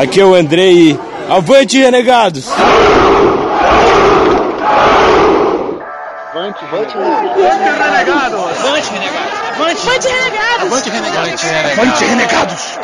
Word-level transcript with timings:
Aqui 0.00 0.20
é 0.20 0.24
o 0.24 0.34
Andrei. 0.34 0.98
Avante, 1.28 1.78
renegados! 1.78 2.46
Avante, 6.30 6.64
avante, 6.64 6.94
renegados! 6.94 8.58
Avante, 8.64 8.90
renegados! 8.90 9.32
Avante, 9.56 9.80
renegados! 9.90 10.66
Avante, 10.66 10.90
renegados! 10.90 11.44
Avante, 11.78 12.04
renegados! 12.04 12.78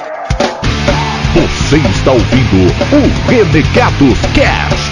Você 1.35 1.77
está 1.77 2.13
ouvindo 2.13 2.67
o 2.93 3.31
Renegados 3.31 4.19
Cast. 4.35 4.92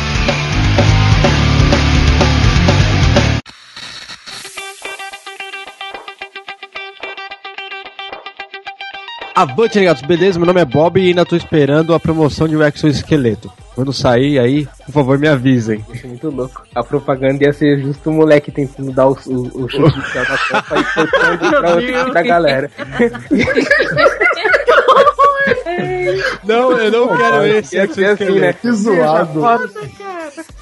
Avante, 9.41 9.79
negados, 9.79 10.03
beleza? 10.03 10.39
Meu 10.39 10.47
nome 10.47 10.61
é 10.61 10.65
Bob 10.65 11.01
e 11.01 11.09
ainda 11.09 11.25
tô 11.25 11.35
esperando 11.35 11.95
a 11.95 12.01
promoção 12.01 12.47
de 12.47 12.57
um 12.57 12.63
Exo 12.63 12.87
Esqueleto. 12.89 13.51
Quando 13.75 13.93
sair 13.93 14.39
aí, 14.39 14.67
por 14.85 14.93
favor, 14.93 15.19
me 15.19 15.29
avisem. 15.29 15.83
Isso 15.95 16.05
é 16.05 16.09
muito 16.09 16.29
louco. 16.29 16.63
A 16.75 16.83
propaganda 16.85 17.45
ia 17.45 17.53
ser 17.53 17.81
justo 17.81 18.11
o 18.11 18.13
moleque 18.13 18.51
tentando 18.51 18.93
dar 18.93 19.07
o, 19.09 19.13
o, 19.27 19.65
o 19.65 19.69
chute 19.69 19.97
inicial 19.97 20.27
da 20.27 20.37
Copa 20.37 20.79
e 20.79 20.85
cortando 20.95 21.39
pra, 21.49 21.75
outra- 21.75 22.11
pra 22.11 22.23
galera. 22.23 22.71
Não, 26.45 26.73
eu 26.73 26.91
não 26.91 27.17
quero 27.17 27.47
esse 27.47 27.79
assim, 27.79 28.01
né? 28.01 28.13
Esqueleto. 28.13 28.59
Que 28.61 28.73
zoado. 28.73 29.41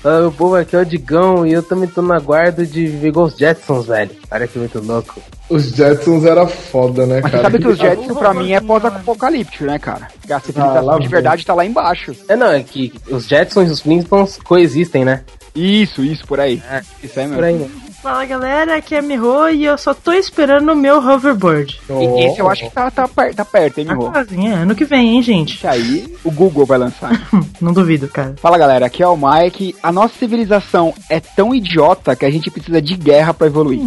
Ah, 0.04 0.26
o 0.26 0.32
povo 0.32 0.54
aqui 0.56 0.76
é 0.76 0.80
o 0.80 0.84
Digão 0.84 1.46
e 1.46 1.52
eu 1.52 1.62
também 1.62 1.88
tô 1.88 2.00
na 2.02 2.18
guarda 2.18 2.64
de 2.64 2.86
ver 2.86 3.16
os 3.16 3.36
Jetsons, 3.36 3.86
velho. 3.86 4.10
Olha 4.30 4.46
que 4.46 4.58
muito 4.58 4.80
louco. 4.80 5.20
Os 5.50 5.70
Jetsons 5.70 6.24
era 6.24 6.46
foda, 6.46 7.04
né, 7.06 7.20
Mas 7.22 7.30
cara? 7.32 7.42
sabe 7.44 7.58
que 7.58 7.68
os 7.68 7.76
Jetsons 7.78 8.18
pra 8.18 8.32
mim 8.34 8.52
é 8.52 8.60
pós-apocalíptico, 8.60 9.64
né, 9.64 9.78
cara? 9.78 10.08
A 10.28 10.34
Ah, 10.34 10.34
lá 10.34 10.40
civilização 10.40 10.94
de 10.96 11.00
vem. 11.00 11.08
verdade 11.08 11.46
tá 11.46 11.54
lá 11.54 11.64
embaixo. 11.64 12.14
É, 12.28 12.36
não, 12.36 12.50
é 12.52 12.62
que 12.62 12.92
os 13.10 13.26
Jetsons 13.26 13.68
e 13.68 13.72
os 13.72 13.80
Flintstones 13.80 14.36
coexistem, 14.38 15.04
né? 15.04 15.22
Isso, 15.54 16.04
isso, 16.04 16.24
por 16.26 16.38
aí. 16.38 16.62
É, 16.70 16.82
Isso 17.02 17.18
aí 17.18 17.28
por 17.28 17.42
aí, 17.42 17.54
mesmo. 17.54 17.87
Fala 18.08 18.24
galera, 18.24 18.76
aqui 18.76 18.94
é 18.94 19.00
a 19.00 19.02
Miho 19.02 19.50
e 19.50 19.64
eu 19.66 19.76
só 19.76 19.92
tô 19.92 20.12
esperando 20.12 20.72
o 20.72 20.74
meu 20.74 20.96
hoverboard. 20.96 21.78
E 21.90 22.24
esse 22.24 22.38
eu 22.40 22.48
acho 22.48 22.64
que 22.64 22.70
tá, 22.74 22.90
tá, 22.90 23.06
per- 23.06 23.34
tá 23.34 23.44
perto, 23.44 23.78
hein, 23.80 23.84
Tá 23.86 23.94
meu? 23.94 24.10
quase, 24.10 24.46
é, 24.46 24.52
ano 24.54 24.74
que 24.74 24.86
vem, 24.86 25.16
hein, 25.16 25.22
gente? 25.22 25.56
Esse 25.56 25.66
aí 25.66 26.16
o 26.24 26.30
Google 26.30 26.64
vai 26.64 26.78
lançar. 26.78 27.10
Não 27.60 27.70
duvido, 27.72 28.08
cara. 28.08 28.34
Fala 28.40 28.56
galera, 28.56 28.86
aqui 28.86 29.02
é 29.02 29.06
o 29.06 29.14
Mike. 29.16 29.76
A 29.82 29.92
nossa 29.92 30.14
civilização 30.18 30.94
é 31.10 31.20
tão 31.20 31.54
idiota 31.54 32.16
que 32.16 32.24
a 32.24 32.30
gente 32.30 32.50
precisa 32.50 32.80
de 32.80 32.96
guerra 32.96 33.34
pra 33.34 33.46
evoluir. 33.46 33.78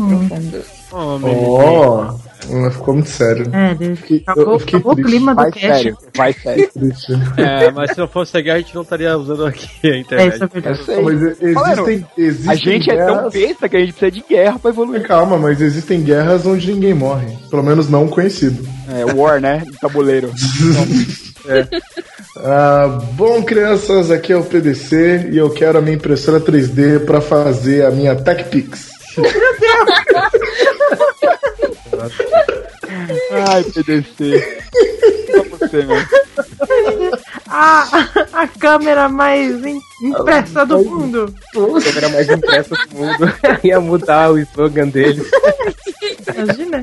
Oh, 0.93 1.17
meu 1.19 2.17
hum, 2.49 2.71
ficou 2.71 2.93
muito 2.95 3.09
sério. 3.09 3.45
É. 3.53 3.95
Fiquei- 3.95 4.23
Acabou, 4.25 4.53
eu 4.53 4.59
fiquei 4.59 4.79
acabou 4.79 4.93
o 4.93 4.95
clima 5.03 5.35
do 5.35 5.43
cast. 5.51 5.59
sério, 5.59 5.97
vai 6.17 6.33
sério. 6.33 6.69
É, 7.37 7.71
mas 7.71 7.91
se 7.91 7.97
não 7.99 8.07
fosse 8.07 8.35
a 8.37 8.41
guerra, 8.41 8.57
a 8.57 8.59
gente 8.61 8.75
não 8.75 8.81
estaria 8.81 9.15
usando 9.17 9.45
aqui 9.45 9.69
a 9.83 9.87
É, 9.87 9.97
internet. 9.99 10.33
isso 10.33 10.43
é 10.43 10.47
Eu 10.47 10.49
verdade. 10.49 10.83
sei. 10.83 11.01
Mas 11.01 11.21
existem, 11.21 12.07
existem 12.17 12.51
A 12.51 12.55
gente 12.55 12.89
é 12.91 12.97
tão 13.05 13.15
guerras... 13.15 13.33
besta 13.33 13.69
que 13.69 13.77
a 13.77 13.79
gente 13.79 13.93
precisa 13.93 14.11
de 14.11 14.23
guerra 14.27 14.59
pra 14.59 14.71
evoluir. 14.71 15.03
Calma, 15.07 15.37
mas 15.37 15.61
existem 15.61 16.01
guerras 16.01 16.45
onde 16.45 16.73
ninguém 16.73 16.93
morre. 16.93 17.27
Pelo 17.49 17.63
menos 17.63 17.89
não 17.89 18.07
conhecido. 18.07 18.67
É, 18.89 19.05
War, 19.13 19.39
né? 19.39 19.63
Tabuleiro. 19.79 20.31
Ah, 22.37 22.99
bom, 23.13 23.41
crianças, 23.43 24.09
aqui 24.11 24.31
é 24.33 24.37
o 24.37 24.43
PDC 24.43 25.29
e 25.31 25.37
eu 25.37 25.49
quero 25.49 25.77
a 25.77 25.81
minha 25.81 25.95
impressora 25.95 26.39
3D 26.39 27.05
para 27.05 27.21
fazer 27.21 27.85
a 27.85 27.91
minha 27.91 28.15
TechPix. 28.15 28.90
Ai, 33.31 33.63
PDC. 33.63 34.61
Só 35.31 35.43
você, 35.43 35.83
meu. 35.83 35.97
Ah, 37.53 37.85
a 38.31 38.47
câmera 38.47 39.09
mais 39.09 39.63
im- 39.65 39.81
impressa 40.03 40.65
do 40.65 40.79
mundo. 40.79 41.33
A 41.53 41.81
câmera 41.83 42.09
mais 42.09 42.29
impressa 42.29 42.75
do 42.75 42.95
mundo. 42.97 43.33
Ia 43.63 43.79
mudar 43.81 44.31
o 44.31 44.39
slogan 44.39 44.87
deles. 44.87 45.29
Imagina. 46.33 46.81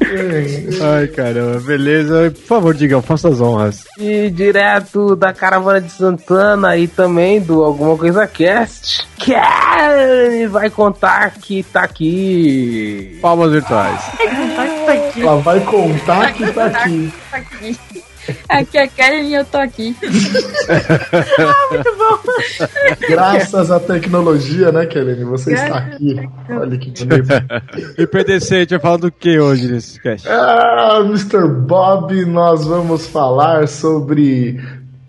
Ai, 0.95 1.07
caramba, 1.09 1.61
beleza. 1.61 2.31
Por 2.33 2.43
favor, 2.47 2.75
Digão, 2.75 3.01
faça 3.01 3.29
as 3.31 3.41
honras. 3.41 3.85
E 3.99 4.29
direto 4.31 5.17
da 5.17 5.33
caravana 5.33 5.81
de 5.81 5.91
Santana 5.91 6.77
e 6.77 6.87
também 6.87 7.41
do 7.41 7.65
Alguma 7.65 7.97
Coisa 7.97 8.27
Cast. 8.27 9.07
Que 9.17 9.35
vai 10.51 10.69
contar 10.71 11.31
que 11.41 11.63
tá 11.63 11.83
aqui. 11.85 13.19
Palmas 13.23 13.53
virtuais. 13.53 14.01
Tá 14.87 14.93
aqui. 14.93 15.23
Ela 15.23 15.37
vai 15.39 15.61
contar 15.61 16.33
que 16.35 16.53
tá 16.53 16.67
aqui. 16.67 17.13
Aqui. 18.49 18.49
É 18.79 18.83
a 18.83 18.89
Karen 18.89 19.23
e 19.23 19.35
eu 19.35 19.45
tô 19.45 19.59
aqui. 19.59 19.97
Graças 23.09 23.71
à 23.71 23.79
tecnologia, 23.81 24.71
né, 24.73 24.87
Kelly? 24.87 25.25
Você 25.25 25.55
está 25.55 25.79
aqui. 25.79 26.17
Olha 26.51 26.79
que 26.79 26.91
bonito. 26.91 27.29
E 27.97 28.07
PDC, 28.07 28.55
a 28.55 28.59
gente 28.61 28.71
vai 28.71 28.81
falar 28.81 28.97
do 28.99 29.11
que 29.11 29.39
hoje 29.39 29.71
nesse 29.71 30.01
cast? 30.01 30.29
Ah, 30.29 31.01
Mr. 31.05 31.49
Bob, 31.49 32.25
nós 32.27 32.67
vamos 32.67 33.07
falar 33.07 33.67
sobre 33.69 34.61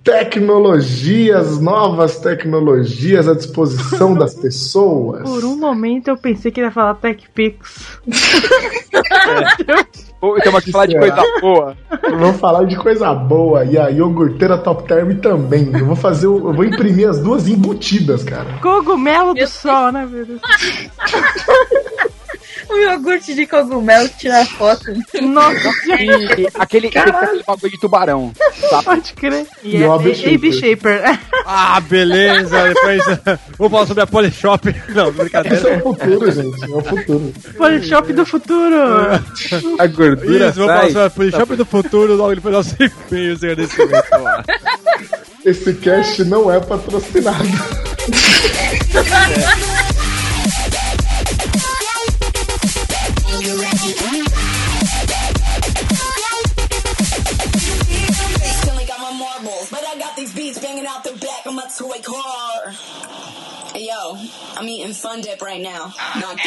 tecnologias, 0.04 1.60
novas 1.60 2.20
tecnologias 2.20 3.28
à 3.28 3.36
disposição 3.36 4.16
das 4.16 4.34
pessoas. 4.34 5.24
Por 5.24 5.44
um 5.46 5.58
momento 5.58 6.08
eu 6.08 6.18
pensei 6.18 6.52
que 6.52 6.60
ele 6.60 6.68
ia 6.68 6.72
falar 6.72 6.96
TechPix. 6.96 8.00
Ô, 8.08 8.12
Estamos 10.22 10.60
aqui 10.60 10.72
falar 10.72 10.86
de 10.86 11.00
coisa 11.00 11.24
boa. 11.40 11.78
Vamos 12.10 12.40
falar 12.40 12.64
de 12.66 12.76
coisa 12.76 13.14
boa 13.14 13.64
e 13.64 13.78
a 13.78 13.90
iogurteira 13.90 14.58
Top 14.58 14.86
Term 14.88 15.18
também. 15.20 15.72
Eu 15.74 15.86
vou 15.86 15.96
fazer, 15.96 16.28
eu 16.28 16.54
vou 16.54 16.66
imprimir 16.66 17.10
as 17.10 17.20
duas 17.20 17.48
embutidas, 17.48 18.24
cara. 18.24 18.60
Cogumelo 18.62 19.34
do 19.34 19.48
sol, 19.48 19.92
né, 19.92 20.06
meu 20.06 20.26
Deus? 20.26 20.42
O 22.70 22.78
iogurte 22.78 23.34
de 23.34 23.48
cogumelo 23.48 24.08
tirar 24.10 24.46
foto. 24.46 24.86
Nossa, 25.24 25.70
E 26.00 26.48
aquele, 26.54 26.88
aquele 26.88 27.44
bagulho 27.46 27.72
de 27.72 27.80
tubarão. 27.80 28.32
Tá? 28.70 28.84
pode 28.84 29.14
crer. 29.14 29.48
E 29.64 29.78
E 29.78 29.84
é 29.84 29.88
o 29.88 29.94
AB 29.94 30.12
AB 30.12 30.54
Shaper. 30.54 31.20
Ah, 31.52 31.80
beleza. 31.82 32.68
Depois 32.68 33.04
vamos 33.58 33.72
falar 33.72 33.88
sobre 33.88 34.04
a 34.04 34.08
Polishop. 34.08 34.76
Não, 34.90 35.10
Isso 35.10 35.20
é 35.20 35.24
brincadeira. 35.24 35.82
o 35.84 35.94
futuro, 35.96 36.32
gente. 36.32 36.64
É 36.64 36.68
o 36.68 36.82
futuro. 36.82 37.34
Polishop 37.58 38.14
do 38.14 38.24
futuro. 38.26 38.76
A 39.80 39.88
gordura 39.88 40.50
Isso, 40.50 40.60
vamos 40.60 40.74
falar 40.74 40.82
sai. 40.82 40.92
sobre 40.92 41.06
a 41.06 41.10
Polishop 41.10 41.56
do 41.56 41.66
futuro 41.66 42.16
logo 42.16 42.36
depois 42.36 42.54
do 42.54 42.58
nosso 42.58 42.76
e-mail, 43.12 43.38
senhor 43.40 43.56
desse 43.56 43.80
momento. 43.80 44.06
Esse 45.44 45.74
cast 45.74 46.24
não 46.26 46.52
é 46.52 46.60
patrocinado. 46.60 47.40
I'm 64.60 64.68
eating 64.68 64.92
Fun 64.92 65.22
Dip 65.22 65.42
right 65.42 65.62
now. 65.62 65.94
Not 66.20 66.38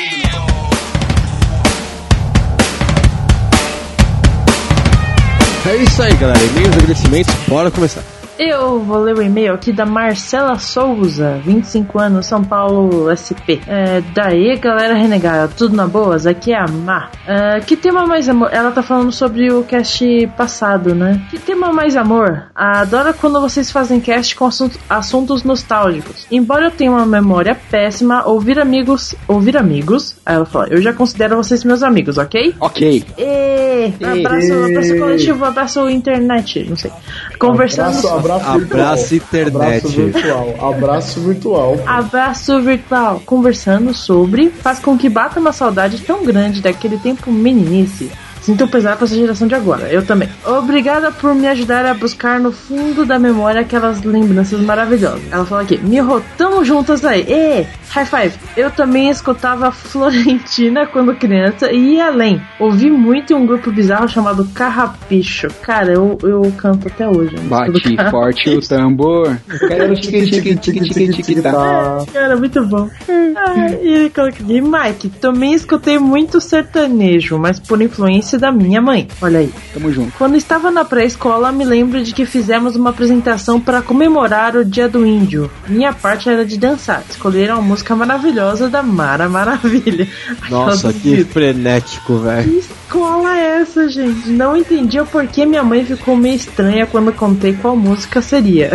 É 5.65 5.77
isso 5.77 6.03
aí, 6.03 6.15
galera. 6.17 6.39
Agradecimentos, 6.77 7.35
bora 7.49 7.71
começar. 7.71 8.05
Eu 8.45 8.81
vou 8.81 8.99
ler 8.99 9.17
o 9.17 9.23
e-mail 9.23 9.55
aqui 9.55 9.73
da 9.73 9.87
Marcela 9.87 10.59
Souza, 10.59 11.41
25 11.45 12.01
anos, 12.01 12.27
São 12.27 12.43
Paulo, 12.43 13.09
SP. 13.15 13.63
É, 13.69 14.01
daí, 14.13 14.57
galera 14.57 14.95
renegada, 14.95 15.47
tudo 15.57 15.77
na 15.77 15.87
boas? 15.87 16.27
Aqui 16.27 16.53
é 16.53 16.59
a 16.59 16.67
Má. 16.67 17.09
É, 17.25 17.61
que 17.61 17.77
tema 17.77 18.05
mais 18.05 18.29
amor? 18.29 18.49
Ela 18.53 18.73
tá 18.73 18.83
falando 18.83 19.13
sobre 19.13 19.53
o 19.53 19.63
cast 19.63 20.27
passado, 20.37 20.93
né? 20.93 21.23
Que 21.31 21.39
tema 21.39 21.73
mais 21.73 21.97
amor? 21.97 22.47
Adoro 22.53 23.15
quando 23.15 23.41
vocês 23.41 23.71
fazem 23.71 24.01
cast 24.01 24.35
com 24.35 24.47
assunto- 24.47 24.79
assuntos 24.91 25.45
nostálgicos. 25.45 26.27
Embora 26.29 26.65
eu 26.67 26.71
tenha 26.73 26.91
uma 26.91 27.07
memória 27.07 27.57
péssima, 27.71 28.27
ouvir 28.27 28.59
amigos. 28.59 29.15
Ouvir 29.29 29.57
amigos? 29.57 30.17
Aí 30.27 30.35
ela 30.35 30.45
fala, 30.47 30.67
eu 30.69 30.83
já 30.83 30.93
considero 30.93 31.37
vocês 31.37 31.63
meus 31.63 31.85
amigos, 31.85 32.19
ok? 32.19 32.57
Ok. 32.59 33.05
E 33.17 33.93
abraço, 34.05 34.53
abraço 34.53 34.99
coletivo, 34.99 35.45
abraço 35.45 35.89
internet, 35.89 36.67
não 36.69 36.77
sei. 36.77 36.91
Conversando. 37.39 37.89
Abraço, 37.89 38.09
abraço, 38.09 38.32
Abraço, 38.37 39.09
virtual. 39.09 39.43
internet. 39.45 39.87
Abraço 39.87 39.89
virtual. 39.89 40.73
Abraço 40.73 41.21
virtual. 41.21 41.79
Abraço 41.87 42.61
virtual, 42.61 43.23
conversando 43.25 43.95
sobre 43.95 44.51
faz 44.51 44.79
com 44.79 44.97
que 44.97 45.09
bata 45.09 45.41
uma 45.41 45.53
saudade 45.53 46.01
tão 46.01 46.25
grande 46.25 46.61
daquele 46.61 46.99
tempo 46.99 47.31
meninice. 47.31 48.11
Sinto 48.43 48.67
pesar 48.69 48.97
pra 48.97 49.05
essa 49.05 49.15
geração 49.15 49.47
de 49.47 49.55
agora. 49.55 49.89
Eu 49.89 50.05
também. 50.05 50.29
Obrigada 50.45 51.11
por 51.13 51.35
me 51.35 51.47
ajudar 51.49 51.87
a 51.87 51.95
buscar 51.95 52.41
no 52.41 52.53
fundo 52.53 53.07
da 53.07 53.19
memória 53.19 53.61
aquelas 53.61 54.03
lembranças 54.03 54.61
maravilhosas. 54.61 55.23
Ela 55.31 55.47
fala 55.47 55.63
aqui, 55.63 55.79
Miho, 55.79 56.23
tamo 56.37 56.65
juntas 56.65 57.05
aí. 57.05 57.23
Ê, 57.23 57.67
high 57.91 58.07
five. 58.07 58.35
Eu 58.57 58.71
também 58.71 59.09
escutava 59.11 59.71
Florentina 59.73 60.87
quando 60.87 61.15
criança 61.15 61.71
e 61.71 61.95
ia 61.95 62.07
além. 62.07 62.43
Ouvi 62.59 62.91
muito 62.91 63.33
em 63.33 63.37
um 63.37 63.47
grupo 63.47 63.71
bizarro 63.71 64.09
chamado 64.09 64.45
Carrapicho. 64.53 65.49
Cara, 65.63 65.93
eu, 65.93 66.19
eu 66.23 66.53
canto 66.57 66.89
até 66.89 67.09
hoje. 67.09 67.37
do 67.37 67.43
Bate 67.43 67.97
forte 68.11 68.51
o 68.51 68.61
tambor. 68.61 69.39
Quero 69.69 69.95
tique 69.95 70.31
tique 70.31 70.57
tique 70.57 70.81
tique 70.81 71.23
tique 71.23 71.43
tá. 71.43 72.05
Cara, 72.13 72.37
muito 72.37 72.65
bom. 72.67 72.89
Ah, 73.37 73.71
e 73.83 73.95
ele 73.95 74.11
coloca 74.11 74.43
aqui, 74.43 74.61
Mike, 74.61 75.09
também 75.21 75.55
escutei 75.55 75.99
muito 75.99 76.41
sertanejo, 76.41 77.39
mas 77.39 77.59
por 77.61 77.81
influência 77.81 78.32
da 78.39 78.53
minha 78.53 78.81
mãe. 78.81 79.09
Olha 79.21 79.41
aí. 79.41 79.53
Tamo 79.73 79.93
junto. 79.93 80.13
Quando 80.17 80.37
estava 80.37 80.71
na 80.71 80.85
pré-escola, 80.85 81.53
me 81.53 81.65
lembro 81.65 82.03
de 82.03 82.13
que 82.13 82.27
fizemos 82.27 82.77
uma 82.77 82.91
apresentação 82.91 83.61
para 83.61 83.83
comemorar 83.83 84.57
o 84.57 84.65
Dia 84.65 84.89
do 84.89 85.07
Índio. 85.07 85.51
Minha 85.69 85.93
parte 85.93 86.29
era 86.29 86.45
de 86.45 86.59
dançar. 86.59 87.05
Escolheram 87.09 87.59
a 87.59 87.63
música 87.63 87.95
maravilhosa 87.95 88.69
da 88.69 88.83
Mara 88.83 89.29
Maravilha. 89.29 90.09
Nossa, 90.51 90.93
que 90.93 91.25
frenético, 91.25 92.19
velho. 92.19 92.63
Que 92.93 92.99
escola 92.99 93.39
é 93.39 93.63
essa, 93.63 93.89
gente? 93.89 94.29
Não 94.29 94.55
entendi 94.55 95.01
o 95.01 95.07
porquê 95.07 95.47
minha 95.47 95.63
mãe 95.63 95.83
ficou 95.83 96.15
meio 96.15 96.37
estranha 96.37 96.87
quando 96.87 97.11
contei 97.11 97.55
qual 97.55 97.75
música 97.75 98.21
seria. 98.21 98.73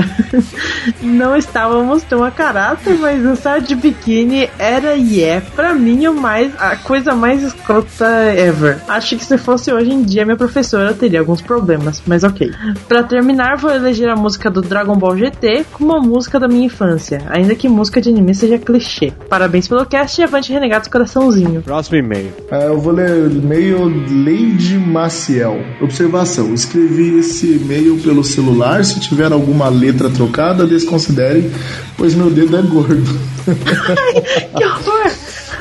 Não 1.03 1.37
estávamos 1.37 2.01
tão 2.01 2.23
a 2.23 2.31
caráter, 2.31 2.97
mas 2.97 3.21
dançar 3.21 3.61
de 3.61 3.75
biquíni 3.75 4.49
era 4.57 4.95
e 4.95 5.21
é, 5.21 5.39
pra 5.39 5.75
mim, 5.75 6.07
o 6.07 6.15
mais, 6.15 6.51
a 6.57 6.75
coisa 6.75 7.13
mais 7.13 7.43
escrota 7.43 8.07
ever. 8.35 8.79
Acho 8.87 9.15
que 9.15 9.23
se 9.23 9.37
fosse 9.37 9.71
hoje 9.71 9.91
em 9.91 10.01
dia, 10.01 10.25
minha 10.25 10.35
professora 10.35 10.95
teria 10.95 11.19
alguns 11.19 11.41
problemas, 11.41 12.01
mas 12.07 12.23
ok. 12.23 12.51
Pra 12.87 13.03
terminar, 13.03 13.57
vou 13.57 13.69
eleger 13.69 14.09
a 14.09 14.15
música 14.15 14.49
do 14.49 14.63
Dragon 14.63 14.95
Ball 14.95 15.15
GT 15.15 15.67
como 15.73 15.93
uma 15.93 16.01
música 16.01 16.39
da 16.39 16.47
minha 16.47 16.65
infância, 16.65 17.21
ainda 17.29 17.53
que 17.53 17.69
música 17.69 18.01
de 18.01 18.09
anime 18.09 18.33
seja 18.33 18.57
clichê. 18.57 19.13
Parabéns 19.29 19.67
pelo 19.67 19.85
cast 19.85 20.19
e 20.19 20.23
avante 20.23 20.51
renegados 20.51 20.87
coraçãozinho. 20.87 21.61
Próximo 21.61 21.97
e-mail. 21.97 22.33
É, 22.49 22.65
eu 22.67 22.79
vou 22.79 22.93
ler 22.93 23.11
o 23.11 23.31
e-mail 23.31 24.06
Lady 24.09 24.77
Maciel. 24.77 25.59
Observação: 25.81 26.53
escrevi 26.53 27.19
esse 27.19 27.53
e-mail 27.53 27.97
pelo 27.97 28.23
celular. 28.23 28.83
Se 28.83 28.99
tiver 28.99 29.31
alguma 29.31 29.69
letra 29.69 30.09
trocada, 30.09 30.65
desconsidere, 30.65 31.51
pois 31.97 32.15
meu 32.15 32.29
dedo 32.29 32.57
é 32.57 32.61
gordo. 32.61 33.19
Que 34.57 34.65
horror! 34.65 35.11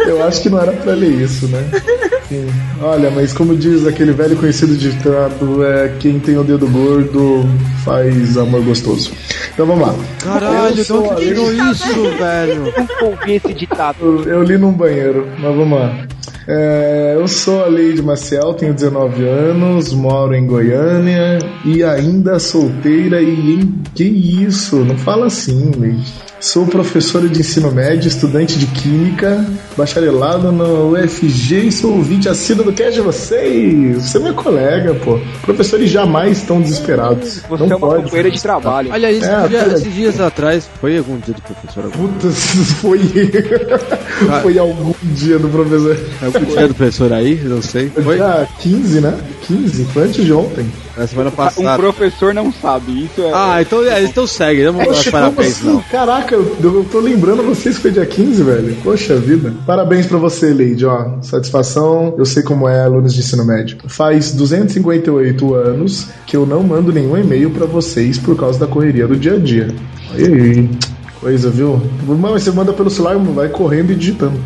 Eu 0.06 0.22
acho 0.24 0.42
que 0.42 0.48
não 0.48 0.60
era 0.60 0.72
pra 0.72 0.92
ler 0.92 1.22
isso, 1.22 1.46
né? 1.48 1.70
Sim. 2.28 2.46
Olha, 2.80 3.10
mas 3.10 3.32
como 3.32 3.56
diz 3.56 3.86
aquele 3.86 4.12
velho 4.12 4.36
conhecido 4.36 4.76
ditado, 4.76 5.64
é 5.64 5.94
quem 6.00 6.18
tem 6.18 6.36
o 6.36 6.44
dedo 6.44 6.66
gordo 6.68 7.48
faz 7.84 8.36
amor 8.36 8.62
gostoso. 8.62 9.12
Então 9.54 9.66
vamos 9.66 9.86
lá. 9.86 9.94
Caralho, 10.22 10.78
Eu 10.78 10.84
de 10.84 10.92
onde 10.92 11.20
tirou 11.20 11.52
isso, 11.52 12.02
velho? 12.18 12.64
Nunca 12.76 13.04
ouvi 13.04 13.32
esse 13.34 13.54
ditado. 13.54 13.96
Eu, 14.00 14.24
eu 14.24 14.42
li 14.42 14.58
num 14.58 14.72
banheiro, 14.72 15.26
mas 15.38 15.56
vamos 15.56 15.78
lá. 15.78 16.06
É, 16.48 17.14
eu 17.16 17.26
sou 17.26 17.64
a 17.64 17.66
Leide 17.66 18.00
Maciel, 18.02 18.54
tenho 18.54 18.72
19 18.72 19.26
anos, 19.26 19.92
moro 19.92 20.32
em 20.32 20.46
Goiânia 20.46 21.38
e 21.64 21.82
ainda 21.82 22.38
solteira 22.38 23.20
e 23.20 23.54
em... 23.54 23.82
que 23.94 24.04
isso? 24.04 24.84
Não 24.84 24.96
fala 24.96 25.26
assim, 25.26 25.72
Leide. 25.76 26.25
Sou 26.38 26.66
professora 26.66 27.28
de 27.30 27.40
ensino 27.40 27.72
médio, 27.72 28.08
estudante 28.08 28.58
de 28.58 28.66
química, 28.66 29.42
bacharelado 29.76 30.52
no 30.52 30.92
UFG 30.92 31.66
e 31.68 31.72
sou 31.72 31.94
ouvinte 31.96 32.28
assíduo 32.28 32.66
do 32.66 32.72
cast 32.74 32.92
de 32.92 33.00
vocês. 33.00 33.96
Você 34.02 34.18
é 34.18 34.20
minha 34.20 34.34
colega, 34.34 34.94
pô. 34.96 35.18
Professores 35.42 35.90
jamais 35.90 36.38
estão 36.38 36.60
desesperados. 36.60 37.40
Você 37.48 37.64
Não 37.64 37.72
é 37.72 37.76
uma 37.76 37.78
pode. 37.88 38.02
companheira 38.04 38.30
de 38.30 38.42
trabalho. 38.42 38.92
Aliás, 38.92 39.16
esses, 39.16 39.28
É, 39.28 39.48
dia- 39.48 39.66
esses 39.74 39.94
dias 39.94 40.20
atrás, 40.20 40.68
foi 40.78 40.98
algum 40.98 41.16
dia 41.18 41.34
do 41.34 41.40
professor? 41.42 41.90
Puta, 41.90 42.28
foi. 42.82 43.00
foi 44.42 44.58
algum 44.58 44.92
dia 45.14 45.38
do 45.38 45.48
professor. 45.48 45.98
algum 46.22 46.44
dia 46.44 46.68
do 46.68 46.74
professor 46.74 47.12
aí? 47.14 47.40
Não 47.44 47.62
sei. 47.62 47.88
Foi? 47.88 48.16
Dia 48.16 48.46
15, 48.60 49.00
né? 49.00 49.18
15, 49.46 49.84
foi 49.86 50.02
antes 50.04 50.22
de 50.24 50.32
ontem. 50.34 50.66
Na 50.96 51.06
semana 51.06 51.28
Um 51.28 51.32
passada. 51.32 51.76
professor 51.76 52.32
não 52.32 52.50
sabe. 52.52 53.04
Isso 53.04 53.20
é. 53.20 53.30
Ah, 53.34 53.60
então, 53.60 53.84
é, 53.84 54.02
então 54.02 54.26
segue, 54.26 54.64
não 54.64 54.72
vamos 54.72 54.88
dar 54.88 54.94
Poxa, 54.94 55.10
parabéns, 55.10 55.58
como 55.58 55.72
não. 55.72 55.78
assim? 55.80 55.88
Caraca, 55.90 56.34
eu, 56.34 56.56
eu 56.62 56.86
tô 56.90 57.00
lembrando 57.00 57.42
vocês 57.42 57.76
que 57.76 57.82
foi 57.82 57.90
dia 57.90 58.06
15, 58.06 58.42
velho. 58.42 58.76
Poxa 58.82 59.16
vida. 59.16 59.52
Parabéns 59.66 60.06
pra 60.06 60.16
você, 60.18 60.52
Leide, 60.54 60.86
ó. 60.86 61.20
Satisfação, 61.22 62.14
eu 62.16 62.24
sei 62.24 62.42
como 62.42 62.66
é 62.68 62.82
alunos 62.82 63.12
de 63.14 63.20
ensino 63.20 63.44
médio. 63.44 63.76
Faz 63.88 64.32
258 64.32 65.54
anos 65.54 66.08
que 66.26 66.36
eu 66.36 66.46
não 66.46 66.62
mando 66.62 66.92
nenhum 66.92 67.16
e-mail 67.16 67.50
pra 67.50 67.66
vocês 67.66 68.18
por 68.18 68.36
causa 68.36 68.58
da 68.58 68.66
correria 68.66 69.06
do 69.06 69.16
dia 69.16 69.34
a 69.34 69.38
dia. 69.38 69.68
Olha 70.14 70.26
aí. 70.34 70.70
Coisa, 71.20 71.50
viu? 71.50 71.80
Mas 72.06 72.42
você 72.44 72.50
manda 72.52 72.72
pelo 72.72 72.88
celular, 72.90 73.16
vai 73.18 73.48
correndo 73.48 73.90
e 73.90 73.94
digitando. 73.94 74.38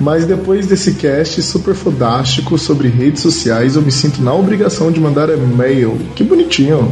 Mas 0.00 0.24
depois 0.24 0.66
desse 0.66 0.94
cast 0.94 1.40
super 1.42 1.74
fodástico 1.74 2.58
sobre 2.58 2.88
redes 2.88 3.22
sociais, 3.22 3.76
eu 3.76 3.82
me 3.82 3.92
sinto 3.92 4.22
na 4.22 4.34
obrigação 4.34 4.90
de 4.90 5.00
mandar 5.00 5.28
e-mail. 5.30 5.98
Que 6.16 6.24
bonitinho. 6.24 6.90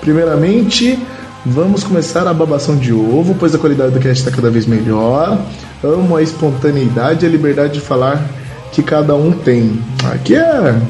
Primeiramente, 0.00 0.98
vamos 1.44 1.84
começar 1.84 2.26
a 2.26 2.32
babação 2.32 2.76
de 2.76 2.92
ovo, 2.92 3.34
pois 3.38 3.54
a 3.54 3.58
qualidade 3.58 3.92
do 3.92 4.00
cast 4.00 4.24
está 4.24 4.30
cada 4.34 4.50
vez 4.50 4.66
melhor. 4.66 5.44
Amo 5.82 6.16
a 6.16 6.22
espontaneidade 6.22 7.24
e 7.24 7.28
a 7.28 7.30
liberdade 7.30 7.74
de 7.74 7.80
falar 7.80 8.24
que 8.72 8.82
cada 8.82 9.14
um 9.14 9.32
tem. 9.32 9.78
Aqui 10.12 10.34
é, 10.34 10.80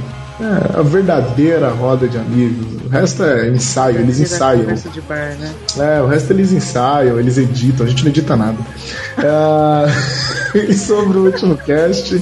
é 0.41 0.79
a 0.79 0.83
verdadeira 0.83 1.69
roda 1.71 2.09
de 2.09 2.17
amigos. 2.17 2.67
O 2.85 2.89
resto 2.89 3.23
é 3.25 3.49
ensaio, 3.49 3.99
eles 3.99 4.19
ensaiam. 4.19 4.75
De 4.75 5.01
bar, 5.03 5.37
né? 5.39 5.53
É, 5.79 6.01
o 6.01 6.07
resto 6.07 6.33
eles 6.33 6.53
ensaiam, 6.53 7.19
eles 7.19 7.37
editam, 7.39 7.87
a 7.87 7.89
gente 7.89 8.03
não 8.03 8.11
edita 8.11 8.37
nada. 8.37 8.57
É, 9.19 10.59
e 10.71 10.75
sobre 10.75 11.19
o 11.19 11.27
último 11.27 11.57
cast, 11.57 12.21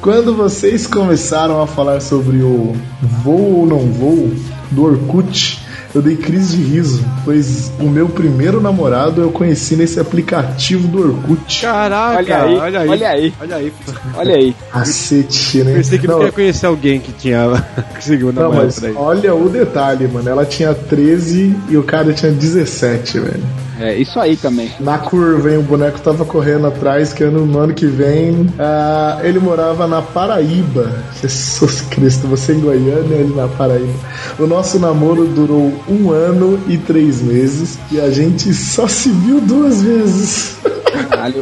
quando 0.00 0.36
vocês 0.36 0.86
começaram 0.86 1.60
a 1.62 1.66
falar 1.66 2.00
sobre 2.00 2.36
o 2.38 2.76
vou 3.24 3.60
ou 3.60 3.66
não 3.66 3.80
vou 3.90 4.32
do 4.70 4.84
Orkut, 4.84 5.65
eu 5.96 6.02
dei 6.02 6.14
crise 6.14 6.58
de 6.58 6.62
riso, 6.62 7.02
pois 7.24 7.72
o 7.80 7.84
meu 7.84 8.06
primeiro 8.06 8.60
namorado 8.60 9.22
eu 9.22 9.30
conheci 9.30 9.76
nesse 9.76 9.98
aplicativo 9.98 10.86
do 10.86 11.00
Orkut. 11.00 11.62
Caraca, 11.62 12.18
Olha 12.18 12.42
aí, 12.42 12.56
olha 12.58 12.80
aí. 12.80 12.88
olha 12.88 13.08
aí. 13.08 13.34
Olha 13.40 13.56
aí. 13.56 13.72
Olha 14.14 14.36
aí. 14.36 14.56
Cacete, 14.70 15.64
né? 15.64 15.72
Pensei 15.72 15.98
que 15.98 16.06
não 16.06 16.14
Não, 16.14 16.18
queria 16.20 16.32
conhecer 16.34 16.66
alguém 16.66 17.00
que 17.00 17.12
tinha 17.12 17.64
que 17.94 18.04
seguiu 18.04 18.30
na 18.30 18.42
Não, 18.42 18.52
mas 18.52 18.82
olha 18.94 19.34
o 19.34 19.48
detalhe, 19.48 20.06
mano. 20.06 20.28
Ela 20.28 20.44
tinha 20.44 20.74
13 20.74 21.56
e 21.70 21.78
o 21.78 21.82
cara 21.82 22.12
tinha 22.12 22.30
17, 22.30 23.18
velho. 23.18 23.42
É 23.80 23.94
isso 23.94 24.18
aí 24.18 24.36
também. 24.36 24.70
Na 24.80 24.98
curva, 24.98 25.50
hein? 25.50 25.58
O 25.58 25.62
boneco 25.62 26.00
tava 26.00 26.24
correndo 26.24 26.66
atrás, 26.66 27.12
que 27.12 27.22
ano, 27.22 27.44
no 27.44 27.58
ano 27.58 27.74
que 27.74 27.86
vem. 27.86 28.48
ah, 28.58 29.20
ele 29.22 29.38
morava 29.38 29.86
na 29.86 30.02
Paraíba. 30.02 30.90
Jesus 31.20 31.82
Cristo, 31.82 32.26
você 32.26 32.54
em 32.54 32.60
Goiânia, 32.60 33.16
ele 33.16 33.34
na 33.34 33.48
Paraíba. 33.48 33.92
O 34.38 34.46
nosso 34.46 34.78
namoro 34.78 35.26
durou 35.26 35.72
um 35.88 36.10
ano 36.10 36.58
e 36.68 36.76
três 36.78 37.20
meses 37.22 37.78
e 37.90 38.00
a 38.00 38.10
gente 38.10 38.52
só 38.54 38.86
se 38.86 39.10
viu 39.10 39.40
duas 39.40 39.82
vezes. 39.82 40.56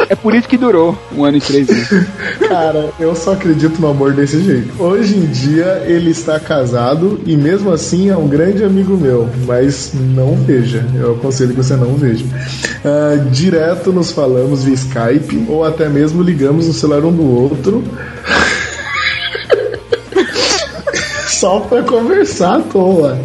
É 0.09 0.15
por 0.15 0.35
isso 0.35 0.49
que 0.49 0.57
durou 0.57 0.97
um 1.17 1.25
ano 1.25 1.37
e 1.37 1.41
três 1.41 1.69
meses. 1.69 1.89
Cara, 2.49 2.91
eu 2.99 3.15
só 3.15 3.33
acredito 3.33 3.81
no 3.81 3.89
amor 3.89 4.13
desse 4.13 4.41
jeito. 4.41 4.83
Hoje 4.83 5.17
em 5.17 5.27
dia 5.27 5.85
ele 5.87 6.11
está 6.11 6.39
casado 6.41 7.21
e 7.27 7.37
mesmo 7.37 7.71
assim 7.73 8.09
é 8.11 8.17
um 8.17 8.29
grande 8.29 8.65
amigo 8.65 8.97
meu, 8.97 9.29
mas 9.47 9.93
não 9.95 10.35
veja. 10.37 10.87
Eu 10.95 11.13
aconselho 11.13 11.51
que 11.51 11.57
você 11.57 11.77
não 11.77 11.95
veja. 11.95 12.24
Ah, 12.85 13.17
direto 13.31 13.93
nos 13.93 14.13
falamos 14.13 14.65
via 14.65 14.75
Skype 14.75 15.47
ou 15.49 15.65
até 15.65 15.89
mesmo 15.89 16.23
ligamos 16.23 16.67
no 16.67 16.73
celular 16.73 17.05
um 17.05 17.13
do 17.13 17.25
outro. 17.25 17.85
Só 21.29 21.61
pra 21.61 21.83
conversar 21.83 22.59
à 22.59 22.63
toa. 22.63 23.19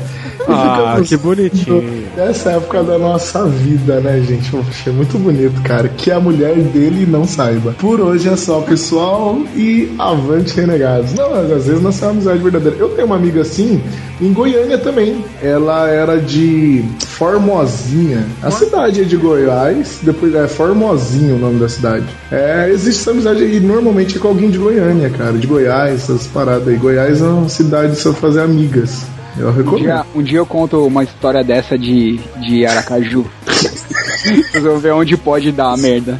Ah, 0.47 0.99
que 1.03 1.17
bonitinho. 1.17 1.83
Nessa 2.15 2.51
época 2.51 2.83
da 2.83 2.97
nossa 2.97 3.45
vida, 3.45 3.99
né, 3.99 4.21
gente? 4.21 4.49
Poxa, 4.51 4.89
é 4.89 4.93
muito 4.93 5.17
bonito, 5.17 5.61
cara. 5.61 5.87
Que 5.89 6.11
a 6.11 6.19
mulher 6.19 6.55
dele 6.55 7.05
não 7.05 7.25
saiba. 7.25 7.75
Por 7.77 7.99
hoje 7.99 8.29
é 8.29 8.35
só, 8.35 8.61
pessoal. 8.61 9.39
E 9.55 9.93
avante, 9.97 10.55
renegados. 10.55 11.13
Não, 11.13 11.33
às 11.33 11.65
vezes 11.65 11.81
nossa 11.81 12.09
amizade 12.09 12.39
verdadeira. 12.39 12.77
Eu 12.77 12.89
tenho 12.89 13.07
uma 13.07 13.15
amiga 13.15 13.41
assim 13.41 13.81
em 14.21 14.33
Goiânia 14.33 14.77
também. 14.77 15.23
Ela 15.41 15.87
era 15.89 16.17
de 16.19 16.83
Formosinha. 17.07 18.25
A 18.41 18.51
cidade 18.51 19.01
é 19.01 19.03
de 19.03 19.17
Goiás. 19.17 19.99
Depois 20.01 20.33
é 20.33 20.47
Formosinha 20.47 21.35
o 21.35 21.39
nome 21.39 21.59
da 21.59 21.69
cidade. 21.69 22.05
É, 22.31 22.69
existe 22.71 23.01
essa 23.01 23.11
amizade 23.11 23.43
aí 23.43 23.59
normalmente 23.59 24.17
é 24.17 24.19
com 24.19 24.29
alguém 24.29 24.49
de 24.49 24.57
Goiânia, 24.57 25.09
cara. 25.09 25.33
De 25.33 25.47
Goiás, 25.47 26.03
essas 26.03 26.27
paradas 26.27 26.67
aí. 26.67 26.75
Goiás 26.75 27.21
é 27.21 27.25
uma 27.25 27.49
cidade 27.49 27.95
só 27.97 28.13
fazer 28.13 28.41
amigas. 28.41 29.05
Eu 29.39 29.47
Um 29.47 29.51
recomendo. 29.51 29.81
dia, 29.81 30.05
um 30.15 30.21
dia 30.21 30.37
eu 30.39 30.45
conto 30.45 30.85
uma 30.85 31.03
história 31.03 31.43
dessa 31.43 31.77
de, 31.77 32.17
de 32.41 32.65
Aracaju. 32.65 33.25
Vocês 33.49 34.63
vão 34.63 34.77
ver 34.79 34.91
onde 34.91 35.15
pode 35.15 35.51
dar 35.51 35.71
a 35.73 35.77
merda. 35.77 36.19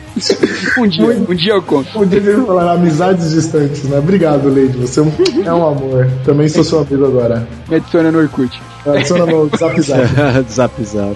Um 0.77 0.87
dia, 0.87 1.05
um 1.29 1.35
dia 1.35 1.53
eu 1.53 1.61
conto. 1.61 1.91
Podia 1.91 2.21
ter 2.21 2.37
falar 2.45 2.71
amizades 2.73 3.31
distantes, 3.31 3.83
né? 3.83 3.99
Obrigado, 3.99 4.47
Leide. 4.47 4.77
Você 4.77 5.01
é 5.45 5.53
um 5.53 5.67
amor. 5.67 6.09
Também 6.23 6.47
sou 6.47 6.63
seu 6.63 6.79
amigo 6.79 7.05
agora. 7.05 7.45
Me 7.67 7.75
adiciona 7.75 8.09
no 8.11 8.19
Orkut. 8.19 8.61
Adiciona 8.85 9.25
no 9.25 9.49
Zap 9.57 9.81
Zap. 9.81 10.01
Zap 10.49 10.83
Zap. 10.85 11.15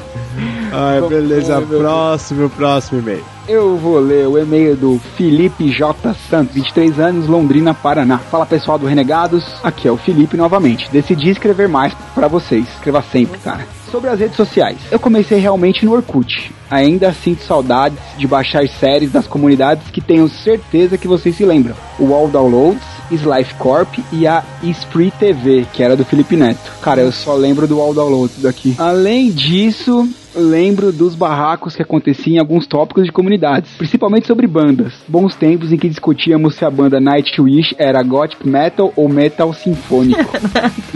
Ai, 0.74 1.02
beleza. 1.08 1.62
Próximo, 1.62 2.50
próximo 2.50 3.00
e-mail. 3.00 3.24
Eu 3.46 3.76
vou 3.76 4.00
ler 4.00 4.26
o 4.26 4.38
e-mail 4.38 4.74
do 4.74 5.02
Felipe 5.18 5.70
J. 5.70 6.16
Santos, 6.30 6.56
23 6.56 6.98
anos, 6.98 7.28
Londrina, 7.28 7.74
Paraná. 7.74 8.18
Fala 8.18 8.46
pessoal 8.46 8.80
do 8.80 8.86
Renegados, 8.86 9.44
aqui 9.62 9.86
é 9.86 9.92
o 9.92 9.98
Felipe 9.98 10.38
novamente. 10.38 10.90
Decidi 10.90 11.30
escrever 11.30 11.68
mais 11.68 11.94
pra 12.16 12.30
vocês, 12.30 12.66
escreva 12.70 13.02
sempre, 13.02 13.38
cara. 13.40 13.68
Sobre 13.92 14.10
as 14.10 14.18
redes 14.18 14.38
sociais, 14.38 14.78
eu 14.90 14.98
comecei 14.98 15.40
realmente 15.40 15.86
no 15.86 15.92
Orkut. 15.92 16.54
Ainda 16.72 17.12
sinto 17.12 17.44
saudades 17.44 18.00
de 18.18 18.26
baixar 18.26 18.66
séries 18.66 19.12
das 19.12 19.28
comunidades 19.28 19.92
que 19.92 20.00
tenho 20.00 20.30
certeza 20.30 20.98
que 20.98 21.08
vocês 21.08 21.36
se 21.36 21.44
lembram. 21.44 21.76
O 22.00 22.14
All 22.14 22.30
Downloads, 22.30 22.82
Slife 23.12 23.56
Corp 23.56 23.94
e 24.14 24.26
a 24.26 24.42
Spree 24.64 25.12
TV, 25.12 25.68
que 25.74 25.84
era 25.84 25.98
do 25.98 26.06
Felipe 26.06 26.38
Neto. 26.38 26.72
Cara, 26.82 27.02
eu 27.02 27.12
só 27.12 27.34
lembro 27.34 27.68
do 27.68 27.82
All 27.82 27.94
Downloads 27.94 28.42
daqui. 28.42 28.74
Além 28.78 29.30
disso, 29.30 30.08
lembro 30.36 30.92
dos 30.92 31.16
barracos 31.16 31.76
que 31.76 31.82
aconteciam 31.82 32.36
em 32.36 32.40
alguns 32.40 32.66
tópicos 32.68 33.06
de 33.06 33.12
comunidades, 33.12 33.72
principalmente 33.78 34.28
sobre 34.28 34.48
bandas. 34.48 34.94
Bons 35.08 35.36
tempos 35.36 35.72
em 35.72 35.78
que 35.78 35.90
discutíamos 35.90 36.56
se 36.56 36.66
a 36.66 36.70
banda 36.70 37.00
Nightwish 37.00 37.76
era 37.78 38.02
gothic 38.04 38.48
metal 38.48 38.92
ou 38.96 39.08
metal 39.10 39.54
sinfônico. 39.54 40.24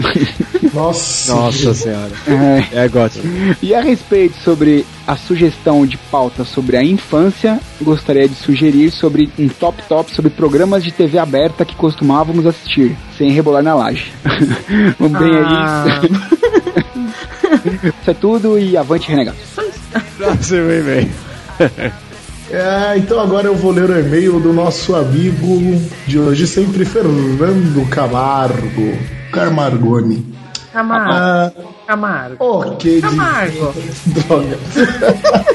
Nossa. 0.74 1.34
Nossa 1.34 1.74
senhora. 1.74 2.10
É. 2.72 2.84
É 2.84 2.88
gótico. 2.88 3.26
E 3.62 3.74
a 3.74 3.80
respeito 3.80 4.36
sobre 4.36 4.84
a 5.06 5.16
sugestão 5.16 5.86
de 5.86 5.96
pauta 5.96 6.44
sobre 6.44 6.76
a 6.76 6.82
infância, 6.84 7.58
gostaria 7.80 8.28
de 8.28 8.34
sugerir 8.34 8.90
sobre 8.90 9.30
um 9.38 9.48
top 9.48 9.82
top 9.88 10.14
sobre 10.14 10.30
programas 10.30 10.84
de 10.84 10.92
TV 10.92 11.18
aberta 11.18 11.64
que 11.64 11.74
costumávamos 11.74 12.46
assistir, 12.46 12.96
sem 13.16 13.30
rebolar 13.30 13.62
na 13.62 13.74
laje. 13.74 14.12
Vamos 14.98 15.18
bem 15.18 15.30
Ah. 15.34 15.84
aí. 16.02 16.08
Isso 16.10 16.57
é 18.06 18.14
tudo 18.14 18.58
e 18.58 18.76
avante 18.76 19.08
renegado. 19.08 19.38
Próximo 20.16 20.70
e-mail. 20.70 21.10
É, 22.50 22.96
então 22.96 23.20
agora 23.20 23.46
eu 23.46 23.54
vou 23.54 23.70
ler 23.70 23.90
o 23.90 23.98
e-mail 23.98 24.40
do 24.40 24.54
nosso 24.54 24.96
amigo 24.96 25.80
de 26.06 26.18
hoje, 26.18 26.46
sempre 26.46 26.84
Fernando 26.84 27.86
Camargo. 27.90 28.96
Carmargoni. 29.30 30.38
Camargo. 30.72 31.12
Ah, 31.12 31.52
Camargo. 31.86 32.36
ok. 32.38 33.00
Camargo. 33.00 33.74
Droga. 34.06 34.58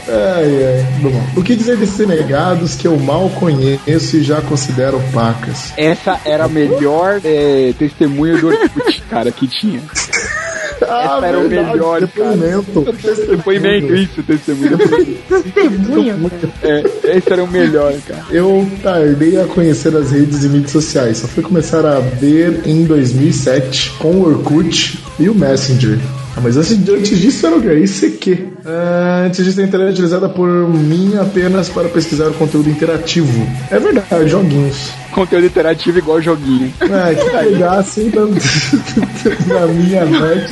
ai, 0.08 0.66
ai. 0.66 1.02
Bom, 1.02 1.40
o 1.40 1.44
que 1.44 1.56
dizer 1.56 1.78
desses 1.78 1.98
renegados 1.98 2.76
que 2.76 2.88
eu 2.88 3.00
mal 3.00 3.30
conheço 3.40 4.18
e 4.18 4.24
já 4.24 4.42
considero 4.42 5.02
pacas? 5.14 5.74
Essa 5.78 6.20
era 6.26 6.46
a 6.46 6.50
melhor 6.50 7.22
é, 7.24 7.74
testemunha 7.78 8.38
do 8.38 8.48
Orkut, 8.48 9.02
cara, 9.10 9.32
que 9.32 9.48
tinha. 9.48 9.82
Ah, 10.82 11.18
Essa 11.18 11.26
era 11.28 11.40
o 11.40 11.50
melhor, 11.50 12.02
depoimento. 12.02 12.86
Depoimento, 13.30 13.96
isso, 13.96 14.24
testemunha. 14.24 14.78
Testemunho, 14.78 16.30
cara. 16.30 16.54
É, 16.64 17.18
esse 17.18 17.32
era 17.32 17.44
o 17.44 17.48
melhor, 17.48 17.94
cara. 18.08 18.26
Eu 18.32 18.68
tardei 18.82 19.40
a 19.40 19.46
conhecer 19.46 19.96
as 19.96 20.12
redes 20.12 20.44
e 20.44 20.50
mídias 20.50 20.72
sociais. 20.72 21.18
Só 21.18 21.28
fui 21.28 21.44
começar 21.44 21.86
a 21.86 22.00
ver 22.00 22.62
em 22.66 22.84
2007 22.86 23.92
com 24.00 24.12
o 24.12 24.26
Orkut 24.28 25.00
e 25.20 25.30
o 25.30 25.36
Messenger. 25.36 25.98
Ah, 26.36 26.42
mas 26.42 26.58
antes, 26.58 26.72
antes 26.90 27.20
disso 27.20 27.46
era 27.46 27.56
o 27.56 27.62
quê? 27.62 27.74
ICQ. 27.84 28.48
Ah, 28.66 29.24
antes 29.26 29.46
disso, 29.46 29.62
a 29.62 29.64
internet 29.64 29.90
é 29.90 29.92
utilizada 29.92 30.28
por 30.28 30.48
mim 30.48 31.16
apenas 31.20 31.70
para 31.70 31.88
pesquisar 31.90 32.30
o 32.30 32.34
conteúdo 32.34 32.70
interativo. 32.70 33.48
É 33.70 33.80
verdade, 33.80 34.28
joguinhos. 34.28 34.90
Conteúdo 35.12 35.46
interativo 35.46 36.00
igual 36.00 36.22
joguinho. 36.22 36.74
É, 36.82 37.14
que 37.14 37.30
pegar 37.52 37.74
assim 37.74 38.12
na, 38.14 38.26
na 39.60 39.68
minha 39.68 40.06
net. 40.06 40.50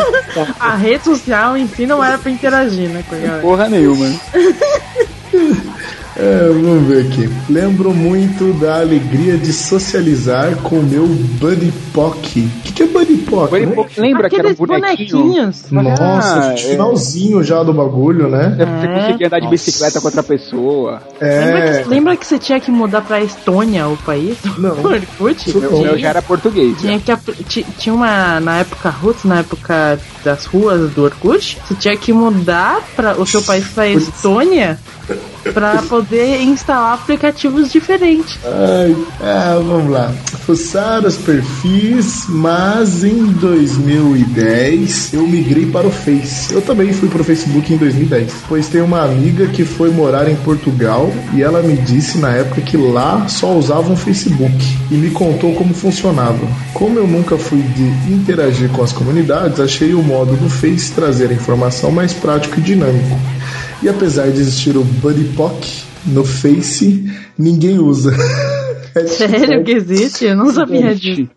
A 0.60 0.76
rede 0.76 1.04
social 1.04 1.58
em 1.58 1.68
si 1.68 1.88
não 1.88 2.04
era 2.04 2.18
pra 2.18 2.32
interagir, 2.32 2.88
né, 2.90 3.04
com 3.08 3.16
a 3.16 3.18
galera? 3.18 3.42
Porra 3.42 3.68
nenhuma. 3.68 4.08
É, 6.16 6.48
vamos 6.50 6.88
ver 6.88 7.08
aqui. 7.08 7.30
Lembro 7.50 7.94
muito 7.94 8.52
da 8.60 8.80
alegria 8.82 9.38
de 9.38 9.54
socializar 9.54 10.56
com 10.58 10.80
o 10.80 10.84
meu 10.84 11.08
Buddy 11.08 11.72
Pock. 11.94 12.40
O 12.42 12.62
que, 12.64 12.74
que 12.74 12.84
é 12.84 12.86
Buddy 12.86 13.16
Pock? 13.18 13.52
Buddy 13.52 13.66
né? 13.68 13.76
Pock, 13.76 14.00
lembra 14.02 14.30
que 14.30 14.36
era 14.36 14.48
um 14.50 14.52
Aqueles 14.52 14.68
bonequinho? 14.68 15.18
bonequinhos. 15.24 15.72
Nossa, 15.72 16.50
Ah, 16.50 16.54
é. 16.54 16.58
finalzinho 16.58 17.42
já 17.44 17.64
do 17.64 17.74
bagulho, 17.74 18.28
né? 18.30 18.56
Você 18.58 18.88
É. 18.88 19.00
conseguia 19.06 19.28
andar 19.28 19.40
de 19.40 19.48
bicicleta 19.48 20.02
com 20.02 20.08
outra 20.08 20.24
pessoa. 20.24 21.02
Lembra, 21.22 21.60
É. 21.70 21.84
que, 21.84 21.90
lembra 21.90 22.18
que 22.18 22.28
você 22.28 22.38
tinha 22.38 22.60
que 22.60 22.72
mudar 22.72 23.02
pra 23.02 23.22
Estônia, 23.22 23.88
o 23.88 23.96
país? 23.98 24.38
Não. 24.58 24.72
Orkut? 24.84 25.58
Meu 25.58 25.98
já 25.98 26.10
era 26.10 26.22
português. 26.22 26.76
Tinha 26.82 27.00
que 27.00 27.64
tinha 27.78 27.96
uma 27.96 28.40
na 28.42 28.58
época 28.60 28.90
roots, 28.90 29.24
na 29.24 29.40
época 29.40 29.98
das 30.26 30.46
ruas 30.46 30.92
do 30.92 31.04
Orkut, 31.04 31.58
você 31.66 31.74
tinha 31.76 31.96
que 31.96 32.12
mudar 32.12 32.82
para 32.98 33.20
o 33.20 33.26
seu 33.26 33.42
país 33.42 33.66
para 33.70 33.88
Estônia 33.88 34.78
para 35.54 35.82
poder 35.84 36.42
instalar 36.42 36.94
aplicativos 36.94 37.72
diferentes. 37.72 38.40
Ai, 38.44 38.96
ah, 39.22 39.60
vamos 39.64 39.92
lá. 39.92 40.14
Fuçar 40.46 41.06
os 41.06 41.18
perfis, 41.18 42.26
mas 42.28 43.04
em 43.04 43.26
2010 43.26 45.14
eu 45.14 45.28
migrei 45.28 45.66
para 45.66 45.88
o 45.88 45.92
Face. 45.92 46.54
Eu 46.54 46.62
também 46.62 46.92
fui 46.94 47.10
para 47.10 47.22
o 47.22 47.24
Facebook 47.24 47.74
em 47.74 47.78
2010, 47.78 48.34
pois 48.48 48.68
tem 48.68 48.82
uma 48.82 49.04
amiga 49.04 49.48
que 49.48 49.64
foi 49.64 49.90
morar 49.92 50.30
em 50.30 50.36
Portugal 50.38 51.12
e 51.34 51.42
ela 51.42 51.62
me 51.62 51.76
disse 51.78 52.18
na 52.18 52.30
época 52.30 52.62
que 52.62 52.78
lá 52.78 53.28
só 53.28 53.54
usavam 53.54 53.96
Facebook 53.96 54.78
e 54.90 54.96
me 54.96 55.12
contou 55.12 55.54
como 55.54 55.74
funcionava. 55.74 56.46
Como 56.74 56.98
eu 56.98 57.08
nunca 57.08 57.38
fui 57.38 57.62
de 57.62 58.14
interagir 58.14 58.70
com 58.70 58.84
as 58.84 58.92
comunidades, 58.92 59.60
achei 59.60 59.94
o 59.94 60.02
modo 60.02 60.36
do 60.36 60.50
Face 60.50 60.92
trazer 60.92 61.32
informação 61.32 61.92
mais 61.92 62.14
prático 62.14 62.60
e 62.60 62.62
dinâmico. 62.62 63.18
E 63.82 63.90
apesar 63.90 64.30
de 64.32 64.40
existir 64.40 64.78
o 64.78 64.84
Buddy 64.84 65.26
Pock 65.36 65.84
no 66.06 66.24
Face, 66.24 67.04
ninguém 67.38 67.80
usa. 67.80 68.14
Sério 69.08 69.64
que 69.64 69.72
existe? 69.72 70.26
Eu 70.26 70.36
não 70.36 70.52
sabia 70.52 70.94
disso. 70.96 71.30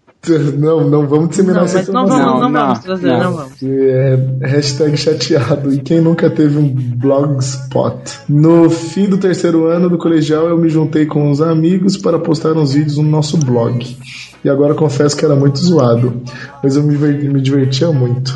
Não, 0.57 0.89
não 0.89 1.07
vamos 1.07 1.29
disseminar 1.31 1.57
Não, 1.57 1.65
essa 1.65 1.93
não 1.93 2.05
informação. 2.05 2.19
vamos, 2.19 2.41
não, 2.41 2.41
Não, 2.41 2.53
vamos 2.53 2.79
não, 2.79 2.83
trazer, 2.83 3.07
não. 3.09 3.21
não, 3.25 3.33
vamos. 3.37 3.63
É, 3.63 4.19
hashtag 4.43 4.97
chateado. 4.97 5.73
E 5.75 5.79
quem 5.81 6.01
nunca 6.01 6.31
teve 6.31 6.57
um 6.59 6.67
blogspot? 6.67 8.21
No 8.29 8.71
fim 8.71 9.07
do 9.07 9.19
terceiro 9.19 9.67
ano 9.67 9.91
do 9.91 9.99
colegial, 9.99 10.49
eu 10.49 10.57
me 10.57 10.71
juntei 10.71 11.05
com 11.05 11.31
uns 11.31 11.43
amigos 11.43 11.97
para 11.99 12.19
postar 12.19 12.53
uns 12.57 12.73
vídeos 12.73 12.97
no 12.97 13.05
nosso 13.05 13.37
blog. 13.37 13.97
E 14.43 14.49
agora 14.49 14.75
confesso 14.75 15.15
que 15.17 15.25
era 15.27 15.37
muito 15.37 15.59
zoado. 15.59 16.23
Mas 16.63 16.77
eu 16.77 16.83
me, 16.83 16.97
me 16.97 17.41
divertia 17.41 17.91
muito. 17.93 18.35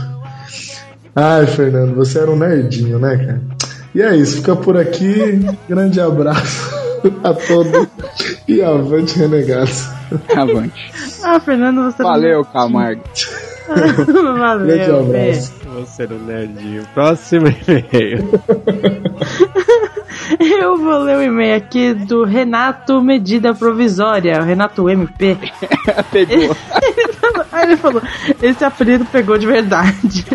Ai, 1.17 1.47
Fernando, 1.47 1.95
você 1.95 2.19
era 2.19 2.31
um 2.31 2.37
nerdinho, 2.37 2.99
né, 2.99 3.17
cara? 3.17 3.43
E 3.95 4.03
é 4.03 4.17
isso, 4.17 4.39
fica 4.39 4.55
por 4.55 4.77
aqui. 4.77 5.41
Grande 5.69 6.01
abraço 6.01 6.71
a 7.25 7.33
todos 7.33 7.89
e 8.47 8.63
avante, 8.63 9.19
renegados. 9.19 9.89
Avante. 10.35 10.93
Ah, 11.23 11.41
Fernando, 11.41 11.85
você 11.85 12.03
Valeu, 12.03 12.45
Camargo. 12.45 13.03
Valeu. 13.69 14.67
Grande 14.67 14.91
abraço. 14.91 15.53
Você 15.75 16.07
no 16.07 16.19
nerdinho. 16.19 16.83
Próximo 16.95 17.47
e-mail. 17.49 18.29
Eu 20.41 20.77
vou 20.77 20.99
ler 20.99 21.17
o 21.17 21.23
e-mail 21.23 21.57
aqui 21.57 21.95
do 21.95 22.25
Renato 22.25 23.01
Medida 23.01 23.55
Provisória, 23.55 24.41
o 24.41 24.45
Renato 24.45 24.89
MP. 24.89 25.39
Pegou. 26.11 26.57
Aí 27.53 27.65
ele 27.65 27.77
falou: 27.77 28.03
esse 28.43 28.65
apelido 28.65 29.05
pegou 29.07 29.39
de 29.39 29.47
verdade. 29.47 30.27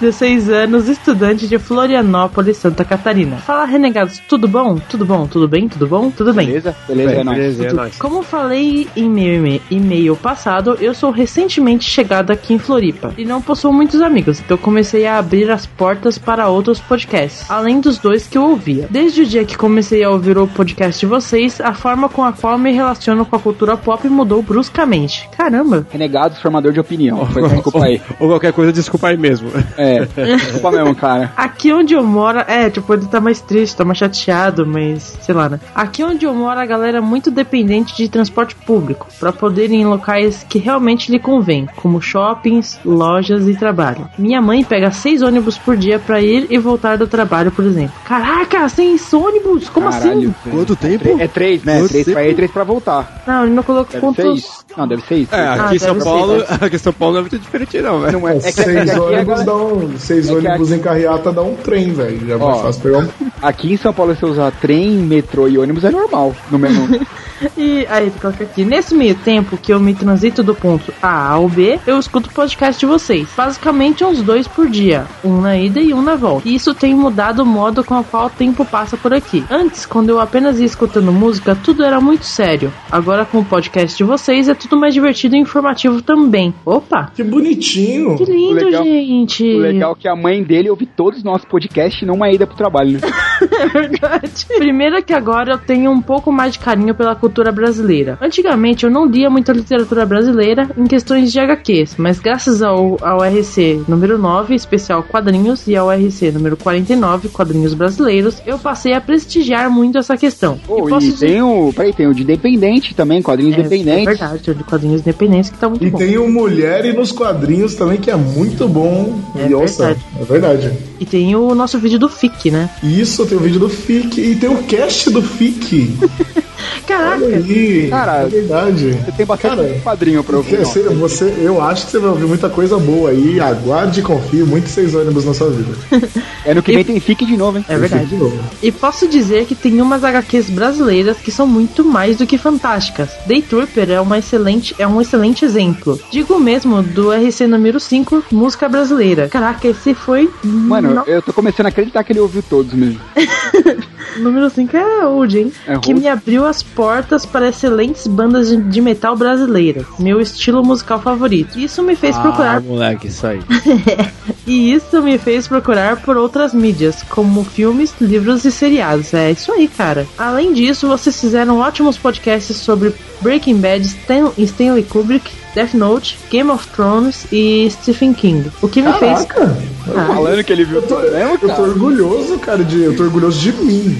16 0.00 0.48
anos, 0.50 0.88
estudante 0.88 1.46
de 1.48 1.58
Florianópolis, 1.58 2.56
Santa 2.56 2.84
Catarina. 2.84 3.36
Fala, 3.38 3.64
renegados, 3.64 4.18
tudo 4.28 4.46
bom? 4.48 4.78
Tudo 4.88 5.04
bom? 5.04 5.26
Tudo 5.26 5.48
bem? 5.48 5.68
Tudo 5.68 5.86
bom? 5.86 6.10
Tudo 6.10 6.32
bem. 6.32 6.46
Beleza? 6.46 6.76
Beleza, 6.86 7.10
é 7.12 7.24
nóis. 7.24 7.38
Beleza, 7.38 7.66
é 7.66 7.72
nóis. 7.72 7.96
Como 7.98 8.22
falei 8.22 8.88
em 8.96 9.08
meu 9.08 9.60
e-mail- 9.70 10.16
passado, 10.22 10.76
eu 10.80 10.94
sou 10.94 11.10
recentemente 11.10 11.84
chegado 11.88 12.30
aqui 12.30 12.54
em 12.54 12.58
Floripa 12.58 13.12
e 13.18 13.24
não 13.24 13.40
possuo 13.42 13.72
muitos 13.72 14.00
amigos, 14.00 14.40
então 14.40 14.56
comecei 14.56 15.06
a 15.06 15.18
abrir 15.18 15.50
as 15.50 15.66
portas 15.66 16.18
para 16.18 16.48
outros 16.48 16.78
podcasts, 16.80 17.50
além 17.50 17.80
dos 17.80 17.98
dois 17.98 18.26
que 18.26 18.36
eu 18.38 18.42
ouvia. 18.44 18.86
Desde 18.90 19.22
o 19.22 19.26
dia 19.26 19.44
que 19.44 19.56
comecei 19.56 20.04
a 20.04 20.10
ouvir 20.10 20.36
o 20.38 20.46
podcast 20.46 21.00
de 21.00 21.06
vocês, 21.06 21.60
a 21.60 21.72
forma 21.74 22.08
com 22.08 22.22
a 22.24 22.32
qual 22.32 22.58
me 22.58 22.72
relaciono 22.72 23.24
com 23.24 23.34
a 23.34 23.38
cultura 23.38 23.76
pop 23.76 24.06
mudou 24.08 24.42
bruscamente. 24.42 25.28
Caramba! 25.36 25.86
Renegados, 25.90 26.38
formador 26.40 26.72
de 26.72 26.80
opinião. 26.80 27.24
Foi 27.26 27.48
desculpa 27.48 27.84
aí. 27.84 28.00
Ou 28.20 28.28
qualquer 28.28 28.52
coisa, 28.52 28.72
desculpa 28.72 29.08
aí 29.08 29.16
mesmo. 29.16 29.48
É. 29.76 30.06
É, 30.16 30.36
desculpa 30.36 30.70
mesmo, 30.70 30.94
cara. 30.94 31.32
Aqui 31.36 31.72
onde 31.72 31.94
eu 31.94 32.04
moro, 32.04 32.38
é, 32.46 32.68
tipo, 32.70 32.92
ele 32.94 33.06
tá 33.06 33.20
mais 33.20 33.40
triste, 33.40 33.76
tá 33.76 33.84
mais 33.84 33.98
chateado, 33.98 34.66
mas 34.66 35.18
sei 35.22 35.34
lá, 35.34 35.48
né? 35.48 35.60
Aqui 35.74 36.02
onde 36.04 36.24
eu 36.26 36.34
moro, 36.34 36.58
a 36.58 36.66
galera 36.66 36.98
é 36.98 37.00
muito 37.00 37.30
dependente 37.30 37.96
de 37.96 38.08
transporte 38.08 38.54
público 38.54 39.06
pra 39.18 39.32
poder 39.32 39.70
ir 39.70 39.74
em 39.76 39.84
locais 39.86 40.44
que 40.48 40.58
realmente 40.58 41.10
lhe 41.10 41.18
convém, 41.18 41.68
como 41.76 42.00
shoppings, 42.00 42.78
lojas 42.84 43.48
e 43.48 43.54
trabalho. 43.54 44.08
Minha 44.18 44.40
mãe 44.40 44.62
pega 44.64 44.90
seis 44.90 45.22
ônibus 45.22 45.56
por 45.58 45.76
dia 45.76 45.98
pra 45.98 46.20
ir 46.20 46.46
e 46.50 46.58
voltar 46.58 46.96
do 46.98 47.06
trabalho, 47.06 47.50
por 47.50 47.64
exemplo. 47.64 47.92
Caraca, 48.04 48.68
seis 48.68 49.12
ônibus? 49.12 49.68
Como 49.68 49.88
assim? 49.88 50.00
Caralho, 50.08 50.34
Quanto 50.50 50.76
tempo? 50.76 51.16
É 51.20 51.26
três, 51.28 51.62
né? 51.64 51.78
Quanto 51.80 51.90
Três 51.90 52.08
pra 52.12 52.26
ir, 52.28 52.34
três 52.34 52.50
pra 52.50 52.64
voltar. 52.64 53.22
Não, 53.26 53.44
ele 53.44 53.54
não 53.54 53.62
colocou 53.62 54.00
quantos. 54.00 54.62
Não, 54.76 54.88
deve 54.88 55.02
ser 55.02 55.14
isso. 55.16 55.34
É, 55.34 55.48
aqui 55.48 55.60
Ah, 55.62 55.74
em 55.74 55.78
São 55.78 55.98
Paulo, 55.98 56.40
ser, 56.46 56.54
aqui 56.64 56.76
em 56.76 56.78
São 56.78 56.92
Paulo 56.92 57.14
não 57.14 57.18
é 57.20 57.22
muito 57.22 57.38
diferente 57.38 57.80
não, 57.80 58.00
velho. 58.00 58.18
Não 58.20 58.28
é, 58.28 58.36
é 58.38 58.52
que, 58.52 58.60
é 58.60 58.64
que 58.64 58.70
ônibus 58.98 59.40
agora- 59.40 59.44
dá 59.44 59.54
Seis 59.98 60.28
é 60.28 60.32
ônibus 60.32 60.72
em 60.72 60.78
carreata 60.78 61.32
dá 61.32 61.42
um 61.42 61.54
trem, 61.54 61.92
velho. 61.92 62.26
Já 62.26 62.34
é 62.34 62.38
mais 62.38 62.60
fácil 62.60 62.82
pegar 62.82 62.98
um. 62.98 63.08
aqui 63.40 63.72
em 63.72 63.76
São 63.76 63.92
Paulo, 63.92 64.14
você 64.14 64.24
usar 64.26 64.50
trem, 64.52 64.90
metrô 64.90 65.48
e 65.48 65.58
ônibus 65.58 65.84
é 65.84 65.90
normal 65.90 66.34
no 66.50 66.58
menu. 66.58 66.88
E 67.56 67.84
aí, 67.90 68.04
ele 68.06 68.12
coloca 68.20 68.44
aqui. 68.44 68.64
Nesse 68.64 68.94
meio 68.94 69.16
tempo 69.16 69.56
que 69.56 69.72
eu 69.72 69.80
me 69.80 69.94
transito 69.94 70.44
do 70.44 70.54
ponto 70.54 70.92
A 71.02 71.30
ao 71.30 71.48
B, 71.48 71.78
eu 71.86 71.98
escuto 71.98 72.30
o 72.30 72.32
podcast 72.32 72.78
de 72.78 72.86
vocês. 72.86 73.28
Basicamente 73.36 74.04
uns 74.04 74.22
dois 74.22 74.46
por 74.46 74.68
dia. 74.68 75.06
Um 75.24 75.40
na 75.40 75.56
ida 75.58 75.80
e 75.80 75.92
um 75.92 76.00
na 76.00 76.14
volta. 76.14 76.48
E 76.48 76.54
isso 76.54 76.72
tem 76.72 76.94
mudado 76.94 77.42
o 77.42 77.44
modo 77.46 77.82
com 77.82 77.98
o 77.98 78.04
qual 78.04 78.26
o 78.26 78.30
tempo 78.30 78.64
passa 78.64 78.96
por 78.96 79.12
aqui. 79.12 79.44
Antes, 79.50 79.84
quando 79.84 80.10
eu 80.10 80.20
apenas 80.20 80.60
ia 80.60 80.66
escutando 80.66 81.10
música, 81.12 81.56
tudo 81.56 81.82
era 81.82 82.00
muito 82.00 82.24
sério. 82.24 82.72
Agora, 82.90 83.24
com 83.24 83.38
o 83.40 83.44
podcast 83.44 83.98
de 83.98 84.04
vocês, 84.04 84.48
é 84.48 84.54
tudo 84.54 84.76
mais 84.78 84.94
divertido 84.94 85.34
e 85.34 85.38
informativo 85.40 86.00
também. 86.00 86.54
Opa! 86.64 87.10
Que 87.12 87.24
bonitinho. 87.24 88.16
Que 88.16 88.24
lindo, 88.24 88.64
legal- 88.64 88.84
gente! 88.84 89.51
O 89.56 89.58
legal 89.60 89.92
é 89.92 90.02
que 90.02 90.08
a 90.08 90.14
mãe 90.16 90.42
dele 90.42 90.70
ouve 90.70 90.86
todos 90.86 91.18
os 91.18 91.24
nossos 91.24 91.44
podcasts 91.46 92.06
numa 92.06 92.30
ida 92.30 92.46
pro 92.46 92.56
trabalho, 92.56 92.92
né? 92.92 93.00
É 93.42 93.66
verdade. 93.66 94.46
Primeiro 94.56 95.02
que 95.02 95.12
agora 95.12 95.52
eu 95.54 95.58
tenho 95.58 95.90
um 95.90 96.00
pouco 96.00 96.30
mais 96.32 96.52
de 96.52 96.58
carinho 96.60 96.94
pela 96.94 97.14
cultura 97.14 97.50
brasileira. 97.50 98.16
Antigamente 98.20 98.84
eu 98.84 98.90
não 98.90 99.04
lia 99.06 99.28
muita 99.28 99.52
literatura 99.52 100.06
brasileira 100.06 100.68
em 100.76 100.84
questões 100.86 101.32
de 101.32 101.40
HQs, 101.40 101.96
mas 101.98 102.18
graças 102.20 102.62
ao, 102.62 102.96
ao 103.02 103.18
RC 103.22 103.82
número 103.88 104.16
9, 104.18 104.54
especial 104.54 105.02
quadrinhos, 105.02 105.66
e 105.66 105.74
ao 105.76 105.90
RC 105.90 106.30
número 106.32 106.56
49, 106.56 107.28
quadrinhos 107.28 107.74
brasileiros, 107.74 108.40
eu 108.46 108.58
passei 108.58 108.92
a 108.94 109.00
prestigiar 109.00 109.68
muito 109.70 109.98
essa 109.98 110.16
questão. 110.16 110.58
Posso 110.66 111.06
e 111.06 111.10
dizer- 111.10 111.26
tem 111.26 111.42
o. 111.42 111.72
Peraí, 111.74 111.92
tem 111.92 112.06
o 112.06 112.14
de 112.14 112.22
Independente 112.22 112.94
também, 112.94 113.20
quadrinhos 113.20 113.54
é, 113.56 113.56
é 113.56 113.60
independentes. 113.60 114.04
verdade, 114.04 114.50
o 114.50 114.54
de 114.54 114.64
quadrinhos 114.64 115.00
independentes 115.00 115.50
que 115.50 115.58
tá 115.58 115.68
muito 115.68 115.84
E 115.84 115.90
bom. 115.90 115.98
tem 115.98 116.16
o 116.18 116.28
Mulher 116.30 116.84
e 116.84 116.92
nos 116.92 117.10
quadrinhos 117.12 117.74
também, 117.74 117.98
que 117.98 118.10
é 118.10 118.16
muito 118.16 118.68
bom. 118.68 119.18
É 119.36 119.41
Nossa, 119.48 119.86
verdade. 119.86 120.04
é 120.20 120.24
verdade. 120.24 120.72
E 121.00 121.06
tem 121.06 121.34
o 121.36 121.54
nosso 121.54 121.78
vídeo 121.78 121.98
do 121.98 122.08
FIC, 122.08 122.50
né? 122.50 122.70
Isso, 122.82 123.26
tem 123.26 123.36
o 123.36 123.40
vídeo 123.40 123.58
do 123.60 123.68
FIC 123.68 124.20
e 124.20 124.36
tem 124.36 124.48
o 124.50 124.62
cast 124.64 125.10
do 125.10 125.22
FIC. 125.22 125.96
Caraca! 126.86 127.24
Olha 127.24 127.36
aí. 127.36 127.88
Cara, 127.90 128.12
é 128.22 128.26
verdade. 128.26 128.92
Você 129.04 129.12
tem 129.12 129.26
bastante 129.26 129.56
Cara, 129.56 129.80
quadrinho 129.82 130.22
pra 130.22 130.36
ouvir. 130.36 130.58
Porque 130.58 130.64
ó. 130.64 130.68
você, 130.68 130.82
você- 130.94 131.34
eu 131.42 131.60
acho 131.60 131.86
que 131.86 131.92
você 131.92 131.98
vai 131.98 132.10
ouvir 132.10 132.26
muita 132.26 132.48
coisa 132.48 132.78
boa 132.78 133.10
aí. 133.10 133.40
Aguarde 133.40 134.00
e 134.00 134.02
confie 134.02 134.42
muito 134.42 134.68
seis 134.68 134.94
ônibus 134.94 135.24
na 135.24 135.34
sua 135.34 135.50
vida. 135.50 135.72
É 136.44 136.52
no 136.52 136.60
que 136.60 136.72
vem 136.72 136.82
tem 136.84 136.98
fique 136.98 137.24
de 137.24 137.36
novo, 137.36 137.58
hein? 137.58 137.64
É 137.68 137.78
verdade. 137.78 138.06
De 138.06 138.16
novo. 138.16 138.36
E 138.60 138.72
posso 138.72 139.06
dizer 139.06 139.44
que 139.46 139.54
tem 139.54 139.80
umas 139.80 140.02
HQs 140.02 140.50
brasileiras 140.50 141.18
que 141.18 141.30
são 141.30 141.46
muito 141.46 141.84
mais 141.84 142.16
do 142.16 142.26
que 142.26 142.36
fantásticas. 142.36 143.10
Day 143.26 143.40
Trooper 143.40 143.88
é, 143.88 144.00
uma 144.00 144.18
excelente, 144.18 144.74
é 144.76 144.84
um 144.84 145.00
excelente 145.00 145.44
exemplo. 145.44 146.00
Digo 146.10 146.40
mesmo 146.40 146.82
do 146.82 147.12
RC 147.12 147.46
número 147.46 147.78
5, 147.78 148.24
música 148.32 148.68
brasileira. 148.68 149.28
Caraca, 149.32 149.66
esse 149.66 149.94
foi. 149.94 150.30
Mano, 150.44 150.92
no- 150.94 151.02
eu 151.06 151.22
tô 151.22 151.32
começando 151.32 151.64
a 151.64 151.68
acreditar 151.70 152.04
que 152.04 152.12
ele 152.12 152.20
ouviu 152.20 152.42
todos 152.42 152.74
mesmo. 152.74 153.00
número 154.18 154.50
5 154.50 154.76
é 154.76 155.06
old, 155.06 155.38
hein? 155.38 155.52
É 155.66 155.78
que 155.78 155.94
me 155.94 156.06
abriu 156.06 156.44
as 156.44 156.62
portas 156.62 157.24
para 157.24 157.48
excelentes 157.48 158.06
bandas 158.06 158.48
de, 158.50 158.56
de 158.58 158.80
metal 158.82 159.16
brasileiras. 159.16 159.86
Meu 159.98 160.20
estilo 160.20 160.62
musical 160.62 161.00
favorito. 161.00 161.58
Isso 161.58 161.82
me 161.82 161.96
fez 161.96 162.14
Ah, 162.16 162.20
procurar 162.20 162.60
moleque, 162.60 163.06
isso 163.08 163.26
aí. 163.26 163.40
E 164.46 164.72
isso 164.74 165.00
me 165.00 165.16
fez 165.18 165.46
procurar 165.46 166.02
por 166.02 166.16
outras 166.16 166.52
mídias, 166.52 167.02
como 167.04 167.44
filmes, 167.44 167.94
livros 168.00 168.44
e 168.44 168.50
seriados. 168.50 169.14
É 169.14 169.30
isso 169.30 169.52
aí, 169.52 169.68
cara. 169.68 170.04
Além 170.18 170.52
disso, 170.52 170.88
vocês 170.88 171.18
fizeram 171.20 171.58
ótimos 171.60 171.96
podcasts 171.96 172.56
sobre 172.56 172.92
Breaking 173.20 173.58
Bad, 173.58 173.86
Stan- 173.86 174.32
Stanley 174.36 174.82
Kubrick, 174.82 175.30
Death 175.54 175.74
Note, 175.74 176.18
Game 176.30 176.50
of 176.50 176.66
Thrones 176.68 177.26
e 177.30 177.68
Stephen 177.70 178.12
King. 178.14 178.50
O 178.62 178.68
que 178.68 178.80
me 178.82 178.92
fez. 178.94 179.24
Caraca! 179.24 179.56
Ah, 179.96 180.06
Falando 180.14 180.44
que 180.44 180.52
ele 180.52 180.64
viu 180.64 180.76
Eu 180.76 180.82
tô, 180.82 180.94
tudo 180.94 181.10
mesmo, 181.10 181.30
eu 181.32 181.38
tô 181.38 181.46
cara. 181.48 181.62
orgulhoso, 181.62 182.38
cara, 182.38 182.64
de. 182.64 182.82
Eu 182.82 182.96
tô 182.96 183.02
orgulhoso 183.02 183.38
de 183.40 183.52
mim. 183.52 183.96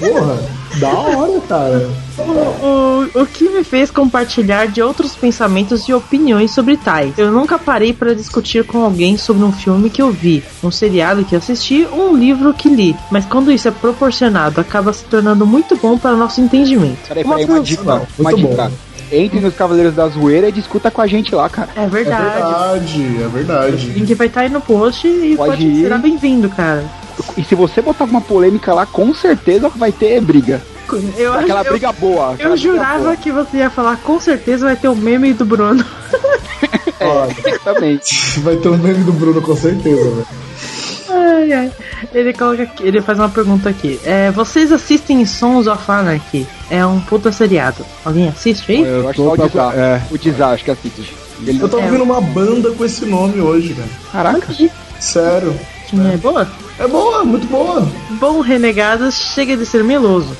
Porra, 0.00 0.42
da 0.80 0.88
hora, 0.90 1.40
cara. 1.48 1.90
o, 2.18 3.20
o 3.20 3.26
que 3.26 3.48
me 3.48 3.62
fez 3.62 3.90
compartilhar 3.92 4.66
de 4.66 4.82
outros 4.82 5.14
pensamentos 5.14 5.88
e 5.88 5.94
opiniões 5.94 6.50
sobre 6.50 6.76
tais. 6.76 7.16
Eu 7.16 7.30
nunca 7.30 7.58
parei 7.58 7.92
para 7.92 8.12
discutir 8.14 8.64
com 8.64 8.82
alguém 8.84 9.16
sobre 9.16 9.44
um 9.44 9.52
filme 9.52 9.88
que 9.88 10.02
eu 10.02 10.10
vi, 10.10 10.42
um 10.62 10.70
seriado 10.70 11.24
que 11.24 11.36
assisti 11.36 11.86
ou 11.92 12.10
um 12.10 12.16
livro 12.16 12.52
que 12.52 12.68
li, 12.68 12.96
mas 13.10 13.24
quando 13.24 13.52
isso 13.52 13.68
é 13.68 13.70
proporcionado, 13.70 14.60
acaba 14.60 14.92
se 14.92 15.04
tornando 15.04 15.46
muito 15.46 15.76
bom 15.76 15.96
para 15.96 16.16
nosso 16.16 16.40
entendimento. 16.40 16.98
Peraí, 17.08 17.22
Uma 17.24 17.34
peraí, 17.36 17.48
uma 17.50 17.54
produção- 17.62 17.84
dica. 18.00 18.08
Uma 18.18 18.30
Muito 18.32 18.48
dica. 18.48 18.72
Entre 19.12 19.38
nos 19.40 19.54
Cavaleiros 19.54 19.94
da 19.94 20.08
Zoeira 20.08 20.48
e 20.48 20.52
discuta 20.52 20.90
com 20.90 21.00
a 21.00 21.06
gente 21.06 21.34
lá, 21.34 21.48
cara. 21.48 21.68
É 21.76 21.84
É 21.84 21.86
verdade. 21.86 22.24
verdade, 22.24 23.22
é 23.22 23.26
O 23.26 23.30
verdade. 23.30 23.86
link 23.90 24.14
vai 24.14 24.26
estar 24.26 24.40
aí 24.42 24.48
no 24.48 24.60
post 24.60 25.06
e 25.06 25.36
Pode 25.36 25.50
pode, 25.52 25.66
ir. 25.66 25.82
será 25.82 25.98
bem-vindo, 25.98 26.48
cara. 26.48 26.84
E 27.36 27.44
se 27.44 27.54
você 27.54 27.80
botar 27.80 28.04
alguma 28.04 28.20
polêmica 28.20 28.74
lá, 28.74 28.84
com 28.86 29.14
certeza 29.14 29.68
vai 29.68 29.92
ter 29.92 30.20
briga. 30.20 30.60
Eu, 31.16 31.32
Aquela 31.34 31.62
eu, 31.62 31.70
briga 31.70 31.92
boa. 31.92 32.32
aquela 32.34 32.50
eu 32.50 32.56
jurava 32.56 32.98
boa. 33.04 33.16
que 33.16 33.30
você 33.32 33.58
ia 33.58 33.70
falar, 33.70 33.96
com 33.98 34.20
certeza 34.20 34.66
vai 34.66 34.76
ter 34.76 34.88
o 34.88 34.94
meme 34.96 35.32
do 35.32 35.44
Bruno. 35.44 35.84
Ó, 37.00 37.26
Também. 37.64 38.00
vai 38.38 38.56
ter 38.56 38.68
um 38.68 38.76
meme 38.76 39.04
do 39.04 39.12
Bruno 39.12 39.40
com 39.42 39.56
certeza, 39.56 40.10
velho. 40.10 40.26
Ai, 41.24 41.52
ai. 41.52 41.72
Ele 42.12 42.32
coloca 42.32 42.62
aqui, 42.64 42.82
ele 42.86 43.00
faz 43.00 43.18
uma 43.18 43.28
pergunta 43.28 43.68
aqui. 43.68 43.98
É, 44.04 44.30
vocês 44.30 44.70
assistem 44.72 45.24
Sons 45.24 45.66
of 45.66 45.82
Anarchy? 45.90 46.46
É 46.70 46.84
um 46.84 47.00
puta 47.00 47.32
seriado. 47.32 47.84
Alguém 48.04 48.28
assiste 48.28 48.70
aí? 48.72 48.82
Eu 48.82 49.08
acho 49.08 49.22
que 49.22 49.28
tô 49.28 49.36
só 49.36 49.42
o 49.44 49.48
Dizar. 49.48 49.78
é. 49.78 50.02
O 50.10 50.18
Dizar, 50.18 50.50
acho 50.52 50.64
que 50.64 50.70
assiste. 50.70 51.14
Ele 51.46 51.60
Eu 51.62 51.68
tava 51.68 51.82
É. 51.82 51.86
ouvindo 51.86 52.04
uma 52.04 52.20
banda 52.20 52.70
com 52.72 52.84
esse 52.84 53.04
nome 53.06 53.40
hoje, 53.40 53.74
cara. 53.74 54.32
Caraca. 54.32 54.54
Sério. 55.00 55.58
É 56.12 56.16
boa? 56.16 56.48
É 56.78 56.88
boa, 56.88 57.24
muito 57.24 57.46
boa. 57.46 57.86
Bom, 58.10 58.40
renegados, 58.40 59.14
chega 59.34 59.56
de 59.56 59.64
ser 59.64 59.84
meloso. 59.84 60.36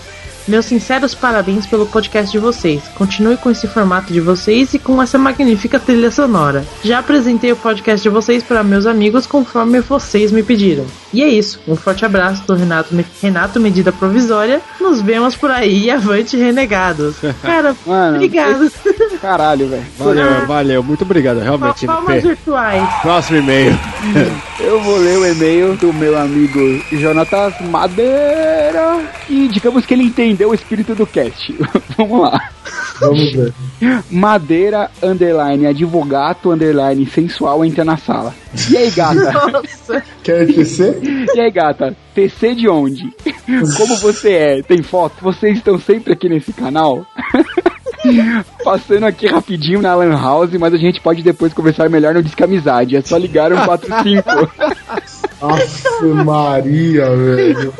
Meus 0.46 0.66
sinceros 0.66 1.14
parabéns 1.14 1.66
pelo 1.66 1.87
podcast 1.87 2.30
de 2.30 2.38
vocês. 2.38 2.83
Continue 2.96 3.37
com 3.38 3.50
esse 3.50 3.66
formato 3.66 4.12
de 4.12 4.20
vocês 4.20 4.74
e 4.74 4.78
com 4.78 5.02
essa 5.02 5.16
magnífica 5.16 5.78
trilha 5.80 6.11
sonora. 6.11 6.64
Já 6.83 6.98
apresentei 6.98 7.50
o 7.52 7.57
podcast 7.57 8.02
de 8.02 8.09
vocês 8.11 8.42
para 8.42 8.62
meus 8.62 8.85
amigos 8.87 9.26
conforme 9.26 9.80
vocês 9.80 10.30
me 10.30 10.42
pediram. 10.42 10.85
E 11.12 11.22
é 11.22 11.28
isso. 11.28 11.61
Um 11.66 11.74
forte 11.76 12.04
abraço 12.04 12.46
do 12.46 12.54
Renato, 12.54 12.94
Me- 12.94 13.07
Renato 13.22 13.59
Medida 13.59 13.90
Provisória. 13.90 14.61
Nos 14.80 15.00
vemos 15.00 15.35
por 15.35 15.50
aí. 15.50 15.88
Avante, 15.94 16.37
renegados. 16.37 17.16
Cara, 17.40 17.74
Mano, 17.87 18.16
obrigado. 18.16 18.70
Caralho, 19.22 19.68
velho. 19.68 19.85
Valeu, 19.98 20.46
valeu. 20.46 20.83
Muito 20.83 21.02
obrigado, 21.02 21.38
realmente. 21.40 21.87
Palmas 21.87 22.22
virtuais. 22.22 22.87
Próximo 23.00 23.38
e-mail. 23.38 23.78
Eu 24.61 24.80
vou 24.83 24.98
ler 24.98 25.18
o 25.18 25.26
e-mail 25.26 25.76
do 25.76 25.92
meu 25.92 26.18
amigo 26.18 26.59
Jonatas 26.92 27.54
Madeira. 27.62 29.00
E 29.28 29.48
digamos 29.48 29.87
que 29.87 29.94
ele 29.94 30.04
entendeu 30.34 30.50
o 30.50 30.54
espírito 30.54 30.94
do 30.94 31.06
cast. 31.06 31.56
Vamos 31.96 32.20
lá. 32.20 32.50
Vamos 33.00 33.32
ver. 33.32 33.54
Madeira, 34.10 34.90
underline, 35.02 35.66
advogado, 35.66 36.52
underline, 36.52 37.06
sensual, 37.06 37.64
entra 37.64 37.84
na 37.84 37.96
sala. 37.96 38.34
E 38.70 38.76
aí, 38.76 38.90
gata? 38.90 39.32
Nossa. 39.50 40.02
Quer 40.22 40.46
TC? 40.46 41.00
E 41.34 41.40
aí, 41.40 41.50
gata? 41.50 41.96
TC 42.14 42.54
de 42.54 42.68
onde? 42.68 43.14
Como 43.76 43.96
você 43.96 44.32
é? 44.32 44.62
Tem 44.62 44.82
foto? 44.82 45.16
Vocês 45.22 45.58
estão 45.58 45.78
sempre 45.78 46.12
aqui 46.12 46.28
nesse 46.28 46.52
canal? 46.52 47.06
Passando 48.62 49.04
aqui 49.04 49.26
rapidinho 49.26 49.80
na 49.80 49.94
Lan 49.94 50.16
House, 50.16 50.52
mas 50.58 50.74
a 50.74 50.76
gente 50.76 51.00
pode 51.00 51.22
depois 51.22 51.52
conversar 51.52 51.88
melhor 51.88 52.14
no 52.14 52.22
Disque 52.22 52.42
Amizade. 52.42 52.96
É 52.96 53.00
só 53.00 53.16
ligar 53.16 53.52
o 53.52 53.64
45. 53.64 54.22
Aff, 55.40 56.04
Maria, 56.24 57.10
velho. 57.14 57.74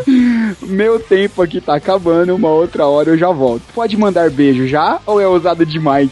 Meu 0.63 0.99
tempo 0.99 1.43
aqui 1.43 1.61
tá 1.61 1.77
acabando, 1.77 2.35
uma 2.35 2.49
outra 2.49 2.87
hora 2.87 3.11
eu 3.11 3.19
já 3.19 3.31
volto. 3.31 3.63
Pode 3.75 3.97
mandar 3.97 4.31
beijo 4.31 4.67
já 4.67 4.99
ou 5.07 5.21
é 5.21 5.27
ousado 5.27 5.65
demais? 5.65 6.11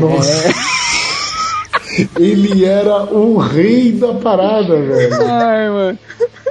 Nossa. 0.00 0.78
Ele 2.18 2.64
era 2.64 3.04
o 3.12 3.38
rei 3.38 3.92
da 3.92 4.14
parada, 4.14 4.80
velho. 4.80 5.22
Ai, 5.22 5.68
mano. 5.68 5.98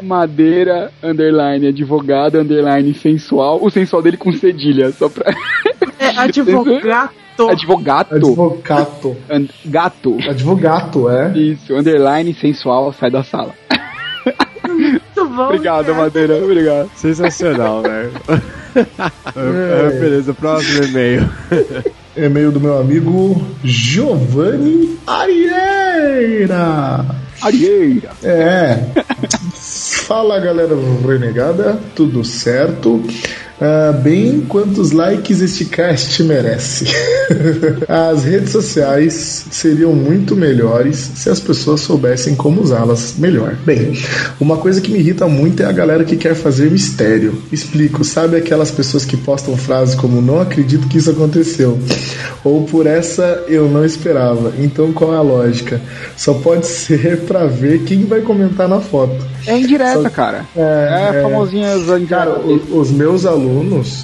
Madeira, 0.02 0.92
underline, 1.02 1.68
advogado, 1.68 2.40
underline, 2.40 2.94
sensual. 2.94 3.60
O 3.64 3.70
sensual 3.70 4.02
dele 4.02 4.18
com 4.18 4.32
cedilha, 4.34 4.92
só 4.92 5.10
pra. 5.10 5.34
É 6.00 6.08
advogado. 6.18 7.12
Advogado. 7.52 8.16
Advocato. 8.16 9.16
And- 9.30 9.48
Gato. 9.66 10.18
Advogato, 10.28 11.08
é. 11.08 11.38
Isso, 11.38 11.76
underline, 11.76 12.34
sensual, 12.34 12.92
sai 12.94 13.12
da 13.12 13.24
sala. 13.24 13.54
bom. 15.16 15.44
Obrigado, 15.46 15.86
cara. 15.88 15.98
Madeira. 15.98 16.44
Obrigado. 16.44 16.90
Sensacional, 16.96 17.84
velho. 17.84 18.12
É, 18.76 20.00
Beleza, 20.00 20.34
próximo 20.34 20.84
e-mail. 20.86 21.30
E-mail 22.16 22.52
do 22.52 22.60
meu 22.60 22.80
amigo 22.80 23.40
Giovanni 23.64 24.98
Arieira. 25.06 27.06
Arieira. 27.42 28.10
É. 28.24 28.80
Fala 29.54 30.40
galera 30.40 30.76
renegada, 31.06 31.80
tudo 31.96 32.24
certo? 32.24 33.04
Ah, 33.60 33.92
bem, 33.92 34.42
quantos 34.48 34.92
likes 34.92 35.42
este 35.42 35.66
cast 35.66 36.22
merece? 36.24 36.86
as 37.90 38.24
redes 38.24 38.52
sociais 38.52 39.46
seriam 39.50 39.94
muito 39.94 40.36
melhores 40.36 40.98
se 41.16 41.28
as 41.28 41.40
pessoas 41.40 41.82
soubessem 41.82 42.36
como 42.36 42.62
usá-las 42.62 43.16
melhor. 43.18 43.56
Bem, 43.66 43.94
uma 44.40 44.58
coisa 44.58 44.80
que 44.80 44.92
me 44.92 45.00
irrita 45.00 45.28
muito 45.28 45.64
é 45.64 45.66
a 45.66 45.72
galera 45.72 46.04
que 46.06 46.16
quer 46.16 46.36
fazer 46.36 46.70
mistério. 46.70 47.42
Explico, 47.52 48.04
sabe 48.04 48.38
aquelas 48.38 48.70
pessoas 48.70 49.04
que 49.06 49.18
postam 49.18 49.58
frases 49.58 49.96
como 49.96 50.22
não 50.22 50.40
acredito 50.40 50.88
que 50.88 51.00
isso 51.00 51.10
aconteceu? 51.10 51.80
Ou 52.44 52.64
por 52.66 52.86
essa 52.86 53.44
eu 53.48 53.68
não 53.68 53.84
esperava. 53.84 54.54
Então 54.60 54.94
qual 54.94 55.14
é 55.16 55.18
a 55.18 55.22
lógica? 55.22 55.82
Só 56.16 56.36
pode 56.36 56.68
ser 56.68 57.22
pra 57.26 57.48
ver 57.48 57.80
quem 57.86 58.06
vai 58.06 58.22
comentar 58.22 58.68
na 58.70 58.80
foto. 58.82 59.16
É 59.48 59.58
indireta, 59.58 60.04
Só- 60.04 60.10
cara. 60.12 60.46
É, 60.56 61.12
É, 61.16 61.18
é. 61.18 61.22
famosinhas 61.24 61.82
Cara, 62.08 62.30
indiretas. 62.40 62.70
o- 62.70 62.80
os 62.80 62.92
meus 62.92 63.26
alunos 63.26 63.47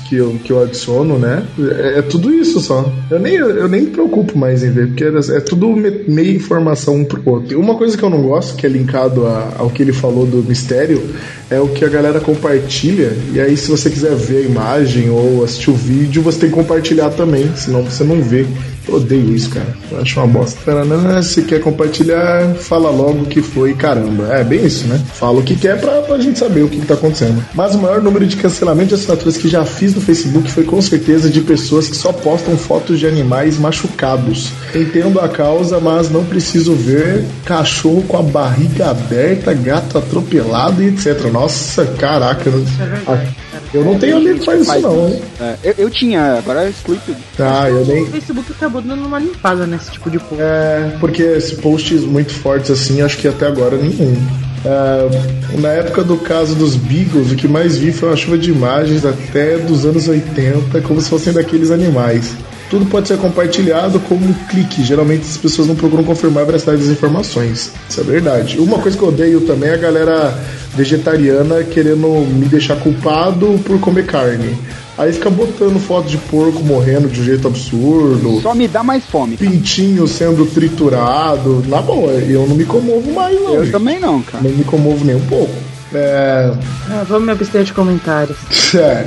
que 0.08 0.16
eu, 0.16 0.36
que 0.44 0.52
eu 0.52 0.62
adiciono, 0.62 1.18
né? 1.20 1.44
É, 1.60 2.00
é 2.00 2.02
tudo 2.02 2.32
isso 2.34 2.60
só. 2.60 2.92
Eu 3.10 3.20
nem, 3.20 3.36
eu 3.36 3.68
nem 3.68 3.82
me 3.82 3.88
preocupo 3.92 4.38
mais 4.38 4.64
em 4.64 4.72
ver, 4.72 4.88
porque 4.88 5.04
é, 5.04 5.38
é 5.38 5.40
tudo 5.40 5.68
me- 5.70 6.32
informação 6.36 6.96
um 6.98 7.06
pro 7.06 7.22
outro. 7.26 7.60
Uma 7.60 7.76
coisa 7.76 7.98
que 7.98 8.04
eu 8.04 8.10
não 8.10 8.22
gosto, 8.22 8.56
que 8.56 8.66
é 8.66 8.70
linkado 8.70 9.26
a- 9.26 9.54
ao 9.58 9.70
que 9.70 9.82
ele 9.82 9.94
falou 9.94 10.26
do 10.26 10.38
mistério, 10.44 11.02
é 11.50 11.60
o 11.60 11.68
que 11.68 11.84
a 11.86 11.90
galera 11.90 12.20
compartilha. 12.20 13.12
E 13.34 13.40
aí, 13.40 13.56
se 13.58 13.70
você 13.70 13.90
quiser 13.90 14.16
ver 14.16 14.38
a 14.38 14.42
imagem 14.50 15.10
ou 15.10 15.44
assistir 15.44 15.70
o 15.70 15.76
vídeo, 15.76 16.22
você 16.22 16.40
tem 16.40 16.50
que 16.50 16.56
compartilhar 16.56 17.10
também, 17.12 17.50
senão 17.56 17.84
você 17.84 18.04
não 18.04 18.22
vê. 18.22 18.46
Odeio 18.88 19.34
isso, 19.34 19.50
cara. 19.50 19.76
Eu 19.92 20.02
acho 20.02 20.20
uma 20.20 20.28
bosta. 20.28 20.60
Taranã, 20.66 21.22
se 21.22 21.44
quer 21.44 21.62
compartilhar, 21.62 22.54
fala 22.56 22.90
logo 22.90 23.26
que 23.26 23.42
foi, 23.42 23.74
caramba. 23.74 24.28
É 24.34 24.44
bem 24.44 24.66
isso, 24.66 24.86
né? 24.88 25.00
Fala 25.14 25.40
o 25.40 25.44
que 25.44 25.56
quer 25.56 25.80
pra, 25.80 26.02
pra 26.02 26.18
gente 26.20 26.38
saber 26.38 26.64
o 26.64 26.68
que, 26.70 26.80
que 26.80 26.86
tá 26.86 26.94
acontecendo. 26.96 27.44
Mas 27.54 27.76
o 27.76 27.80
maior 27.80 28.02
número 28.02 28.26
de 28.28 28.36
cancelamento 28.36 28.90
de 28.90 28.96
assinaturas 28.96 29.38
que 29.38 29.48
já 29.48 29.64
fiz 29.66 29.96
no 29.96 30.02
Facebook 30.02 30.52
foi 30.52 30.64
com 30.66 30.82
certeza 30.82 31.30
de 31.30 31.42
pessoas 31.42 31.88
que 31.88 31.96
só 31.96 32.12
postam 32.12 32.58
fotos 32.58 33.00
de 33.00 33.08
animais 33.08 33.58
machucados. 33.58 34.52
Entendo 34.76 35.20
a 35.20 35.30
causa, 35.30 35.80
mas 35.80 36.10
não 36.12 36.24
preciso 36.26 36.74
ver 36.74 37.24
cachorro 37.46 38.04
com 38.08 38.18
a 38.18 38.22
barriga 38.22 38.90
aberta, 38.90 39.54
gato 39.54 39.98
atropelado 39.98 40.84
e 40.84 40.88
etc. 40.88 41.32
Nossa, 41.32 41.86
caraca. 41.86 42.50
eu 42.50 42.58
não- 43.08 43.43
Eu 43.74 43.84
não 43.84 43.98
tenho 43.98 44.18
amigo 44.18 44.40
que 44.40 44.46
faz 44.46 44.62
isso, 44.62 44.82
não, 44.82 45.10
hein? 45.10 45.22
É, 45.40 45.56
eu, 45.64 45.74
eu 45.80 45.90
tinha, 45.90 46.38
agora 46.38 46.70
exclui 46.70 47.00
tudo. 47.06 47.18
Ah, 47.40 47.70
eu 47.70 47.84
nem. 47.86 48.04
O 48.04 48.08
Facebook 48.08 48.52
acabou 48.52 48.82
dando 48.82 49.06
uma 49.06 49.18
limpada 49.18 49.66
nesse 49.66 49.92
tipo 49.92 50.12
de 50.12 50.20
coisa. 50.20 50.44
É, 50.44 50.96
porque 51.00 51.24
esses 51.24 51.54
posts 51.54 52.02
muito 52.02 52.32
fortes 52.32 52.70
assim, 52.70 53.02
acho 53.02 53.18
que 53.18 53.28
até 53.28 53.48
agora 53.48 53.76
nenhum. 53.76 54.16
É, 54.66 55.60
na 55.60 55.70
época 55.70 56.04
do 56.04 56.18
caso 56.18 56.56
dos 56.56 56.76
Beagles, 56.76 57.32
o 57.32 57.36
que 57.36 57.48
mais 57.48 57.78
vi 57.78 57.92
foi 57.92 58.10
uma 58.10 58.16
chuva 58.16 58.38
de 58.38 58.52
imagens 58.52 59.06
até 59.06 59.58
dos 59.58 59.86
anos 59.86 60.08
80, 60.08 60.80
como 60.82 61.02
se 61.02 61.10
fossem 61.10 61.34
daqueles 61.34 61.72
animais. 61.72 62.34
Tudo 62.74 62.88
pode 62.88 63.08
ser 63.08 63.20
compartilhado 63.20 64.00
como 64.00 64.26
um 64.26 64.34
clique. 64.50 64.84
Geralmente 64.84 65.22
as 65.22 65.38
pessoas 65.38 65.68
não 65.68 65.76
procuram 65.76 66.04
confirmar 66.04 66.42
a 66.42 66.46
veracidade 66.48 66.80
das 66.80 66.90
informações. 66.90 67.72
Isso 67.88 68.02
é 68.02 68.04
verdade. 68.04 68.60
Uma 68.60 68.80
coisa 68.80 68.98
que 68.98 69.04
eu 69.04 69.10
odeio 69.10 69.42
também 69.42 69.70
é 69.70 69.76
a 69.76 69.78
galera 69.78 70.36
vegetariana 70.76 71.64
querendo 71.64 72.08
me 72.28 72.48
deixar 72.48 72.76
culpado 72.78 73.60
por 73.64 73.80
comer 73.80 74.08
carne. 74.08 74.58
Aí 74.98 75.14
fica 75.14 75.30
botando 75.30 75.80
foto 75.80 76.08
de 76.08 76.18
porco 76.18 76.64
morrendo 76.64 77.08
de 77.08 77.22
um 77.22 77.24
jeito 77.24 77.48
absurdo 77.48 78.42
Só 78.42 78.56
me 78.56 78.68
dá 78.68 78.82
mais 78.82 79.06
fome. 79.06 79.38
cara. 79.38 79.52
pintinho 79.52 80.08
sendo 80.08 80.44
triturado. 80.48 81.64
Na 81.68 81.80
boa, 81.80 82.14
eu 82.14 82.48
não 82.48 82.56
me 82.56 82.66
comovo 82.66 83.14
mais, 83.14 83.40
não. 83.40 83.54
Eu 83.54 83.66
gente. 83.66 83.72
também 83.72 84.00
não, 84.00 84.20
cara. 84.24 84.44
Não 84.44 84.50
me 84.50 84.64
comovo 84.64 85.06
nem 85.06 85.16
um 85.16 85.26
pouco. 85.28 85.54
É. 85.94 86.52
Ah, 86.90 87.06
vamos 87.08 87.26
me 87.26 87.34
abster 87.34 87.64
de 87.66 87.72
comentários. 87.72 88.38
é. 88.74 89.06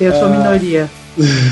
Eu 0.00 0.14
sou 0.14 0.30
minoria. 0.30 0.88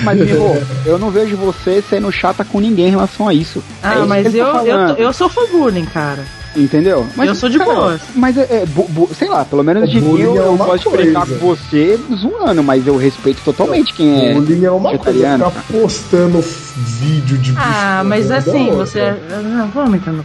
Mas, 0.05 0.20
amigo, 0.20 0.57
eu 0.87 0.99
não 0.99 1.11
vejo 1.11 1.37
você 1.37 1.83
sendo 1.88 2.11
chata 2.11 2.44
com 2.44 2.61
ninguém 2.61 2.87
em 2.88 2.90
relação 2.90 3.29
a 3.29 3.35
isso. 3.35 3.62
É 3.83 3.88
Ah, 3.88 3.94
isso 3.99 4.07
mas 4.07 4.29
que 4.33 4.38
eu, 4.38 4.46
eu, 4.46 4.53
falando, 4.53 4.99
eu 4.99 5.12
sofro 5.12 5.46
bullying, 5.49 5.85
cara. 5.85 6.25
Entendeu? 6.57 7.07
Mas, 7.14 7.29
eu 7.29 7.35
sou 7.37 7.49
de 7.49 7.59
cara, 7.59 7.73
boas. 7.73 8.01
Mas 8.16 8.37
é, 8.37 8.40
é, 8.51 8.66
bu- 8.66 8.88
bu- 8.88 9.09
sei 9.16 9.29
lá, 9.29 9.44
pelo 9.44 9.62
menos 9.62 9.88
de 9.88 10.01
mim 10.01 10.18
eu, 10.20 10.35
é 10.35 10.46
eu 10.46 10.57
posso 10.59 10.90
brincar 10.90 11.20
com 11.25 11.38
coisa. 11.38 11.38
você 11.62 11.96
zoando, 12.16 12.61
mas 12.64 12.85
eu 12.88 12.96
respeito 12.96 13.40
totalmente 13.44 13.94
quem 13.94 14.31
é. 14.31 14.35
Bullying 14.35 14.64
é 14.64 14.70
uma 14.73 14.90
coisa, 14.99 15.05
vegetariano, 15.12 15.51
ficar 15.51 15.62
postando 15.79 16.44
vídeo 16.77 17.38
de 17.38 17.55
Ah, 17.57 18.03
mas 18.05 18.33
é 18.33 18.38
assim, 18.38 18.70
outra. 18.70 18.85
você. 18.87 19.14
Não, 19.44 19.68
vamos 19.68 19.94
entrar 19.94 20.12
no 20.12 20.25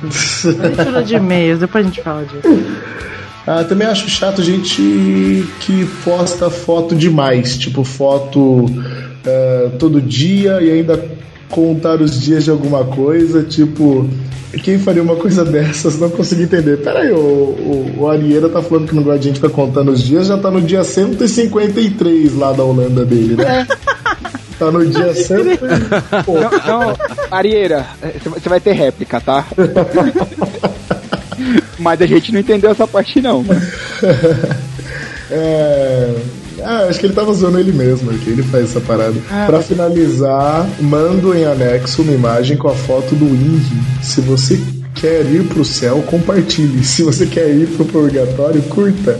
Leitura 0.63 1.04
de 1.04 1.13
e-mails, 1.15 1.60
depois 1.60 1.86
a 1.86 1.88
gente 1.89 2.02
fala 2.02 2.24
disso. 2.26 2.41
Ah, 3.48 3.63
também 3.63 3.88
acho 3.88 4.10
chato 4.10 4.41
gente 4.41 5.48
que 5.60 5.86
posta 6.04 6.50
foto 6.50 6.95
demais, 6.95 7.56
tipo 7.60 7.84
foto 7.84 8.65
ah, 9.26 9.70
todo 9.80 10.02
dia 10.02 10.62
e 10.62 10.72
ainda 10.72 11.04
contar 11.50 12.02
os 12.02 12.20
dias 12.20 12.44
de 12.44 12.52
alguma 12.52 12.84
coisa, 12.86 13.44
tipo. 13.44 14.08
Quem 14.64 14.80
faria 14.80 15.04
uma 15.04 15.18
coisa 15.18 15.44
dessas? 15.52 16.00
Não 16.00 16.10
consegui 16.10 16.44
entender. 16.44 16.78
Pera 16.78 17.00
aí, 17.00 17.12
o, 17.12 17.18
o, 17.18 17.96
o 18.00 18.08
Arieira 18.10 18.48
tá 18.48 18.62
falando 18.62 18.88
que 18.88 18.96
não 18.96 19.04
gosta 19.04 19.20
de 19.20 19.26
gente 19.28 19.36
ficar 19.36 19.50
contando 19.50 19.92
os 19.92 20.02
dias, 20.02 20.28
já 20.28 20.38
tá 20.38 20.50
no 20.50 20.62
dia 20.62 20.82
153 20.84 22.36
lá 22.36 22.54
da 22.54 22.64
Holanda 22.64 23.04
dele, 23.04 23.36
né? 23.36 23.68
Tá 24.58 24.72
no 24.72 24.86
dia 24.86 25.14
100. 25.14 25.38
Pô, 26.26 26.40
Não, 26.40 26.50
não, 26.66 26.96
Arieira, 27.30 27.86
é, 28.02 28.12
você 28.18 28.30
vai- 28.30 28.40
você 28.40 28.50
vai 28.50 28.60
ter 28.62 28.72
réplica, 28.72 29.20
tá? 29.20 29.46
Mas 31.78 32.02
a 32.02 32.06
gente 32.06 32.32
não 32.32 32.40
entendeu 32.40 32.72
essa 32.72 32.88
parte 32.88 33.22
não. 33.22 33.44
É. 35.30 36.14
Ah, 36.65 36.88
acho 36.89 36.99
que 36.99 37.06
ele 37.06 37.13
tava 37.13 37.32
zoando 37.34 37.60
ele 37.60 37.71
mesmo 37.71 38.10
aqui, 38.12 38.30
ele 38.32 38.43
faz 38.43 38.65
essa 38.65 38.82
parada. 38.82 39.15
pra 39.45 39.62
finalizar, 39.62 40.67
mando 40.82 41.34
em 41.36 41.45
anexo 41.45 42.01
uma 42.01 42.12
imagem 42.12 42.58
com 42.58 42.67
a 42.67 42.75
foto 42.75 43.15
do 43.15 43.25
Indy. 43.25 43.82
Se 44.01 44.21
você 44.21 44.60
quer 44.95 45.25
ir 45.25 45.43
pro 45.43 45.63
céu, 45.63 46.01
compartilhe. 46.08 46.84
Se 46.84 47.04
você 47.04 47.25
quer 47.25 47.49
ir 47.49 47.67
pro 47.67 47.86
purgatório, 47.86 48.62
curta. 48.63 49.19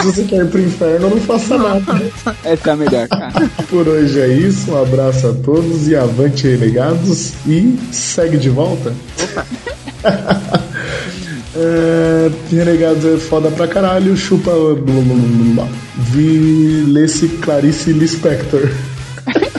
Se 0.00 0.06
você 0.06 0.22
quer 0.24 0.44
ir 0.44 0.48
pro 0.48 0.60
inferno, 0.60 1.10
não 1.10 1.20
faça 1.20 1.56
nada. 1.58 2.02
Essa 2.44 2.70
é 2.70 2.72
a 2.72 2.76
melhor, 2.76 3.08
cara. 3.08 3.50
Por 3.68 3.88
hoje 3.88 4.20
é 4.20 4.28
isso, 4.28 4.70
um 4.70 4.82
abraço 4.82 5.26
a 5.28 5.32
todos 5.32 5.88
e 5.88 5.96
avante 5.96 6.46
renegados 6.46 7.32
e 7.46 7.78
segue 7.90 8.36
de 8.36 8.50
volta. 8.50 8.92
É, 11.56 12.13
Renegados 12.50 13.04
é 13.04 13.16
foda 13.16 13.50
pra 13.50 13.66
caralho, 13.66 14.16
chupa. 14.16 14.50
blá, 14.50 14.74
blá, 14.74 15.02
blá, 15.02 15.54
blá. 15.54 15.68
Vi 15.96 16.84
Lesse 16.88 17.28
Clarice 17.28 17.92
Lispector. 17.92 18.68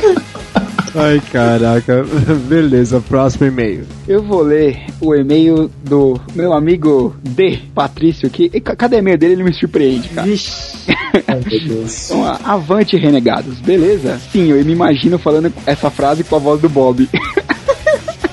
Ai, 0.98 1.22
caraca. 1.30 2.06
Beleza, 2.48 3.02
próximo 3.02 3.46
e-mail. 3.48 3.84
Eu 4.08 4.24
vou 4.24 4.42
ler 4.42 4.86
o 5.02 5.14
e-mail 5.14 5.70
do 5.84 6.18
meu 6.34 6.54
amigo 6.54 7.14
D. 7.22 7.60
Patrício, 7.76 8.30
que 8.30 8.48
ca- 8.62 8.78
cada 8.78 8.96
e-mail 8.98 9.18
dele 9.18 9.34
ele 9.34 9.44
me 9.44 9.54
surpreende, 9.54 10.08
cara. 10.10 10.26
Vixe. 10.26 10.86
Ai 11.28 11.42
meu 11.46 11.68
Deus. 11.68 12.06
Então, 12.10 12.24
avante, 12.46 12.96
renegados, 12.96 13.60
beleza? 13.60 14.18
Sim, 14.32 14.52
eu 14.52 14.64
me 14.64 14.72
imagino 14.72 15.18
falando 15.18 15.52
essa 15.66 15.90
frase 15.90 16.24
com 16.24 16.38
a 16.38 16.40
voz 16.40 16.62
do 16.62 16.70
Bob. 16.70 17.10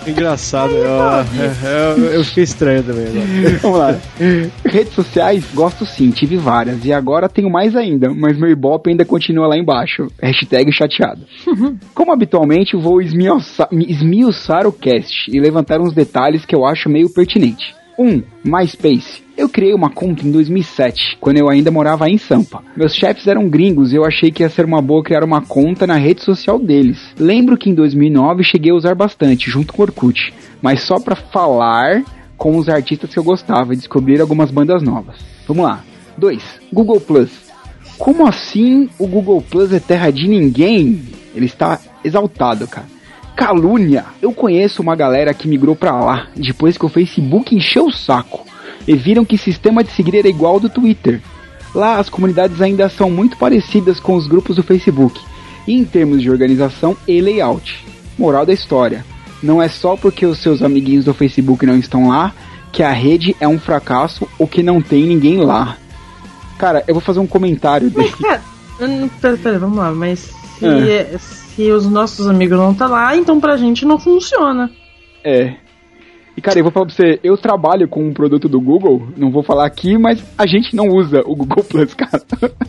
Engraçado. 0.07 0.73
ó, 0.75 1.21
é, 1.21 2.13
é, 2.13 2.17
eu 2.17 2.25
fiquei 2.25 2.45
estranho 2.45 2.83
também. 2.83 3.07
agora. 3.07 3.59
Vamos 3.63 3.79
lá. 3.79 3.99
Redes 4.65 4.95
sociais, 4.95 5.45
gosto 5.55 5.85
sim, 5.87 6.11
tive 6.11 6.37
várias. 6.37 6.85
E 6.85 6.93
agora 6.93 7.29
tenho 7.29 7.51
mais 7.51 7.77
ainda, 7.77 8.13
mas 8.13 8.39
meu 8.39 8.51
Ibope 8.51 8.91
ainda 8.91 9.05
continua 9.05 9.47
lá 9.47 9.57
embaixo. 9.57 10.09
Hashtag 10.21 10.73
chateado. 10.73 11.23
Como 11.95 12.13
habitualmente, 12.13 12.77
vou 12.77 13.01
esmiuçar, 13.01 13.69
esmiuçar 13.73 14.67
o 14.67 14.73
cast 14.73 15.31
e 15.31 15.41
levantar 15.41 15.81
uns 15.81 15.95
detalhes 15.95 16.45
que 16.45 16.55
eu 16.55 16.65
acho 16.65 16.89
meio 16.89 17.13
pertinente. 17.13 17.75
1. 18.03 18.09
Um, 18.09 18.23
MySpace. 18.45 19.23
Eu 19.37 19.49
criei 19.49 19.73
uma 19.73 19.89
conta 19.89 20.27
em 20.27 20.31
2007, 20.31 21.17
quando 21.21 21.39
eu 21.39 21.49
ainda 21.49 21.71
morava 21.71 22.09
em 22.09 22.19
Sampa. 22.19 22.63
Meus 22.77 22.95
chefes 22.95 23.27
eram 23.27 23.49
gringos 23.49 23.93
e 23.93 23.97
eu 23.97 24.05
achei 24.05 24.31
que 24.31 24.43
ia 24.43 24.49
ser 24.49 24.65
uma 24.65 24.83
boa 24.83 25.03
criar 25.03 25.25
uma 25.25 25.41
conta 25.41 25.87
na 25.87 25.97
rede 25.97 26.23
social 26.23 26.59
deles. 26.59 26.99
Lembro 27.19 27.57
que 27.57 27.71
em 27.71 27.75
2009 27.75 28.45
cheguei 28.45 28.73
a 28.73 28.75
usar 28.75 28.95
bastante, 28.95 29.51
junto 29.51 29.73
com 29.73 29.83
Orkut, 29.83 30.35
mas 30.61 30.83
só 30.83 31.01
pra 31.01 31.17
falar 31.17 32.03
com 32.37 32.57
os 32.57 32.69
artistas 32.69 33.11
que 33.13 33.19
eu 33.19 33.25
gostava 33.25 33.73
e 33.73 33.77
descobrir 33.77 34.21
algumas 34.21 34.51
bandas 34.51 34.83
novas. 34.83 35.17
Vamos 35.47 35.65
lá. 35.65 35.85
2. 36.19 36.43
Google 36.73 37.01
Plus. 37.01 37.31
Como 37.99 38.27
assim 38.27 38.89
o 38.99 39.07
Google 39.07 39.43
Plus 39.49 39.73
é 39.73 39.81
terra 39.81 40.11
de 40.11 40.29
ninguém? 40.29 41.03
Ele 41.35 41.47
está 41.47 41.79
exaltado, 42.05 42.67
cara. 42.67 42.87
Calúnia. 43.37 44.05
Eu 44.21 44.33
conheço 44.33 44.83
uma 44.83 44.95
galera 44.95 45.35
que 45.35 45.49
migrou 45.49 45.75
pra 45.75 45.93
lá 45.93 46.27
depois 46.37 46.77
que 46.77 46.87
o 46.87 46.89
Facebook 46.89 47.55
encheu 47.55 47.87
o 47.87 47.93
saco 47.93 48.47
e 48.87 48.95
viram 48.95 49.25
que 49.25 49.39
sistema 49.39 49.83
de 49.83 49.91
seguir 49.91 50.17
era 50.19 50.29
igual 50.29 50.55
ao 50.55 50.61
do 50.61 50.69
Twitter. 50.69 51.21
Lá 51.75 51.99
as 51.99 52.09
comunidades 52.09 52.61
ainda 52.61 52.89
são 52.89 53.11
muito 53.11 53.37
parecidas 53.37 53.99
com 53.99 54.15
os 54.15 54.27
grupos 54.27 54.57
do 54.57 54.63
Facebook, 54.63 55.21
em 55.67 55.85
termos 55.85 56.21
de 56.21 56.31
organização 56.31 56.97
e 57.09 57.21
layout. 57.21 57.85
Moral 58.19 58.45
da 58.45 58.53
história: 58.53 59.05
não 59.43 59.61
é 59.61 59.69
só 59.69 59.97
porque 59.97 60.27
os 60.27 60.39
seus 60.39 60.63
amiguinhos 60.63 61.07
do 61.07 61.15
Facebook 61.15 61.65
não 61.65 61.77
estão 61.77 62.09
lá 62.09 62.35
que 62.71 62.83
a 62.83 62.91
rede 62.91 63.37
é 63.39 63.47
um 63.47 63.59
fracasso 63.59 64.27
ou 64.39 64.47
que 64.47 64.63
não 64.63 64.81
tem 64.81 65.05
ninguém 65.05 65.39
lá. 65.39 65.77
Cara, 66.59 66.83
eu 66.87 66.95
vou 66.95 67.03
fazer 67.03 67.21
um 67.21 67.27
comentário 67.27 67.91
desse. 67.91 68.17
Cara, 68.17 68.43
hum, 68.81 69.09
pera, 69.21 69.37
pera, 69.37 69.59
vamos 69.59 69.77
lá, 69.77 69.93
mas 69.93 70.33
se, 70.59 70.67
É. 70.67 71.19
se 71.55 71.71
os 71.71 71.87
nossos 71.87 72.27
amigos 72.27 72.59
não 72.59 72.75
tá 72.75 72.87
lá, 72.87 73.17
então 73.17 73.41
pra 73.41 73.57
gente 73.57 73.85
não 73.85 73.99
funciona. 73.99 74.71
É. 75.25 75.55
E 76.35 76.41
cara, 76.41 76.59
eu 76.59 76.63
vou 76.63 76.73
falar 76.73 76.87
pra 76.87 76.95
você, 76.95 77.21
eu 77.23 77.37
trabalho 77.37 77.87
com 77.87 78.09
um 78.09 78.13
produto 78.15 78.49
do 78.49 78.59
Google, 78.59 79.07
não 79.19 79.31
vou 79.31 79.43
falar 79.43 79.67
aqui, 79.67 79.99
mas 79.99 80.25
a 80.39 80.47
gente 80.47 80.75
não 80.75 80.89
usa 80.89 81.21
o 81.27 81.37
Google 81.37 81.63
Plus, 81.63 81.93
cara. 81.93 82.23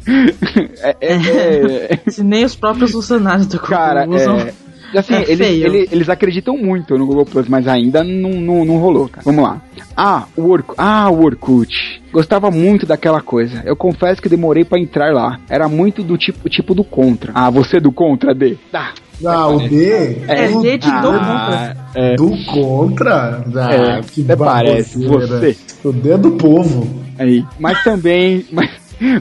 é, 0.83 0.95
é- 0.99 1.99
é- 2.05 2.09
Se 2.11 2.21
nem 2.25 2.43
os 2.43 2.55
próprios 2.55 2.91
funcionários 2.91 3.47
do 3.47 3.57
Google 3.57 3.69
cara, 3.69 4.09
usam. 4.09 4.37
é. 4.37 4.53
Assim, 4.95 5.13
É 5.15 5.21
eles, 5.23 5.37
feio. 5.47 5.65
ele- 5.65 5.89
eles 5.91 6.09
acreditam 6.09 6.57
muito 6.57 6.97
no 6.97 7.05
Google 7.05 7.25
Plus, 7.25 7.47
mas 7.47 7.67
ainda 7.67 8.03
não, 8.03 8.29
não, 8.31 8.65
não 8.65 8.77
rolou, 8.77 9.07
cara. 9.09 9.23
Vamos 9.25 9.43
lá. 9.43 9.61
Ah, 9.95 10.25
o 10.35 10.49
Orkut. 10.49 10.75
Ah, 10.77 11.09
o 11.09 11.23
Orkut. 11.23 12.01
Gostava 12.11 12.49
muito 12.51 12.85
daquela 12.85 13.21
coisa. 13.21 13.61
Eu 13.65 13.75
confesso 13.75 14.21
que 14.21 14.29
demorei 14.29 14.63
pra 14.63 14.79
entrar 14.79 15.13
lá. 15.13 15.39
Era 15.49 15.67
muito 15.67 16.03
do 16.03 16.17
tipo, 16.17 16.47
tipo 16.49 16.73
do 16.75 16.83
Contra. 16.83 17.31
Ah, 17.35 17.49
você 17.49 17.79
do 17.79 17.91
Contra, 17.91 18.33
D? 18.33 18.57
Tá. 18.71 18.91
Ah, 19.25 19.47
o 19.47 19.57
D? 19.59 20.17
É, 20.27 20.47
do, 20.49 20.61
D 20.61 20.77
de 20.77 20.87
do 20.89 21.09
Ah, 21.11 21.73
é. 21.95 22.15
do 22.15 22.31
contra? 22.51 23.43
Ah, 23.55 23.73
É, 23.73 23.99
até 24.21 24.35
parece, 24.35 25.05
você. 25.05 25.55
O 25.83 25.91
D 25.93 26.11
é 26.11 26.17
do 26.17 26.31
povo. 26.31 26.87
Aí. 27.17 27.45
Mas 27.59 27.81
também. 27.83 28.43
Mas, 28.51 28.69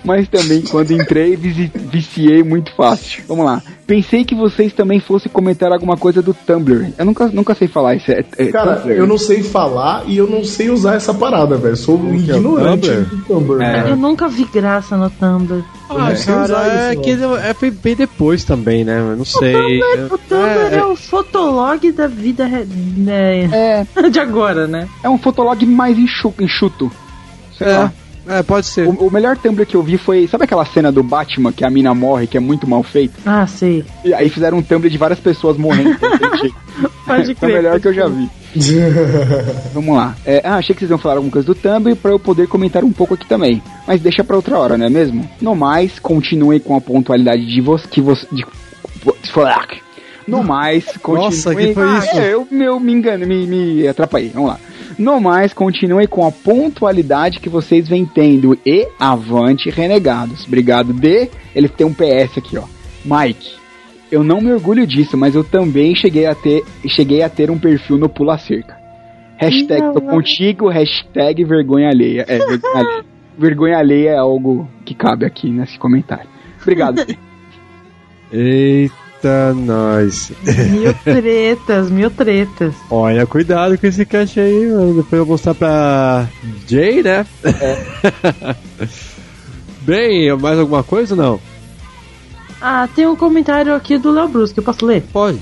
mas 0.05 0.29
também 0.29 0.63
quando 0.63 0.93
entrei, 0.93 1.37
viciei 1.37 2.43
muito 2.43 2.75
fácil. 2.75 3.23
Vamos 3.29 3.45
lá. 3.45 3.63
Pensei 3.87 4.25
que 4.25 4.35
vocês 4.35 4.73
também 4.73 5.01
fossem 5.01 5.31
comentar 5.31 5.73
alguma 5.73 5.97
coisa 5.97 6.23
do 6.23 6.33
Tumblr. 6.33 6.93
Eu 6.97 7.05
nunca, 7.05 7.27
nunca 7.29 7.55
sei 7.55 7.69
falar 7.69 7.95
isso. 7.97 8.11
É, 8.11 8.25
é 8.39 8.47
Cara, 8.47 8.77
Tumblr. 8.77 8.93
eu 8.97 9.07
não 9.07 9.19
sei 9.19 9.43
falar 9.43 10.05
e 10.07 10.17
eu 10.17 10.27
não 10.27 10.45
sei 10.45 10.71
usar 10.71 10.95
essa 10.95 11.13
parada, 11.13 11.57
velho. 11.57 11.77
Sou 11.77 11.99
um 11.99 12.11
é 12.11 12.13
o 12.13 12.15
ignorante 12.17 12.89
Tumblr? 12.89 13.05
do 13.05 13.25
Tumblr. 13.25 13.63
É. 13.63 13.91
Eu 13.91 13.97
nunca 13.97 14.29
vi 14.29 14.45
graça 14.45 14.97
no 14.97 15.11
Tumblr. 15.11 15.65
Ah, 15.91 16.13
cara, 16.25 16.45
usar 16.45 16.93
é 16.93 16.97
que 16.97 17.11
é, 17.11 17.53
foi 17.55 17.71
bem 17.71 17.95
depois 17.95 18.45
também, 18.45 18.85
né? 18.85 18.99
Eu 18.99 19.17
não 19.17 19.25
sei. 19.25 19.83
O 19.83 20.17
Tumblr 20.19 20.73
é, 20.73 20.77
É, 20.77 20.85
o 20.85 20.97
fotolog 20.97 21.93
da 21.93 22.07
vida 22.07 22.47
re- 22.47 22.67
né, 22.97 23.85
de 24.11 24.19
agora, 24.21 24.67
né? 24.67 24.89
É 25.03 25.11
um 25.11 25.19
fotolog 25.19 25.65
mais 25.67 25.99
enxu- 25.99 26.35
enxuto. 26.41 26.91
Sei 27.59 27.67
é, 27.67 27.77
lá. 27.77 27.93
É, 28.27 28.43
pode 28.43 28.67
ser. 28.67 28.87
O, 28.87 29.07
o 29.07 29.11
melhor 29.11 29.37
Tumblr 29.37 29.67
que 29.67 29.75
eu 29.77 29.83
vi 29.83 29.99
foi. 29.99 30.27
Sabe 30.29 30.45
aquela 30.45 30.65
cena 30.65 30.91
do 30.93 31.03
Batman 31.03 31.53
que 31.53 31.65
a 31.65 31.71
mina 31.71 31.95
morre, 31.95 32.27
que 32.27 32.37
é 32.37 32.41
muito 32.41 32.69
mal 32.69 32.83
feito? 32.83 33.15
Ah, 33.27 33.47
sei. 33.47 33.85
E 34.05 34.13
aí 34.15 34.29
fizeram 34.29 34.59
um 34.59 34.63
Tumblr 34.63 34.89
de 34.91 34.99
várias 34.99 35.21
pessoas 35.21 35.57
morrendo. 35.57 35.97
Pode 37.07 37.31
é 37.31 37.33
o 37.33 37.37
crer. 37.37 37.55
melhor 37.57 37.81
que 37.81 37.89
eu 37.89 37.95
já 37.95 38.07
vi. 38.09 38.29
Vamos 39.75 39.97
lá. 39.97 40.15
É, 40.25 40.41
ah, 40.45 40.57
achei 40.57 40.75
que 40.75 40.81
vocês 40.81 40.91
iam 40.91 40.99
falar 40.99 41.17
alguma 41.17 41.33
coisa 41.33 41.47
do 41.47 41.55
Tumblr 41.55 41.97
pra 41.97 42.11
eu 42.11 42.19
poder 42.19 42.47
comentar 42.47 42.85
um 42.85 42.93
pouco 42.93 43.15
aqui 43.15 43.27
também. 43.27 43.63
Mas 43.87 44.01
deixa 44.01 44.23
pra 44.23 44.37
outra 44.37 44.59
hora, 44.59 44.79
não 44.79 44.87
é 44.87 44.91
mesmo? 44.91 45.29
No 45.41 45.55
mais, 45.55 45.99
continuem 45.99 46.61
com 46.61 46.77
a 46.77 46.81
pontualidade 46.81 47.45
de 47.47 47.61
você. 47.61 47.87
Que 47.89 48.01
você 48.01 48.27
de, 48.33 48.45
no 50.27 50.43
mais, 50.43 50.85
continuem. 51.03 51.25
Nossa, 51.31 51.55
que 51.55 51.75
foi 51.75 51.83
Ah, 51.85 51.99
isso? 51.99 52.17
é, 52.17 52.35
eu 52.35 52.47
meu, 52.51 52.79
me 52.79 52.93
engano, 52.93 53.27
me, 53.27 53.47
me 53.47 53.89
atrapalhei. 53.89 54.31
Vamos 54.33 54.51
lá. 54.51 54.61
No 55.03 55.21
mais, 55.21 55.53
continuem 55.53 56.07
com 56.07 56.25
a 56.25 56.31
pontualidade 56.31 57.41
que 57.41 57.49
vocês 57.49 57.89
vêm 57.89 58.07
tendo. 58.07 58.57
E 58.65 58.87
avante, 59.01 59.69
renegados. 59.69 60.47
Obrigado, 60.47 60.93
D. 60.93 61.29
Ele 61.57 61.69
tem 61.69 61.85
um 61.85 61.93
PS 61.93 62.39
aqui, 62.39 62.57
ó. 62.57 62.63
Mike. 63.05 63.57
Eu 64.13 64.23
não 64.23 64.41
me 64.41 64.53
orgulho 64.53 64.87
disso, 64.87 65.17
mas 65.17 65.35
eu 65.35 65.43
também 65.43 65.97
cheguei 65.97 66.27
a 66.27 66.37
ter, 66.37 66.63
cheguei 66.87 67.21
a 67.21 67.29
ter 67.29 67.51
um 67.51 67.59
perfil 67.59 67.99
no 67.99 68.09
Pula 68.09 68.39
Cerca. 68.39 68.77
Hashtag 69.39 69.93
tô 69.93 69.99
Não. 69.99 70.07
contigo, 70.07 70.69
hashtag 70.69 71.43
vergonha 71.43 71.89
alheia. 71.89 72.25
É, 72.29 72.39
vergonha 72.39 72.77
alheia. 72.77 73.05
Vergonha 73.37 73.79
alheia 73.79 74.11
é 74.11 74.19
algo 74.19 74.69
que 74.85 74.95
cabe 74.95 75.25
aqui 75.25 75.51
nesse 75.51 75.79
comentário. 75.79 76.29
Obrigado. 76.61 77.05
D. 78.31 78.91
Eita, 79.23 79.55
nós. 79.55 80.33
Mil 80.43 80.95
tretas, 80.95 81.91
mil 81.91 82.11
tretas. 82.11 82.75
Olha, 82.91 83.25
cuidado 83.25 83.79
com 83.79 83.87
esse 83.87 84.05
cast 84.05 84.41
aí, 84.41 84.67
mano. 84.67 84.97
Depois 84.97 85.13
eu 85.13 85.25
vou 85.25 85.35
mostrar 85.35 85.55
pra 85.55 86.29
Jay, 86.67 87.03
né? 87.05 87.25
Bem, 89.83 90.37
mais 90.37 90.59
alguma 90.59 90.83
coisa 90.83 91.15
ou 91.15 91.23
não? 91.23 91.41
Ah, 92.61 92.89
tem 92.95 93.07
um 93.07 93.17
comentário 93.17 93.75
aqui 93.75 93.97
do 93.97 94.11
Léo 94.11 94.29
Brusque, 94.29 94.59
eu 94.59 94.65
posso 94.65 94.85
ler? 94.85 95.03
Pode. 95.13 95.39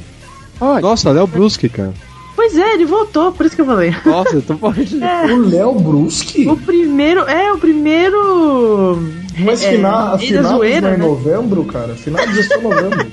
Pode. 0.58 0.82
Nossa, 0.82 1.10
Léo 1.10 1.26
Brusque, 1.26 1.68
cara. 1.68 1.94
Pois 2.40 2.56
é, 2.56 2.72
ele 2.72 2.86
voltou, 2.86 3.32
por 3.32 3.44
isso 3.44 3.54
que 3.54 3.60
eu 3.60 3.66
falei. 3.66 3.94
Nossa, 4.02 4.38
então 4.38 4.56
pode. 4.56 4.96
o 4.96 5.36
Léo 5.46 5.74
Bruschi? 5.74 6.48
O 6.48 6.56
primeiro, 6.56 7.20
é, 7.28 7.52
o 7.52 7.58
primeiro... 7.58 8.98
Mas 9.40 9.62
é, 9.62 9.72
final, 9.72 10.12
da 10.12 10.18
finados 10.18 10.50
zoeira, 10.50 10.88
é 10.88 10.96
né? 10.96 11.06
novembro, 11.06 11.66
cara. 11.66 11.94
Finados 11.94 12.38
é 12.38 12.42
só 12.44 12.58
novembro. 12.62 13.06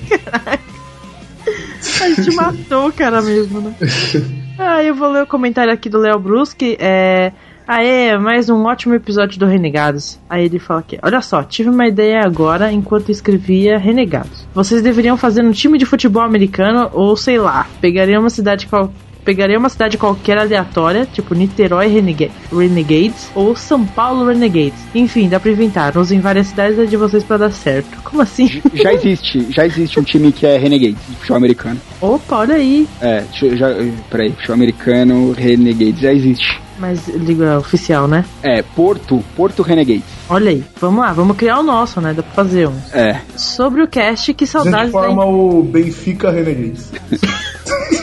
A 2.00 2.08
gente 2.08 2.34
matou 2.34 2.88
o 2.88 2.92
cara 2.92 3.20
mesmo, 3.20 3.60
né? 3.60 3.74
Ah, 4.58 4.82
eu 4.82 4.94
vou 4.94 5.10
ler 5.12 5.24
o 5.24 5.26
comentário 5.26 5.74
aqui 5.74 5.90
do 5.90 5.98
Léo 5.98 6.18
Bruschi. 6.18 6.78
É. 6.80 7.30
Aê, 7.66 8.16
mais 8.16 8.48
um 8.48 8.64
ótimo 8.64 8.94
episódio 8.94 9.38
do 9.38 9.44
Renegados. 9.44 10.18
Aí 10.28 10.46
ele 10.46 10.58
fala 10.58 10.80
aqui: 10.80 10.98
Olha 11.02 11.20
só, 11.20 11.44
tive 11.44 11.68
uma 11.68 11.86
ideia 11.86 12.22
agora 12.24 12.72
enquanto 12.72 13.10
escrevia 13.10 13.78
Renegados. 13.78 14.48
Vocês 14.54 14.82
deveriam 14.82 15.18
fazer 15.18 15.44
um 15.44 15.52
time 15.52 15.78
de 15.78 15.84
futebol 15.84 16.22
americano 16.22 16.90
ou 16.92 17.14
sei 17.14 17.38
lá, 17.38 17.68
pegaria 17.80 18.18
uma 18.18 18.30
cidade 18.30 18.66
qual. 18.66 18.90
Pegaria 19.28 19.58
uma 19.58 19.68
cidade 19.68 19.98
qualquer 19.98 20.38
aleatória, 20.38 21.06
tipo 21.12 21.34
Niterói 21.34 21.86
Renega- 21.88 22.30
Renegades 22.50 23.28
ou 23.34 23.54
São 23.54 23.84
Paulo 23.84 24.24
Renegades. 24.26 24.78
Enfim, 24.94 25.28
dá 25.28 25.38
pra 25.38 25.50
inventar. 25.50 25.98
Usem 25.98 26.18
várias 26.18 26.46
cidades 26.46 26.78
a 26.78 26.86
de 26.86 26.96
vocês 26.96 27.22
pra 27.22 27.36
dar 27.36 27.50
certo. 27.52 28.00
Como 28.02 28.22
assim? 28.22 28.62
Já 28.72 28.90
existe, 28.94 29.46
já 29.50 29.66
existe 29.66 30.00
um 30.00 30.02
time 30.02 30.32
que 30.32 30.46
é 30.46 30.56
Renegades, 30.56 30.96
de 31.06 31.14
futebol 31.16 31.36
americano. 31.36 31.78
Opa, 32.00 32.36
olha 32.38 32.54
aí. 32.54 32.88
É, 33.02 33.22
já, 33.34 33.68
peraí, 34.08 34.30
futebol 34.32 34.54
americano, 34.54 35.32
Renegades, 35.32 36.00
já 36.00 36.10
existe. 36.10 36.58
Mas 36.78 37.06
liga 37.08 37.58
oficial, 37.58 38.08
né? 38.08 38.24
É, 38.42 38.62
Porto, 38.62 39.22
Porto 39.36 39.60
Renegades. 39.62 40.04
Olha 40.30 40.50
aí, 40.52 40.64
vamos 40.80 41.00
lá, 41.00 41.12
vamos 41.12 41.36
criar 41.36 41.58
o 41.58 41.62
nosso, 41.62 42.00
né? 42.00 42.14
Dá 42.14 42.22
pra 42.22 42.32
fazer 42.32 42.66
um. 42.66 42.76
É, 42.94 43.20
Sobre 43.36 43.82
o 43.82 43.88
cast, 43.88 44.32
que 44.32 44.44
A 44.44 44.46
gente 44.46 44.52
saudades 44.52 44.90
forma 44.90 45.22
o 45.26 45.62
Benfica 45.62 46.30
Renegades. 46.30 46.90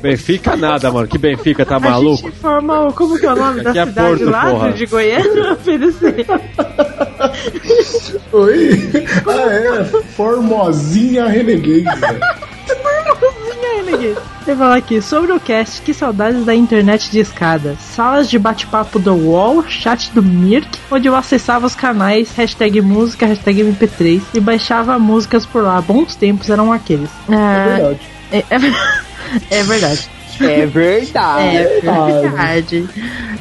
Benfica 0.00 0.56
nada, 0.56 0.90
mano. 0.90 1.06
Que 1.06 1.18
Benfica, 1.18 1.64
tá 1.66 1.76
A 1.76 1.80
maluco? 1.80 2.22
gente 2.22 2.36
forma 2.38 2.86
o. 2.88 2.92
Como 2.92 3.18
que 3.18 3.26
é 3.26 3.32
o 3.32 3.36
nome 3.36 3.62
da 3.62 3.70
Aqui 3.70 3.78
é 3.78 3.86
cidade 3.86 4.08
Porto, 4.18 4.30
lá 4.30 4.50
porra. 4.50 4.72
de 4.72 4.86
Goiânia? 4.86 5.52
Oferecer. 5.52 6.26
Oi? 8.32 8.90
Ah, 9.26 9.52
é. 9.52 9.84
Formosinha 10.14 11.26
Renegades, 11.26 12.00
velho. 12.00 12.20
Eu 14.46 14.56
falar 14.56 14.76
aqui 14.76 15.02
sobre 15.02 15.32
o 15.32 15.38
cast, 15.40 15.82
que 15.82 15.92
saudades 15.92 16.44
da 16.44 16.54
internet 16.54 17.10
de 17.10 17.20
escada. 17.20 17.76
Salas 17.78 18.28
de 18.28 18.38
bate-papo 18.38 18.98
do 18.98 19.12
UOL, 19.14 19.64
chat 19.68 20.10
do 20.12 20.22
Mirk, 20.22 20.78
onde 20.90 21.06
eu 21.08 21.14
acessava 21.14 21.66
os 21.66 21.74
canais 21.74 22.32
hashtag 22.34 22.80
música, 22.80 23.26
hashtag 23.26 23.62
MP3 23.62 24.22
e 24.34 24.40
baixava 24.40 24.98
músicas 24.98 25.44
por 25.44 25.62
lá. 25.62 25.80
Bons 25.80 26.14
tempos 26.16 26.48
eram 26.50 26.72
aqueles. 26.72 27.10
É 27.28 27.34
Ah, 27.34 27.64
verdade. 27.68 28.00
é, 28.32 28.38
é- 28.38 28.58
é 29.50 29.62
verdade. 29.62 30.10
é 30.40 30.66
verdade. 30.66 31.56
É 31.56 32.20
verdade. 32.22 32.88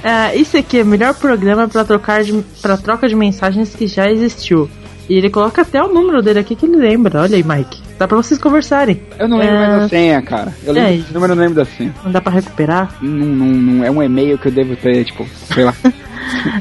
Ah, 0.03 0.33
isso 0.35 0.57
aqui 0.57 0.79
é 0.79 0.83
o 0.83 0.85
melhor 0.85 1.13
programa 1.13 1.67
para 1.67 1.83
trocar 1.85 2.23
de, 2.23 2.33
pra 2.61 2.77
troca 2.77 3.07
de 3.07 3.15
mensagens 3.15 3.75
que 3.75 3.87
já 3.87 4.09
existiu. 4.09 4.69
E 5.09 5.15
ele 5.17 5.29
coloca 5.29 5.63
até 5.63 5.81
o 5.81 5.87
número 5.91 6.21
dele 6.21 6.39
aqui 6.39 6.55
que 6.55 6.65
ele 6.67 6.77
lembra. 6.77 7.21
Olha 7.21 7.35
aí, 7.35 7.43
Mike. 7.43 7.81
Dá 7.97 8.07
pra 8.07 8.15
vocês 8.15 8.39
conversarem. 8.39 9.01
Eu 9.17 9.27
não 9.27 9.37
lembro 9.39 9.55
É. 9.55 9.67
mais 9.67 9.81
da 9.81 9.89
senha, 9.89 10.21
cara. 10.21 10.53
Eu 10.63 10.71
lembro 10.71 10.91
É. 10.93 10.97
do 10.97 11.13
número, 11.13 11.35
não 11.35 11.41
lembro 11.41 11.55
da 11.55 11.65
senha. 11.65 11.93
Não 12.03 12.11
dá 12.11 12.21
pra 12.21 12.31
recuperar. 12.31 12.95
Não, 13.01 13.25
não, 13.25 13.45
não 13.47 13.83
é 13.85 13.89
um 13.89 14.03
e-mail 14.03 14.37
que 14.37 14.47
eu 14.47 14.51
devo 14.51 14.75
ter, 14.75 15.03
tipo, 15.05 15.25
sei 15.53 15.63
lá. 15.65 15.73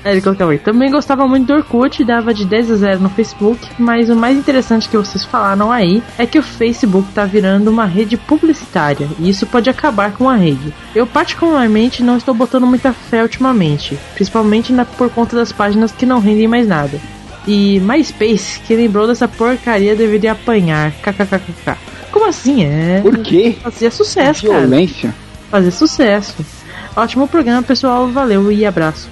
Aí 0.04 0.12
ele 0.12 0.20
colocava 0.20 0.52
aí. 0.52 0.58
Também 0.58 0.90
gostava 0.90 1.26
muito 1.26 1.46
do 1.46 1.52
Orkut, 1.54 2.02
dava 2.04 2.32
de 2.34 2.44
10 2.44 2.70
a 2.70 2.76
0 2.76 3.00
no 3.00 3.10
Facebook, 3.10 3.68
mas 3.78 4.08
o 4.10 4.16
mais 4.16 4.36
interessante 4.38 4.88
que 4.88 4.96
vocês 4.96 5.24
falaram 5.24 5.70
aí 5.72 6.02
é 6.16 6.26
que 6.26 6.38
o 6.38 6.42
Facebook 6.42 7.12
tá 7.12 7.24
virando 7.24 7.68
uma 7.70 7.84
rede 7.84 8.16
publicitária 8.16 9.08
e 9.18 9.28
isso 9.30 9.46
pode 9.46 9.68
acabar 9.70 10.12
com 10.12 10.28
a 10.28 10.36
rede. 10.36 10.72
Eu 10.94 11.06
particularmente 11.06 12.02
não 12.02 12.16
estou 12.16 12.34
botando 12.34 12.66
muita 12.66 12.92
fé 12.92 13.22
ultimamente, 13.22 13.98
principalmente 14.14 14.72
na- 14.72 14.84
por 14.84 15.10
conta 15.10 15.36
das 15.36 15.52
páginas 15.52 15.92
que 15.92 16.06
não 16.06 16.20
rendem 16.20 16.48
mais 16.48 16.66
nada. 16.66 16.98
E 17.46 17.80
MySpace, 17.80 18.60
que 18.60 18.74
lembrou 18.76 19.06
dessa 19.06 19.26
porcaria, 19.26 19.96
deveria 19.96 20.32
apanhar. 20.32 20.92
KKKKK. 21.02 21.76
Como 22.10 22.26
assim? 22.28 22.64
É. 22.64 23.00
Por 23.02 23.16
quê? 23.18 23.56
Fazia 23.62 23.90
sucesso, 23.90 24.46
cara. 24.46 24.60
Violência? 24.60 25.14
Fazer 25.50 25.70
sucesso. 25.70 26.34
Ótimo 26.96 27.26
programa, 27.28 27.62
pessoal. 27.62 28.08
Valeu 28.08 28.50
e 28.52 28.66
abraço. 28.66 29.08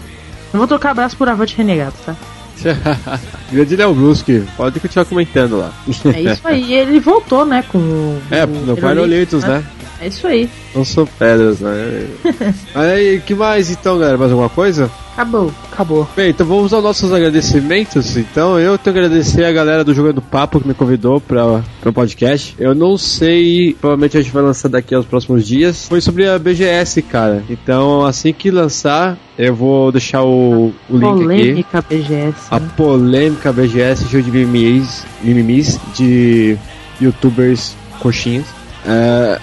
Eu 0.57 0.59
vou 0.59 0.66
trocar 0.66 0.92
abraço 0.92 1.14
por 1.19 1.29
Avante 1.29 1.55
Renegado, 1.55 1.95
tá? 2.07 2.16
Grande 3.53 3.77
Léo 3.77 3.95
Bruschi, 3.95 4.42
pode 4.57 4.81
continuar 4.81 5.05
comentando 5.05 5.59
lá. 5.59 5.71
É 6.14 6.23
isso 6.23 6.49
aí. 6.49 6.73
Ele 6.73 6.99
voltou, 6.99 7.45
né, 7.45 7.62
com 7.69 7.77
o. 7.77 8.23
É, 8.31 8.45
o 8.45 8.47
no 8.47 8.75
Pirolitos, 8.75 8.81
Pirolitos, 8.81 9.45
né? 9.45 9.62
É 10.01 10.09
isso 10.09 10.27
aí. 10.27 10.49
Não 10.75 10.85
sou 10.85 11.07
pedras, 11.07 11.61
né? 11.61 12.07
Aí, 12.75 13.21
que 13.21 13.35
mais 13.35 13.71
então, 13.71 13.99
galera? 13.99 14.19
Mais 14.19 14.31
alguma 14.31 14.51
coisa? 14.51 14.91
Acabou. 15.15 15.51
Acabou. 15.73 16.09
Bem, 16.15 16.29
então 16.29 16.47
vamos 16.47 16.75
aos 16.75 16.85
nossos 16.85 17.11
agradecimentos. 17.11 18.19
Então, 18.19 18.61
eu 18.61 18.77
tenho 18.77 18.93
que 18.93 19.01
agradecer 19.01 19.45
a 19.47 19.53
galera 19.53 19.83
do 19.83 19.95
Jogando 19.95 20.21
Papo 20.21 20.61
que 20.61 20.69
me 20.69 20.75
convidou 20.75 21.19
para 21.19 21.63
o 21.87 21.93
podcast. 21.93 22.55
Eu 22.59 22.75
não 22.75 22.99
sei, 22.99 23.75
provavelmente 23.81 24.19
a 24.19 24.21
gente 24.21 24.33
vai 24.33 24.43
lançar 24.43 24.69
daqui 24.69 24.95
aos 24.95 25.07
próximos 25.07 25.47
dias. 25.47 25.89
Foi 25.89 26.03
sobre 26.03 26.29
a 26.29 26.39
BGS, 26.39 27.01
cara. 27.01 27.43
Então, 27.49 28.05
assim 28.05 28.35
que 28.35 28.51
lançar, 28.51 29.17
eu 29.39 29.55
vou 29.55 29.91
deixar 29.91 30.23
o, 30.23 30.75
o 30.91 30.97
link 30.97 31.07
aqui. 31.07 31.23
Polêmica 31.23 31.85
BGS. 31.89 32.47
A 32.51 32.61
né? 32.61 32.69
polêmica 32.77 33.53
BGS, 33.55 34.09
show 34.11 34.21
de 34.21 34.31
mimimis, 34.31 35.07
mimimis 35.23 35.81
de 35.95 36.59
youtubers 37.01 37.75
coxinhas. 38.01 38.56
É... 38.87 39.38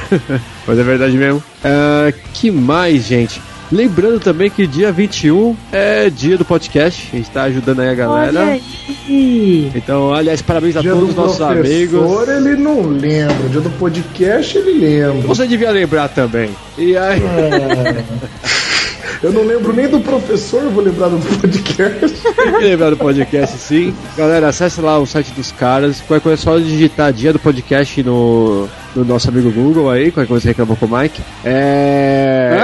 Mas 0.66 0.78
é 0.78 0.82
verdade 0.82 1.16
mesmo. 1.16 1.42
É, 1.62 2.14
que 2.32 2.50
mais, 2.50 3.04
gente? 3.04 3.40
Lembrando 3.72 4.18
também 4.18 4.50
que 4.50 4.66
dia 4.66 4.90
21 4.90 5.56
é 5.70 6.10
dia 6.10 6.36
do 6.36 6.44
podcast. 6.44 7.08
A 7.12 7.16
gente 7.16 7.30
tá 7.30 7.42
ajudando 7.44 7.80
aí 7.80 7.88
a 7.88 7.94
galera. 7.94 8.40
Olha 8.40 8.60
aí. 9.08 9.70
Então, 9.74 10.12
aliás, 10.12 10.42
parabéns 10.42 10.76
a 10.76 10.80
Dia 10.80 10.90
todos 10.90 11.06
do 11.06 11.10
os 11.10 11.16
nossos 11.16 11.36
professor, 11.36 12.28
amigos. 12.28 12.50
ele 12.50 12.56
não 12.60 12.82
lembra. 12.82 13.48
Dia 13.48 13.60
do 13.60 13.70
podcast, 13.70 14.58
ele 14.58 14.72
lembra. 14.72 15.28
Você 15.28 15.46
devia 15.46 15.70
lembrar 15.70 16.08
também. 16.08 16.50
E 16.76 16.96
aí. 16.96 17.22
É. 17.22 18.04
Eu 19.22 19.32
não 19.32 19.42
lembro 19.42 19.72
nem 19.74 19.86
do 19.86 20.00
professor, 20.00 20.62
vou 20.70 20.82
lembrar 20.82 21.08
do 21.08 21.18
podcast. 21.18 22.08
Tem 22.36 22.52
que 22.52 22.64
lembrar 22.64 22.88
do 22.88 22.96
podcast, 22.96 23.58
sim. 23.58 23.94
Galera, 24.16 24.48
acesse 24.48 24.80
lá 24.80 24.98
o 24.98 25.04
site 25.04 25.30
dos 25.32 25.52
caras. 25.52 26.00
Qualquer 26.00 26.22
coisa 26.22 26.40
é 26.40 26.42
só 26.42 26.58
digitar 26.58 27.12
dia 27.12 27.30
do 27.30 27.38
podcast 27.38 28.02
no, 28.02 28.66
no 28.96 29.04
nosso 29.04 29.28
amigo 29.28 29.52
Google 29.52 29.90
aí. 29.90 30.10
Qualquer 30.10 30.26
coisa 30.26 30.42
você 30.42 30.48
reclamou 30.48 30.74
com 30.74 30.86
o 30.86 30.98
Mike. 30.98 31.20
É. 31.44 32.56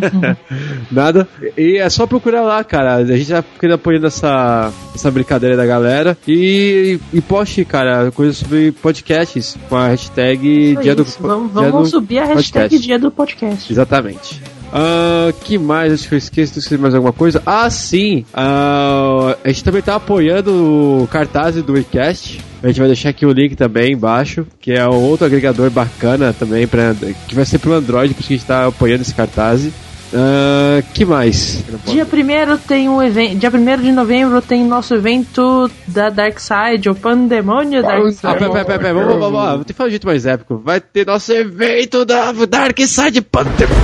Nada. 0.90 1.28
E 1.56 1.76
é 1.76 1.88
só 1.90 2.08
procurar 2.08 2.42
lá, 2.42 2.64
cara. 2.64 2.96
A 2.96 3.04
gente 3.04 3.30
tá 3.30 3.44
apoiando 3.72 4.08
essa, 4.08 4.72
essa 4.96 5.10
brincadeira 5.12 5.56
da 5.56 5.64
galera. 5.64 6.18
E, 6.26 6.98
e 7.12 7.20
poste, 7.20 7.64
cara, 7.64 8.10
coisas 8.10 8.38
sobre 8.38 8.72
podcasts 8.72 9.56
com 9.68 9.76
a 9.76 9.86
hashtag 9.88 10.72
Isso, 10.72 10.82
dia 10.82 10.96
do 10.96 11.04
Vamos, 11.04 11.52
dia 11.52 11.70
vamos 11.70 11.90
do 11.90 11.98
subir 11.98 12.18
a 12.18 12.24
hashtag 12.24 12.64
podcast. 12.64 12.86
dia 12.86 12.98
do 12.98 13.10
podcast. 13.12 13.72
Exatamente. 13.72 14.55
Ah, 14.78 15.32
que 15.40 15.56
mais? 15.56 15.90
Acho 15.90 16.06
que 16.06 16.14
eu 16.14 16.18
esqueci 16.18 16.68
de 16.68 16.76
mais 16.76 16.94
alguma 16.94 17.12
coisa. 17.12 17.42
Ah, 17.46 17.70
sim! 17.70 18.26
Ah, 18.34 19.34
a 19.42 19.48
gente 19.48 19.64
também 19.64 19.80
tá 19.80 19.94
apoiando 19.94 20.52
o 20.52 21.08
cartaz 21.10 21.56
do 21.62 21.72
WeCast. 21.72 22.38
A 22.62 22.66
gente 22.66 22.78
vai 22.78 22.86
deixar 22.86 23.08
aqui 23.08 23.24
o 23.24 23.32
link 23.32 23.56
também 23.56 23.94
embaixo, 23.94 24.46
que 24.60 24.72
é 24.72 24.86
outro 24.86 25.24
agregador 25.24 25.70
bacana 25.70 26.34
também, 26.38 26.66
pra, 26.66 26.94
que 27.26 27.34
vai 27.34 27.46
ser 27.46 27.58
pro 27.58 27.72
Android, 27.72 28.12
por 28.12 28.20
isso 28.20 28.28
que 28.28 28.34
a 28.34 28.36
gente 28.36 28.46
tá 28.46 28.66
apoiando 28.66 29.00
esse 29.00 29.14
cartaz. 29.14 29.66
Ah, 30.14 30.82
que 30.94 31.04
mais? 31.04 31.64
Dia 31.84 32.04
1 32.04 32.56
tem 32.58 32.88
um 32.88 33.02
evento. 33.02 33.38
Dia 33.38 33.50
1 33.50 33.82
de 33.82 33.92
novembro 33.92 34.40
tem 34.40 34.64
nosso 34.64 34.94
evento 34.94 35.70
da 35.86 36.10
Dark 36.10 36.38
Side, 36.38 36.88
o 36.88 36.94
Pandemônio 36.94 37.82
Dark 37.82 38.04
Ah, 38.06 38.10
Side. 38.12 38.38
pera, 38.38 38.50
pera, 38.50 38.64
pera, 38.64 38.78
pera, 38.78 38.94
vamos, 38.94 39.18
vamos, 39.18 39.32
vamos, 39.32 39.66
ter 39.66 39.72
que 39.72 39.76
falar 39.76 39.88
de 39.88 39.90
um 39.90 39.94
jeito 39.94 40.06
mais 40.06 40.26
épico. 40.26 40.60
Vai 40.64 40.80
ter 40.80 41.06
nosso 41.06 41.32
evento 41.32 42.04
da 42.04 42.32
Dark 42.32 42.78
Side 42.78 43.20
Pandemônio. 43.22 43.76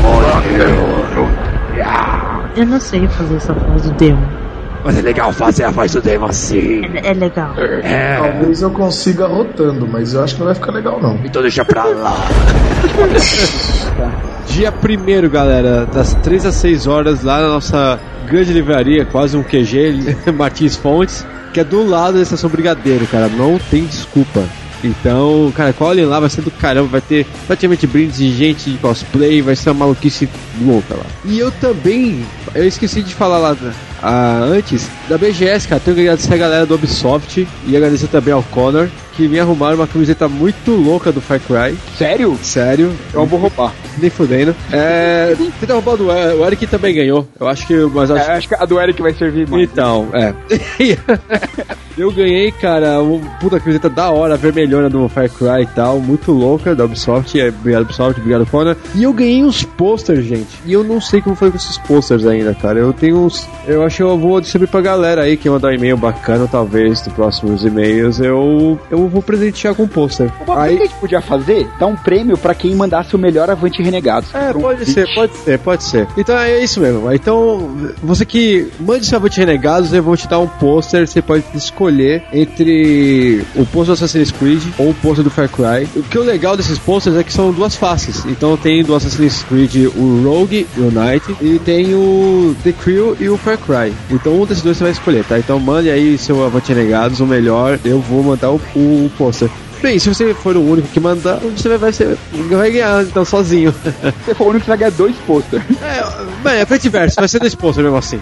Eu 2.56 2.66
não 2.66 2.80
sei 2.80 3.06
fazer 3.08 3.36
essa 3.36 3.52
voz 3.54 3.82
do 3.82 3.92
Demon. 3.92 4.41
Mas 4.84 4.98
é 4.98 5.02
legal 5.02 5.32
fazer 5.32 5.64
a 5.64 5.70
voz 5.70 5.92
do 5.92 6.00
Demon 6.00 6.26
assim. 6.26 6.82
É, 6.94 7.10
é 7.10 7.14
legal. 7.14 7.54
É. 7.58 8.16
Talvez 8.16 8.62
eu 8.62 8.70
consiga 8.70 9.26
rotando, 9.26 9.86
mas 9.86 10.14
eu 10.14 10.24
acho 10.24 10.34
que 10.34 10.40
não 10.40 10.46
vai 10.46 10.54
ficar 10.54 10.72
legal, 10.72 11.00
não. 11.00 11.18
Então 11.24 11.40
deixa 11.40 11.64
pra 11.64 11.84
lá. 11.84 12.16
Dia 14.48 14.72
1 14.72 15.30
galera, 15.30 15.86
das 15.86 16.14
3 16.14 16.46
às 16.46 16.54
6 16.56 16.86
horas, 16.86 17.22
lá 17.22 17.40
na 17.40 17.48
nossa 17.48 17.98
grande 18.26 18.52
livraria, 18.52 19.04
quase 19.04 19.36
um 19.36 19.42
QG, 19.42 20.16
Martins 20.34 20.76
Fontes, 20.76 21.24
que 21.54 21.60
é 21.60 21.64
do 21.64 21.86
lado 21.86 22.14
da 22.14 22.22
estação 22.22 22.50
Brigadeiro, 22.50 23.06
cara. 23.06 23.28
Não 23.28 23.58
tem 23.70 23.84
desculpa. 23.84 24.42
Então, 24.84 25.52
cara, 25.54 25.72
colhem 25.72 26.04
lá, 26.04 26.18
vai 26.18 26.28
ser 26.28 26.42
do 26.42 26.50
caramba, 26.50 26.88
vai 26.88 27.00
ter 27.00 27.24
praticamente 27.46 27.86
brindes 27.86 28.16
de 28.16 28.32
gente 28.32 28.68
de 28.68 28.78
cosplay, 28.78 29.40
vai 29.40 29.54
ser 29.54 29.70
uma 29.70 29.86
maluquice 29.86 30.28
louca 30.60 30.94
lá. 30.94 31.06
E 31.24 31.38
eu 31.38 31.52
também, 31.52 32.26
eu 32.52 32.66
esqueci 32.66 33.00
de 33.00 33.14
falar 33.14 33.38
lá 33.38 33.56
ah, 34.02 34.40
antes, 34.42 34.88
da 35.08 35.16
BGS, 35.16 35.68
cara, 35.68 35.80
tenho 35.80 35.94
que 35.94 36.02
agradecer 36.02 36.34
a 36.34 36.36
galera 36.36 36.66
do 36.66 36.74
Ubisoft 36.74 37.46
e 37.66 37.76
agradecer 37.76 38.08
também 38.08 38.34
ao 38.34 38.42
Connor, 38.42 38.88
que 39.14 39.28
me 39.28 39.38
arrumaram 39.38 39.76
uma 39.76 39.86
camiseta 39.86 40.28
muito 40.28 40.72
louca 40.72 41.12
do 41.12 41.20
Far 41.20 41.40
Cry. 41.40 41.76
Sério? 41.96 42.38
Sério. 42.42 42.92
Eu 43.12 43.26
vou 43.26 43.38
roubar. 43.38 43.72
Nem 43.98 44.10
fudendo. 44.10 44.54
É. 44.72 45.34
Tenta 45.60 45.74
roubar 45.74 45.94
o 45.94 45.96
do 45.96 46.10
Eric. 46.10 46.38
O 46.38 46.46
Eric 46.46 46.66
também 46.66 46.94
ganhou. 46.94 47.26
Eu 47.38 47.48
acho 47.48 47.66
que. 47.66 47.74
Mas 47.92 48.10
eu 48.10 48.16
acho... 48.16 48.30
É, 48.30 48.34
acho 48.34 48.48
que 48.48 48.54
a 48.54 48.64
do 48.64 48.80
Eric 48.80 49.00
vai 49.00 49.12
servir 49.12 49.48
mais. 49.48 49.62
Então, 49.62 50.08
é. 50.12 50.34
eu 51.96 52.10
ganhei, 52.10 52.50
cara, 52.50 53.02
uma 53.02 53.20
puta 53.38 53.60
camiseta 53.60 53.88
da 53.88 54.10
hora, 54.10 54.36
vermelhona 54.36 54.88
do 54.88 55.08
Far 55.08 55.28
Cry 55.28 55.62
e 55.62 55.66
tal, 55.66 55.98
muito 56.00 56.32
louca 56.32 56.74
da 56.74 56.84
Ubisoft. 56.84 57.38
É, 57.38 57.48
obrigado, 57.48 57.82
Ubisoft, 57.82 58.20
obrigado, 58.20 58.46
Fona. 58.46 58.76
E 58.94 59.02
eu 59.02 59.12
ganhei 59.12 59.44
uns 59.44 59.62
posters, 59.62 60.24
gente. 60.24 60.48
E 60.64 60.72
eu 60.72 60.82
não 60.82 61.00
sei 61.00 61.20
como 61.20 61.36
foi 61.36 61.50
com 61.50 61.56
esses 61.56 61.78
posters 61.78 62.26
ainda, 62.26 62.54
cara. 62.54 62.78
Eu 62.78 62.92
tenho 62.92 63.18
uns. 63.18 63.48
Eu 63.66 63.82
acho 63.82 63.96
que 63.96 64.02
eu 64.02 64.18
vou 64.18 64.40
distribuir 64.40 64.70
pra 64.70 64.80
galera 64.80 65.22
aí 65.22 65.36
que 65.36 65.48
mandar 65.48 65.68
um 65.68 65.74
e-mail 65.74 65.96
bacana, 65.96 66.48
talvez, 66.50 67.00
dos 67.02 67.12
próximos 67.12 67.64
e-mails. 67.64 68.20
Eu, 68.20 68.78
eu 68.90 69.01
vou 69.08 69.22
presentear 69.22 69.74
com 69.74 69.84
um 69.84 69.88
pôster. 69.88 70.30
Uma 70.46 70.56
coisa 70.56 70.76
que 70.76 70.82
a 70.82 70.86
gente 70.86 70.98
podia 70.98 71.20
fazer, 71.20 71.68
dar 71.78 71.86
um 71.86 71.96
prêmio 71.96 72.36
pra 72.36 72.54
quem 72.54 72.74
mandasse 72.74 73.14
o 73.14 73.18
melhor 73.18 73.50
Avante 73.50 73.82
Renegados. 73.82 74.34
É, 74.34 74.50
um 74.50 74.60
pode 74.60 74.84
pitch. 74.84 74.94
ser, 74.94 75.14
pode 75.14 75.36
ser, 75.36 75.58
pode 75.58 75.82
ser. 75.84 76.08
Então 76.16 76.36
é 76.38 76.62
isso 76.62 76.80
mesmo. 76.80 77.12
Então, 77.12 77.70
você 78.02 78.24
que 78.24 78.68
mande 78.80 79.06
seu 79.06 79.18
Avante 79.18 79.38
Renegados, 79.38 79.92
eu 79.92 80.02
vou 80.02 80.16
te 80.16 80.28
dar 80.28 80.38
um 80.38 80.48
pôster. 80.48 81.06
Você 81.06 81.22
pode 81.22 81.44
escolher 81.54 82.22
entre 82.32 83.44
o 83.54 83.64
pôster 83.66 83.86
do 83.86 83.92
Assassin's 83.92 84.30
Creed 84.30 84.62
ou 84.78 84.90
o 84.90 84.94
pôster 84.94 85.24
do 85.24 85.30
Far 85.30 85.48
Cry. 85.48 85.88
O 85.96 86.02
que 86.02 86.16
é 86.16 86.20
o 86.20 86.24
legal 86.24 86.56
desses 86.56 86.78
posters 86.78 87.16
é 87.16 87.24
que 87.24 87.32
são 87.32 87.52
duas 87.52 87.76
faces. 87.76 88.24
Então 88.26 88.56
tem 88.56 88.82
do 88.82 88.94
Assassin's 88.94 89.42
Creed 89.42 89.86
o 89.96 90.22
Rogue 90.24 90.66
e 90.76 90.80
o 90.80 90.90
Knight, 90.90 91.36
e 91.40 91.58
tem 91.58 91.94
o 91.94 92.54
The 92.62 92.72
Crew 92.72 93.16
e 93.20 93.28
o 93.28 93.36
Far 93.36 93.58
Cry. 93.58 93.92
Então 94.10 94.40
um 94.40 94.46
desses 94.46 94.62
dois 94.62 94.76
você 94.76 94.84
vai 94.84 94.92
escolher, 94.92 95.24
tá? 95.24 95.38
Então 95.38 95.58
mande 95.58 95.90
aí 95.90 96.16
seu 96.18 96.44
Avante 96.44 96.72
Renegados, 96.72 97.20
o 97.20 97.26
melhor. 97.26 97.78
Eu 97.84 98.00
vou 98.00 98.22
mandar 98.22 98.50
o, 98.50 98.60
o 98.92 99.10
pôster. 99.16 99.48
Bem, 99.82 99.98
se 99.98 100.08
você 100.08 100.32
for 100.32 100.56
o 100.56 100.62
único 100.62 100.86
que 100.88 101.00
mandar, 101.00 101.38
você 101.38 101.68
vai, 101.70 101.78
vai, 101.78 101.92
ser, 101.92 102.16
vai 102.48 102.70
ganhar, 102.70 103.02
então, 103.02 103.24
sozinho. 103.24 103.72
Se 103.72 103.90
você 104.24 104.34
for 104.34 104.46
o 104.46 104.50
único 104.50 104.62
que 104.62 104.68
vai 104.68 104.78
ganhar 104.78 104.92
dois 104.92 105.16
posters. 105.26 105.64
É, 105.82 106.04
bem, 106.42 106.60
é 106.60 106.66
frente 106.66 106.84
e 106.86 106.88
verso, 106.88 107.16
vai 107.16 107.26
ser 107.26 107.40
dois 107.40 107.54
posters 107.54 107.84
mesmo 107.84 107.98
assim. 107.98 108.20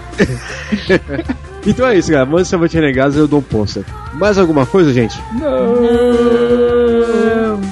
então 1.67 1.87
é 1.87 1.99
isso, 1.99 2.11
galera. 2.11 2.31
Manda 2.31 2.45
seu 2.47 2.59
Avante 2.59 2.77
Renegados 2.77 3.15
e 3.15 3.19
eu 3.19 3.29
dou 3.29 3.41
um 3.41 3.43
pôster. 3.43 3.85
Mais 4.15 4.39
alguma 4.39 4.65
coisa, 4.65 4.91
gente? 4.91 5.21
Não! 5.35 5.51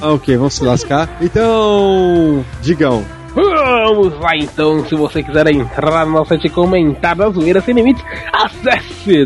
Ah, 0.03 0.13
ok, 0.13 0.37
vamos 0.37 0.55
se 0.55 0.65
lascar. 0.65 1.09
Então, 1.23 2.45
digam. 2.61 3.03
Vamos 3.35 4.19
lá 4.21 4.37
então, 4.37 4.85
se 4.87 4.95
você 4.95 5.23
quiser 5.23 5.47
entrar 5.49 6.05
no 6.05 6.13
nosso 6.13 6.31
site 6.31 6.47
e 6.47 6.51
comentar 6.51 7.15
da 7.15 7.31
zoeira 7.31 7.61
sem 7.61 7.75
limites, 7.75 8.05
acesse 8.33 9.25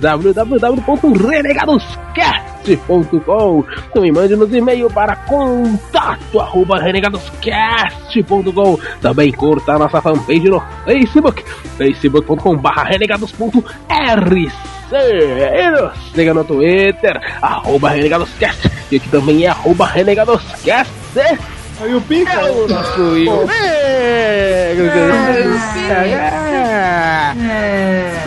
www.renegadoscast.com 2.62 3.64
Também 3.92 4.12
mande 4.12 4.37
nos 4.37 4.53
e-mail 4.53 4.88
para 4.90 5.16
contato 5.16 6.40
arroba 6.40 6.79
renegadoscast.com 6.79 8.79
Também 9.01 9.33
curta 9.33 9.72
a 9.72 9.79
nossa 9.79 10.01
fanpage 10.01 10.48
no 10.48 10.62
Facebook, 10.85 11.44
facebook.com 11.77 12.57
barra 12.57 12.85
renegados.rc 12.85 14.53
e 14.94 15.70
nos 15.70 16.12
siga 16.14 16.35
no 16.35 16.44
Twitter, 16.44 17.18
arroba 17.40 17.88
renegadoscast 17.88 18.70
e 18.90 18.96
aqui 18.96 19.09
também 19.09 19.46
é 19.46 19.48
arroba 19.48 19.87
renegadoscast 19.87 20.92
Aí 21.80 21.94
o 21.94 22.00
Pica. 22.00 22.32
é 22.32 22.50
o. 22.50 22.66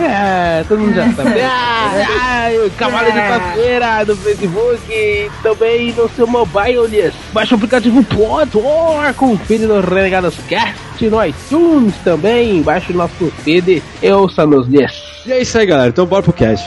É, 0.02 0.64
todo 0.68 0.78
mundo 0.80 0.94
já 0.94 1.12
sabe. 1.12 1.40
Ah, 1.42 2.48
o 2.66 2.70
Cavalo 2.70 3.06
de 3.06 3.18
Caveira 3.18 4.04
do 4.04 4.16
Facebook, 4.16 5.30
também 5.42 5.92
no 5.92 6.08
seu 6.10 6.26
mobile. 6.26 7.12
Baixa 7.32 7.54
o 7.54 7.56
aplicativo 7.56 8.02
Podor, 8.04 9.14
confere 9.16 9.66
no 9.66 9.80
Renegados 9.80 10.36
Cast, 10.48 11.08
no 11.08 11.24
iTunes 11.24 11.94
também. 12.04 12.62
Baixa 12.62 12.92
o 12.92 12.96
nosso 12.96 13.32
feed 13.42 13.82
e 14.02 14.10
ouça-nos. 14.10 14.68
E 15.26 15.32
é 15.32 15.40
isso 15.40 15.58
aí, 15.58 15.66
galera. 15.66 15.88
Então 15.88 16.06
bora 16.06 16.22
pro 16.22 16.32
cast. 16.32 16.66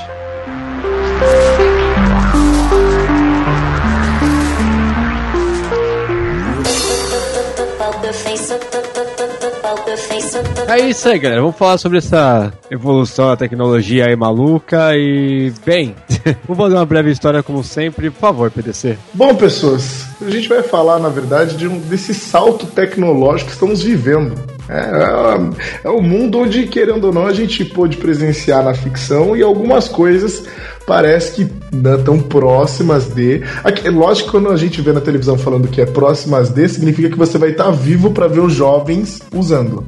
É 10.69 10.87
isso 10.87 11.09
aí, 11.09 11.17
galera. 11.17 11.41
Vamos 11.41 11.57
falar 11.57 11.79
sobre 11.79 11.97
essa 11.97 12.53
evolução 12.69 13.25
da 13.29 13.35
tecnologia 13.35 14.05
aí 14.05 14.15
maluca 14.15 14.95
e. 14.95 15.51
Bem, 15.65 15.95
vou 16.47 16.55
fazer 16.55 16.75
uma 16.75 16.85
breve 16.85 17.09
história 17.09 17.41
como 17.41 17.63
sempre. 17.63 18.11
Por 18.11 18.19
favor, 18.19 18.51
PDC. 18.51 18.95
Bom, 19.15 19.33
pessoas, 19.33 20.05
a 20.21 20.29
gente 20.29 20.47
vai 20.47 20.61
falar, 20.61 20.99
na 20.99 21.09
verdade, 21.09 21.57
de 21.57 21.67
um, 21.67 21.79
desse 21.79 22.13
salto 22.13 22.67
tecnológico 22.67 23.47
que 23.47 23.55
estamos 23.55 23.81
vivendo. 23.81 24.35
É, 24.69 25.85
é, 25.85 25.87
é 25.87 25.89
o 25.89 26.03
mundo 26.03 26.37
onde, 26.37 26.67
querendo 26.67 27.05
ou 27.05 27.13
não, 27.13 27.25
a 27.25 27.33
gente 27.33 27.65
pôde 27.65 27.97
presenciar 27.97 28.63
na 28.63 28.75
ficção 28.75 29.35
e 29.35 29.41
algumas 29.41 29.87
coisas 29.87 30.43
parece 30.89 31.33
que 31.33 31.51
não 31.71 32.01
tão 32.01 32.19
próximas 32.19 33.05
de. 33.05 33.43
Aqui, 33.63 33.87
é 33.87 33.91
lógico 33.91 34.25
que 34.25 34.31
quando 34.31 34.49
a 34.49 34.57
gente 34.57 34.81
vê 34.81 34.91
na 34.91 34.99
televisão 34.99 35.37
falando 35.37 35.67
que 35.67 35.79
é 35.79 35.85
próximas 35.85 36.49
de, 36.49 36.67
significa 36.67 37.07
que 37.07 37.17
você 37.17 37.37
vai 37.37 37.51
estar 37.51 37.69
vivo 37.69 38.09
para 38.09 38.27
ver 38.27 38.39
os 38.39 38.53
jovens 38.53 39.21
usando. 39.31 39.85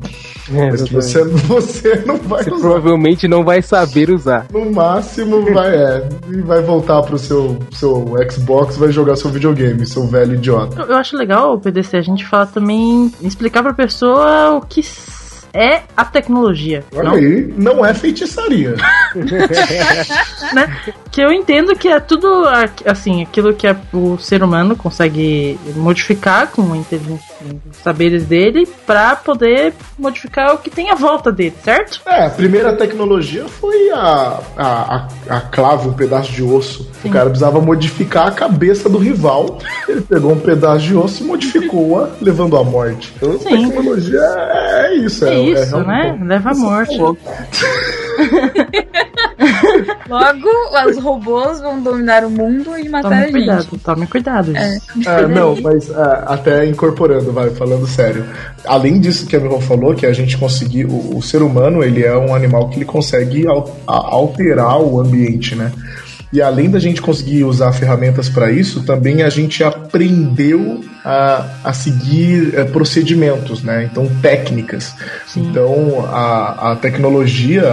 Mas 0.47 0.83
que 0.83 0.93
você, 0.93 1.23
você 1.25 2.03
não 2.05 2.17
vai 2.17 2.43
Você 2.43 2.51
usar. 2.51 2.61
provavelmente 2.61 3.27
não 3.27 3.43
vai 3.43 3.63
saber 3.63 4.11
usar. 4.11 4.45
No 4.53 4.71
máximo 4.71 5.41
vai, 5.51 5.75
é, 5.75 6.09
e 6.29 6.41
vai 6.41 6.61
voltar 6.61 7.01
pro 7.01 7.17
seu, 7.17 7.57
seu 7.71 8.05
Xbox, 8.29 8.77
vai 8.77 8.91
jogar 8.91 9.15
seu 9.15 9.31
videogame, 9.31 9.87
seu 9.87 10.05
velho 10.05 10.35
idiota. 10.35 10.81
Eu, 10.81 10.87
eu 10.87 10.95
acho 10.97 11.17
legal 11.17 11.55
o 11.55 11.59
PDC 11.59 11.97
a 11.97 12.01
gente 12.01 12.27
falar 12.27 12.45
também, 12.45 13.11
explicar 13.23 13.63
pra 13.63 13.73
pessoa 13.73 14.51
o 14.51 14.61
que 14.61 14.83
é 15.53 15.81
a 15.95 16.05
tecnologia. 16.05 16.83
Olha 16.93 17.03
não? 17.03 17.15
aí, 17.15 17.53
não 17.57 17.85
é 17.85 17.93
feitiçaria. 17.93 18.75
né? 20.53 20.77
Que 21.11 21.21
eu 21.21 21.31
entendo 21.31 21.75
que 21.75 21.87
é 21.87 21.99
tudo 21.99 22.43
assim, 22.85 23.21
aquilo 23.21 23.53
que 23.53 23.67
o 23.93 24.17
ser 24.17 24.43
humano 24.43 24.75
consegue 24.75 25.59
modificar 25.75 26.47
com 26.47 26.63
os 26.71 27.77
saberes 27.83 28.25
dele 28.25 28.67
pra 28.85 29.15
poder 29.15 29.73
modificar 29.97 30.55
o 30.55 30.57
que 30.57 30.69
tem 30.69 30.89
à 30.89 30.95
volta 30.95 31.31
dele, 31.31 31.55
certo? 31.63 32.01
É, 32.05 32.25
a 32.25 32.29
primeira 32.29 32.73
tecnologia 32.75 33.45
foi 33.47 33.89
a, 33.91 34.39
a, 34.55 34.95
a, 34.95 35.07
a 35.29 35.41
clave, 35.41 35.89
um 35.89 35.93
pedaço 35.93 36.31
de 36.31 36.43
osso. 36.43 36.89
O 37.03 37.09
cara 37.09 37.29
precisava 37.29 37.59
modificar 37.59 38.27
a 38.27 38.31
cabeça 38.31 38.87
do 38.87 38.97
rival. 38.97 39.59
Ele 39.87 40.01
pegou 40.01 40.31
um 40.31 40.39
pedaço 40.39 40.85
de 40.85 40.95
osso 40.95 41.23
e 41.23 41.27
modificou-a, 41.27 42.09
levando 42.21 42.55
à 42.57 42.63
morte. 42.63 43.13
Então, 43.17 43.37
Sim. 43.39 43.69
tecnologia 43.69 44.19
é, 44.19 44.87
é 44.87 44.95
isso. 44.95 45.25
É, 45.25 45.40
isso, 45.43 45.75
é 45.77 45.83
né? 45.85 46.19
Leva 46.23 46.51
à 46.51 46.55
morte. 46.55 46.97
Logo, 50.07 50.49
os 50.89 50.97
robôs 51.01 51.59
vão 51.61 51.81
dominar 51.81 52.23
o 52.25 52.29
mundo 52.29 52.77
e 52.77 52.87
matar 52.89 53.07
a 53.07 53.11
Tome 53.11 53.21
gente. 53.23 53.31
cuidado, 53.31 53.79
tome 53.83 54.07
cuidado. 54.07 54.55
É. 54.55 54.77
É, 55.21 55.27
não, 55.27 55.55
mas 55.61 55.89
é, 55.89 55.93
até 56.27 56.65
incorporando, 56.65 57.31
vai, 57.31 57.49
falando 57.51 57.87
sério. 57.87 58.25
Além 58.65 58.99
disso 58.99 59.25
que 59.25 59.35
a 59.35 59.39
Miron 59.39 59.59
falou, 59.61 59.95
que 59.95 60.05
a 60.05 60.13
gente 60.13 60.37
conseguir. 60.37 60.85
O, 60.85 61.17
o 61.17 61.21
ser 61.23 61.41
humano, 61.41 61.83
ele 61.83 62.03
é 62.03 62.15
um 62.15 62.35
animal 62.35 62.69
que 62.69 62.77
ele 62.77 62.85
consegue 62.85 63.47
al- 63.47 63.75
a- 63.87 63.93
alterar 64.13 64.79
o 64.81 64.99
ambiente, 64.99 65.55
né? 65.55 65.71
E 66.33 66.41
além 66.41 66.69
da 66.69 66.79
gente 66.79 67.01
conseguir 67.01 67.43
usar 67.43 67.73
ferramentas 67.73 68.29
para 68.29 68.51
isso, 68.51 68.83
também 68.83 69.21
a 69.21 69.29
gente 69.29 69.63
aprendeu 69.63 70.81
a, 71.03 71.45
a 71.63 71.73
seguir 71.73 72.53
eh, 72.55 72.63
procedimentos, 72.63 73.61
né? 73.61 73.89
Então, 73.91 74.07
técnicas. 74.21 74.93
Então, 75.35 76.05
a, 76.07 76.71
a 76.71 76.75
tecnologia, 76.77 77.63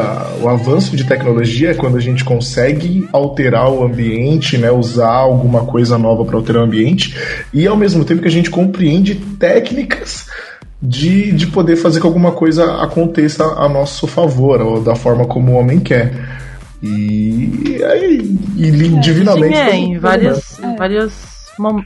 o 0.43 0.49
avanço 0.49 0.97
de 0.97 1.05
tecnologia 1.05 1.71
é 1.71 1.75
quando 1.75 1.97
a 1.97 2.01
gente 2.01 2.25
consegue 2.25 3.09
alterar 3.13 3.71
o 3.71 3.85
ambiente, 3.85 4.59
né? 4.59 4.73
Usar 4.73 5.15
alguma 5.15 5.65
coisa 5.65 5.97
nova 5.97 6.25
para 6.25 6.37
alterar 6.37 6.63
o 6.63 6.65
ambiente 6.65 7.17
e 7.55 7.67
ao 7.67 7.77
mesmo 7.77 8.05
tempo 8.05 8.23
que 8.23 8.29
a 8.29 8.31
gente 8.31 8.51
compreende 8.51 9.15
técnicas 9.39 10.27
de, 10.83 11.33
de 11.33 11.47
poder 11.47 11.77
fazer 11.77 12.01
que 12.01 12.07
alguma 12.07 12.33
coisa 12.33 12.83
aconteça 12.83 13.45
a 13.45 13.69
nosso 13.69 14.07
favor, 14.07 14.61
ou 14.61 14.81
da 14.81 14.95
forma 14.95 15.27
como 15.27 15.53
o 15.53 15.57
homem 15.57 15.79
quer. 15.79 16.13
E 16.83 17.81
aí, 17.85 18.37
e, 18.57 18.71
li- 18.71 19.01
divinamente. 19.01 19.55
Sim, 19.57 19.61
é, 19.63 19.75
em 19.77 19.99
várias, 19.99 20.59
em 20.61 20.77
várias 20.77 21.13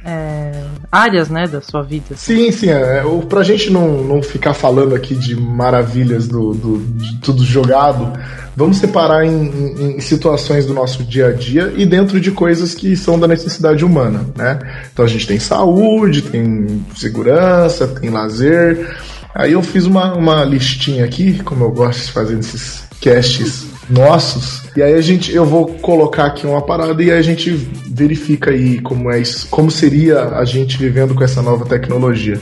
é, 0.04 0.52
áreas, 0.90 1.30
né, 1.30 1.46
da 1.48 1.62
sua 1.62 1.82
vida. 1.82 2.14
Sim, 2.14 2.52
sim. 2.52 2.68
É, 2.68 3.02
o- 3.04 3.20
pra 3.22 3.42
gente 3.42 3.70
não, 3.70 4.02
não 4.04 4.22
ficar 4.22 4.52
falando 4.52 4.94
aqui 4.94 5.14
de 5.14 5.34
maravilhas 5.34 6.28
do, 6.28 6.52
do- 6.52 6.78
de 6.78 7.16
tudo 7.20 7.42
jogado, 7.42 8.12
vamos 8.54 8.76
separar 8.76 9.24
em, 9.24 9.30
em- 9.32 9.96
em 9.96 10.00
situações 10.00 10.66
do 10.66 10.74
nosso 10.74 11.02
dia 11.02 11.28
a 11.28 11.32
dia 11.32 11.72
e 11.74 11.86
dentro 11.86 12.20
de 12.20 12.30
coisas 12.30 12.74
que 12.74 12.94
são 12.94 13.18
da 13.18 13.26
necessidade 13.26 13.82
humana, 13.82 14.26
né? 14.36 14.58
Então 14.92 15.06
a 15.06 15.08
gente 15.08 15.26
tem 15.26 15.38
saúde, 15.38 16.20
tem 16.20 16.84
segurança, 16.94 17.86
tem 17.88 18.10
lazer. 18.10 18.94
Aí 19.34 19.52
eu 19.52 19.62
fiz 19.62 19.86
uma, 19.86 20.12
uma 20.14 20.44
listinha 20.44 21.06
aqui, 21.06 21.42
como 21.42 21.64
eu 21.64 21.70
gosto 21.70 22.04
de 22.04 22.12
fazer 22.12 22.36
nesses 22.36 22.82
casts 23.02 23.71
nossos. 23.88 24.62
E 24.76 24.82
aí 24.82 24.94
a 24.94 25.00
gente, 25.00 25.34
eu 25.34 25.44
vou 25.44 25.66
colocar 25.66 26.26
aqui 26.26 26.46
uma 26.46 26.62
parada 26.62 27.02
e 27.02 27.10
a 27.10 27.22
gente 27.22 27.50
verifica 27.50 28.50
aí 28.50 28.80
como 28.80 29.10
é 29.10 29.20
isso, 29.20 29.48
como 29.50 29.70
seria 29.70 30.20
a 30.36 30.44
gente 30.44 30.78
vivendo 30.78 31.14
com 31.14 31.22
essa 31.22 31.42
nova 31.42 31.64
tecnologia. 31.64 32.40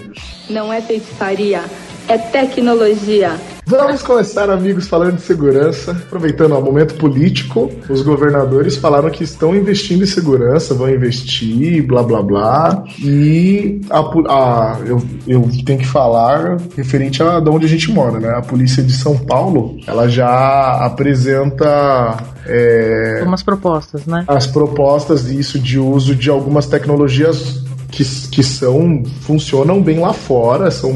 Não 0.49 0.73
é 0.73 0.81
feitiçaria, 0.81 1.65
é 2.09 2.19
tecnologia. 2.19 3.37
Vamos 3.71 4.03
começar, 4.03 4.51
amigos, 4.51 4.89
falando 4.89 5.15
de 5.17 5.23
segurança. 5.23 5.93
Aproveitando 5.93 6.57
o 6.59 6.61
momento 6.61 6.95
político, 6.97 7.71
os 7.89 8.03
governadores 8.03 8.77
falaram 8.77 9.09
que 9.11 9.23
estão 9.23 9.55
investindo 9.55 10.03
em 10.03 10.07
segurança, 10.07 10.75
vão 10.75 10.89
investir, 10.91 11.87
blá 11.87 12.03
blá 12.03 12.21
blá. 12.21 12.83
E 12.99 13.81
a, 13.89 14.01
a- 14.01 14.79
eu, 14.85 15.01
eu 15.27 15.49
tenho 15.65 15.79
que 15.79 15.87
falar 15.87 16.57
referente 16.77 17.23
a 17.23 17.39
de 17.39 17.49
onde 17.49 17.67
a 17.67 17.69
gente 17.69 17.91
mora, 17.93 18.19
né? 18.19 18.31
A 18.37 18.43
polícia 18.43 18.83
de 18.83 18.93
São 18.93 19.17
Paulo, 19.17 19.77
ela 19.87 20.09
já 20.09 20.85
apresenta. 20.85 22.17
é, 22.47 23.23
Umas 23.25 23.43
propostas, 23.45 24.05
né? 24.05 24.25
as 24.27 24.47
propostas 24.49 25.25
disso 25.27 25.59
de 25.61 25.79
uso 25.79 26.15
de 26.17 26.29
algumas 26.29 26.67
tecnologias 26.67 27.63
que, 27.91 28.05
que 28.05 28.43
são 28.43 29.03
funcionam 29.23 29.81
bem 29.83 30.01
lá 30.01 30.13
fora, 30.13 30.71
são, 30.71 30.95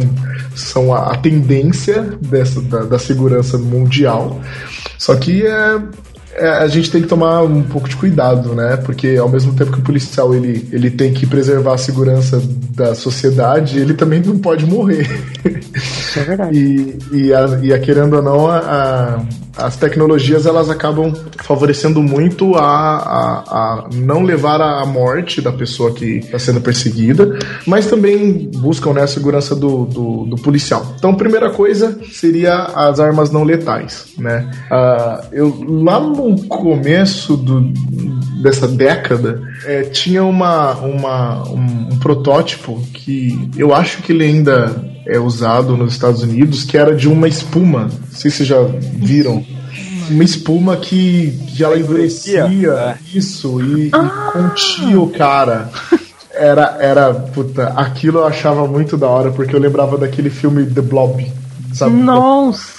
são 0.55 0.93
a, 0.93 1.13
a 1.13 1.17
tendência 1.17 2.03
dessa, 2.21 2.61
da, 2.61 2.85
da 2.85 2.99
segurança 2.99 3.59
mundial. 3.59 4.41
Só 4.99 5.15
que 5.17 5.47
é, 5.47 5.81
é, 6.35 6.49
a 6.49 6.67
gente 6.67 6.91
tem 6.91 7.03
que 7.03 7.09
tomar 7.09 7.43
um 7.43 7.63
pouco 7.63 7.89
de 7.89 7.97
cuidado, 7.97 8.55
né? 8.55 8.77
Porque 8.77 9.17
ao 9.17 9.29
mesmo 9.29 9.55
tempo 9.55 9.73
que 9.73 9.79
o 9.79 9.83
policial 9.83 10.35
ele, 10.35 10.69
ele 10.73 10.91
tem 10.91 11.13
que 11.13 11.27
preservar 11.27 11.75
a 11.75 11.79
segurança 11.79 12.43
da 12.71 12.95
sociedade, 12.95 13.79
ele 13.79 13.95
também 13.95 14.21
não 14.21 14.39
pode 14.39 14.67
morrer. 14.67 15.09
É 16.17 16.21
verdade. 16.21 16.59
E, 16.59 16.99
e, 17.13 17.35
a, 17.35 17.59
e 17.63 17.73
a, 17.73 17.79
querendo 17.79 18.17
ou 18.17 18.23
não, 18.23 18.49
a, 18.49 19.25
as 19.57 19.77
tecnologias 19.77 20.47
elas 20.47 20.69
acabam 20.69 21.13
favorecendo 21.43 22.03
muito 22.03 22.55
a, 22.57 22.63
a, 22.63 23.89
não 23.93 24.23
levar 24.23 24.61
à 24.61 24.85
morte 24.85 25.41
da 25.41 25.53
pessoa 25.53 25.93
que 25.93 26.19
está 26.19 26.39
sendo 26.39 26.61
perseguida, 26.61 27.39
mas 27.67 27.87
também 27.87 28.51
buscam 28.57 28.93
né, 28.93 29.03
a 29.03 29.07
segurança 29.07 29.55
do, 29.55 29.85
do, 29.85 30.25
do 30.27 30.37
policial. 30.37 30.95
Então, 30.97 31.15
primeira 31.15 31.51
coisa 31.51 31.99
seria 32.11 32.55
as 32.75 32.99
armas 32.99 33.31
não 33.31 33.45
letais. 33.45 34.07
Né? 34.19 34.51
Ah, 34.71 35.25
eu, 35.33 35.65
lá 35.67 36.01
no 36.01 36.47
começo 36.47 37.37
do, 37.37 37.61
dessa 38.43 38.67
década, 38.67 39.43
eh, 39.65 39.85
tinha 39.85 40.25
uma, 40.25 40.73
uma, 40.75 41.49
um, 41.49 41.89
um 41.93 41.99
protótipo 41.99 42.83
que 42.93 43.51
eu 43.57 43.75
acho 43.75 44.03
que 44.03 44.13
ele 44.13 44.25
ainda 44.25 44.94
é 45.07 45.19
usado 45.19 45.77
nos 45.77 45.93
Estados 45.93 46.23
Unidos, 46.23 46.65
que 46.65 46.77
era 46.77 46.95
de 46.95 47.09
uma 47.09 47.29
espuma. 47.29 47.83
Não 47.85 47.91
sei 48.13 48.31
se 48.31 48.39
vocês 48.39 48.49
já 48.49 48.63
viram. 48.63 49.45
Uma 50.11 50.25
espuma 50.25 50.77
que, 50.77 51.39
que 51.49 51.65
ela 51.65 51.79
endurecia 51.79 52.47
isso 53.13 53.61
e, 53.63 53.89
e 53.89 53.91
contia 54.33 55.01
o 55.01 55.09
cara. 55.09 55.71
Era, 56.31 56.77
era, 56.81 57.15
puta, 57.15 57.69
aquilo 57.69 58.19
eu 58.19 58.27
achava 58.27 58.67
muito 58.67 58.97
da 58.97 59.07
hora, 59.07 59.31
porque 59.31 59.55
eu 59.55 59.61
lembrava 59.61 59.97
daquele 59.97 60.31
filme 60.31 60.67
The 60.67 60.83
Blob. 60.83 61.33
Sabe? 61.73 61.97
Nossa! 61.97 62.75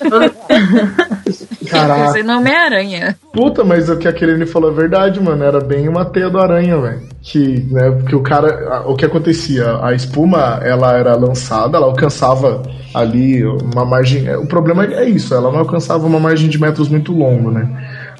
Caraca. 1.80 2.04
Pensei 2.06 2.22
no 2.22 2.38
Homem-Aranha. 2.38 3.16
Puta, 3.32 3.64
mas 3.64 3.88
o 3.88 3.96
que 3.96 4.08
a 4.08 4.12
Kelly 4.12 4.46
falou 4.46 4.70
é 4.70 4.74
verdade, 4.74 5.20
mano. 5.20 5.42
Era 5.44 5.60
bem 5.60 5.88
uma 5.88 6.04
teia 6.04 6.28
do 6.30 6.38
aranha, 6.38 6.78
velho. 6.78 7.00
Que, 7.22 7.66
né, 7.70 7.90
porque 7.90 8.14
o 8.14 8.22
cara. 8.22 8.82
O 8.86 8.94
que 8.94 9.04
acontecia? 9.04 9.78
A 9.82 9.92
espuma, 9.94 10.60
ela 10.62 10.92
era 10.96 11.14
lançada, 11.14 11.76
ela 11.76 11.86
alcançava 11.86 12.62
ali 12.94 13.44
uma 13.44 13.84
margem. 13.84 14.28
é, 14.28 14.36
O 14.36 14.46
problema 14.46 14.84
é 14.84 15.08
isso, 15.08 15.34
ela 15.34 15.50
não 15.50 15.60
alcançava 15.60 16.06
uma 16.06 16.20
margem 16.20 16.48
de 16.48 16.60
metros 16.60 16.88
muito 16.88 17.12
longo, 17.12 17.50
né? 17.50 17.68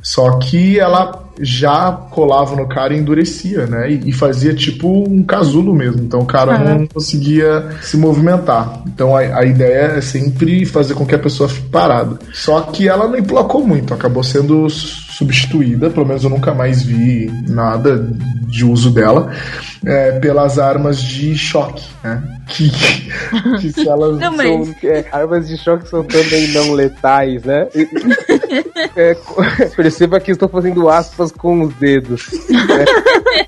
Só 0.03 0.39
que 0.39 0.79
ela 0.79 1.20
já 1.41 1.93
colava 1.93 2.55
no 2.55 2.67
cara 2.67 2.95
e 2.95 2.99
endurecia, 2.99 3.67
né? 3.67 3.91
E, 3.91 4.11
e 4.11 4.13
fazia 4.13 4.55
tipo 4.55 5.09
um 5.09 5.23
casulo 5.23 5.75
mesmo. 5.75 6.03
Então 6.03 6.21
o 6.21 6.27
cara 6.27 6.59
não 6.59 6.87
conseguia 6.87 7.71
se 7.83 7.97
movimentar. 7.97 8.83
Então 8.87 9.17
a, 9.17 9.21
a 9.21 9.45
ideia 9.45 9.97
é 9.97 10.01
sempre 10.01 10.65
fazer 10.65 10.95
com 10.95 11.07
que 11.07 11.15
a 11.15 11.19
pessoa 11.19 11.49
fique 11.49 11.69
parada. 11.69 12.19
Só 12.33 12.61
que 12.63 12.89
ela 12.89 13.09
não 13.09 13.19
emplacou 13.19 13.67
muito, 13.67 13.95
acabou 13.95 14.23
sendo 14.23 14.69
substituída, 15.21 15.91
pelo 15.91 16.07
menos 16.07 16.25
eu 16.25 16.31
nunca 16.31 16.55
mais 16.55 16.83
vi 16.83 17.31
nada 17.47 18.09
de 18.47 18.65
uso 18.65 18.91
dela, 18.91 19.31
é, 19.85 20.13
pelas 20.19 20.59
armas 20.59 21.01
de 21.01 21.37
choque, 21.37 21.87
né? 22.03 22.23
Que, 22.49 22.71
que 23.61 23.73
se 23.73 23.89
elas 23.89 24.19
Não, 24.19 24.35
são, 24.35 24.75
é, 24.83 25.05
armas 25.13 25.47
de 25.47 25.57
choque 25.59 25.89
são 25.89 26.03
também 26.03 26.49
não 26.49 26.73
letais, 26.73 27.45
né? 27.45 27.69
É, 28.97 29.15
perceba 29.77 30.19
que 30.19 30.33
estou 30.33 30.49
fazendo 30.49 30.89
aspas 30.89 31.31
com 31.31 31.63
os 31.63 31.75
dedos. 31.75 32.27
né? 32.51 32.85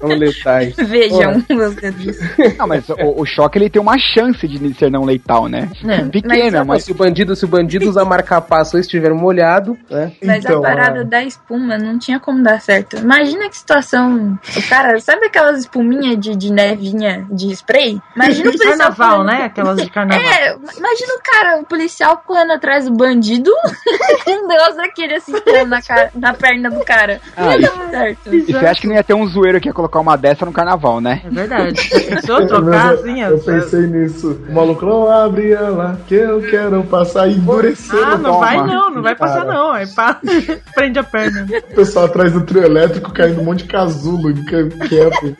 Não 0.00 0.10
letais. 0.10 0.74
Vejam 0.76 1.36
os 1.36 1.74
dedos. 1.74 2.18
Não, 2.58 2.66
mas 2.66 2.88
o, 2.88 3.22
o 3.22 3.26
choque 3.26 3.58
ele 3.58 3.70
tem 3.70 3.80
uma 3.80 3.98
chance 3.98 4.46
de 4.46 4.74
ser 4.74 4.90
não 4.90 5.04
letal, 5.04 5.48
né? 5.48 5.68
É, 5.88 6.04
Pequena, 6.04 6.64
mas. 6.64 6.84
se 6.84 6.92
o 6.92 6.94
bandido, 6.94 7.34
se 7.34 7.44
o 7.44 7.48
bandido 7.48 7.88
usar 7.88 8.04
marca-passo 8.04 8.78
estiver 8.78 9.12
molhado, 9.12 9.76
né? 9.90 10.12
Mas 10.22 10.44
Então, 10.44 10.58
a 10.58 10.62
parada 10.62 11.00
é. 11.00 11.04
da 11.04 11.24
espuma 11.24 11.61
não 11.66 11.98
tinha 11.98 12.18
como 12.20 12.42
dar 12.42 12.60
certo. 12.60 12.96
Imagina 12.96 13.48
que 13.48 13.56
situação. 13.56 14.38
O 14.56 14.68
cara, 14.68 14.98
sabe 15.00 15.26
aquelas 15.26 15.60
espuminhas 15.60 16.18
de, 16.18 16.36
de 16.36 16.52
nevinha 16.52 17.26
de 17.30 17.50
spray? 17.52 18.00
Imagina 18.14 18.50
o 18.50 18.52
policial. 18.52 18.78
Carnaval, 18.78 19.24
né? 19.24 19.42
Aquelas 19.44 19.82
de 19.82 19.90
carnaval. 19.90 20.24
É, 20.24 20.52
imagina 20.76 21.14
o 21.14 21.20
cara, 21.22 21.60
o 21.60 21.64
policial 21.64 22.22
correndo 22.26 22.52
atrás 22.52 22.84
do 22.86 22.92
bandido 22.92 23.50
com 24.24 24.30
um 24.44 24.46
negócio 24.48 24.76
daquele 24.76 25.14
assim, 25.14 25.32
na, 25.66 25.82
cara, 25.82 26.10
na 26.14 26.34
perna 26.34 26.70
do 26.70 26.84
cara. 26.84 27.20
Ah, 27.36 27.44
não 27.44 27.52
ia 27.52 27.58
e- 27.58 27.62
dar 27.62 27.90
certo. 27.90 28.34
E 28.34 28.52
você 28.52 28.66
acha 28.66 28.80
que 28.80 28.86
não 28.88 28.94
ia 28.94 29.04
ter 29.04 29.14
um 29.14 29.26
zoeiro 29.26 29.60
que 29.60 29.68
ia 29.68 29.72
colocar 29.74 30.00
uma 30.00 30.16
dessa 30.16 30.44
no 30.44 30.52
carnaval, 30.52 31.00
né? 31.00 31.22
É 31.24 31.30
verdade. 31.30 31.88
Pensou 32.08 32.46
trocar 32.46 32.92
eu, 32.92 33.00
assim? 33.00 33.20
eu 33.22 33.38
pensei 33.38 33.86
nisso. 33.86 34.40
O 34.48 34.52
maluco, 34.52 34.84
não 34.84 35.10
abre 35.10 35.52
ela, 35.52 36.00
que 36.06 36.14
eu 36.14 36.40
quero 36.42 36.82
passar 36.84 37.28
e 37.28 37.34
endurecer. 37.34 37.98
Ah, 38.02 38.16
não 38.16 38.32
Toma. 38.32 38.46
vai 38.46 38.56
não, 38.66 38.90
não 38.90 39.02
vai 39.02 39.14
passar 39.14 39.44
Cara. 39.44 39.52
não. 39.52 39.76
É 39.76 39.86
pá, 39.86 40.20
prende 40.74 40.98
a 40.98 41.04
perna. 41.04 41.41
O 41.70 41.74
pessoal 41.74 42.06
atrás 42.06 42.32
do 42.32 42.42
trio 42.42 42.64
elétrico 42.64 43.12
caindo 43.12 43.40
um 43.40 43.44
monte 43.44 43.62
de 43.64 43.68
casulo 43.68 44.30
e 44.30 44.34
que- 44.44 44.88
quieto. 44.88 45.36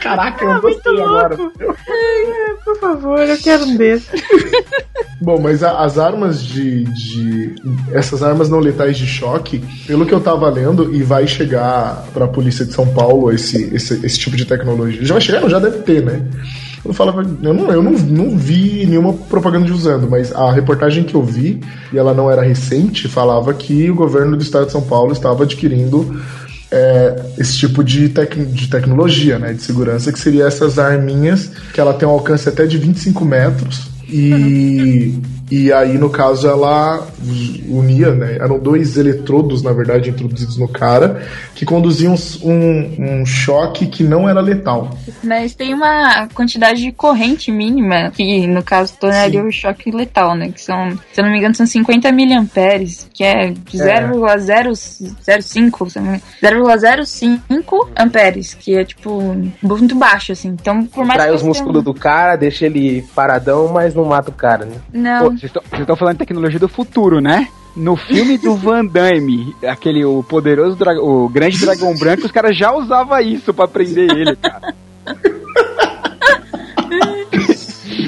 Caraca, 0.00 0.44
eu 0.44 0.60
gostei 0.60 1.00
agora. 1.00 1.36
Ai, 1.60 2.54
por 2.64 2.78
favor, 2.78 3.18
eu 3.20 3.38
quero 3.38 3.64
um 3.64 3.76
desses. 3.76 4.08
Bom, 5.20 5.40
mas 5.40 5.62
a- 5.62 5.78
as 5.82 5.98
armas 5.98 6.42
de, 6.44 6.84
de- 6.84 7.54
Essas 7.92 8.22
armas 8.22 8.50
não 8.50 8.58
letais 8.58 8.98
de 8.98 9.06
choque, 9.06 9.64
pelo 9.86 10.04
que 10.04 10.12
eu 10.12 10.20
tava 10.20 10.50
lendo, 10.50 10.94
e 10.94 11.02
vai 11.02 11.26
chegar 11.26 12.04
pra 12.12 12.28
polícia 12.28 12.66
de 12.66 12.74
São 12.74 12.86
Paulo 12.92 13.32
esse, 13.32 13.74
esse, 13.74 14.04
esse 14.04 14.18
tipo 14.18 14.36
de 14.36 14.44
tecnologia. 14.44 15.02
Já 15.02 15.14
vai 15.14 15.20
chegar? 15.22 15.40
Não, 15.40 15.48
já 15.48 15.58
deve 15.58 15.78
ter, 15.78 16.02
né? 16.02 16.20
Eu, 16.84 16.92
falava, 16.92 17.22
eu, 17.22 17.54
não, 17.54 17.72
eu 17.72 17.82
não, 17.82 17.92
não 17.92 18.36
vi 18.36 18.84
nenhuma 18.86 19.12
propaganda 19.12 19.64
de 19.64 19.72
usando, 19.72 20.08
mas 20.08 20.32
a 20.32 20.52
reportagem 20.52 21.04
que 21.04 21.14
eu 21.14 21.22
vi, 21.22 21.60
e 21.92 21.98
ela 21.98 22.12
não 22.12 22.30
era 22.30 22.42
recente, 22.42 23.08
falava 23.08 23.54
que 23.54 23.90
o 23.90 23.94
governo 23.94 24.36
do 24.36 24.42
estado 24.42 24.66
de 24.66 24.72
São 24.72 24.82
Paulo 24.82 25.12
estava 25.12 25.44
adquirindo 25.44 26.20
é, 26.70 27.22
esse 27.38 27.56
tipo 27.56 27.84
de, 27.84 28.08
tec 28.08 28.36
de 28.36 28.68
tecnologia, 28.68 29.38
né, 29.38 29.52
de 29.52 29.62
segurança, 29.62 30.12
que 30.12 30.18
seria 30.18 30.44
essas 30.44 30.78
arminhas, 30.78 31.50
que 31.72 31.80
ela 31.80 31.94
tem 31.94 32.06
um 32.06 32.12
alcance 32.12 32.48
até 32.48 32.66
de 32.66 32.76
25 32.76 33.24
metros, 33.24 33.88
e, 34.08 35.18
e 35.54 35.72
aí, 35.72 35.96
no 35.98 36.10
caso, 36.10 36.48
ela 36.48 37.06
unia, 37.68 38.12
né? 38.12 38.38
Eram 38.40 38.58
dois 38.58 38.96
eletrodos, 38.96 39.62
na 39.62 39.72
verdade, 39.72 40.10
introduzidos 40.10 40.56
no 40.56 40.66
cara, 40.66 41.22
que 41.54 41.64
conduziam 41.64 42.16
um, 42.42 43.20
um 43.20 43.26
choque 43.26 43.86
que 43.86 44.02
não 44.02 44.28
era 44.28 44.40
letal. 44.40 44.90
Mas 45.22 45.54
tem 45.54 45.72
uma 45.72 46.26
quantidade 46.34 46.82
de 46.82 46.90
corrente 46.90 47.52
mínima, 47.52 48.10
que 48.10 48.46
no 48.48 48.64
caso 48.64 48.94
tornaria 48.98 49.40
Sim. 49.42 49.46
o 49.46 49.52
choque 49.52 49.92
letal, 49.92 50.34
né? 50.34 50.50
Que 50.50 50.60
são, 50.60 50.90
se 51.12 51.20
eu 51.20 51.24
não 51.24 51.30
me 51.30 51.38
engano, 51.38 51.54
são 51.54 51.66
50 51.66 52.10
miliamperes, 52.10 53.08
que 53.14 53.22
é 53.22 53.50
de 53.50 53.80
É. 53.80 54.08
0,05, 54.08 55.88
se 55.88 55.98
eu 55.98 56.02
não 56.02 56.10
me 56.10 56.18
engano, 56.18 56.22
0,05 56.42 57.88
amperes, 57.96 58.54
que 58.54 58.74
é 58.74 58.84
tipo 58.84 59.36
muito 59.62 59.94
baixo, 59.94 60.32
assim. 60.32 60.48
Então, 60.48 60.84
por 60.84 61.04
mais 61.04 61.18
Trai 61.18 61.28
que 61.28 61.36
os 61.36 61.42
você 61.42 61.48
músculos 61.48 61.84
do 61.84 61.94
cara, 61.94 62.34
deixa 62.34 62.66
ele 62.66 63.06
paradão, 63.14 63.68
mas 63.68 63.94
não 63.94 64.04
mata 64.04 64.30
o 64.30 64.34
cara, 64.34 64.64
né? 64.64 64.76
Não. 64.92 65.30
Pô, 65.30 65.36
vocês 65.48 65.80
estão- 65.80 65.96
falando 65.96 66.14
de 66.14 66.18
tecnologia 66.20 66.58
do 66.58 66.68
futuro, 66.68 67.20
né? 67.20 67.48
No 67.76 67.96
filme 67.96 68.38
do 68.38 68.54
Van 68.56 68.84
Damme, 68.84 69.54
aquele 69.66 70.04
o 70.04 70.22
poderoso 70.22 70.76
o 71.02 71.28
grande 71.28 71.58
dragão 71.58 71.94
branco, 71.96 72.24
os 72.24 72.32
caras 72.32 72.56
já 72.56 72.72
usavam 72.72 73.20
isso 73.20 73.52
pra 73.52 73.68
prender 73.68 74.10
ele, 74.10 74.36
cara. 74.36 74.74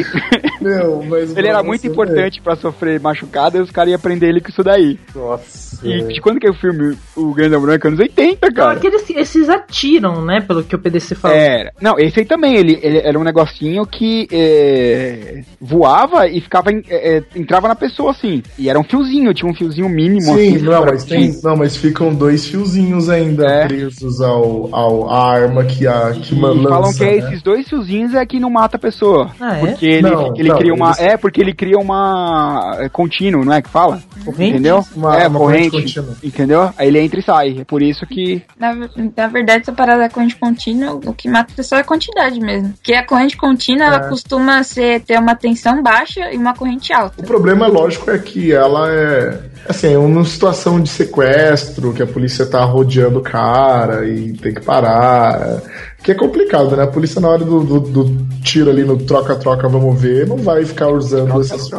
Não, 0.60 1.02
mas 1.04 1.36
Ele 1.36 1.48
era 1.48 1.62
muito 1.62 1.86
importante 1.86 2.40
pra 2.40 2.56
sofrer 2.56 3.00
machucada 3.00 3.58
e 3.58 3.60
os 3.60 3.70
caras 3.70 3.90
iam 3.90 4.00
prender 4.00 4.30
ele 4.30 4.40
com 4.40 4.48
isso 4.48 4.62
daí. 4.62 4.98
Nossa. 5.14 5.86
E 5.86 6.02
de 6.14 6.20
quando 6.20 6.40
que 6.40 6.46
é 6.46 6.50
o 6.50 6.54
filme 6.54 6.96
O 7.14 7.32
Grande 7.34 7.56
Branco? 7.58 7.86
Anos 7.88 8.00
80, 8.00 8.46
Não, 8.48 8.54
cara. 8.54 8.72
aqueles, 8.72 9.08
esses 9.10 9.48
atiram, 9.48 10.24
né? 10.24 10.40
Pelo 10.40 10.62
que 10.64 10.74
o 10.74 10.78
PDC 10.78 11.14
falou. 11.14 11.36
Era. 11.36 11.70
Não, 11.80 11.98
esse 11.98 12.20
aí 12.20 12.26
também, 12.26 12.56
ele, 12.56 12.78
ele 12.82 12.98
era 12.98 13.18
um 13.18 13.22
negocinho 13.22 13.84
que 13.86 14.26
é, 14.32 15.42
voava 15.60 16.26
e 16.26 16.40
ficava 16.40 16.72
em- 16.72 16.82
é, 16.88 17.18
é, 17.18 17.22
entrava 17.36 17.68
na 17.68 17.74
pessoa 17.74 18.10
assim. 18.10 18.42
E 18.58 18.68
era 18.68 18.78
um 18.78 18.84
fiozinho, 18.84 19.32
tinha 19.34 19.50
um 19.50 19.54
fiozinho 19.54 19.88
mínimo 19.88 20.22
Sim, 20.22 20.56
assim. 20.56 20.64
não, 20.64 20.84
mas 20.84 21.04
tem, 21.04 21.40
não, 21.42 21.56
mas 21.56 21.76
ficam 21.76 22.14
dois 22.14 22.46
fiozinhos 22.46 23.08
ainda 23.08 23.44
É. 23.46 23.66
presos 23.66 24.20
ao, 24.20 24.74
ao 24.74 25.10
à 25.10 25.30
arma 25.30 25.64
que 25.64 25.86
a 25.86 26.12
que 26.12 26.34
E 26.34 26.38
lança, 26.40 26.68
falam 26.68 26.92
que 26.94 27.04
é 27.04 27.06
né? 27.06 27.16
esses 27.18 27.42
dois 27.42 27.68
fiozinhos 27.68 28.14
é 28.14 28.24
que 28.24 28.40
não 28.40 28.50
mata 28.50 28.76
a 28.76 28.80
pessoa. 28.80 29.30
Ah, 29.40 29.58
é? 29.58 29.60
Porque 29.86 30.06
ele, 30.06 30.10
Não, 30.10 30.34
ele 30.36 30.48
não, 30.48 30.58
cria 30.58 30.74
uma. 30.74 30.86
eles- 30.88 30.98
É, 31.00 31.16
porque 31.16 31.40
ele 31.40 31.54
cria 31.54 31.78
uma. 31.78 32.76
É, 32.80 32.88
contínuo, 32.88 33.44
não 33.44 33.52
é 33.52 33.62
que 33.62 33.68
fala? 33.68 34.00
Corrente? 34.24 34.50
Entendeu? 34.50 34.84
Uma- 34.94 35.16
é, 35.18 35.28
uma 35.28 35.38
corrente. 35.38 35.70
corrente 35.70 36.00
entendeu? 36.22 36.70
Aí 36.76 36.88
ele 36.88 36.98
entra 37.00 37.20
e 37.20 37.22
sai. 37.22 37.58
É 37.60 37.64
por 37.64 37.82
isso 37.82 38.04
que. 38.06 38.42
Na, 38.58 38.74
na 38.74 39.26
verdade, 39.28 39.62
essa 39.62 39.72
parada 39.72 40.00
da 40.02 40.08
corrente 40.10 40.36
contínua, 40.36 40.94
o 40.94 41.12
que 41.12 41.28
mata 41.28 41.52
a 41.52 41.56
pessoa 41.56 41.78
é 41.78 41.82
a 41.82 41.84
quantidade 41.84 42.40
mesmo. 42.40 42.70
Porque 42.74 42.94
a 42.94 43.06
corrente 43.06 43.36
contínua, 43.36 43.86
ela 43.86 44.08
costuma 44.08 44.62
ser, 44.62 45.00
ter 45.02 45.18
uma 45.18 45.34
tensão 45.34 45.82
baixa 45.82 46.32
e 46.32 46.36
uma 46.36 46.54
corrente 46.54 46.92
alta. 46.92 47.20
O 47.20 47.24
problema, 47.24 47.66
lógico, 47.66 48.10
é 48.10 48.18
que 48.18 48.52
ela 48.52 48.90
é. 48.90 49.40
Assim, 49.68 49.94
é 49.94 49.98
uma 49.98 50.24
situação 50.24 50.80
de 50.80 50.88
sequestro, 50.88 51.92
que 51.92 52.02
a 52.02 52.06
polícia 52.06 52.46
tá 52.46 52.64
rodeando 52.64 53.18
o 53.18 53.22
cara 53.22 54.06
e 54.06 54.32
tem 54.34 54.54
que 54.54 54.60
parar. 54.60 55.60
Que 56.02 56.12
é 56.12 56.14
complicado, 56.14 56.76
né? 56.76 56.84
A 56.84 56.86
polícia, 56.86 57.20
na 57.20 57.28
hora 57.28 57.44
do, 57.44 57.64
do, 57.64 57.80
do 57.80 58.26
tiro 58.42 58.70
ali 58.70 58.84
no 58.84 58.96
troca-troca, 58.96 59.68
vamos 59.68 60.00
ver, 60.00 60.26
não 60.26 60.36
vai 60.36 60.64
ficar 60.64 60.88
usando 60.88 61.40
essas. 61.40 61.70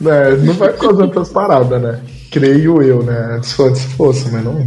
Né, 0.00 0.36
não 0.42 0.54
vai 0.54 0.72
ficar 0.72 0.92
usando 0.92 1.10
essas 1.12 1.28
paradas, 1.28 1.80
né? 1.80 2.00
Creio 2.32 2.82
eu, 2.82 3.02
né? 3.02 3.38
Se 3.42 3.54
fosse, 3.54 3.82
se 3.82 3.88
fosse 3.94 4.30
mas 4.32 4.42
não. 4.44 4.66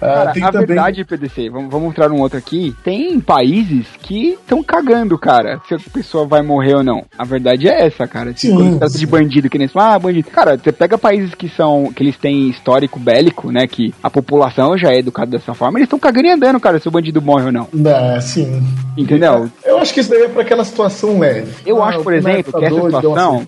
Ah, 0.00 0.26
Cara, 0.26 0.34
na 0.40 0.52
também- 0.52 0.66
verdade, 0.68 1.04
PDC, 1.04 1.50
vamos, 1.50 1.70
vamos 1.70 1.88
entrar 1.90 2.08
num 2.08 2.20
outro 2.20 2.38
aqui. 2.38 2.74
Tem 2.84 3.18
países 3.20 3.84
que 4.00 4.30
estão 4.34 4.62
cagando, 4.62 5.18
cara, 5.18 5.60
se 5.66 5.74
a 5.74 5.78
pessoa 5.92 6.24
vai 6.24 6.40
morrer 6.40 6.74
ou 6.76 6.84
não. 6.84 7.04
A 7.18 7.24
verdade 7.24 7.68
é 7.68 7.84
essa, 7.86 8.06
cara. 8.06 8.32
Se 8.32 8.46
Sim, 8.46 8.54
quando 8.54 8.72
se 8.72 8.78
trata 8.78 8.92
sim. 8.92 8.98
de 9.00 9.06
bandido, 9.06 9.50
que 9.50 9.58
nem 9.58 9.66
fala, 9.66 9.94
ah, 9.94 9.98
bandido. 9.98 10.30
Cara, 10.30 10.56
você 10.56 10.70
pega 10.70 10.96
países 10.96 11.34
que 11.34 11.48
são, 11.48 11.92
que 11.92 12.02
eles 12.02 12.16
têm 12.16 12.48
histórico 12.48 12.98
bélico, 13.00 13.50
né, 13.50 13.66
que 13.66 13.92
a 14.02 14.08
população 14.08 14.78
já 14.78 14.92
é 14.92 14.98
educada 15.00 15.32
dessa 15.32 15.52
forma, 15.52 15.78
eles 15.78 15.86
estão 15.86 15.98
cagando 15.98 16.28
e 16.28 16.30
andando, 16.30 16.60
cara, 16.60 16.78
se 16.78 16.86
o 16.86 16.92
bandido 16.92 17.20
morre 17.20 17.46
ou 17.46 17.52
não. 17.52 17.66
É, 17.84 18.20
sim. 18.20 18.62
Entendeu? 18.96 19.48
Eu 19.64 19.78
acho 19.78 19.92
que 19.92 20.00
isso 20.00 20.10
daí 20.10 20.22
é 20.22 20.28
pra 20.28 20.42
aquela 20.42 20.64
situação 20.64 21.18
leve. 21.18 21.52
Eu 21.66 21.82
Ah, 21.82 21.88
acho, 21.88 22.00
por 22.02 22.14
exemplo, 22.14 22.52
que 22.52 22.64
essa 22.64 22.74
situação- 22.74 23.46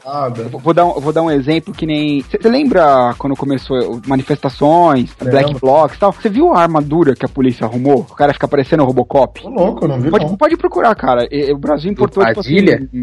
Vou 0.63 0.75
dar, 0.75 0.85
um, 0.85 1.01
vou 1.01 1.13
dar 1.13 1.23
um 1.23 1.31
exemplo 1.31 1.73
que 1.73 1.87
nem. 1.87 2.23
Você 2.23 2.49
lembra 2.49 3.15
quando 3.19 3.30
começou 3.37 3.77
o- 3.97 4.01
manifestações, 4.07 5.15
Black. 5.23 5.55
Blocs 5.61 5.97
e 5.97 5.99
tal? 6.01 6.13
Você 6.13 6.29
viu 6.29 6.53
a 6.53 6.61
armadura 6.61 7.15
que 7.15 7.25
a 7.25 7.29
polícia 7.29 7.67
arrumou? 7.67 8.01
O 8.11 8.15
cara 8.15 8.33
fica 8.33 8.49
parecendo 8.49 8.83
o 8.83 8.87
Robocop? 8.87 9.43
Tô 9.43 9.49
louco, 9.49 9.87
não 9.87 10.01
vi 10.01 10.11
Pode, 10.11 10.25
não. 10.27 10.37
pode 10.37 10.57
procurar, 10.57 10.95
cara. 10.95 11.27
E- 11.31 11.51
O 11.53 11.59
Brasil 11.59 11.91
importou, 11.91 12.25
tipo 12.25 12.41
assim. 12.41 12.55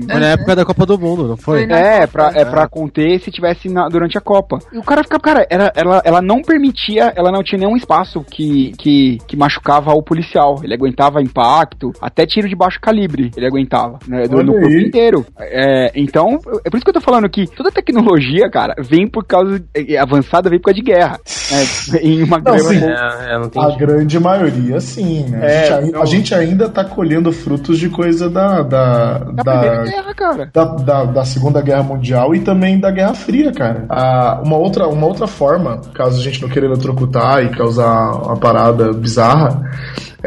Foi 0.10 0.20
na 0.20 0.28
época 0.28 0.56
da 0.56 0.66
Copa 0.66 0.86
do 0.86 0.98
Mundo, 1.00 1.28
não 1.28 1.38
foi? 1.38 1.64
É, 1.64 2.02
Copa. 2.02 2.08
pra, 2.08 2.32
é 2.42 2.46
pra 2.46 2.68
conter 2.68 3.20
se 3.20 3.30
tivesse 3.32 3.70
na- 3.70 3.88
durante 3.90 4.18
a 4.18 4.22
Copa. 4.22 4.60
E 4.72 4.78
o 4.78 4.84
cara 4.84 5.04
fica, 5.04 5.20
cara, 5.20 5.46
era, 5.50 5.72
ela, 5.76 6.02
ela 6.06 6.22
não 6.22 6.42
permitia, 6.42 7.12
ela 7.16 7.32
não 7.32 7.44
tinha 7.44 7.60
nenhum 7.60 7.76
espaço 7.76 8.24
que, 8.30 8.72
que, 8.78 9.18
que 9.28 9.36
machucava 9.38 9.92
o 9.94 10.02
policial. 10.02 10.60
Ele 10.64 10.74
aguentava 10.74 11.22
impacto, 11.22 11.92
até 12.02 12.26
tiro 12.26 12.48
de 12.48 12.56
baixo 12.56 12.80
calibre 12.82 13.32
ele 13.36 13.46
aguentava, 13.46 14.00
né? 14.08 14.28
Do, 14.28 14.44
no 14.44 14.54
corpo 14.54 14.70
inteiro. 14.72 15.26
É, 15.40 15.92
então, 15.96 16.40
é 16.66 16.70
por 16.70 16.78
isso 16.78 16.84
que 16.86 16.90
eu 16.90 16.94
tô 16.94 17.02
falando 17.02 17.30
que 17.30 17.46
toda 17.48 17.72
tecnologia, 17.72 18.50
cara, 18.50 18.74
vem 18.80 19.08
por 19.08 19.26
causa. 19.26 19.64
é, 19.76 19.98
avançada 20.20 20.50
vem 20.50 20.60
por 20.60 20.66
causa 20.66 20.76
de 20.82 20.86
guerra. 20.86 21.20
né? 21.52 22.00
Em 22.04 22.24
uma 22.24 22.38
Não, 22.38 22.44
grande. 22.44 22.84
É, 22.86 22.90
é, 22.90 23.62
A 23.62 23.76
grande 23.78 24.20
maioria, 24.20 24.80
sim, 24.80 25.24
né? 25.30 25.40
É, 25.42 25.46
a, 25.46 25.62
gente, 25.64 25.74
ai- 25.74 25.88
então- 25.90 26.02
a 26.02 26.06
gente 26.06 26.36
ainda 26.36 26.70
tá 26.70 26.84
colhendo 26.84 27.32
frutos 27.32 27.78
de 27.80 27.90
coisa 27.90 28.30
da. 28.30 28.62
Da, 28.64 29.18
Da 29.20 29.44
da, 29.44 29.60
Primeira 29.60 29.84
Guerra, 29.84 30.14
cara. 30.14 30.50
da, 30.54 30.64
da- 30.66 31.06
da 31.06 31.26
Segunda 31.26 31.62
Guerra 31.62 31.84
Mundial 31.84 32.34
e 32.36 32.40
também 32.40 32.80
da 32.80 32.92
Guerra 32.92 33.14
Fria, 33.14 33.52
cara. 33.52 33.86
Ah, 33.90 34.42
uma, 34.44 34.58
outra, 34.58 34.88
uma 34.88 35.06
outra 35.08 35.28
forma, 35.28 35.82
caso 35.94 36.20
a 36.20 36.24
gente 36.24 36.42
não 36.42 36.50
queira 36.50 36.68
eletrocutar 36.68 37.44
e 37.44 37.50
causar 37.50 38.12
uma 38.26 38.38
parada 38.38 38.92
bizarra, 38.94 39.62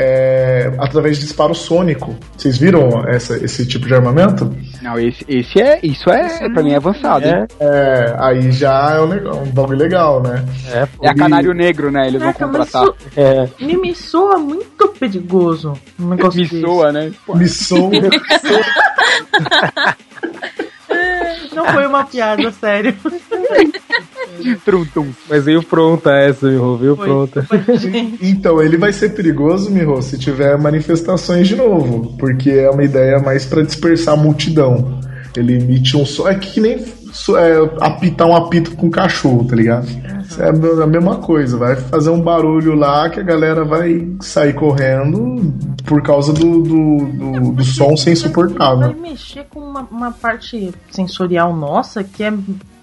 é 0.02 0.72
através 0.78 1.18
de 1.18 1.24
disparo 1.24 1.54
sônico. 1.54 2.16
Vocês 2.36 2.56
viram 2.58 3.04
essa, 3.08 3.36
esse 3.44 3.66
tipo 3.66 3.86
de 3.86 3.94
armamento? 3.94 4.54
Não, 4.82 4.98
esse, 4.98 5.24
esse 5.28 5.60
é. 5.60 5.78
Isso 5.82 6.08
é, 6.10 6.48
pra 6.48 6.62
mim, 6.62 6.72
é 6.72 6.76
avançado. 6.76 7.24
hein? 7.26 7.46
É, 7.60 8.14
aí 8.18 8.50
já 8.52 8.94
é 8.96 9.00
um, 9.00 9.06
legal, 9.06 9.42
um 9.42 9.50
bagulho 9.50 9.78
legal, 9.78 10.22
né? 10.22 10.44
É, 10.72 10.86
pô. 10.86 11.04
É 11.04 11.10
a 11.10 11.14
Canário 11.14 11.52
Negro, 11.52 11.90
né? 11.90 12.06
Eles 12.08 12.20
vão 12.22 12.32
Caraca, 12.32 12.58
mas 12.58 12.70
contratar. 12.70 12.94
isso 12.98 13.20
É. 13.20 13.48
me, 13.64 13.76
me 13.76 13.94
soa 13.94 14.38
muito 14.38 14.88
perigoso. 14.98 15.74
Um 15.98 16.08
negócio 16.10 16.40
Me 16.40 16.46
soa, 16.48 16.92
né? 16.92 17.12
Me 17.34 17.48
sou. 17.48 17.90
Não 21.54 21.66
foi 21.66 21.86
uma 21.86 22.04
piada, 22.04 22.50
sério. 22.60 22.94
Trum, 24.64 24.84
tum. 24.86 25.06
Mas 25.28 25.44
veio 25.44 25.62
pronta 25.62 26.12
essa, 26.12 26.48
meu, 26.48 26.76
veio 26.76 26.96
Foi, 26.96 27.06
pronta. 27.06 27.42
foi. 27.42 27.60
Então, 28.22 28.62
ele 28.62 28.76
vai 28.76 28.92
ser 28.92 29.10
perigoso, 29.14 29.70
Miho, 29.70 30.00
se 30.02 30.18
tiver 30.18 30.56
manifestações 30.58 31.48
de 31.48 31.56
novo, 31.56 32.16
porque 32.18 32.50
é 32.50 32.70
uma 32.70 32.84
ideia 32.84 33.18
mais 33.18 33.44
pra 33.44 33.62
dispersar 33.62 34.14
a 34.14 34.16
multidão. 34.16 35.00
Ele 35.36 35.54
emite 35.54 35.96
um 35.96 36.04
som. 36.04 36.28
É 36.28 36.34
que 36.34 36.60
nem 36.60 36.84
é, 37.36 37.56
apitar 37.80 38.26
um 38.28 38.36
apito 38.36 38.76
com 38.76 38.90
cachorro, 38.90 39.44
tá 39.44 39.56
ligado? 39.56 39.86
É 40.38 40.48
a 40.48 40.52
me- 40.52 40.82
a 40.82 40.86
mesma 40.86 41.16
coisa, 41.16 41.56
vai 41.56 41.74
fazer 41.76 42.10
um 42.10 42.20
barulho 42.20 42.74
lá 42.74 43.10
que 43.10 43.18
a 43.18 43.22
galera 43.22 43.64
vai 43.64 44.08
sair 44.20 44.52
correndo 44.54 45.52
por 45.84 46.02
causa 46.02 46.32
do, 46.32 46.62
do, 46.62 46.98
do, 47.06 47.52
do 47.52 47.64
som 47.64 47.96
ser 47.96 48.04
Vai 48.06 48.12
insuportável. 48.12 48.94
mexer 49.00 49.44
com 49.50 49.60
uma, 49.60 49.86
uma 49.90 50.12
parte 50.12 50.72
sensorial 50.90 51.54
nossa 51.54 52.04
que 52.04 52.22
é 52.22 52.32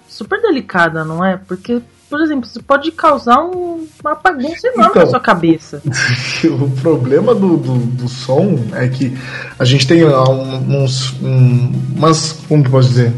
super 0.09 0.41
delicada, 0.41 1.05
não 1.05 1.23
é? 1.23 1.37
Porque, 1.37 1.81
por 2.09 2.19
exemplo, 2.21 2.45
você 2.49 2.61
pode 2.61 2.91
causar 2.91 3.41
um, 3.43 3.85
uma 4.03 4.15
bagunça 4.15 4.67
enorme 4.67 4.89
Então. 4.91 5.03
na 5.03 5.09
sua 5.09 5.19
cabeça. 5.19 5.81
o 6.43 6.69
problema 6.81 7.33
do, 7.33 7.55
do, 7.57 7.75
do 7.77 8.07
som 8.09 8.59
é 8.73 8.87
que 8.89 9.17
a 9.57 9.63
gente 9.63 9.87
tem 9.87 10.03
um- 10.05 10.83
uns. 10.83 11.13
um- 11.21 11.71
umas. 11.95 12.33
Como 12.47 12.69
posso 12.69 12.89
dizer? 12.89 13.13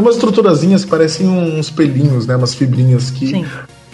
Tem 0.00 0.06
umas 0.06 0.14
estruturazinhas 0.14 0.82
que 0.82 0.90
parecem 0.90 1.28
uns 1.28 1.68
pelinhos, 1.68 2.26
né? 2.26 2.34
Umas 2.34 2.54
fibrinhas 2.54 3.10
que, 3.10 3.26
Sim, 3.26 3.44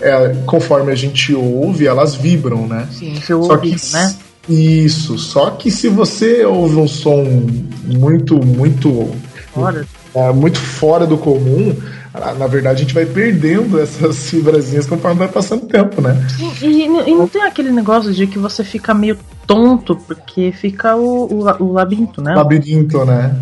é, 0.00 0.36
conforme 0.46 0.92
a 0.92 0.94
gente 0.94 1.34
ouve, 1.34 1.84
elas 1.84 2.14
vibram, 2.14 2.64
né? 2.68 2.86
sim, 2.92 3.20
seu 3.20 3.42
Só 3.42 3.54
ouvido, 3.54 3.80
que, 3.80 3.92
né? 3.92 4.14
Isso, 4.48 5.18
só 5.18 5.50
que 5.50 5.68
se 5.68 5.88
você 5.88 6.44
ouve 6.44 6.76
um 6.76 6.86
som 6.86 7.24
muito, 7.84 8.36
muito, 8.38 9.10
Fora. 9.52 9.84
é, 10.14 10.32
muito 10.32 10.60
fora 10.60 11.04
do 11.08 11.18
comum, 11.18 11.74
na 12.38 12.46
verdade 12.46 12.76
a 12.76 12.80
gente 12.84 12.94
vai 12.94 13.04
perdendo 13.04 13.80
essas 13.80 14.30
fibrazinhas 14.30 14.86
conforme 14.86 15.18
vai 15.18 15.28
passando 15.28 15.64
o 15.64 15.66
tempo, 15.66 16.00
né? 16.00 16.24
E, 16.62 16.66
e- 16.66 16.84
e 16.84 17.14
não 17.16 17.26
tem 17.26 17.42
aquele 17.42 17.72
negócio 17.72 18.14
de 18.14 18.28
que 18.28 18.38
você 18.38 18.62
fica 18.62 18.94
meio 18.94 19.18
tonto, 19.44 19.96
porque 19.96 20.52
fica 20.52 20.94
o, 20.94 21.24
o, 21.24 21.64
o 21.64 21.72
labirinto, 21.72 22.22
né? 22.22 22.32
Labirinto, 22.32 23.04
né? 23.04 23.34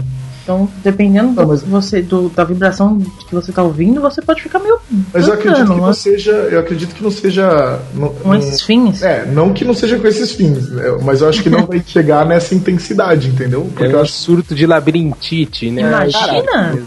Então, 0.45 0.69
dependendo 0.83 1.29
Não, 1.29 1.35
do, 1.43 1.49
mas- 1.49 1.63
que 1.63 1.69
você, 1.71 2.03
do- 2.03 2.29
da 2.29 2.45
vibração 2.45 2.99
que 3.27 3.35
você 3.35 3.51
tá 3.51 3.63
ouvindo, 3.63 3.99
você 4.01 4.21
pode 4.21 4.43
ficar 4.43 4.59
meio. 4.59 4.77
Mas 5.13 5.27
eu 5.27 5.33
acredito 5.33 5.55
que 5.57 5.63
bacana, 5.63 5.81
não 5.81 5.87
né? 5.89 5.93
seja. 5.95 6.33
Eu 6.33 6.61
acredito 6.61 6.95
que 6.95 7.03
não 7.03 7.11
seja. 7.11 7.81
não- 7.95 8.09
Com 8.11 8.29
não- 8.29 8.35
esses 8.39 8.61
fins. 8.61 9.03
É, 9.03 9.25
não 9.25 9.55
que 9.55 9.65
não 9.65 9.73
seja 9.75 9.99
com 9.99 10.07
esses 10.07 10.33
fins, 10.33 10.69
né? 10.71 10.99
mas 11.03 11.23
eu 11.23 11.31
acho 11.31 11.43
que 11.43 11.49
não 11.49 11.65
vai 11.67 11.83
chegar 11.87 12.27
nessa 12.27 12.55
intensidade, 12.55 13.29
entendeu? 13.29 13.63
Porque 13.63 13.85
É 13.85 13.93
eu 13.93 13.99
um 13.99 14.03
acho 14.03 14.13
surto 14.13 14.55
de 14.55 14.67
labirintite, 14.67 15.71
né? 15.71 15.81
Imagina! 15.81 16.79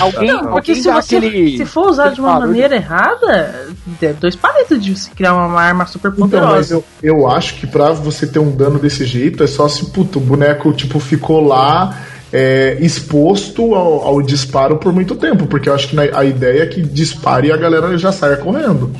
Alguém, 0.00 0.28
Não, 0.32 0.38
porque 0.48 0.72
alguém 0.72 0.74
se 0.74 0.82
você 0.90 1.16
aquele. 1.16 1.56
se 1.58 1.64
for 1.64 1.88
usar 1.88 2.10
de 2.10 2.20
uma 2.20 2.40
maneira 2.40 2.74
errada, 2.74 3.54
é 4.02 4.12
dois 4.14 4.34
palitos 4.34 4.82
de 4.82 4.96
você 4.96 5.10
criar 5.14 5.34
uma 5.34 5.60
arma 5.62 5.86
super 5.86 6.08
Então, 6.10 6.26
mas 6.26 6.30
poderosa. 6.68 6.74
eu, 6.74 6.84
eu 7.02 7.30
acho 7.30 7.54
que 7.54 7.66
pra 7.68 7.92
você 7.92 8.26
ter 8.26 8.40
um 8.40 8.50
dano 8.50 8.78
desse 8.80 9.04
jeito 9.04 9.44
é 9.44 9.46
só 9.46 9.68
se 9.68 9.86
puto, 9.92 10.18
o 10.18 10.22
boneco 10.22 10.72
tipo 10.72 10.98
ficou 10.98 11.40
lá 11.46 11.96
é, 12.32 12.76
exposto 12.80 13.74
ao, 13.74 14.02
ao 14.02 14.22
disparo 14.22 14.76
por 14.78 14.92
muito 14.92 15.14
tempo, 15.14 15.46
porque 15.46 15.68
eu 15.68 15.74
acho 15.74 15.88
que 15.88 15.96
na- 15.96 16.02
a 16.18 16.24
ideia 16.24 16.62
é 16.62 16.66
que 16.66 16.82
dispare 16.82 17.48
e 17.48 17.52
a 17.52 17.56
galera 17.56 17.96
já 17.96 18.12
saia 18.12 18.36
correndo. 18.36 18.90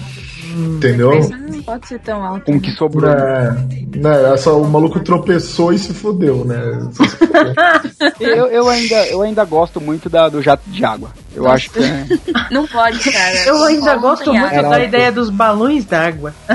Entendeu? 0.59 1.11
Mas 1.11 1.29
não 1.29 1.63
pode 1.63 1.87
ser 1.87 1.99
tão 2.01 2.25
alto. 2.25 2.45
Com 2.47 2.57
o 2.57 2.61
que 2.61 2.71
sobrou. 2.73 3.11
É, 3.11 3.51
né, 3.95 4.33
é 4.33 4.37
só 4.39 4.59
o 4.59 4.67
maluco 4.67 5.01
tropeçou 5.01 5.71
e 5.73 5.79
se 5.79 5.93
fodeu, 5.93 6.45
né? 6.47 6.57
Eu, 8.19 8.47
eu, 8.47 8.69
ainda, 8.69 9.07
eu 9.07 9.23
ainda 9.23 9.45
gosto 9.45 9.81
muito 9.81 10.09
da, 10.09 10.29
do 10.29 10.41
jato 10.43 10.63
de 10.69 10.85
água. 10.85 11.11
Eu 11.37 11.47
acho 11.47 11.71
que 11.71 11.81
é. 11.81 12.07
Não 12.51 12.67
pode, 12.67 12.99
cara. 12.99 13.45
Eu 13.45 13.63
ainda 13.63 13.95
gosto 13.97 14.33
muito 14.33 14.55
água. 14.55 14.71
da 14.71 14.83
ideia 14.83 15.13
dos 15.13 15.29
balões 15.29 15.85
d'água. 15.85 16.35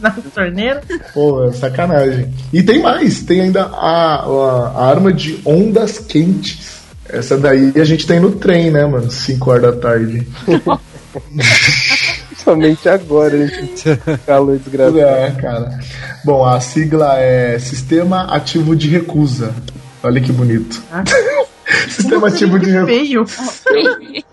na 0.00 0.10
torneira. 0.10 0.82
Pô, 1.14 1.44
é 1.46 1.52
sacanagem. 1.52 2.32
E 2.52 2.62
tem 2.62 2.82
mais, 2.82 3.22
tem 3.22 3.40
ainda 3.40 3.62
a, 3.62 4.16
a, 4.16 4.72
a 4.76 4.90
arma 4.90 5.10
de 5.10 5.40
ondas 5.46 5.98
quentes. 5.98 6.82
Essa 7.08 7.38
daí 7.38 7.72
a 7.76 7.84
gente 7.84 8.06
tem 8.06 8.20
no 8.20 8.32
trem, 8.32 8.70
né, 8.70 8.84
mano? 8.84 9.10
5 9.10 9.50
horas 9.50 9.74
da 9.74 9.80
tarde. 9.80 10.26
Somente 12.44 12.88
agora, 12.88 13.46
gente. 13.46 13.84
Calor 14.26 14.58
desgraçado. 14.58 15.00
É, 15.00 15.30
cara. 15.30 15.78
Bom, 16.24 16.44
a 16.44 16.60
sigla 16.60 17.18
é 17.18 17.58
Sistema 17.58 18.24
Ativo 18.24 18.76
de 18.76 18.88
Recusa. 18.88 19.54
Olha 20.02 20.20
que 20.20 20.32
bonito. 20.32 20.82
Sistema 21.88 22.28
Ativo 22.28 22.58
de. 22.58 22.84
Feio. 22.84 23.24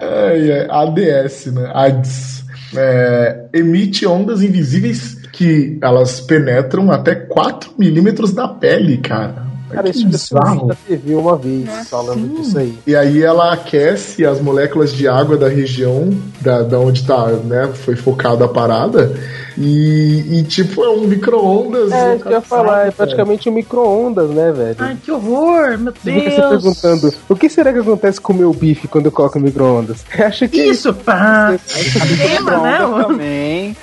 Ai, 0.00 0.50
é, 0.50 0.68
ADS, 0.70 1.46
né? 1.46 1.70
ADS. 1.72 2.44
É, 2.76 3.46
emite 3.54 4.06
ondas 4.06 4.42
invisíveis 4.42 5.16
que 5.32 5.78
elas 5.82 6.20
penetram 6.20 6.90
até 6.90 7.14
4 7.14 7.72
milímetros 7.78 8.32
da 8.32 8.48
pele, 8.48 8.98
cara. 8.98 9.46
Cara, 9.70 9.88
isso 9.88 10.00
eu 10.00 10.04
vi 10.06 10.10
bizarro. 10.12 10.66
na 10.68 10.74
TV 10.74 11.14
uma 11.14 11.36
vez 11.36 11.68
falando 11.88 12.36
disso 12.36 12.58
aí. 12.58 12.78
E 12.86 12.94
aí 12.94 13.22
ela 13.22 13.52
aquece 13.52 14.24
as 14.24 14.40
moléculas 14.40 14.92
de 14.92 15.08
água 15.08 15.36
da 15.36 15.48
região 15.48 16.10
da, 16.40 16.62
da 16.62 16.78
onde 16.78 17.04
tá, 17.04 17.26
né, 17.32 17.68
foi 17.74 17.96
focada 17.96 18.44
a 18.44 18.48
parada. 18.48 19.12
E, 19.58 20.38
e, 20.38 20.42
tipo, 20.44 20.84
é 20.84 20.88
um 20.90 21.06
micro-ondas. 21.06 21.90
É, 21.92 22.14
isso 22.14 22.22
que 22.24 22.28
eu 22.28 22.32
ia 22.32 22.40
falar, 22.40 22.86
é 22.88 22.90
praticamente 22.90 23.48
um 23.48 23.52
micro-ondas, 23.52 24.28
né, 24.30 24.52
velho? 24.52 24.76
Ai, 24.78 24.96
que 25.02 25.10
horror, 25.10 25.78
meu 25.78 25.92
Você 25.92 26.12
fica 26.12 26.30
se 26.30 26.36
Deus. 26.36 26.48
perguntando, 26.62 27.14
o 27.28 27.34
que 27.36 27.48
será 27.48 27.72
que 27.72 27.78
acontece 27.78 28.20
com 28.20 28.32
o 28.32 28.36
meu 28.36 28.52
bife 28.52 28.86
quando 28.88 29.06
eu 29.06 29.12
coloco 29.12 29.38
no 29.38 29.44
micro-ondas? 29.46 30.04
Acho 30.18 30.48
que 30.48 30.62
Isso, 30.62 30.92
pá. 30.92 31.54
Queima, 32.18 32.58
né? 32.58 32.78
Também. 33.06 33.76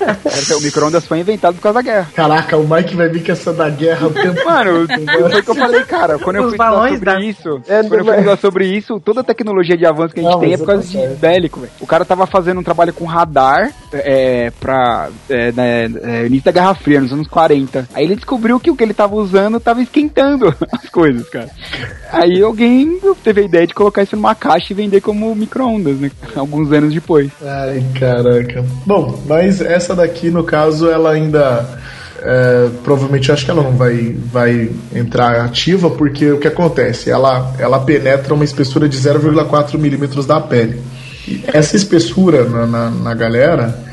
O 0.58 0.62
micro-ondas 0.62 1.06
foi 1.06 1.20
inventado 1.20 1.56
por 1.56 1.62
causa 1.62 1.76
da 1.76 1.82
guerra. 1.82 2.10
Caraca, 2.14 2.58
o 2.58 2.68
Mike 2.68 2.96
vai 2.96 3.10
vir 3.10 3.24
com 3.26 3.32
essa 3.32 3.52
da 3.54 3.70
guerra 3.70 4.08
o 4.08 4.12
tempo 4.12 4.34
Mano, 4.46 4.88
foi 5.30 5.40
o 5.40 5.44
que 5.44 5.50
eu 5.50 5.56
falei, 5.56 5.84
cara. 5.86 6.20
Quando 6.20 6.36
eu 6.38 6.50
fui 6.50 6.58
balões 6.58 6.94
sobre 6.94 7.06
da- 7.06 7.20
isso, 7.22 7.62
É, 7.68 7.82
quando 7.82 7.94
eu 8.00 8.06
fui 8.06 8.14
é- 8.14 8.18
estudar 8.20 8.38
sobre 8.38 8.66
isso, 8.68 9.00
toda 9.00 9.22
a 9.22 9.24
tecnologia 9.24 9.78
de 9.78 9.86
avanço 9.86 10.14
que 10.14 10.20
a 10.20 10.24
gente 10.24 10.32
Não, 10.34 10.40
tem 10.40 10.54
é 10.54 10.58
por 10.58 10.68
causa 10.68 10.84
de 10.88 10.98
bélico, 11.16 11.60
velho. 11.60 11.72
O 11.82 11.88
cara 11.88 12.06
tava 12.06 12.26
fazendo 12.28 12.60
um 12.60 12.64
trabalho 12.64 12.94
com 12.94 13.06
radar 13.06 13.72
é, 13.92 14.52
pra 14.60 15.10
é, 15.30 15.52
né, 15.64 15.92
é, 16.04 16.26
início 16.26 16.46
da 16.46 16.52
Guerra 16.52 16.76
Fria, 16.76 17.02
nos 17.02 17.14
anos 17.14 17.28
40. 17.28 17.88
Aí 17.94 18.04
ele 18.04 18.16
descobriu 18.16 18.60
que 18.60 18.70
o 18.70 18.76
que 18.76 18.84
ele 18.84 18.94
tava 18.94 19.16
usando 19.16 19.60
tava 19.60 19.82
esquentando 19.82 20.54
as 20.72 20.90
coisas, 20.90 21.28
cara. 21.30 21.50
Aí 22.12 22.42
alguém 22.42 23.00
teve 23.24 23.42
a 23.42 23.46
ideia 23.46 23.68
de 23.68 23.74
colocar 23.74 24.04
isso 24.04 24.16
numa 24.16 24.36
caixa 24.36 24.72
e 24.72 24.76
vender 24.76 25.02
como 25.02 25.34
micro-ondas, 25.34 25.98
né? 25.98 26.12
Alguns 26.36 26.72
anos 26.72 26.94
depois. 26.94 27.32
Ai, 27.42 27.84
caraca. 28.00 28.64
Bom, 28.86 29.20
mas 29.28 29.62
essa 29.62 29.96
daqui, 29.96 30.30
no 30.30 30.44
caso, 30.44 30.90
ela 30.90 31.12
ainda. 31.12 31.68
é, 32.22 32.70
provavelmente 32.84 33.32
acho 33.32 33.46
que 33.46 33.52
ela 33.52 33.64
não 33.64 33.74
vai, 33.74 34.16
vai 34.32 34.70
entrar 34.94 35.42
ativa, 35.42 35.90
porque 35.90 36.32
o 36.32 36.40
que 36.40 36.48
acontece? 36.48 37.10
Ela, 37.10 37.54
ela 37.58 37.80
penetra 37.80 38.34
uma 38.34 38.44
espessura 38.44 38.88
de 38.88 38.98
0,4 38.98 39.78
milímetros 39.78 40.26
da 40.26 40.40
pele. 40.40 40.82
E 41.28 41.44
essa 41.48 41.76
espessura 41.76 42.44
na, 42.44 42.66
na, 42.66 42.90
na 42.90 43.14
galera 43.14 43.93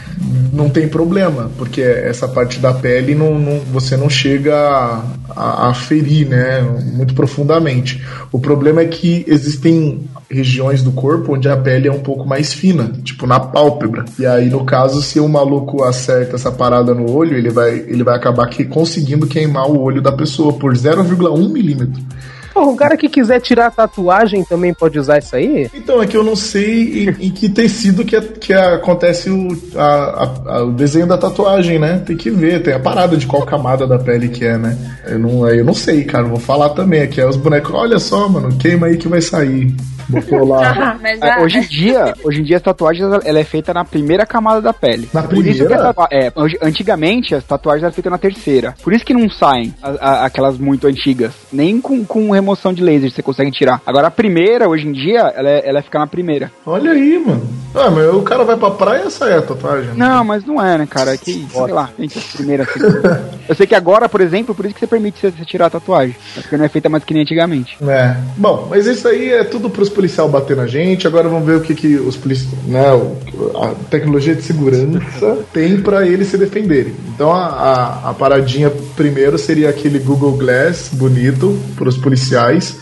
não 0.52 0.68
tem 0.68 0.88
problema, 0.88 1.50
porque 1.56 1.80
essa 1.80 2.28
parte 2.28 2.58
da 2.58 2.72
pele 2.74 3.14
não, 3.14 3.38
não- 3.38 3.60
você 3.72 3.96
não 3.96 4.10
chega 4.10 4.54
a, 4.54 5.02
a- 5.34 5.68
a 5.70 5.74
ferir, 5.74 6.28
né, 6.28 6.60
muito 6.92 7.14
profundamente. 7.14 8.02
O 8.30 8.38
problema 8.38 8.82
é 8.82 8.84
que 8.86 9.24
existem 9.26 10.04
regiões 10.30 10.82
do 10.82 10.92
corpo 10.92 11.34
onde 11.34 11.48
a 11.48 11.56
pele 11.56 11.88
é 11.88 11.92
um 11.92 12.00
pouco 12.00 12.26
mais 12.26 12.52
fina, 12.52 12.92
tipo 13.02 13.26
na 13.26 13.40
pálpebra. 13.40 14.04
E 14.18 14.26
aí, 14.26 14.48
no 14.50 14.64
caso, 14.64 15.00
se 15.02 15.18
o 15.18 15.28
maluco 15.28 15.82
acerta 15.84 16.36
essa 16.36 16.52
parada 16.52 16.94
no 16.94 17.10
olho, 17.10 17.36
ele 17.36 17.50
vai, 17.50 17.78
ele 17.78 18.02
vai 18.04 18.14
acabar 18.16 18.46
que, 18.48 18.64
conseguindo 18.64 19.26
queimar 19.26 19.68
o 19.70 19.80
olho 19.80 20.02
da 20.02 20.12
pessoa 20.12 20.52
por 20.52 20.72
0,1 20.74 21.48
milímetro. 21.52 22.00
Pô, 22.52 22.68
um 22.68 22.76
cara 22.76 22.96
que 22.96 23.08
quiser 23.08 23.40
tirar 23.40 23.66
a 23.66 23.70
tatuagem 23.70 24.44
também 24.44 24.74
pode 24.74 24.98
usar 24.98 25.18
isso 25.18 25.36
aí? 25.36 25.70
Então, 25.72 26.02
é 26.02 26.06
que 26.06 26.16
eu 26.16 26.24
não 26.24 26.34
sei 26.34 27.04
em, 27.04 27.26
em 27.26 27.30
que 27.30 27.48
tecido 27.48 28.04
que, 28.04 28.20
que 28.20 28.52
acontece 28.52 29.30
o, 29.30 29.48
a- 29.76 29.84
a- 29.84 30.56
a- 30.56 30.64
o 30.64 30.72
desenho 30.72 31.06
da 31.06 31.16
tatuagem, 31.16 31.78
né? 31.78 32.02
Tem 32.04 32.16
que 32.16 32.30
ver, 32.30 32.62
tem 32.62 32.74
a 32.74 32.80
parada 32.80 33.16
de 33.16 33.26
qual 33.26 33.42
camada 33.46 33.86
da 33.86 33.98
pele 33.98 34.28
que 34.28 34.44
é, 34.44 34.58
né? 34.58 34.76
Eu 35.06 35.18
não, 35.18 35.48
eu 35.48 35.64
não 35.64 35.74
sei, 35.74 36.04
cara, 36.04 36.24
vou 36.24 36.40
falar 36.40 36.70
também 36.70 37.02
aqui. 37.02 37.20
É 37.20 37.26
os 37.26 37.36
bonecos, 37.36 37.72
olha 37.74 37.98
só, 37.98 38.28
mano, 38.28 38.56
queima 38.56 38.88
aí 38.88 38.96
que 38.96 39.08
vai 39.08 39.20
sair. 39.20 39.74
Botou 40.10 40.46
lá. 40.46 40.96
Mas 41.00 41.20
É, 41.20 41.30
a- 41.32 41.40
hoje 41.40 41.58
em 41.58 41.62
dia, 41.66 42.14
hoje 42.24 42.40
em 42.40 42.44
dia 42.44 42.56
as 42.56 42.62
tatuagens 42.62 43.04
ela- 43.24 43.38
é 43.40 43.44
feita 43.44 43.72
na 43.72 43.84
primeira 43.84 44.26
camada 44.26 44.60
da 44.60 44.72
pele. 44.72 45.08
Na 45.12 45.22
Por 45.22 45.34
isso 45.46 45.58
que 45.58 45.64
primeira? 45.64 45.82
a 45.90 45.94
tatua- 45.94 46.08
é, 46.12 46.32
hoje- 46.34 46.58
antigamente 46.62 47.34
as 47.34 47.44
tatuagens 47.44 47.84
eram 47.84 47.92
feitas 47.92 48.10
na 48.10 48.18
terceira. 48.18 48.74
Por 48.82 48.92
isso 48.92 49.04
que 49.04 49.14
não 49.14 49.28
saem 49.30 49.74
a- 49.82 49.88
a- 50.00 50.24
aquelas 50.26 50.58
muito 50.58 50.86
antigas. 50.86 51.32
Nem 51.52 51.80
com, 51.80 52.04
com 52.04 52.30
remoção 52.30 52.72
de 52.72 52.82
laser 52.82 53.10
você 53.10 53.22
consegue 53.22 53.50
tirar. 53.50 53.80
Agora 53.86 54.08
a 54.08 54.10
primeira, 54.10 54.68
hoje 54.68 54.86
em 54.86 54.92
dia, 54.92 55.20
ela, 55.34 55.48
é, 55.48 55.68
ela 55.68 55.78
é 55.78 55.82
ficar 55.82 56.00
na 56.00 56.06
primeira. 56.06 56.50
Olha 56.66 56.92
aí, 56.92 57.18
mano. 57.24 57.46
Ah, 57.74 57.88
mas 57.90 58.12
o 58.12 58.22
cara 58.22 58.42
vai 58.44 58.56
pra 58.56 58.70
praia 58.70 59.04
e 59.06 59.10
sai 59.10 59.32
a 59.34 59.42
tatuagem. 59.42 59.90
né? 59.90 59.94
Não, 59.96 60.24
mas 60.24 60.44
não 60.44 60.60
é, 60.64 60.76
né, 60.78 60.86
cara? 60.90 61.14
É 61.14 61.16
que, 61.16 61.46
sei 61.48 61.66
lá, 61.72 61.88
gente, 61.98 62.18
a 62.18 62.36
primeira, 62.36 62.64
segunda. 62.64 63.30
Eu 63.48 63.54
sei 63.54 63.66
que 63.66 63.74
agora, 63.74 64.08
por 64.08 64.20
exemplo, 64.20 64.54
por 64.54 64.64
isso 64.64 64.74
que 64.74 64.80
você 64.80 64.86
permite 64.86 65.20
você, 65.20 65.30
você 65.30 65.44
tirar 65.44 65.66
a 65.66 65.70
tatuagem. 65.70 66.16
É 66.36 66.40
Porque 66.40 66.56
não 66.56 66.64
é 66.64 66.68
feita 66.68 66.88
mais 66.88 67.04
que 67.04 67.12
nem 67.14 67.22
antigamente. 67.22 67.76
É. 67.86 68.16
Bom, 68.36 68.66
mas 68.70 68.86
isso 68.86 69.06
aí 69.08 69.30
é 69.32 69.44
tudo 69.44 69.70
pros 69.70 69.88
policial 70.00 70.28
bater 70.28 70.56
na 70.56 70.66
gente. 70.66 71.06
Agora 71.06 71.28
vamos 71.28 71.46
ver 71.46 71.56
o 71.56 71.60
que, 71.60 71.74
que 71.74 71.96
os 71.96 72.16
policiais, 72.16 72.54
né, 72.66 72.86
a 73.54 73.68
tecnologia 73.90 74.34
de 74.34 74.42
segurança 74.42 75.38
tem 75.52 75.80
pra 75.80 76.06
eles 76.06 76.28
se 76.28 76.38
defenderem. 76.38 76.94
Então 77.14 77.30
a, 77.30 77.44
a, 77.44 78.10
a 78.10 78.14
paradinha 78.14 78.72
primeiro 78.96 79.36
seria 79.38 79.68
aquele 79.68 79.98
Google 79.98 80.32
Glass 80.32 80.88
bonito 80.92 81.58
pros 81.76 81.98
policiais. 81.98 82.78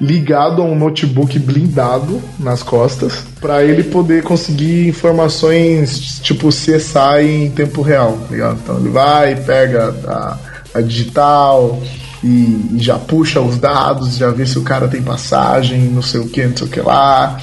Ligado 0.00 0.60
a 0.60 0.64
um 0.64 0.74
notebook 0.74 1.38
blindado 1.38 2.20
nas 2.38 2.64
costas, 2.64 3.24
pra 3.40 3.62
ele 3.62 3.84
poder 3.84 4.24
conseguir 4.24 4.88
informações 4.88 6.18
tipo 6.20 6.48
CSI 6.48 7.22
em 7.22 7.50
tempo 7.50 7.80
real, 7.80 8.18
tá 8.18 8.26
ligado? 8.32 8.58
Então 8.60 8.76
ele 8.80 8.88
vai, 8.88 9.36
pega 9.36 9.94
a, 10.04 10.38
a 10.74 10.80
digital, 10.80 11.80
e, 12.24 12.76
e 12.76 12.78
já 12.78 12.98
puxa 12.98 13.40
os 13.40 13.58
dados, 13.58 14.16
já 14.16 14.30
vê 14.30 14.46
se 14.46 14.58
o 14.58 14.62
cara 14.62 14.88
tem 14.88 15.02
passagem, 15.02 15.82
não 15.90 16.00
sei 16.00 16.20
o 16.20 16.28
que, 16.28 16.46
não 16.46 16.56
sei 16.56 16.66
o 16.66 16.70
que 16.70 16.80
lá. 16.80 17.38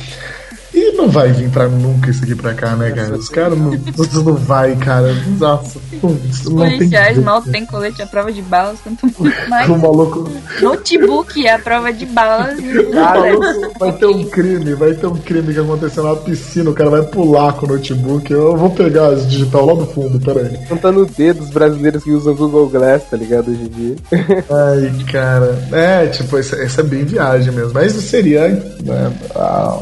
Não 1.01 1.09
vai 1.09 1.31
vir 1.31 1.49
pra 1.49 1.67
nunca 1.67 2.11
isso 2.11 2.23
aqui 2.23 2.35
pra 2.35 2.53
cá, 2.53 2.75
né, 2.75 2.91
cara? 2.91 3.15
Os 3.15 3.27
caras 3.27 3.57
não, 3.57 3.71
não 4.23 4.35
vai, 4.35 4.75
cara. 4.75 5.11
Nossa, 5.39 5.79
não, 6.03 6.15
tem 6.15 6.77
policiais 6.77 7.15
jeito. 7.15 7.25
mal 7.25 7.41
tem 7.41 7.65
colete 7.65 8.03
à 8.03 8.05
prova 8.05 8.31
de 8.31 8.41
balas, 8.43 8.79
quanto 8.85 9.07
muito 9.19 9.49
mais. 9.49 9.67
O 9.67 9.77
maluco, 9.79 10.29
Notebook 10.61 11.43
é 11.43 11.53
a 11.53 11.59
prova 11.59 11.91
de 11.91 12.05
balas. 12.05 12.59
maluco 12.93 13.79
vai 13.79 13.91
ter 13.93 14.05
um 14.05 14.23
crime, 14.25 14.75
vai 14.75 14.93
ter 14.93 15.07
um 15.07 15.15
crime 15.15 15.51
que 15.51 15.59
aconteceu 15.59 16.03
na 16.03 16.15
piscina, 16.15 16.69
o 16.69 16.73
cara 16.73 16.91
vai 16.91 17.01
pular 17.01 17.53
com 17.53 17.65
o 17.65 17.69
notebook. 17.69 18.31
Eu 18.31 18.55
vou 18.55 18.69
pegar 18.69 19.07
as 19.07 19.27
digital 19.27 19.65
lá 19.65 19.73
do 19.73 19.87
fundo, 19.87 20.19
peraí. 20.19 20.55
Contando 20.69 21.01
o 21.01 21.05
dedo 21.07 21.39
dos 21.39 21.49
brasileiros 21.49 22.03
que 22.03 22.11
usam 22.11 22.35
Google 22.35 22.69
Glass, 22.69 23.09
tá 23.09 23.17
ligado? 23.17 23.49
Hoje 23.49 23.63
em 23.63 23.69
dia. 23.69 23.95
Ai, 24.51 25.05
cara. 25.11 25.67
É, 25.71 26.05
tipo, 26.07 26.37
essa, 26.37 26.57
essa 26.57 26.81
é 26.81 26.83
bem 26.83 27.05
viagem 27.05 27.51
mesmo. 27.51 27.73
Mas 27.73 27.93
seria 27.93 28.47
né, 28.49 29.11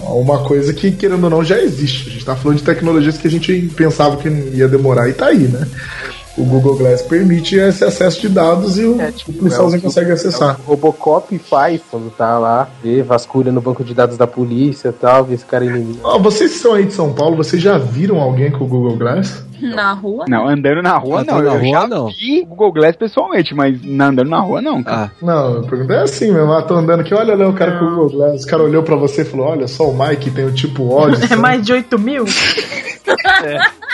uma 0.07 0.39
coisa 0.43 0.73
que, 0.73 0.91
querendo 1.09 1.23
ou 1.23 1.29
não, 1.29 1.43
já 1.43 1.59
existe. 1.59 2.09
A 2.09 2.11
gente 2.11 2.25
tá 2.25 2.35
falando 2.35 2.57
de 2.57 2.63
tecnologias 2.63 3.17
que 3.17 3.27
a 3.27 3.31
gente 3.31 3.71
pensava 3.75 4.17
que 4.17 4.29
ia 4.29 4.67
demorar 4.67 5.09
e 5.09 5.13
tá 5.13 5.27
aí, 5.27 5.47
né? 5.47 5.67
O 6.37 6.45
Google 6.45 6.77
Glass 6.77 7.01
permite 7.01 7.55
esse 7.57 7.83
acesso 7.83 8.21
de 8.21 8.29
dados 8.29 8.77
e 8.79 8.85
o, 8.85 8.93
o 8.95 9.33
policialzinho 9.33 9.77
é 9.77 9.79
o- 9.79 9.83
consegue 9.83 10.11
acessar. 10.11 10.57
O 10.65 10.69
Robocop 10.69 11.37
faz 11.39 11.81
quando 11.91 12.09
tá 12.11 12.37
lá, 12.39 12.69
vê, 12.81 13.03
vasculha 13.03 13.51
no 13.51 13.59
banco 13.59 13.83
de 13.83 13.93
dados 13.93 14.15
da 14.17 14.25
polícia 14.25 14.89
e 14.89 14.93
tal, 14.93 15.25
vê 15.25 15.35
esse 15.35 15.43
cara 15.45 15.65
inimigo. 15.65 15.99
Ó, 16.03 16.17
vocês 16.19 16.53
que 16.53 16.59
são 16.59 16.73
aí 16.75 16.85
de 16.85 16.93
São 16.93 17.11
Paulo, 17.11 17.35
vocês 17.35 17.61
já 17.61 17.77
viram 17.77 18.19
alguém 18.21 18.51
com 18.51 18.63
o 18.63 18.67
Google 18.67 18.95
Glass? 18.95 19.43
Na 19.61 19.91
rua? 19.91 20.23
Não, 20.29 20.47
andando 20.47 20.81
na 20.81 20.97
rua 20.97 21.19
Andando 21.19 21.43
não. 21.43 21.43
na 21.43 21.55
eu 21.55 21.59
rua, 21.59 21.81
já 21.81 21.87
não. 21.87 22.07
vi 22.07 22.41
o 22.43 22.45
Google 22.45 22.71
Glass 22.71 22.95
pessoalmente, 22.95 23.53
mas 23.53 23.77
não, 23.83 24.05
andando 24.05 24.29
na 24.29 24.39
rua 24.39 24.61
não, 24.61 24.81
cara. 24.81 25.11
Não, 25.21 25.55
eu 25.55 25.61
perguntei 25.63 25.97
é 25.97 26.01
assim 26.03 26.31
mesmo. 26.31 26.53
Ah, 26.53 26.61
tô 26.61 26.75
andando 26.75 27.01
aqui, 27.01 27.13
olha 27.13 27.35
lá 27.35 27.49
o 27.49 27.53
cara 27.53 27.77
com 27.77 27.83
o 27.83 27.89
Google 27.89 28.09
Glass. 28.11 28.43
O 28.45 28.47
cara 28.47 28.63
olhou 28.63 28.81
pra 28.83 28.95
você 28.95 29.23
e 29.23 29.25
falou: 29.25 29.47
Olha 29.47 29.67
só, 29.67 29.83
o 29.89 29.93
Mike 29.97 30.31
tem 30.31 30.45
o 30.45 30.53
tipo 30.53 30.87
ódio. 30.95 31.19
É 31.29 31.35
mais 31.35 31.61
de 31.65 31.73
8 31.73 31.99
mil? 31.99 32.23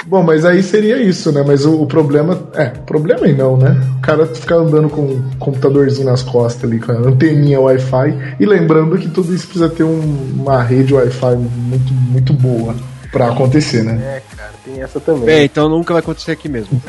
Bom, 0.08 0.22
mas 0.24 0.46
aí 0.46 0.62
seria 0.62 1.02
isso, 1.02 1.32
né? 1.32 1.44
Mas 1.46 1.66
o, 1.66 1.82
o 1.82 1.86
problema. 1.88 2.40
É, 2.54 2.66
problema 2.66 3.26
aí 3.26 3.34
não, 3.34 3.58
né? 3.58 3.76
O 3.98 4.02
cara 4.02 4.26
ficar 4.28 4.56
andando 4.56 4.90
com 4.90 5.02
um 5.02 5.30
computadorzinho 5.40 6.06
nas 6.08 6.22
costas 6.22 6.70
ali, 6.70 6.80
com 6.80 6.92
a 6.92 6.96
anteninha 6.96 7.60
Wi-Fi. 7.60 8.36
E 8.40 8.46
lembrando 8.46 8.98
que 8.98 9.10
tudo 9.10 9.34
isso 9.34 9.46
precisa 9.48 9.70
ter 9.70 9.84
um- 9.84 10.34
uma 10.42 10.62
rede 10.62 10.94
Wi-Fi 10.94 11.36
muito, 11.38 11.94
muito 11.94 12.34
boa 12.34 12.76
pra 13.12 13.30
acontecer, 13.30 13.82
né? 13.84 13.94
É, 14.18 14.36
cara, 14.36 14.52
tem 14.64 14.82
essa 14.82 15.00
também. 15.00 15.30
É, 15.30 15.44
então 15.46 15.70
nunca 15.70 15.94
vai 15.94 16.02
acontecer 16.02 16.32
aqui 16.32 16.50
mesmo. 16.50 16.82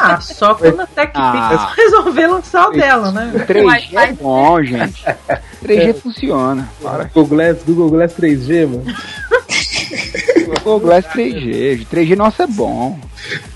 Ah, 0.00 0.20
só 0.20 0.54
quando 0.54 0.80
a 0.80 0.86
TechPix 0.86 1.14
Ah. 1.14 1.72
resolver 1.76 2.26
lançar 2.26 2.68
o 2.68 2.72
dela, 2.72 3.12
né? 3.12 3.32
3G 3.46 3.96
é 3.96 4.12
bom, 4.12 4.62
gente. 4.62 5.04
3G 5.64 5.94
funciona. 5.94 6.68
Para. 6.82 7.04
Google 7.04 7.26
Glass, 7.36 7.58
Google 7.64 7.90
Glass 7.90 8.12
3G, 8.14 8.66
mano. 8.66 8.84
Google 10.46 10.80
Glass 10.80 11.06
3G. 11.06 11.86
3G 11.92 12.16
nossa 12.16 12.44
é 12.44 12.46
bom. 12.46 12.98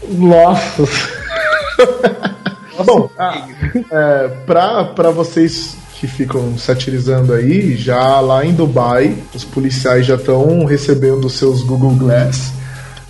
Nossa. 0.08 0.88
Bom, 2.84 3.10
ah, 3.18 3.48
é, 3.90 4.28
pra, 4.46 4.84
pra 4.84 5.10
vocês 5.10 5.76
que 5.98 6.06
ficam 6.06 6.56
satirizando 6.56 7.32
aí, 7.32 7.76
já 7.76 8.20
lá 8.20 8.44
em 8.44 8.54
Dubai, 8.54 9.16
os 9.34 9.44
policiais 9.44 10.06
já 10.06 10.14
estão 10.14 10.64
recebendo 10.64 11.28
seus 11.28 11.62
Google 11.62 11.96
Glass 11.96 12.57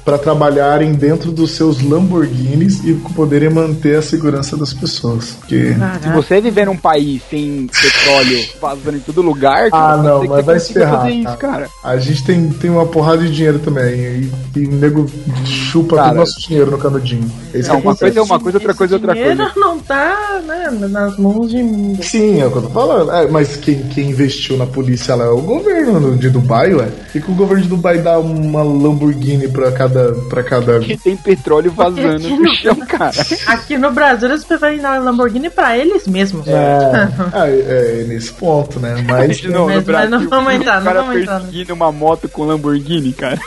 para 0.09 0.17
trabalharem 0.17 0.95
dentro 0.95 1.31
dos 1.31 1.51
seus 1.51 1.83
Lamborghinis 1.83 2.83
e 2.83 2.95
poderem 3.15 3.51
manter 3.51 3.99
a 3.99 4.01
segurança 4.01 4.57
das 4.57 4.73
pessoas. 4.73 5.37
Porque... 5.39 5.75
Se 6.03 6.09
você 6.15 6.41
viver 6.41 6.65
num 6.65 6.79
país 6.79 7.21
sem 7.29 7.67
petróleo 7.67 8.39
vazando 8.59 8.97
em 8.97 9.01
todo 9.01 9.21
lugar, 9.21 9.67
Ah, 9.67 9.71
cara, 9.71 9.97
não, 9.99 10.21
ser 10.21 10.27
que 10.29 10.33
mas 10.33 10.45
vai 10.47 10.61
se 10.61 10.73
ferrar. 10.73 11.01
fazer 11.03 11.11
isso, 11.11 11.37
cara. 11.37 11.69
A 11.85 11.99
gente 11.99 12.25
tem, 12.25 12.49
tem 12.49 12.71
uma 12.71 12.87
porrada 12.87 13.19
de 13.23 13.31
dinheiro 13.35 13.59
também. 13.59 13.95
E, 14.01 14.33
e 14.57 14.67
o 14.67 14.73
nego 14.73 15.07
chupa 15.45 15.97
Cara, 15.97 16.09
todo 16.09 16.17
o 16.17 16.21
nosso 16.21 16.41
dinheiro 16.41 16.71
no 16.71 16.79
canudinho. 16.79 17.31
É 17.53 17.59
isso 17.59 17.69
Não, 17.69 17.79
uma 17.81 17.95
coisa 17.95 18.19
é 18.19 18.23
uma 18.23 18.41
coisa, 18.41 18.57
outra 18.57 18.73
coisa 18.75 18.95
é 18.95 18.97
outra 18.97 19.13
dinheiro 19.13 19.37
coisa. 19.37 19.53
não 19.57 19.79
tá 19.79 20.41
né, 20.47 20.71
nas 20.89 21.19
mãos 21.19 21.51
de. 21.51 21.59
Sim, 22.03 22.41
é 22.41 22.47
o 22.47 22.51
que 22.51 22.57
eu 22.57 22.63
tô 22.63 22.71
falando. 22.71 23.13
É, 23.13 23.29
mas 23.29 23.57
quem, 23.57 23.83
quem 23.89 24.09
investiu 24.09 24.57
na 24.57 24.65
polícia 24.65 25.15
lá 25.15 25.27
é 25.27 25.29
o 25.29 25.43
governo 25.43 26.17
de 26.17 26.31
Dubai, 26.31 26.73
ué. 26.73 26.89
E 27.15 27.21
que 27.21 27.31
o 27.31 27.35
governo 27.35 27.63
de 27.63 27.69
Dubai 27.69 27.99
dá 27.99 28.19
uma 28.19 28.63
Lamborghini 28.63 29.49
pra 29.49 29.71
cada. 29.71 29.98
Pra 30.29 30.43
cada... 30.43 30.79
Que 30.81 30.97
tem 30.97 31.17
petróleo 31.17 31.71
vazando 31.73 32.17
aqui 32.17 32.31
no 32.31 32.43
no- 32.43 32.55
chão, 32.55 32.77
cara. 32.87 33.13
Aqui 33.47 33.77
no 33.79 33.91
Brasil 33.91 34.29
eles 34.29 34.45
preferem 34.45 34.79
dar 34.81 35.01
Lamborghini 35.03 35.51
pra 35.51 35.77
eles 35.77 36.07
mesmos. 36.07 36.47
É, 36.47 37.09
é, 37.35 38.01
é 38.01 38.05
nesse 38.05 38.33
ponto, 38.33 38.79
né? 38.81 39.05
Mas. 39.07 39.43
No 39.49 39.67
Mas- 39.67 39.77
mas 39.77 39.85
Brasil, 39.85 40.11
não 40.11 40.29
vamos 40.29 40.53
entrar, 40.55 40.75
o 40.75 40.77
não 40.79 40.85
cara 40.85 41.03
vamos 41.03 41.21
entrar, 41.23 41.41
perseguindo 41.41 41.75
uma 41.75 41.91
moto 41.93 42.29
com 42.29 42.45
Lamborghini, 42.45 43.13
cara. 43.13 43.39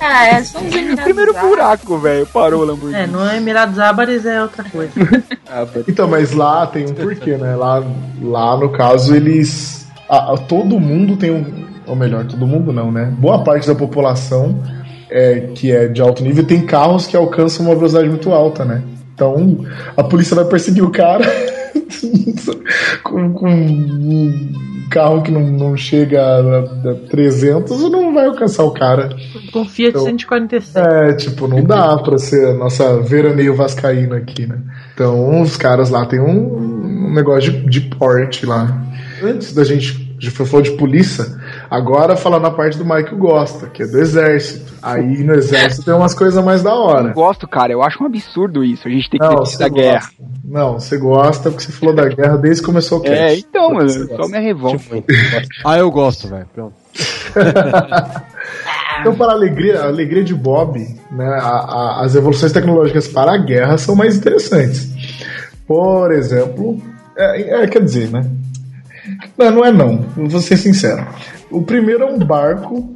Ah, 0.00 0.26
é, 0.28 0.42
são 0.44 0.64
os 0.66 0.72
Emirados 0.74 1.04
Primeiro 1.04 1.34
buraco, 1.34 1.98
velho. 1.98 2.26
Parou 2.26 2.62
o 2.62 2.64
Lamborghini. 2.64 3.00
É, 3.02 3.06
no 3.06 3.24
Emirados 3.30 3.78
Árabes 3.78 4.24
é 4.26 4.42
outra 4.42 4.64
coisa. 4.64 4.92
Então, 5.86 6.08
mas 6.08 6.32
lá 6.32 6.66
tem 6.66 6.84
um 6.84 6.94
porquê, 6.94 7.36
né? 7.36 7.54
Lá, 7.54 7.80
lá 8.20 8.56
no 8.56 8.70
caso, 8.70 9.14
eles. 9.14 9.86
a- 10.08 10.32
a- 10.34 10.36
todo 10.36 10.80
mundo 10.80 11.16
tem 11.16 11.30
um. 11.30 11.64
Ou 11.86 11.94
melhor, 11.94 12.24
todo 12.24 12.44
mundo 12.46 12.72
não, 12.72 12.90
né? 12.90 13.12
Boa 13.18 13.44
parte 13.44 13.66
da 13.66 13.74
população 13.74 14.60
é, 15.14 15.48
que 15.54 15.70
é 15.70 15.86
de 15.86 16.02
alto 16.02 16.24
nível 16.24 16.44
tem 16.44 16.60
carros 16.66 17.06
que 17.06 17.16
alcançam 17.16 17.64
uma 17.66 17.74
velocidade 17.76 18.08
muito 18.08 18.32
alta, 18.32 18.64
né? 18.64 18.82
Então 19.14 19.64
a 19.96 20.02
polícia 20.02 20.34
vai 20.34 20.44
perseguir 20.44 20.82
o 20.82 20.90
cara 20.90 21.24
com, 23.04 23.32
com 23.32 23.48
um 23.48 24.52
carro 24.90 25.22
que 25.22 25.30
não, 25.30 25.40
não 25.40 25.76
chega 25.76 26.20
a, 26.20 26.58
a 26.90 26.94
300 27.10 27.80
e 27.80 27.90
não 27.90 28.12
vai 28.12 28.26
alcançar 28.26 28.64
o 28.64 28.72
cara. 28.72 29.10
Com 29.52 29.64
Fiat 29.64 29.90
Então- 29.90 30.04
147. 30.04 30.88
É, 30.88 31.12
tipo, 31.14 31.46
não 31.48 31.62
dá 31.62 31.96
pra 31.98 32.18
ser 32.18 32.48
a 32.48 32.54
nossa 32.54 33.00
veraneio 33.00 33.54
vascaína 33.54 34.16
aqui, 34.16 34.46
né? 34.46 34.58
Então, 34.94 35.40
os 35.40 35.56
caras 35.56 35.90
lá 35.90 36.06
tem 36.06 36.20
um, 36.20 37.06
um 37.08 37.14
negócio 37.14 37.52
de, 37.52 37.68
de 37.68 37.80
porte 37.96 38.44
lá. 38.46 38.82
Antes 39.22 39.52
da 39.54 39.64
gente, 39.64 40.16
a 40.18 40.24
gente 40.24 40.30
falou 40.30 40.62
de 40.62 40.72
polícia, 40.72 41.24
Agora 41.70 42.14
falando 42.16 42.42
na 42.42 42.50
parte 42.50 42.76
do 42.78 42.84
Mike 42.84 43.14
gosta, 43.14 43.66
que 43.68 43.82
é 43.82 43.86
do 43.86 43.98
exército. 43.98 44.72
Aí 44.82 45.24
no 45.24 45.34
exército 45.34 45.84
tem 45.84 45.94
umas 45.94 46.14
coisas 46.14 46.42
mais 46.44 46.62
da 46.62 46.70
Eu 46.70 46.76
hora. 46.76 47.12
gosto, 47.12 47.48
cara. 47.48 47.72
Eu 47.72 47.82
acho 47.82 48.02
um 48.02 48.06
absurdo 48.06 48.62
isso. 48.62 48.86
A 48.86 48.90
gente 48.90 49.08
tem 49.10 49.18
que 49.18 49.26
Não, 49.26 49.42
ter 49.42 49.58
da 49.58 49.68
guerra. 49.68 50.00
gosta. 50.18 50.34
Não, 50.44 50.72
você 50.78 50.96
gosta 50.98 51.50
porque 51.50 51.64
você 51.64 51.72
falou 51.72 51.94
da 51.94 52.06
guerra 52.06 52.36
desde 52.36 52.60
que 52.62 52.66
começou 52.66 52.98
o 52.98 53.02
cast. 53.02 53.16
É, 53.18 53.38
então, 53.38 53.72
mano. 53.72 53.88
Só 53.90 54.28
minha 54.28 54.40
revolta. 54.40 54.82
Ah, 55.64 55.78
eu 55.78 55.90
gosto, 55.90 56.28
velho. 56.28 56.46
Pronto. 56.54 56.74
Então, 59.00 59.14
para 59.16 59.32
a 59.32 59.34
alegria, 59.34 59.80
a 59.80 59.86
alegria 59.86 60.22
de 60.22 60.34
Bob, 60.34 60.78
né, 61.10 61.26
a- 61.26 61.38
a- 61.98 62.04
as 62.04 62.14
evoluções 62.14 62.52
tecnológicas 62.52 63.08
para 63.08 63.34
a 63.34 63.36
guerra 63.36 63.76
são 63.76 63.94
mais 63.96 64.16
interessantes. 64.16 64.88
Por 65.66 66.12
exemplo, 66.12 66.80
é, 67.16 67.62
é, 67.64 67.66
quer 67.66 67.82
dizer, 67.82 68.08
né? 68.10 68.24
Não, 69.36 69.50
não 69.50 69.64
é 69.64 69.72
não, 69.72 69.98
vou 70.16 70.40
ser 70.40 70.56
sincero. 70.56 71.04
O 71.54 71.62
primeiro 71.62 72.02
é 72.02 72.06
um 72.06 72.18
barco 72.18 72.94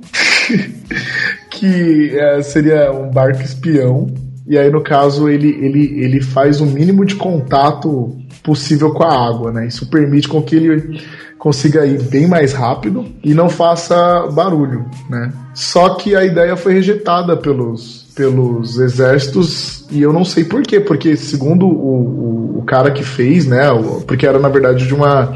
que 1.50 2.18
é, 2.18 2.42
seria 2.42 2.92
um 2.92 3.10
barco 3.10 3.42
espião, 3.42 4.06
e 4.46 4.58
aí 4.58 4.70
no 4.70 4.82
caso 4.82 5.28
ele, 5.28 5.48
ele, 5.48 6.02
ele 6.02 6.20
faz 6.20 6.60
o 6.60 6.66
mínimo 6.66 7.04
de 7.04 7.14
contato 7.14 8.16
possível 8.42 8.92
com 8.92 9.04
a 9.04 9.28
água, 9.28 9.52
né? 9.52 9.66
Isso 9.66 9.88
permite 9.90 10.28
com 10.28 10.42
que 10.42 10.56
ele 10.56 11.00
consiga 11.38 11.86
ir 11.86 12.02
bem 12.02 12.26
mais 12.26 12.52
rápido 12.52 13.06
e 13.22 13.32
não 13.32 13.48
faça 13.48 14.26
barulho, 14.32 14.86
né? 15.08 15.32
Só 15.54 15.90
que 15.90 16.16
a 16.16 16.24
ideia 16.24 16.56
foi 16.56 16.72
rejeitada 16.72 17.36
pelos, 17.36 18.06
pelos 18.14 18.78
exércitos 18.78 19.86
e 19.90 20.02
eu 20.02 20.12
não 20.12 20.24
sei 20.24 20.44
por 20.44 20.62
quê, 20.62 20.80
porque 20.80 21.16
segundo 21.16 21.66
o, 21.66 22.56
o, 22.56 22.58
o 22.58 22.62
cara 22.64 22.90
que 22.90 23.04
fez, 23.04 23.46
né? 23.46 23.68
porque 24.06 24.26
era 24.26 24.38
na 24.38 24.48
verdade 24.48 24.86
de 24.86 24.94
uma 24.94 25.32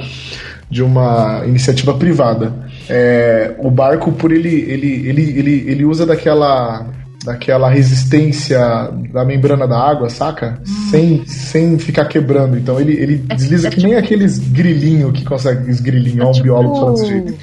de 0.69 0.83
uma 0.83 1.43
iniciativa 1.47 1.93
privada. 1.93 2.51
É, 2.89 3.55
o 3.59 3.71
barco, 3.71 4.13
por 4.13 4.33
ele, 4.33 4.49
ele, 4.49 5.09
ele, 5.09 5.39
ele, 5.39 5.71
ele 5.71 5.85
usa 5.85 6.05
daquela 6.05 6.87
daquela 7.25 7.69
resistência 7.69 8.59
da 9.13 9.25
membrana 9.25 9.67
da 9.67 9.79
água, 9.79 10.09
saca? 10.09 10.61
Sem, 10.91 11.27
sem 11.27 11.79
ficar 11.79 12.07
quebrando. 12.07 12.57
Então 12.57 12.81
ele, 12.81 12.93
ele 12.93 13.17
desliza 13.17 13.69
é 13.69 13.71
que 13.71 13.83
nem 13.83 13.95
aqueles 13.95 14.39
grilinhos 14.39 15.13
que 15.13 15.25
conseguem. 15.25 15.71
Os 15.71 15.81
grilinhos, 15.81 16.39
ó, 16.39 16.41
um 16.41 16.43
biólogo 16.43 16.75
falando 16.75 16.95
desse 16.95 17.07
jeito. 17.07 17.35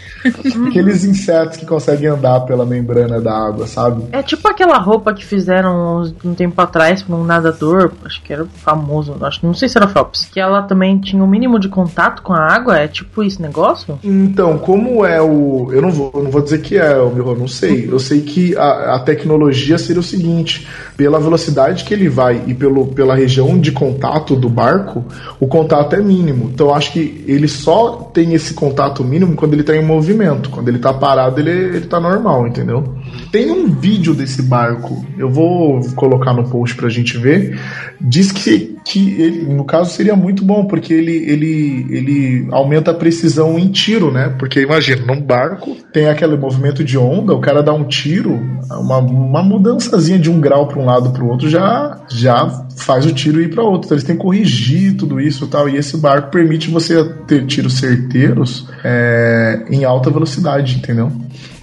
Aqueles 0.67 1.03
insetos 1.03 1.57
que 1.57 1.65
conseguem 1.65 2.07
andar 2.07 2.41
pela 2.41 2.65
membrana 2.65 3.21
da 3.21 3.33
água, 3.33 3.67
sabe? 3.67 4.03
É 4.11 4.21
tipo 4.21 4.47
aquela 4.47 4.77
roupa 4.77 5.13
que 5.13 5.25
fizeram 5.25 6.03
um 6.23 6.33
tempo 6.33 6.59
atrás 6.61 7.01
pra 7.01 7.15
um 7.15 7.23
nadador, 7.23 7.91
acho 8.03 8.21
que 8.21 8.33
era 8.33 8.45
famoso, 8.45 9.15
acho, 9.21 9.45
não 9.45 9.53
sei 9.53 9.69
se 9.69 9.77
era 9.77 9.87
Phelps, 9.87 10.25
que 10.25 10.39
ela 10.39 10.63
também 10.63 10.97
tinha 10.99 11.23
o 11.23 11.27
mínimo 11.27 11.59
de 11.59 11.69
contato 11.69 12.21
com 12.21 12.33
a 12.33 12.53
água, 12.53 12.77
é 12.77 12.87
tipo 12.87 13.23
esse 13.23 13.41
negócio? 13.41 13.99
Então, 14.03 14.57
como 14.57 15.05
é 15.05 15.21
o. 15.21 15.69
Eu 15.71 15.81
não 15.81 15.91
vou, 15.91 16.11
eu 16.13 16.23
não 16.23 16.31
vou 16.31 16.41
dizer 16.41 16.61
que 16.61 16.77
é 16.77 16.97
o 16.97 17.09
Miho, 17.09 17.35
não 17.35 17.47
sei. 17.47 17.87
Eu 17.89 17.99
sei 17.99 18.21
que 18.21 18.55
a, 18.57 18.95
a 18.95 18.99
tecnologia 18.99 19.68
seria 19.77 19.99
o 19.99 20.03
seguinte: 20.03 20.67
pela 20.99 21.17
velocidade 21.17 21.85
que 21.85 21.93
ele 21.93 22.09
vai 22.09 22.43
e 22.45 22.53
pelo, 22.53 22.87
pela 22.87 23.15
região 23.15 23.57
de 23.57 23.71
contato 23.71 24.35
do 24.35 24.49
barco, 24.49 25.05
o 25.39 25.47
contato 25.47 25.95
é 25.95 26.01
mínimo. 26.01 26.51
Então, 26.53 26.75
acho 26.75 26.91
que 26.91 27.23
ele 27.25 27.47
só 27.47 28.11
tem 28.13 28.33
esse 28.33 28.53
contato 28.53 29.01
mínimo 29.01 29.33
quando 29.37 29.53
ele 29.53 29.61
está 29.61 29.73
em 29.73 29.81
movimento. 29.81 30.49
Quando 30.49 30.67
ele 30.67 30.75
está 30.75 30.93
parado, 30.93 31.39
ele, 31.39 31.51
ele 31.51 31.85
tá 31.85 32.01
normal, 32.01 32.45
entendeu? 32.45 32.83
Tem 33.31 33.49
um 33.49 33.69
vídeo 33.69 34.13
desse 34.13 34.41
barco, 34.41 35.05
eu 35.17 35.29
vou 35.29 35.79
colocar 35.95 36.33
no 36.33 36.49
post 36.49 36.75
pra 36.75 36.89
gente 36.89 37.17
ver. 37.17 37.57
Diz 38.01 38.33
que, 38.33 38.75
que 38.83 39.21
ele, 39.21 39.43
no 39.53 39.63
caso, 39.63 39.91
seria 39.91 40.17
muito 40.17 40.43
bom, 40.43 40.65
porque 40.65 40.93
ele, 40.93 41.15
ele, 41.15 41.87
ele 41.91 42.47
aumenta 42.51 42.91
a 42.91 42.93
precisão 42.93 43.57
em 43.57 43.71
tiro, 43.71 44.11
né? 44.11 44.35
Porque 44.37 44.59
imagina, 44.59 45.05
num 45.05 45.21
barco 45.21 45.77
tem 45.93 46.09
aquele 46.09 46.35
movimento 46.35 46.83
de 46.83 46.97
onda, 46.97 47.33
o 47.33 47.39
cara 47.39 47.63
dá 47.63 47.71
um 47.71 47.85
tiro, 47.85 48.37
uma, 48.69 48.97
uma 48.97 49.41
mudançazinha 49.41 50.19
de 50.19 50.29
um 50.29 50.41
grau 50.41 50.67
para 50.67 50.79
um 50.79 50.88
lado 50.89 51.11
para 51.11 51.23
o 51.23 51.29
outro 51.29 51.49
já, 51.49 51.97
já 52.09 52.65
faz 52.77 53.05
o 53.05 53.13
tiro 53.13 53.41
ir 53.41 53.49
para 53.49 53.63
outro. 53.63 53.87
Então 53.87 53.95
eles 53.95 54.03
têm 54.03 54.15
que 54.15 54.21
corrigir 54.21 54.95
tudo 54.95 55.19
isso 55.19 55.45
e 55.45 55.47
tal. 55.47 55.69
E 55.69 55.77
esse 55.77 55.97
barco 55.97 56.31
permite 56.31 56.69
você 56.69 57.03
ter 57.27 57.45
tiros 57.45 57.77
certeiros 57.77 58.67
é, 58.83 59.65
em 59.69 59.85
alta 59.85 60.09
velocidade, 60.09 60.77
entendeu? 60.77 61.11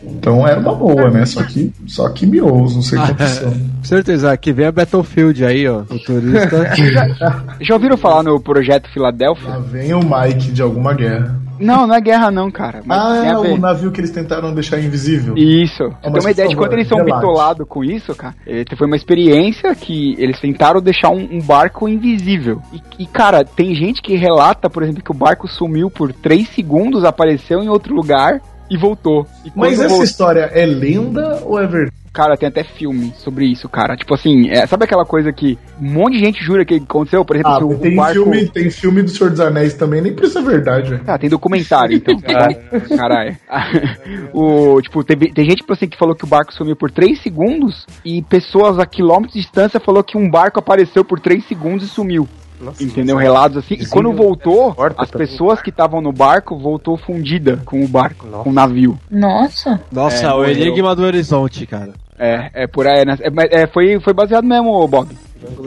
Então 0.03 0.47
era 0.47 0.61
uma 0.61 0.75
boa, 0.75 1.11
né? 1.11 1.27
Só 1.27 1.43
que, 1.43 1.73
só 1.87 2.09
que 2.09 2.27
mious, 2.27 2.75
não 2.75 2.83
sei 2.83 2.99
quantos 2.99 3.29
são. 3.31 3.51
Com 3.51 3.85
certeza, 3.85 4.33
aqui 4.33 4.53
vem 4.53 4.67
a 4.67 4.73
Battlefield 4.73 5.45
aí, 5.45 5.69
ó. 5.69 5.81
O 5.83 5.99
turista. 5.99 6.73
Já 7.61 7.75
ouviram 7.75 7.97
falar 7.97 8.23
no 8.23 8.41
projeto 8.41 8.89
Filadélfia? 8.93 9.49
Lá 9.49 9.59
vem 9.59 9.93
o 9.95 10.01
Mike 10.01 10.53
de 10.53 10.63
alguma 10.63 10.95
guerra. 10.95 11.46
Não, 11.59 11.87
não 11.87 11.95
é 11.95 12.01
guerra 12.01 12.31
não, 12.31 12.51
cara. 12.51 12.83
Ah, 12.89 13.39
ver. 13.43 13.53
o 13.53 13.59
navio 13.59 13.91
que 13.93 14.01
eles 14.01 14.11
tentaram 14.11 14.53
deixar 14.55 14.79
invisível. 14.81 15.35
Isso. 15.37 15.85
Você 15.85 16.11
tem 16.11 16.21
uma 16.21 16.31
ideia 16.31 16.49
por 16.49 16.55
de 16.55 16.57
favor, 16.57 16.73
eles 16.73 16.89
são 16.89 17.05
bitolados 17.05 17.67
com 17.69 17.85
isso, 17.85 18.15
cara? 18.15 18.35
Foi 18.77 18.87
uma 18.87 18.97
experiência 18.97 19.75
que 19.75 20.15
eles 20.19 20.41
tentaram 20.41 20.81
deixar 20.81 21.11
um, 21.11 21.29
um 21.33 21.41
barco 21.41 21.89
invisível. 21.89 22.61
E, 22.73 22.81
e, 23.03 23.07
cara, 23.07 23.45
tem 23.45 23.75
gente 23.75 24.01
que 24.03 24.17
relata, 24.17 24.69
por 24.71 24.83
exemplo, 24.83 25.03
que 25.03 25.11
o 25.11 25.15
barco 25.15 25.49
sumiu 25.49 25.91
por 25.91 26.13
3 26.13 26.49
segundos, 26.49 27.05
apareceu 27.05 27.63
em 27.63 27.69
outro 27.69 27.95
lugar 27.95 28.41
e 28.71 28.77
voltou. 28.77 29.27
E 29.45 29.53
Mas 29.55 29.55
quando 29.55 29.73
essa 29.73 29.89
voltou- 29.89 30.05
história 30.05 30.51
é 30.53 30.67
lenda 30.67 31.41
ou 31.45 31.59
é 31.61 31.67
verdade? 31.67 31.93
Cara, 32.17 32.35
tem 32.35 32.49
até 32.49 32.65
filme 32.65 33.13
sobre 33.19 33.45
isso, 33.45 33.69
cara. 33.69 33.95
Tipo 33.95 34.15
assim, 34.15 34.49
é, 34.49 34.67
sabe 34.67 34.85
aquela 34.85 35.05
coisa 35.05 35.31
que 35.35 35.59
um 35.79 35.93
monte 35.93 36.15
de 36.15 36.21
gente 36.21 36.43
jura 36.43 36.65
que 36.65 36.77
aconteceu? 36.77 37.23
Por 37.27 37.37
exemplo, 37.37 37.53
Ah, 37.53 37.59
se 37.59 37.65
o, 37.65 37.79
tem, 37.79 37.93
o 37.93 37.97
barco... 37.97 38.15
filme, 38.15 38.49
tem 38.49 38.71
filme 38.71 39.03
do 39.03 39.11
Senhor 39.11 39.29
dos 39.29 39.41
Anéis 39.41 39.75
também, 39.75 40.01
nem 40.01 40.15
precisa 40.15 40.41
ser 40.41 40.47
verdade, 40.47 40.91
velho. 40.93 41.03
Ah, 41.07 41.19
tem 41.19 41.29
documentário, 41.29 41.95
então. 41.95 42.17
Caralho. 42.97 43.37
o, 44.33 44.81
tipo, 44.81 45.05
teve, 45.05 45.31
tem 45.31 45.45
gente 45.45 45.59
tipo 45.59 45.75
assim, 45.75 45.87
que 45.87 45.99
falou 45.99 46.15
que 46.15 46.25
o 46.25 46.27
barco 46.27 46.55
sumiu 46.55 46.75
por 46.75 46.91
3 46.91 47.21
segundos 47.21 47.87
e 48.03 48.23
pessoas 48.23 48.79
a 48.79 48.87
quilômetros 48.87 49.35
de 49.35 49.41
distância 49.41 49.79
falou 49.79 50.03
que 50.03 50.17
um 50.17 50.31
barco 50.31 50.59
apareceu 50.59 51.05
por 51.05 51.21
3 51.21 51.45
segundos 51.47 51.85
e 51.85 51.89
sumiu. 51.89 52.27
Entendeu? 52.81 53.17
Relatos 53.17 53.59
assim. 53.59 53.75
E 53.75 53.87
quando 53.87 54.13
voltou, 54.13 54.75
as 54.97 55.11
pessoas 55.11 55.61
que 55.61 55.71
estavam 55.71 56.01
no 56.01 56.13
barco 56.13 56.59
voltou 56.59 56.97
fundida 56.97 57.61
com 57.65 57.85
o 57.85 57.89
barco, 57.89 58.27
com 58.27 58.51
o 58.51 58.53
navio. 58.53 58.99
Nossa. 59.11 59.81
Nossa, 59.93 60.27
É, 60.27 60.33
o. 60.33 60.45
Enigma 60.45 60.95
do 60.95 61.03
Horizonte, 61.03 61.67
cara. 61.67 61.93
É, 62.19 62.51
é 62.63 62.67
por 62.67 62.87
aí, 62.87 63.05
né? 63.05 63.17
É, 63.21 63.31
mas, 63.31 63.49
é, 63.51 63.67
foi, 63.67 64.01
foi 64.01 64.15
baseado 64.15 64.45
mesmo, 64.45 64.87
Bob. 64.89 65.09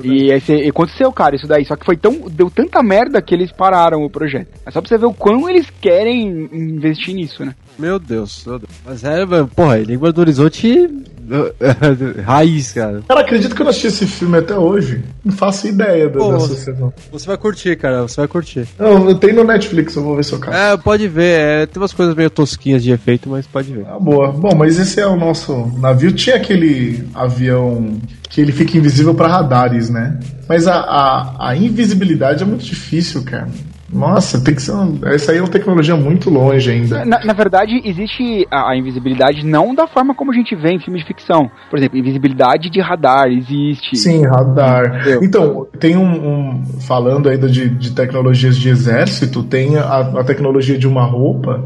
E 0.04 0.32
esse, 0.32 0.54
e 0.54 0.70
aconteceu, 0.70 1.12
cara, 1.12 1.36
isso 1.36 1.48
daí. 1.48 1.64
Só 1.64 1.76
que 1.76 1.86
foi 1.86 1.96
tão. 1.96 2.28
Deu 2.30 2.50
tanta 2.50 2.82
merda 2.82 3.22
que 3.22 3.34
eles 3.34 3.52
pararam 3.52 4.04
o 4.04 4.10
projeto. 4.10 4.48
É 4.66 4.72
só 4.72 4.82
pra 4.82 4.90
você 4.90 4.98
ver 4.98 5.06
o 5.06 5.14
quão 5.14 5.48
eles 5.50 5.70
querem 5.80 6.50
investir 6.52 7.14
nisso, 7.14 7.46
né? 7.46 7.56
Meu 7.78 8.00
Deus, 8.00 8.44
meu 8.46 8.60
Deus. 8.60 8.72
Mas 8.86 9.04
é, 9.04 9.26
porra, 9.56 9.80
Enigma 9.80 10.12
do 10.12 10.22
Horizonte. 10.22 10.90
Raiz, 12.26 12.72
cara. 12.74 13.02
Cara, 13.08 13.22
acredito 13.22 13.56
que 13.56 13.62
eu 13.62 13.66
não 13.66 13.70
assisti 13.70 13.88
esse 13.88 14.06
filme 14.08 14.38
até 14.38 14.58
hoje. 14.58 15.04
Não 15.24 15.32
faço 15.34 15.68
ideia 15.68 16.10
Pô, 16.10 16.32
você- 16.32 16.56
sucessão. 16.56 16.94
Você 17.12 17.28
vai 17.28 17.38
curtir, 17.38 17.76
cara, 17.78 18.02
você 18.04 18.22
vai 18.22 18.28
curtir. 18.28 18.68
Não, 18.78 19.10
eu 19.10 19.16
tenho 19.16 19.36
no 19.36 19.44
Netflix, 19.44 19.96
eu 19.96 20.04
vou 20.04 20.16
ver 20.16 20.24
se 20.24 20.34
eu 20.34 20.40
caso. 20.40 20.58
É, 20.58 20.78
pode 20.78 21.08
ver, 21.08 21.40
é, 21.40 21.66
tem 21.66 21.82
umas 21.82 21.94
coisas 21.94 22.16
meio 22.16 22.30
tosquinhas 22.30 22.84
de 22.84 22.92
efeito, 22.92 23.30
mas 23.30 23.46
pode 23.48 23.72
ver. 23.74 23.86
Ah, 23.88 24.00
boa. 24.00 24.32
Bom, 24.32 24.56
mas 24.56 24.80
esse 24.80 25.00
é 25.00 25.08
o 25.08 25.16
nosso 25.16 25.72
navio. 25.80 26.12
Tinha 26.12 26.36
aquele 26.36 27.08
avião 27.14 28.00
que 28.30 28.42
ele 28.42 28.52
fica 28.52 28.78
invisível 28.78 29.14
para 29.14 29.28
radares, 29.28 29.90
né? 29.90 30.20
Mas 30.48 30.68
a, 30.68 30.76
a, 30.76 31.50
a 31.50 31.56
invisibilidade 31.56 32.44
é 32.44 32.46
muito 32.46 32.64
difícil, 32.66 33.24
cara. 33.24 33.48
Nossa, 33.92 34.40
tem 34.44 34.54
que 34.56 34.62
ser. 34.62 34.72
Uma, 34.72 35.10
essa 35.14 35.32
aí 35.32 35.38
é 35.38 35.42
uma 35.42 35.48
tecnologia 35.50 35.96
muito 35.96 36.30
longe 36.30 36.70
ainda. 36.70 37.04
Na, 37.06 37.24
na 37.24 37.34
verdade, 37.34 37.82
existe 37.84 38.48
a, 38.52 38.72
a 38.72 38.78
invisibilidade 38.78 39.46
não 39.46 39.74
da 39.74 39.88
forma 39.88 40.14
como 40.14 40.32
a 40.32 40.36
gente 40.36 40.56
vê 40.56 40.72
em 40.72 40.80
filmes 40.80 41.02
de 41.02 41.08
ficção. 41.08 41.50
Por 41.70 41.78
exemplo, 41.80 41.98
invisibilidade 41.98 42.70
de 42.70 42.80
radar 42.80 43.28
existe. 43.28 43.96
Sim, 43.98 44.26
radar. 44.26 45.02
Entendeu? 45.02 45.24
Então, 45.24 45.68
tem 45.80 45.98
um, 45.98 46.04
um- 46.06 46.64
Falando 46.82 47.30
ainda 47.30 47.48
de, 47.48 47.70
de 47.70 47.92
tecnologias 47.92 48.58
de 48.58 48.70
exército, 48.70 49.44
tem 49.44 49.78
a, 49.78 50.00
a 50.00 50.24
tecnologia 50.24 50.78
de 50.78 50.88
uma 50.88 51.04
roupa 51.04 51.64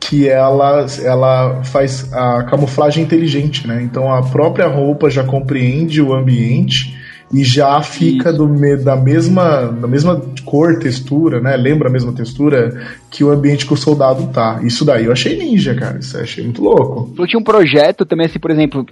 que 0.00 0.28
ela, 0.28 0.86
ela 1.02 1.62
faz 1.64 2.12
a 2.12 2.42
camuflagem 2.44 3.02
inteligente, 3.04 3.66
né? 3.66 3.82
Então 3.82 4.12
a 4.12 4.22
própria 4.22 4.66
roupa 4.66 5.08
já 5.08 5.22
compreende 5.24 6.02
o 6.02 6.12
ambiente 6.12 6.98
e 7.32 7.42
já 7.44 7.80
fica 7.82 8.32
do 8.32 8.46
me- 8.48 8.76
da 8.76 8.94
mesma 8.96 9.62
da 9.66 9.86
mesma 9.88 10.20
cor, 10.44 10.78
textura, 10.78 11.40
né? 11.40 11.56
Lembra 11.56 11.88
a 11.88 11.92
mesma 11.92 12.12
textura 12.12 12.80
que 13.10 13.24
o 13.24 13.30
ambiente 13.30 13.66
que 13.66 13.72
o 13.72 13.76
soldado 13.76 14.26
tá. 14.32 14.60
Isso 14.62 14.84
daí 14.84 15.06
eu 15.06 15.12
achei 15.12 15.36
ninja, 15.38 15.74
cara. 15.74 15.98
Isso 15.98 16.16
eu 16.16 16.22
achei 16.22 16.44
muito 16.44 16.62
louco. 16.62 17.12
Eu 17.18 17.26
tinha 17.26 17.38
um 17.40 17.44
projeto 17.44 18.04
também, 18.04 18.26
assim, 18.26 18.38
por 18.38 18.50
exemplo, 18.50 18.84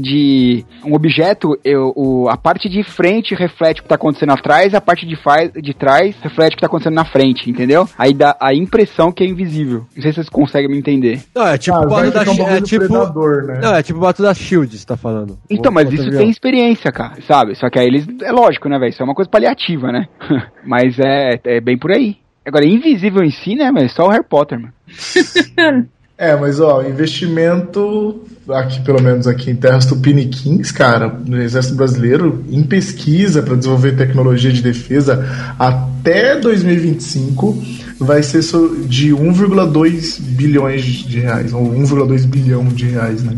de 0.00 0.64
um 0.84 0.94
objeto, 0.94 1.58
eu, 1.64 1.92
o, 1.96 2.28
a 2.28 2.36
parte 2.36 2.68
de 2.68 2.82
frente 2.82 3.34
reflete 3.34 3.80
o 3.80 3.82
que 3.82 3.88
tá 3.88 3.94
acontecendo 3.94 4.32
atrás, 4.32 4.74
a 4.74 4.80
parte 4.80 5.06
de, 5.06 5.16
fa- 5.16 5.46
de 5.46 5.74
trás 5.74 6.14
reflete 6.22 6.52
o 6.52 6.56
que 6.56 6.60
tá 6.60 6.66
acontecendo 6.66 6.94
na 6.94 7.04
frente, 7.04 7.50
entendeu? 7.50 7.88
Aí 7.98 8.12
dá 8.12 8.36
a 8.40 8.54
impressão 8.54 9.12
que 9.12 9.22
é 9.22 9.26
invisível. 9.26 9.84
Não 9.94 10.02
sei 10.02 10.12
se 10.12 10.16
vocês 10.16 10.28
conseguem 10.28 10.70
me 10.70 10.78
entender. 10.78 11.20
Não, 11.34 11.46
é 11.46 11.58
tipo 11.58 11.76
Ah, 11.76 11.80
o 11.80 11.88
bato 11.88 12.10
da 12.10 12.20
um 12.20 12.22
é 12.22 12.36
bagulho 12.36 12.62
tipo. 12.62 12.86
predador, 12.86 13.44
né? 13.44 13.60
Não, 13.62 13.74
é 13.74 13.82
tipo 13.82 13.98
o 13.98 14.02
bato 14.02 14.22
da 14.22 14.34
Shield, 14.34 14.76
você 14.76 14.86
tá 14.86 14.96
falando. 14.96 15.38
Então, 15.50 15.70
O- 15.70 15.74
mas 15.74 15.92
isso 15.92 16.02
avião. 16.06 16.18
tem 16.20 16.30
experiência, 16.30 16.90
cara, 16.92 17.14
sabe? 17.26 17.54
Só 17.66 17.70
que 17.70 17.80
aí 17.80 17.86
eles. 17.88 18.06
É 18.22 18.30
lógico, 18.30 18.68
né, 18.68 18.78
velho? 18.78 18.90
Isso 18.90 19.02
é 19.02 19.04
uma 19.04 19.14
coisa 19.14 19.28
paliativa, 19.28 19.90
né? 19.90 20.06
mas 20.64 20.96
é, 21.00 21.40
é 21.44 21.60
bem 21.60 21.76
por 21.76 21.90
aí. 21.90 22.16
Agora, 22.46 22.64
invisível 22.64 23.24
em 23.24 23.30
si, 23.30 23.56
né, 23.56 23.72
velho? 23.72 23.90
Só 23.90 24.06
o 24.06 24.10
Harry 24.10 24.24
Potter, 24.24 24.60
mano. 24.60 24.72
É, 26.18 26.34
mas 26.34 26.60
ó, 26.60 26.82
investimento 26.82 28.24
aqui, 28.48 28.82
pelo 28.82 29.02
menos 29.02 29.26
aqui 29.26 29.50
em 29.50 29.54
terras 29.54 29.84
tupiniquins, 29.84 30.72
cara, 30.72 31.08
no 31.08 31.38
Exército 31.42 31.76
Brasileiro, 31.76 32.42
em 32.48 32.62
pesquisa 32.62 33.42
para 33.42 33.54
desenvolver 33.54 33.98
tecnologia 33.98 34.50
de 34.50 34.62
defesa 34.62 35.22
até 35.58 36.34
2025 36.40 37.62
vai 38.00 38.22
ser 38.22 38.40
de 38.86 39.10
1,2 39.10 40.18
bilhões 40.22 40.84
de 40.84 41.20
reais, 41.20 41.52
ou 41.52 41.70
1,2 41.74 42.24
bilhão 42.24 42.64
de 42.64 42.86
reais, 42.86 43.22
né? 43.22 43.34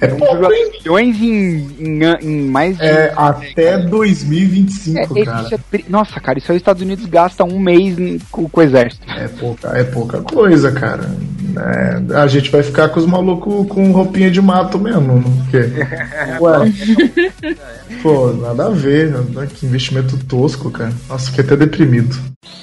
É 0.00 0.06
pouco, 0.08 0.52
hein? 0.52 0.70
Milhões 0.78 1.16
em, 1.20 1.66
em, 1.80 2.00
em 2.22 2.42
mais 2.48 2.76
de. 2.78 2.84
É, 2.84 3.12
até 3.16 3.78
2025, 3.78 5.18
É, 5.18 5.24
cara. 5.24 5.48
é 5.72 5.80
Nossa, 5.88 6.20
cara, 6.20 6.38
isso 6.38 6.52
aí 6.52 6.56
os 6.56 6.60
Estados 6.60 6.82
Unidos 6.82 7.04
gastam 7.06 7.48
um 7.48 7.58
mês 7.58 7.98
em- 7.98 8.18
com, 8.30 8.48
com 8.48 8.60
o 8.60 8.62
exército. 8.62 9.04
É 9.10 9.26
pouca, 9.28 9.68
é 9.76 9.84
pouca 9.84 10.20
coisa, 10.22 10.70
cara. 10.72 11.10
É, 11.56 12.14
a 12.16 12.26
gente 12.28 12.50
vai 12.50 12.62
ficar 12.62 12.88
com 12.90 13.00
os 13.00 13.06
malucos 13.06 13.66
com 13.68 13.90
roupinha 13.90 14.30
de 14.30 14.40
mato 14.40 14.78
mesmo. 14.78 15.22
Porque, 15.44 15.58
ué, 16.40 16.72
pô, 18.02 18.32
nada 18.34 18.66
a 18.66 18.70
ver. 18.70 19.10
né? 19.10 19.48
Que 19.52 19.66
investimento 19.66 20.16
tosco, 20.26 20.70
cara. 20.70 20.92
Nossa, 21.08 21.26
fiquei 21.30 21.44
até 21.44 21.56
deprimido. 21.56 22.16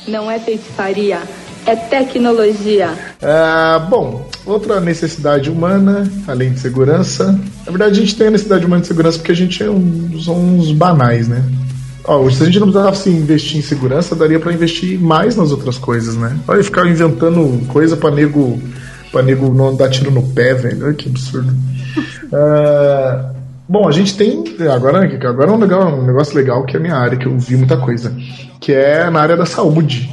Não 0.08 0.30
é 0.32 0.40
feitiçaria, 0.40 1.20
é 1.66 1.76
tecnologia. 1.76 2.94
É, 3.22 3.80
bom, 3.90 4.30
outra 4.46 4.80
necessidade 4.80 5.50
humana, 5.50 6.10
além 6.28 6.54
de 6.54 6.60
segurança. 6.60 7.38
Na 7.66 7.72
verdade, 7.72 8.00
a 8.00 8.02
gente 8.02 8.16
tem 8.16 8.28
a 8.28 8.32
necessidade 8.32 8.66
humana 8.66 8.82
de 8.82 8.88
segurança 8.88 9.18
porque 9.18 9.32
a 9.32 9.36
gente 9.36 9.64
é 9.64 9.70
uns 9.70 10.72
banais, 10.72 11.28
né? 11.28 11.44
Ó, 12.08 12.30
se 12.30 12.44
a 12.44 12.46
gente 12.46 12.60
não 12.60 12.72
precisasse 12.72 13.10
investir 13.10 13.58
em 13.58 13.64
segurança, 13.64 14.16
daria 14.16 14.40
pra 14.40 14.54
investir 14.54 15.00
mais 15.00 15.36
nas 15.36 15.52
outras 15.52 15.78
coisas, 15.78 16.16
né? 16.16 16.38
Olha, 16.48 16.64
ficar 16.64 16.86
inventando 16.88 17.66
coisa 17.68 17.98
pra 17.98 18.12
nego, 18.12 18.62
pra 19.12 19.24
nego 19.24 19.52
não 19.52 19.76
dar 19.76 19.90
tiro 19.90 20.12
no 20.12 20.22
pé, 20.22 20.54
velho. 20.54 20.86
Olha 20.86 20.94
que 20.94 21.10
absurdo. 21.10 21.54
É, 22.34 23.26
bom, 23.70 23.88
a 23.88 23.92
gente 23.92 24.18
tem. 24.18 24.44
Agora, 24.74 25.06
agora 25.30 25.52
é 25.52 25.54
um, 25.54 25.60
legal, 25.60 26.00
um 26.00 26.06
negócio 26.06 26.36
legal 26.36 26.66
que 26.66 26.76
é 26.76 26.80
a 26.80 26.82
minha 26.82 26.96
área, 26.96 27.18
que 27.18 27.28
eu 27.28 27.38
vi 27.38 27.56
muita 27.56 27.78
coisa. 27.78 28.14
Que 28.60 28.74
é 28.74 29.10
na 29.10 29.22
área 29.22 29.38
da 29.38 29.46
saúde. 29.46 30.10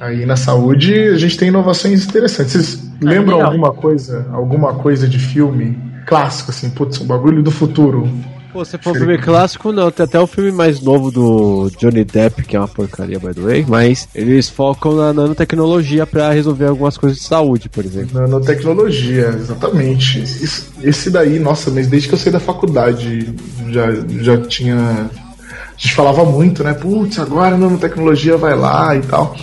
Aí 0.00 0.24
na 0.24 0.36
saúde 0.36 0.94
a 0.94 1.16
gente 1.16 1.36
tem 1.36 1.48
inovações 1.48 2.04
interessantes. 2.04 2.52
Vocês 2.52 2.90
lembram 3.00 3.36
legal. 3.36 3.50
alguma 3.50 3.72
coisa, 3.72 4.26
alguma 4.32 4.74
coisa 4.74 5.08
de 5.08 5.18
filme 5.18 5.78
clássico, 6.06 6.50
assim, 6.50 6.70
putz, 6.70 7.00
um 7.00 7.06
bagulho 7.06 7.42
do 7.42 7.50
futuro? 7.50 8.08
Pô, 8.52 8.64
se 8.64 8.78
for 8.78 8.92
um 8.92 8.94
filme 8.94 9.18
clássico, 9.18 9.72
não. 9.72 9.90
Tem 9.90 10.04
até 10.04 10.18
o 10.18 10.26
filme 10.26 10.50
mais 10.50 10.80
novo 10.80 11.10
do 11.10 11.70
Johnny 11.78 12.02
Depp, 12.02 12.42
que 12.44 12.56
é 12.56 12.58
uma 12.58 12.66
porcaria, 12.66 13.18
by 13.18 13.34
the 13.34 13.40
way. 13.40 13.66
Mas 13.68 14.08
eles 14.14 14.48
focam 14.48 14.96
na 14.96 15.12
nanotecnologia 15.12 16.06
pra 16.06 16.32
resolver 16.32 16.66
algumas 16.66 16.96
coisas 16.96 17.18
de 17.18 17.24
saúde, 17.24 17.68
por 17.68 17.84
exemplo. 17.84 18.18
Nanotecnologia, 18.18 19.28
exatamente. 19.28 20.22
Esse 20.82 21.10
daí, 21.10 21.38
nossa, 21.38 21.70
mas 21.70 21.88
desde 21.88 22.08
que 22.08 22.14
eu 22.14 22.18
saí 22.18 22.32
da 22.32 22.40
faculdade 22.40 23.34
já, 23.68 23.86
já 24.20 24.38
tinha. 24.38 24.76
A 24.76 25.80
gente 25.80 25.94
falava 25.94 26.24
muito, 26.24 26.64
né? 26.64 26.72
Putz, 26.72 27.18
agora 27.18 27.54
a 27.54 27.58
nanotecnologia 27.58 28.36
vai 28.36 28.56
lá 28.56 28.96
e 28.96 29.02
tal. 29.02 29.36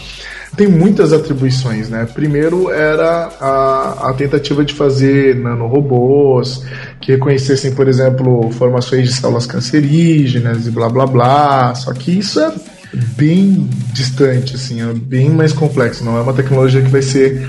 Tem 0.55 0.67
muitas 0.67 1.11
atribuições, 1.11 1.89
né? 1.89 2.07
Primeiro 2.13 2.71
era 2.71 3.29
a, 3.39 4.09
a 4.09 4.13
tentativa 4.13 4.63
de 4.63 4.73
fazer 4.73 5.35
nanorobôs 5.35 6.63
que 7.01 7.11
reconhecessem, 7.11 7.73
por 7.73 7.87
exemplo, 7.87 8.49
formações 8.51 9.09
de 9.09 9.13
células 9.13 9.45
cancerígenas 9.45 10.65
e 10.65 10.71
blá 10.71 10.87
blá 10.87 11.05
blá. 11.05 11.75
Só 11.75 11.91
que 11.93 12.17
isso 12.17 12.39
é 12.39 12.53
bem 13.17 13.69
distante, 13.91 14.55
assim, 14.55 14.81
é 14.81 14.93
bem 14.93 15.29
mais 15.29 15.51
complexo. 15.51 16.05
Não 16.05 16.17
é 16.17 16.21
uma 16.21 16.33
tecnologia 16.33 16.81
que 16.81 16.89
vai 16.89 17.01
ser 17.01 17.47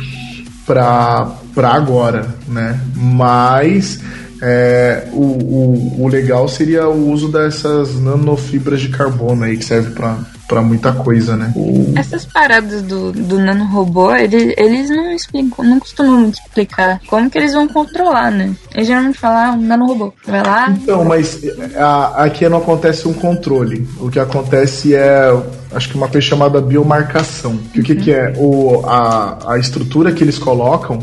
para 0.66 1.38
agora, 1.56 2.26
né? 2.48 2.80
Mas 2.96 4.00
é, 4.42 5.08
o, 5.12 5.22
o, 5.22 6.02
o 6.02 6.08
legal 6.08 6.48
seria 6.48 6.88
o 6.88 7.10
uso 7.10 7.30
dessas 7.30 8.00
nanofibras 8.00 8.80
de 8.80 8.88
carbono 8.88 9.44
aí 9.44 9.56
que 9.56 9.64
serve 9.64 9.90
para 9.92 10.18
muita 10.62 10.92
coisa, 10.92 11.36
né? 11.36 11.52
O- 11.56 11.92
Essas 11.96 12.24
paradas 12.24 12.82
do, 12.82 13.12
do 13.12 13.38
nanorobô, 13.38 14.14
eles, 14.14 14.54
eles 14.56 14.90
não 14.90 15.10
explicam, 15.12 15.64
não 15.64 15.78
costumam 15.80 16.20
muito 16.20 16.38
explicar 16.40 17.00
como 17.06 17.28
que 17.30 17.38
eles 17.38 17.52
vão 17.52 17.66
controlar, 17.68 18.30
né? 18.30 18.54
Eles 18.74 18.86
geralmente 18.86 19.18
falam, 19.18 19.38
ah, 19.38 19.52
um 19.56 19.60
nanorobô. 19.62 20.12
Vai 20.26 20.42
lá. 20.42 20.70
Então, 20.70 21.04
mas 21.04 21.40
a- 21.76 22.24
aqui 22.24 22.48
não 22.48 22.58
acontece 22.58 23.06
um 23.08 23.12
controle. 23.12 23.88
O 24.00 24.10
que 24.10 24.18
acontece 24.18 24.94
é, 24.94 25.28
acho 25.74 25.88
que 25.88 25.96
uma 25.96 26.08
coisa 26.08 26.26
chamada 26.26 26.60
biomarcação. 26.60 27.56
Que 27.72 27.80
o 27.80 27.82
que, 27.82 27.94
que 27.96 28.12
é? 28.12 28.32
O, 28.36 28.82
a, 28.86 29.52
a 29.54 29.58
estrutura 29.58 30.12
que 30.12 30.22
eles 30.22 30.38
colocam, 30.38 30.98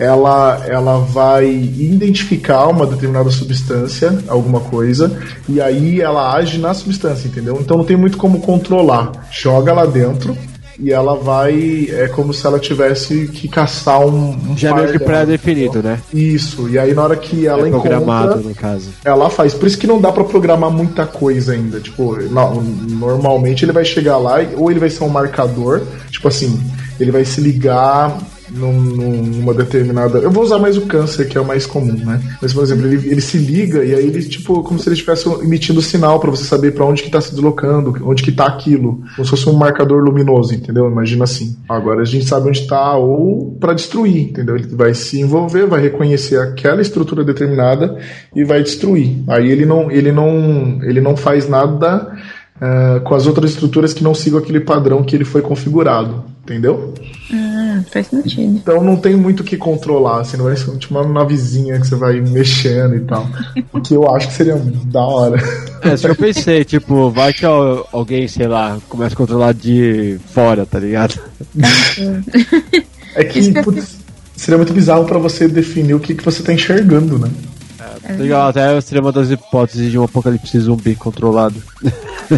ela, 0.00 0.64
ela 0.66 0.98
vai 0.98 1.46
identificar 1.48 2.66
uma 2.68 2.86
determinada 2.86 3.30
substância, 3.30 4.18
alguma 4.26 4.60
coisa, 4.60 5.12
e 5.48 5.60
aí 5.60 6.00
ela 6.00 6.34
age 6.34 6.58
na 6.58 6.72
substância, 6.72 7.28
entendeu? 7.28 7.58
Então 7.60 7.76
não 7.76 7.84
tem 7.84 7.96
muito 7.96 8.16
como 8.16 8.40
controlar. 8.40 9.12
Joga 9.30 9.72
lá 9.72 9.84
dentro. 9.86 10.36
E 10.82 10.90
ela 10.90 11.14
vai. 11.14 11.88
É 11.90 12.08
como 12.08 12.32
se 12.32 12.46
ela 12.46 12.58
tivesse 12.58 13.28
que 13.28 13.46
caçar 13.48 14.00
um. 14.00 14.30
um 14.30 14.56
Já 14.56 14.70
é 14.70 14.74
meio 14.74 14.92
que 14.92 14.98
pré-definido, 14.98 15.82
né? 15.82 16.00
Isso, 16.10 16.70
e 16.70 16.78
aí 16.78 16.94
na 16.94 17.02
hora 17.02 17.16
que 17.16 17.46
ela 17.46 17.66
é 17.68 17.70
programado, 17.70 18.30
encontra, 18.32 18.48
no 18.48 18.54
caso. 18.54 18.88
ela 19.04 19.28
faz. 19.28 19.52
Por 19.52 19.66
isso 19.66 19.76
que 19.76 19.86
não 19.86 20.00
dá 20.00 20.10
pra 20.10 20.24
programar 20.24 20.70
muita 20.70 21.04
coisa 21.04 21.52
ainda. 21.52 21.80
Tipo, 21.80 22.16
no- 22.16 22.62
normalmente 22.98 23.62
ele 23.62 23.72
vai 23.72 23.84
chegar 23.84 24.16
lá 24.16 24.36
ou 24.56 24.70
ele 24.70 24.80
vai 24.80 24.88
ser 24.88 25.04
um 25.04 25.08
marcador, 25.10 25.82
tipo 26.10 26.26
assim, 26.28 26.58
ele 26.98 27.10
vai 27.10 27.26
se 27.26 27.42
ligar 27.42 28.16
num- 28.52 28.72
num- 28.80 29.22
numa 29.22 29.54
determinada. 29.54 30.18
Eu 30.18 30.30
vou 30.30 30.42
usar 30.42 30.58
mais 30.58 30.76
o 30.76 30.82
câncer, 30.82 31.28
que 31.28 31.36
é 31.36 31.40
o 31.40 31.46
mais 31.46 31.66
comum, 31.66 31.92
né? 32.04 32.20
Mas, 32.40 32.52
por 32.52 32.62
exemplo, 32.62 32.86
ele, 32.86 33.08
ele 33.08 33.20
se 33.20 33.38
liga 33.38 33.84
e 33.84 33.94
aí 33.94 34.06
ele, 34.06 34.22
tipo, 34.22 34.62
como 34.62 34.78
se 34.78 34.88
ele 34.88 34.94
estivesse 34.94 35.28
emitindo 35.42 35.80
sinal 35.82 36.18
pra 36.20 36.30
você 36.30 36.44
saber 36.44 36.72
pra 36.72 36.84
onde 36.84 37.02
que 37.02 37.10
tá 37.10 37.20
se 37.20 37.30
deslocando, 37.32 37.94
onde 38.04 38.22
que 38.22 38.32
tá 38.32 38.46
aquilo. 38.46 39.00
Como 39.16 39.24
se 39.24 39.30
fosse 39.30 39.48
um 39.48 39.52
marcador 39.54 40.02
luminoso, 40.02 40.54
entendeu? 40.54 40.90
Imagina 40.90 41.24
assim. 41.24 41.56
Agora 41.68 42.02
a 42.02 42.04
gente 42.04 42.24
sabe 42.26 42.48
onde 42.48 42.66
tá 42.66 42.96
ou 42.96 43.56
pra 43.60 43.72
destruir, 43.72 44.30
entendeu? 44.30 44.56
Ele 44.56 44.66
vai 44.74 44.94
se 44.94 45.20
envolver, 45.20 45.66
vai 45.66 45.80
reconhecer 45.80 46.36
aquela 46.38 46.80
estrutura 46.82 47.24
determinada 47.24 47.96
e 48.34 48.44
vai 48.44 48.62
destruir. 48.62 49.22
Aí 49.28 49.50
ele 49.50 49.64
não, 49.66 49.90
ele 49.90 50.12
não, 50.12 50.80
ele 50.82 51.00
não 51.00 51.16
faz 51.16 51.48
nada 51.48 52.12
eh, 52.60 53.00
com 53.04 53.14
as 53.14 53.26
outras 53.26 53.50
estruturas 53.52 53.92
que 53.94 54.04
não 54.04 54.14
sigam 54.14 54.38
aquele 54.38 54.60
padrão 54.60 55.02
que 55.02 55.16
ele 55.16 55.24
foi 55.24 55.40
configurado, 55.40 56.24
entendeu? 56.52 56.92
Hum, 57.32 57.82
faz 57.92 58.08
sentido. 58.08 58.56
Então 58.56 58.82
não 58.82 58.96
tem 58.96 59.14
muito 59.16 59.40
o 59.40 59.44
que 59.44 59.56
controlar, 59.56 60.20
assim, 60.20 60.36
não 60.36 60.44
vai 60.46 60.56
ser 60.56 60.76
tipo 60.78 60.94
uma 60.98 61.06
navezinha 61.06 61.78
que 61.80 61.86
você 61.86 61.94
vai 61.94 62.20
mexendo 62.20 62.96
e 62.96 63.00
tal. 63.00 63.26
O 63.72 63.80
que 63.80 63.94
eu 63.94 64.08
acho 64.14 64.28
que 64.28 64.34
seria 64.34 64.56
da 64.56 65.00
hora. 65.00 65.40
É, 65.82 65.94
isso 65.94 66.04
que 66.04 66.10
eu 66.10 66.16
pensei, 66.16 66.64
tipo, 66.64 67.10
vai 67.10 67.32
que 67.32 67.46
al- 67.46 67.88
alguém, 67.92 68.26
sei 68.28 68.46
lá, 68.46 68.78
começa 68.88 69.14
a 69.14 69.16
controlar 69.16 69.54
de 69.54 70.18
fora, 70.34 70.66
tá 70.66 70.78
ligado? 70.78 71.18
É 73.14 73.24
que 73.24 73.52
putz, 73.62 73.96
seria 74.36 74.56
muito 74.58 74.72
bizarro 74.72 75.04
pra 75.04 75.18
você 75.18 75.48
definir 75.48 75.94
o 75.94 76.00
que, 76.00 76.14
que 76.14 76.24
você 76.24 76.42
tá 76.42 76.52
enxergando, 76.52 77.18
né? 77.18 77.28
Legal, 78.18 78.48
até 78.48 78.80
seria 78.80 79.02
uma 79.02 79.12
das 79.12 79.30
hipóteses 79.30 79.90
de 79.90 79.98
um 79.98 80.04
apocalipse 80.04 80.58
zumbi 80.58 80.94
controlado. 80.94 81.62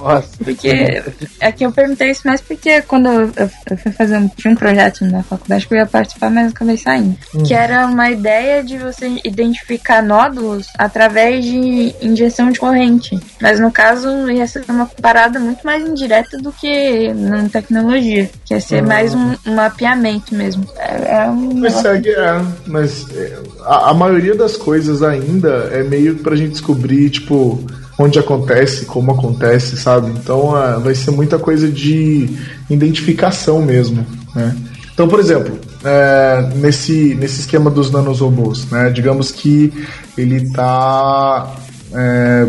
Nossa, 0.00 0.28
Porque 0.42 1.02
é 1.40 1.52
que 1.52 1.64
eu 1.64 1.72
perguntei 1.72 2.10
isso 2.10 2.22
mais 2.24 2.40
porque 2.40 2.80
quando 2.82 3.08
eu, 3.08 3.30
eu- 3.36 3.76
fui 3.76 3.92
fazer 3.92 4.16
um, 4.16 4.28
tinha 4.28 4.52
um 4.52 4.56
projeto 4.56 5.04
na 5.04 5.22
faculdade 5.22 5.66
que 5.66 5.74
eu 5.74 5.78
ia 5.78 5.86
participar, 5.86 6.30
mas 6.30 6.44
eu 6.44 6.50
acabei 6.50 6.76
saindo. 6.76 7.16
Hum. 7.34 7.42
Que 7.42 7.54
era 7.54 7.86
uma 7.86 8.10
ideia 8.10 8.62
de 8.64 8.78
você 8.78 9.20
identificar 9.24 10.02
nódulos 10.02 10.66
através 10.78 11.44
de 11.44 11.94
injeção 12.00 12.50
de 12.50 12.58
corrente. 12.58 13.18
Mas 13.40 13.60
no 13.60 13.70
caso 13.70 14.08
ia 14.30 14.46
ser 14.46 14.64
uma 14.68 14.86
parada 15.00 15.38
muito 15.38 15.64
mais 15.64 15.86
indireta 15.86 16.38
do 16.38 16.50
que 16.52 17.12
na 17.12 17.48
tecnologia. 17.48 18.30
Que 18.44 18.54
ia 18.54 18.60
ser 18.60 18.82
Ah. 18.82 18.86
mais 18.86 19.14
um, 19.14 19.34
um 19.46 19.54
mapeamento 19.54 20.34
mesmo. 20.34 20.64
É, 20.78 21.24
é 21.24 21.30
um 21.30 21.54
Mas 21.54 21.74
segue, 21.74 22.10
é, 22.10 22.42
mas 22.66 23.06
é, 23.14 23.38
a, 23.64 23.90
a 23.90 23.94
maioria 23.94 24.34
das 24.34 24.56
coisas 24.56 24.89
ainda 25.02 25.48
é 25.72 25.82
meio 25.82 26.16
pra 26.16 26.34
gente 26.36 26.52
descobrir, 26.52 27.10
tipo, 27.10 27.62
onde 27.98 28.18
acontece, 28.18 28.84
como 28.84 29.12
acontece, 29.12 29.76
sabe? 29.76 30.10
Então 30.10 30.54
ah, 30.54 30.78
vai 30.78 30.94
ser 30.94 31.10
muita 31.10 31.38
coisa 31.38 31.68
de 31.68 32.28
identificação 32.68 33.62
mesmo, 33.62 34.04
né? 34.34 34.56
Então, 34.92 35.08
por 35.08 35.18
exemplo, 35.20 35.58
é, 35.84 36.48
nesse, 36.56 37.14
nesse 37.14 37.40
esquema 37.40 37.70
dos 37.70 37.90
nanorobôs, 37.90 38.66
né? 38.70 38.90
Digamos 38.90 39.30
que 39.30 39.72
ele 40.16 40.50
tá 40.50 41.54
é, 41.92 42.46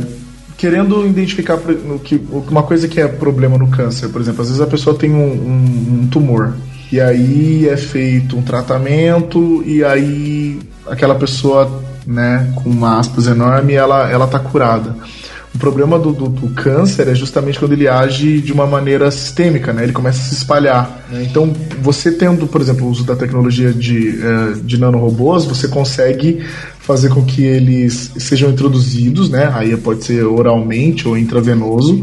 querendo 0.57 1.05
identificar 1.07 1.57
que, 2.03 2.21
uma 2.49 2.63
coisa 2.63 2.87
que 2.87 2.99
é 2.99 3.07
problema 3.07 3.57
no 3.57 3.67
câncer, 3.69 4.09
por 4.09 4.21
exemplo, 4.21 4.41
às 4.41 4.47
vezes 4.49 4.61
a 4.61 4.67
pessoa 4.67 4.95
tem 4.97 5.11
um, 5.11 5.31
um- 5.31 5.99
um 6.03 6.07
tumor 6.07 6.53
e 6.91 6.99
aí 6.99 7.67
é 7.69 7.77
feito 7.77 8.37
um 8.37 8.41
tratamento 8.41 9.63
e 9.65 9.83
aí 9.83 10.59
aquela 10.85 11.15
pessoa, 11.15 11.81
né, 12.05 12.51
com 12.55 12.69
uma 12.69 12.99
aspas 12.99 13.27
enorme, 13.27 13.73
ela 13.73 14.09
ela 14.09 14.27
tá 14.27 14.39
curada. 14.39 14.95
O 15.53 15.57
problema 15.57 15.99
do, 15.99 16.13
do, 16.13 16.29
do 16.29 16.47
câncer 16.49 17.09
é 17.09 17.15
justamente 17.15 17.59
quando 17.59 17.73
ele 17.73 17.85
age 17.85 18.39
de 18.39 18.53
uma 18.53 18.65
maneira 18.65 19.11
sistêmica, 19.11 19.73
né? 19.73 19.83
Ele 19.83 19.91
começa 19.91 20.19
a 20.19 20.23
se 20.23 20.33
espalhar. 20.33 21.03
né? 21.11 21.27
Então, 21.29 21.53
você 21.81 22.09
tendo, 22.09 22.47
por 22.47 22.61
exemplo, 22.61 22.87
o 22.87 22.89
uso 22.89 23.03
da 23.03 23.17
tecnologia 23.17 23.73
de, 23.73 24.17
eh, 24.17 24.53
de 24.63 24.79
nanorobôs, 24.79 25.43
você 25.43 25.67
consegue 25.67 26.41
fazer 26.79 27.09
com 27.09 27.25
que 27.25 27.43
eles 27.43 28.11
sejam 28.17 28.49
introduzidos, 28.49 29.29
né? 29.29 29.51
Aí 29.53 29.75
pode 29.75 30.05
ser 30.05 30.23
oralmente 30.23 31.05
ou 31.05 31.17
intravenoso. 31.17 32.01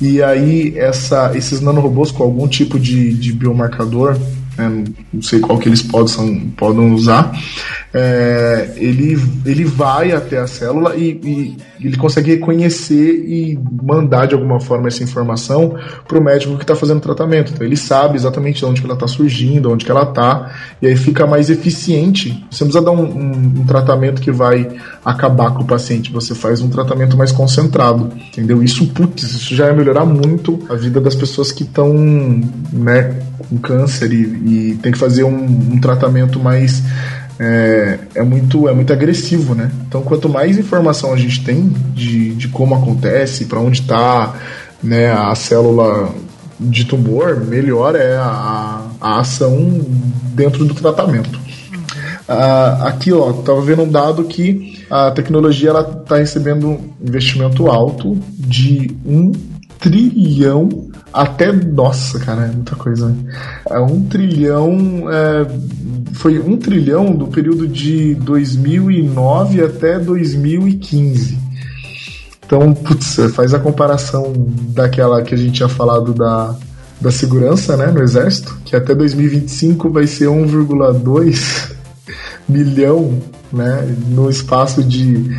E 0.00 0.22
aí 0.22 0.74
essa, 0.76 1.32
esses 1.36 1.60
nanorobôs 1.60 2.12
com 2.12 2.22
algum 2.22 2.46
tipo 2.46 2.78
de, 2.78 3.12
de 3.12 3.32
biomarcador, 3.32 4.16
né, 4.56 4.84
não 5.12 5.22
sei 5.22 5.40
qual 5.40 5.58
que 5.58 5.68
eles 5.68 5.82
possam, 5.82 6.48
podem 6.56 6.92
usar, 6.92 7.32
é, 7.92 8.72
ele, 8.76 9.16
ele 9.46 9.64
vai 9.64 10.12
até 10.12 10.38
a 10.38 10.46
célula 10.46 10.96
e, 10.96 11.20
e 11.22 11.56
ele 11.86 11.96
consegue 11.96 12.30
reconhecer 12.32 13.24
e 13.26 13.58
mandar 13.82 14.26
de 14.26 14.34
alguma 14.34 14.58
forma 14.58 14.88
essa 14.88 15.02
informação 15.04 15.74
para 16.08 16.18
o 16.18 16.22
médico 16.24 16.56
que 16.56 16.64
está 16.64 16.74
fazendo 16.74 16.98
o 16.98 17.00
tratamento. 17.02 17.52
Então 17.52 17.64
ele 17.66 17.76
sabe 17.76 18.16
exatamente 18.16 18.58
de 18.58 18.64
onde 18.64 18.80
que 18.80 18.86
ela 18.86 18.94
está 18.94 19.06
surgindo, 19.06 19.70
onde 19.70 19.84
que 19.84 19.90
ela 19.90 20.02
está, 20.02 20.52
e 20.82 20.86
aí 20.86 20.96
fica 20.96 21.26
mais 21.26 21.50
eficiente. 21.50 22.30
Você 22.50 22.64
não 22.64 22.70
precisa 22.70 22.82
dar 22.84 22.90
um, 22.92 23.04
um- 23.04 23.54
um 23.60 23.64
tratamento 23.66 24.20
que 24.20 24.30
vai 24.32 24.68
acabar 25.04 25.52
com 25.52 25.62
o 25.62 25.66
paciente, 25.66 26.10
você 26.10 26.34
faz 26.34 26.60
um 26.60 26.68
tratamento 26.70 27.16
mais 27.16 27.30
concentrado, 27.30 28.10
entendeu? 28.28 28.62
Isso, 28.62 28.86
putz, 28.88 29.22
isso 29.22 29.54
já 29.54 29.66
ia 29.66 29.72
melhorar 29.74 30.04
muito 30.04 30.58
a 30.68 30.74
vida 30.74 31.00
das 31.00 31.14
pessoas 31.14 31.52
que 31.52 31.62
estão, 31.62 31.92
né, 32.72 33.20
com 33.48 33.58
câncer 33.58 34.12
e, 34.12 34.16
e 34.44 34.74
tem 34.82 34.92
que 34.92 34.98
fazer 34.98 35.24
um, 35.24 35.44
um 35.72 35.80
tratamento 35.80 36.38
mais 36.38 36.82
é, 37.38 37.98
é 38.14 38.22
muito 38.22 38.68
é 38.68 38.74
muito 38.74 38.92
agressivo, 38.92 39.54
né? 39.54 39.70
Então, 39.88 40.02
quanto 40.02 40.28
mais 40.28 40.58
informação 40.58 41.12
a 41.12 41.16
gente 41.16 41.42
tem 41.42 41.72
de, 41.94 42.34
de 42.34 42.48
como 42.48 42.74
acontece, 42.74 43.46
para 43.46 43.58
onde 43.58 43.80
está, 43.80 44.34
né, 44.82 45.10
a 45.10 45.34
célula 45.34 46.14
de 46.60 46.84
tumor, 46.84 47.44
melhor 47.44 47.96
é 47.96 48.16
a, 48.16 48.82
a 49.00 49.20
ação 49.20 49.80
dentro 50.34 50.64
do 50.64 50.74
tratamento. 50.74 51.40
Ah, 52.28 52.88
aqui, 52.88 53.12
ó, 53.12 53.32
tava 53.32 53.60
vendo 53.60 53.82
um 53.82 53.90
dado 53.90 54.24
que 54.24 54.84
a 54.90 55.10
tecnologia 55.10 55.70
ela 55.70 55.84
tá 55.84 56.16
recebendo 56.16 56.68
um 56.68 56.92
investimento 57.02 57.66
alto 57.66 58.16
de 58.38 58.96
um 59.04 59.32
trilhão 59.78 60.90
até 61.14 61.52
nossa, 61.52 62.18
cara, 62.18 62.46
é 62.46 62.48
muita 62.48 62.74
coisa. 62.74 63.08
né? 63.08 63.16
É 63.70 63.78
um 63.78 64.02
trilhão 64.04 65.06
é, 65.10 65.46
foi 66.14 66.38
um 66.38 66.56
trilhão 66.56 67.14
do 67.14 67.26
período 67.26 67.66
de 67.68 68.14
2009 68.14 69.62
até 69.62 69.98
2015. 69.98 71.38
Então, 72.46 72.72
putz, 72.72 73.16
faz 73.34 73.52
a 73.52 73.58
comparação 73.58 74.32
daquela 74.68 75.22
que 75.22 75.34
a 75.34 75.36
gente 75.36 75.52
tinha 75.52 75.68
falado 75.68 76.12
da, 76.12 76.54
da 77.00 77.10
segurança, 77.10 77.76
né, 77.76 77.86
no 77.88 78.02
exército, 78.02 78.56
que 78.64 78.76
até 78.76 78.94
2025 78.94 79.90
vai 79.90 80.06
ser 80.06 80.26
1,2 80.26 81.72
milhão, 82.48 83.18
né, 83.52 83.94
no 84.08 84.30
espaço 84.30 84.82
de 84.82 85.30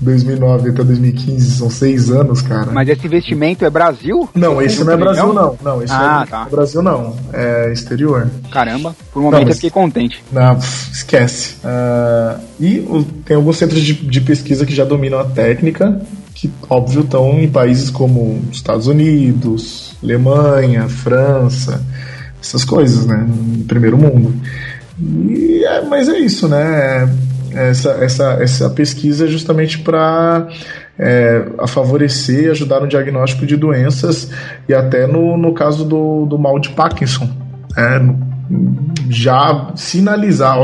2009 0.00 0.70
até 0.70 0.82
2015, 0.84 1.50
são 1.58 1.70
seis 1.70 2.10
anos, 2.10 2.42
cara. 2.42 2.70
Mas 2.72 2.88
esse 2.88 3.06
investimento 3.06 3.64
é 3.64 3.70
Brasil? 3.70 4.28
Não, 4.34 4.60
esse 4.60 4.82
não 4.84 4.92
é 4.92 4.96
Brasil, 4.96 5.32
não. 5.32 5.58
Não, 5.62 5.82
esse 5.82 5.92
Ah, 5.92 6.20
não 6.20 6.26
tá. 6.26 6.44
é 6.46 6.50
Brasil, 6.50 6.82
não. 6.82 7.16
É 7.32 7.72
exterior. 7.72 8.28
Caramba, 8.50 8.94
por 9.12 9.20
um 9.20 9.24
momento 9.24 9.42
Não, 9.42 9.48
eu 9.48 9.54
fiquei 9.54 9.70
contente. 9.70 10.22
Não, 10.32 10.58
esquece. 10.92 11.56
Ah, 11.64 12.38
e 12.60 12.80
o- 12.80 13.04
tem 13.24 13.36
alguns 13.36 13.56
centros 13.56 13.80
de, 13.80 13.94
de 13.94 14.20
pesquisa 14.20 14.66
que 14.66 14.74
já 14.74 14.84
dominam 14.84 15.18
a 15.20 15.24
técnica, 15.24 16.00
que, 16.34 16.50
óbvio, 16.68 17.02
estão 17.02 17.38
em 17.40 17.48
países 17.48 17.88
como 17.90 18.42
Estados 18.52 18.86
Unidos, 18.88 19.96
Alemanha, 20.02 20.88
França, 20.88 21.80
essas 22.42 22.64
coisas, 22.64 23.06
né? 23.06 23.24
No 23.28 23.64
primeiro 23.64 23.96
mundo. 23.96 24.34
É, 25.64 25.82
mas 25.82 26.08
é 26.08 26.18
isso, 26.18 26.46
né? 26.48 27.08
Essa, 27.54 27.90
essa, 27.92 28.32
essa 28.40 28.70
pesquisa 28.70 29.26
é 29.26 29.28
justamente 29.28 29.78
para 29.78 30.48
a 31.58 31.66
favorecer 31.66 32.44
e 32.44 32.50
ajudar 32.50 32.80
no 32.80 32.86
diagnóstico 32.86 33.46
de 33.46 33.56
doenças 33.56 34.30
e 34.68 34.74
até 34.74 35.06
no, 35.06 35.36
no 35.36 35.52
caso 35.52 35.84
do, 35.84 36.26
do 36.26 36.38
mal 36.38 36.58
de 36.58 36.70
Parkinson. 36.70 37.28
É, 37.76 38.00
já 39.08 39.72
sinalizar, 39.74 40.58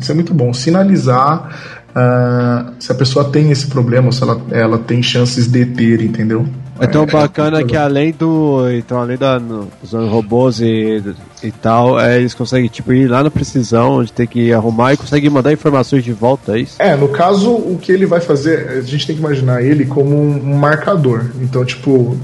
isso 0.00 0.10
é 0.10 0.14
muito 0.14 0.32
bom, 0.32 0.52
sinalizar 0.52 1.50
ah, 1.94 2.72
se 2.78 2.90
a 2.90 2.94
pessoa 2.94 3.30
tem 3.30 3.52
esse 3.52 3.68
problema, 3.68 4.10
se 4.10 4.22
ela, 4.22 4.40
ela 4.50 4.78
tem 4.78 5.02
chances 5.02 5.46
de 5.46 5.64
ter, 5.64 6.00
entendeu? 6.02 6.44
É 6.80 6.86
tão 6.86 7.06
bacana 7.06 7.62
que 7.64 7.76
além 7.76 8.12
do. 8.12 8.70
Então, 8.70 8.98
além 8.98 9.16
da, 9.16 9.38
no, 9.38 9.68
dos 9.80 9.92
robôs 9.92 10.60
e, 10.60 11.02
e 11.42 11.50
tal, 11.50 12.00
é, 12.00 12.18
eles 12.18 12.34
conseguem 12.34 12.68
tipo, 12.68 12.92
ir 12.92 13.08
lá 13.08 13.22
na 13.22 13.30
precisão, 13.30 13.98
onde 13.98 14.12
tem 14.12 14.26
que 14.26 14.52
arrumar 14.52 14.92
e 14.92 14.96
conseguem 14.96 15.30
mandar 15.30 15.52
informações 15.52 16.02
de 16.02 16.12
volta, 16.12 16.56
é 16.56 16.60
isso? 16.60 16.76
É, 16.78 16.96
no 16.96 17.08
caso, 17.08 17.50
o 17.50 17.78
que 17.80 17.92
ele 17.92 18.06
vai 18.06 18.20
fazer, 18.20 18.68
a 18.68 18.80
gente 18.80 19.06
tem 19.06 19.16
que 19.16 19.22
imaginar 19.22 19.62
ele 19.62 19.84
como 19.84 20.14
um, 20.16 20.52
um 20.52 20.56
marcador. 20.56 21.26
Então, 21.40 21.64
tipo, 21.64 22.16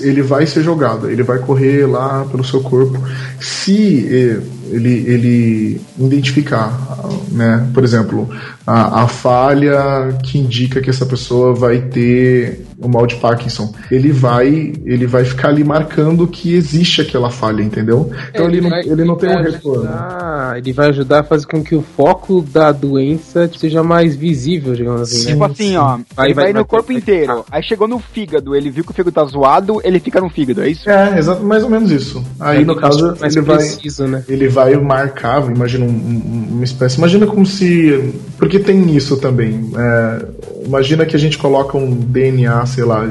ele 0.00 0.22
vai 0.22 0.46
ser 0.46 0.62
jogado, 0.62 1.10
ele 1.10 1.22
vai 1.22 1.38
correr 1.38 1.86
lá 1.86 2.26
pelo 2.30 2.44
seu 2.44 2.60
corpo. 2.60 3.02
Se 3.40 4.06
eh, 4.10 4.40
ele, 4.70 5.04
ele 5.06 5.80
identificar, 5.98 6.78
né, 7.30 7.66
por 7.72 7.84
exemplo, 7.84 8.28
a, 8.66 9.02
a 9.02 9.08
falha 9.08 10.16
que 10.22 10.38
indica 10.38 10.80
que 10.80 10.90
essa 10.90 11.06
pessoa 11.06 11.54
vai 11.54 11.78
ter 11.78 12.66
o 12.84 12.88
mal 12.88 13.06
de 13.06 13.16
Parkinson, 13.16 13.72
ele 13.90 14.12
vai, 14.12 14.72
ele 14.84 15.06
vai 15.06 15.24
ficar 15.24 15.48
ali 15.48 15.64
marcando 15.64 16.26
que 16.26 16.54
existe 16.54 17.00
aquela 17.00 17.30
falha, 17.30 17.62
entendeu? 17.62 18.10
Então 18.30 18.46
ele, 18.48 18.60
não, 18.60 18.70
vai- 18.70 18.80
ele 18.86 19.04
não 19.04 19.16
tem 19.16 19.30
um 19.30 19.34
vai 19.34 19.42
retorno. 19.44 19.82
ajudar- 19.88 20.58
ele 20.58 20.72
vai 20.72 20.88
ajudar 20.90 21.20
a 21.20 21.24
fazer 21.24 21.46
com 21.46 21.62
que 21.62 21.74
o 21.74 21.82
foco 21.82 22.42
da 22.42 22.70
doença 22.72 23.50
seja 23.58 23.82
mais 23.82 24.14
visível, 24.14 24.74
digamos 24.74 25.00
assim. 25.02 25.26
tipo 25.26 25.38
né? 25.46 25.52
assim, 25.52 25.76
ó, 25.76 25.98
Vai- 26.14 26.26
ele 26.26 26.34
vai, 26.34 26.44
vai- 26.44 26.52
no 26.52 26.58
vai- 26.60 26.64
corpo 26.64 26.88
vai- 26.88 26.96
inteiro. 26.96 27.44
Aí 27.50 27.62
chegou 27.62 27.88
no 27.88 27.98
fígado, 27.98 28.54
ele 28.54 28.70
viu 28.70 28.84
que 28.84 28.90
o 28.90 28.94
fígado 28.94 29.12
tá 29.12 29.24
zoado, 29.24 29.80
ele 29.84 29.98
fica 29.98 30.20
no 30.20 30.28
fígado, 30.28 30.62
é 30.62 30.68
isso? 30.68 30.88
É, 30.88 31.18
exato, 31.18 31.42
mais 31.44 31.62
ou 31.62 31.70
menos 31.70 31.90
isso. 31.90 32.22
Aí, 32.38 32.62
É 32.62 32.64
no 32.64 32.76
caso, 32.76 33.14
ele 33.22 33.40
vai, 33.40 33.56
preciso, 33.56 34.06
né? 34.06 34.22
ele 34.28 34.48
vai 34.48 34.76
marcar, 34.76 35.44
imagina 35.50 35.84
um- 35.84 35.88
um- 35.88 36.46
uma 36.52 36.64
espécie. 36.64 36.98
Imagina 36.98 37.26
como 37.26 37.44
se. 37.46 38.12
Porque 38.38 38.58
tem 38.58 38.94
isso 38.94 39.16
também. 39.16 39.70
é, 39.76 40.26
imagina 40.64 41.04
que 41.06 41.14
a 41.16 41.18
gente 41.18 41.36
coloca 41.38 41.76
um 41.76 41.90
DNA, 41.90 42.64
sei 42.66 42.84
lá, 42.84 43.08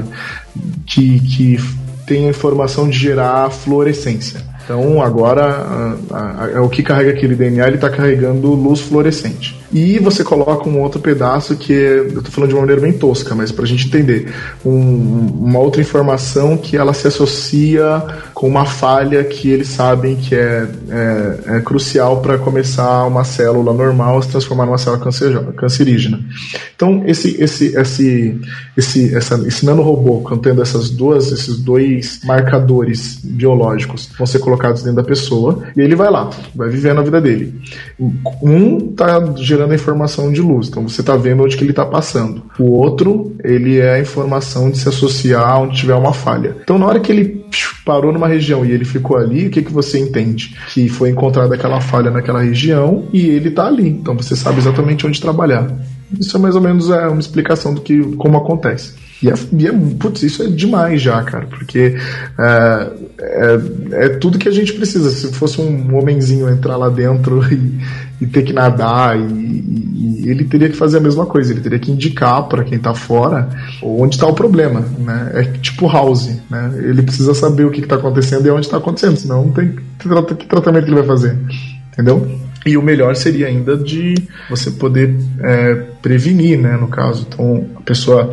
que, 0.86 1.20
que 1.20 1.58
tem 2.06 2.26
a 2.26 2.30
informação 2.30 2.88
de 2.88 2.98
gerar 2.98 3.50
fluorescência. 3.50 4.40
Então 4.64 5.02
agora 5.02 5.44
a- 5.44 5.96
a- 6.10 6.58
a- 6.58 6.62
o 6.62 6.68
que 6.68 6.82
carrega 6.82 7.10
aquele 7.10 7.34
DNA 7.34 7.66
ele 7.66 7.76
está 7.76 7.90
carregando 7.90 8.48
luz 8.54 8.80
fluorescente. 8.80 9.58
E 9.74 9.98
você 9.98 10.22
coloca 10.22 10.68
um 10.68 10.80
outro 10.80 11.00
pedaço 11.00 11.56
que 11.56 11.72
é, 11.72 11.98
eu 11.98 12.06
estou 12.06 12.30
falando 12.30 12.50
de 12.50 12.54
uma 12.54 12.60
maneira 12.60 12.80
bem 12.80 12.92
tosca, 12.92 13.34
mas 13.34 13.50
para 13.50 13.64
a 13.64 13.66
gente 13.66 13.88
entender, 13.88 14.32
um- 14.64 15.26
uma 15.42 15.58
outra 15.58 15.80
informação 15.80 16.56
que 16.56 16.76
ela 16.76 16.94
se 16.94 17.08
associa 17.08 18.00
com 18.32 18.46
uma 18.46 18.64
falha 18.64 19.24
que 19.24 19.50
eles 19.50 19.68
sabem 19.68 20.14
que 20.14 20.34
é, 20.34 20.68
é- 20.88 21.56
é 21.56 21.60
crucial 21.60 22.22
para 22.22 22.38
começar 22.38 23.04
uma 23.04 23.24
célula 23.24 23.72
normal 23.72 24.18
a 24.18 24.22
se 24.22 24.28
transformar 24.28 24.64
numa 24.66 24.78
célula 24.78 25.02
cancerígena. 25.56 26.20
Então 26.76 27.02
esse 27.06 27.42
esse 27.42 27.74
esse 27.76 28.40
esse 28.76 29.14
essa, 29.14 29.34
esse 29.46 29.66
nanorobô 29.66 30.20
contendo 30.20 30.62
essas 30.62 30.90
duas 30.90 31.32
esses 31.32 31.58
dois 31.58 32.20
marcadores 32.24 33.18
biológicos 33.24 34.08
vão 34.16 34.26
ser 34.26 34.38
colocados 34.38 34.82
dentro 34.82 34.96
da 34.96 35.04
pessoa 35.04 35.64
e 35.76 35.80
ele 35.80 35.96
vai 35.96 36.10
lá, 36.10 36.30
vai 36.54 36.68
vivendo 36.68 37.00
a 37.00 37.02
vida 37.02 37.20
dele. 37.20 37.54
Um 38.42 38.92
tá 38.94 39.34
gerando 39.36 39.63
a 39.72 39.76
informação 39.76 40.32
de 40.32 40.40
luz, 40.40 40.68
então 40.68 40.88
você 40.88 41.02
tá 41.02 41.16
vendo 41.16 41.42
onde 41.42 41.56
que 41.56 41.64
ele 41.64 41.72
tá 41.72 41.84
passando. 41.84 42.42
O 42.58 42.72
outro, 42.72 43.34
ele 43.42 43.78
é 43.78 43.94
a 43.94 44.00
informação 44.00 44.70
de 44.70 44.78
se 44.78 44.88
associar 44.88 45.60
onde 45.60 45.76
tiver 45.76 45.94
uma 45.94 46.12
falha. 46.12 46.56
Então 46.62 46.78
na 46.78 46.86
hora 46.86 47.00
que 47.00 47.10
ele 47.10 47.44
parou 47.84 48.12
numa 48.12 48.26
região 48.28 48.64
e 48.64 48.72
ele 48.72 48.84
ficou 48.84 49.16
ali, 49.16 49.46
o 49.46 49.50
que 49.50 49.62
que 49.62 49.72
você 49.72 49.98
entende? 49.98 50.56
Que 50.72 50.88
foi 50.88 51.10
encontrada 51.10 51.54
aquela 51.54 51.80
falha 51.80 52.10
naquela 52.10 52.42
região 52.42 53.06
e 53.12 53.28
ele 53.28 53.50
tá 53.50 53.66
ali. 53.66 53.88
Então 53.88 54.16
você 54.16 54.34
sabe 54.34 54.58
exatamente 54.58 55.06
onde 55.06 55.20
trabalhar. 55.20 55.70
Isso 56.18 56.36
é 56.36 56.40
mais 56.40 56.54
ou 56.54 56.60
menos 56.60 56.90
é, 56.90 57.06
uma 57.06 57.20
explicação 57.20 57.74
do 57.74 57.80
que 57.80 58.02
como 58.16 58.36
acontece. 58.36 58.94
E 59.24 59.30
é, 59.30 59.34
e 59.58 59.66
é, 59.66 59.72
putz, 59.98 60.22
isso 60.22 60.42
é 60.42 60.48
demais 60.48 61.00
já, 61.00 61.22
cara, 61.22 61.46
porque 61.46 61.96
é, 62.38 62.90
é, 63.18 64.04
é 64.04 64.08
tudo 64.10 64.38
que 64.38 64.46
a 64.46 64.52
gente 64.52 64.74
precisa. 64.74 65.08
Se 65.08 65.32
fosse 65.32 65.62
um 65.62 65.96
homenzinho 65.96 66.46
entrar 66.50 66.76
lá 66.76 66.90
dentro 66.90 67.42
e, 67.50 67.80
e 68.20 68.26
ter 68.26 68.42
que 68.42 68.52
nadar, 68.52 69.18
e, 69.18 69.22
e- 69.22 70.28
ele 70.28 70.44
teria 70.44 70.68
que 70.68 70.76
fazer 70.76 70.98
a 70.98 71.00
mesma 71.00 71.24
coisa, 71.24 71.52
ele 71.52 71.62
teria 71.62 71.78
que 71.78 71.90
indicar 71.90 72.42
para 72.48 72.64
quem 72.64 72.78
tá 72.78 72.92
fora 72.94 73.48
onde 73.82 74.16
está 74.16 74.26
o 74.26 74.34
problema, 74.34 74.84
né? 74.98 75.30
É 75.34 75.42
tipo 75.58 75.88
House, 75.88 76.30
né? 76.50 76.74
Ele 76.76 77.00
precisa 77.00 77.32
saber 77.32 77.64
o 77.64 77.70
que, 77.70 77.80
que 77.80 77.88
tá 77.88 77.96
acontecendo 77.96 78.46
e 78.46 78.50
onde 78.50 78.66
está 78.66 78.76
acontecendo, 78.76 79.16
senão 79.16 79.46
não 79.46 79.52
tem 79.52 79.74
que 79.98 80.46
tratamento 80.46 80.84
que 80.84 80.90
ele 80.90 81.00
vai 81.00 81.06
fazer, 81.06 81.34
entendeu? 81.92 82.28
E 82.66 82.76
o 82.76 82.82
melhor 82.82 83.16
seria 83.16 83.46
ainda 83.46 83.74
de 83.76 84.14
você 84.50 84.70
poder 84.70 85.14
é, 85.40 85.74
prevenir, 86.02 86.58
né, 86.58 86.76
no 86.78 86.88
caso. 86.88 87.26
Então, 87.28 87.66
a 87.76 87.80
pessoa 87.82 88.30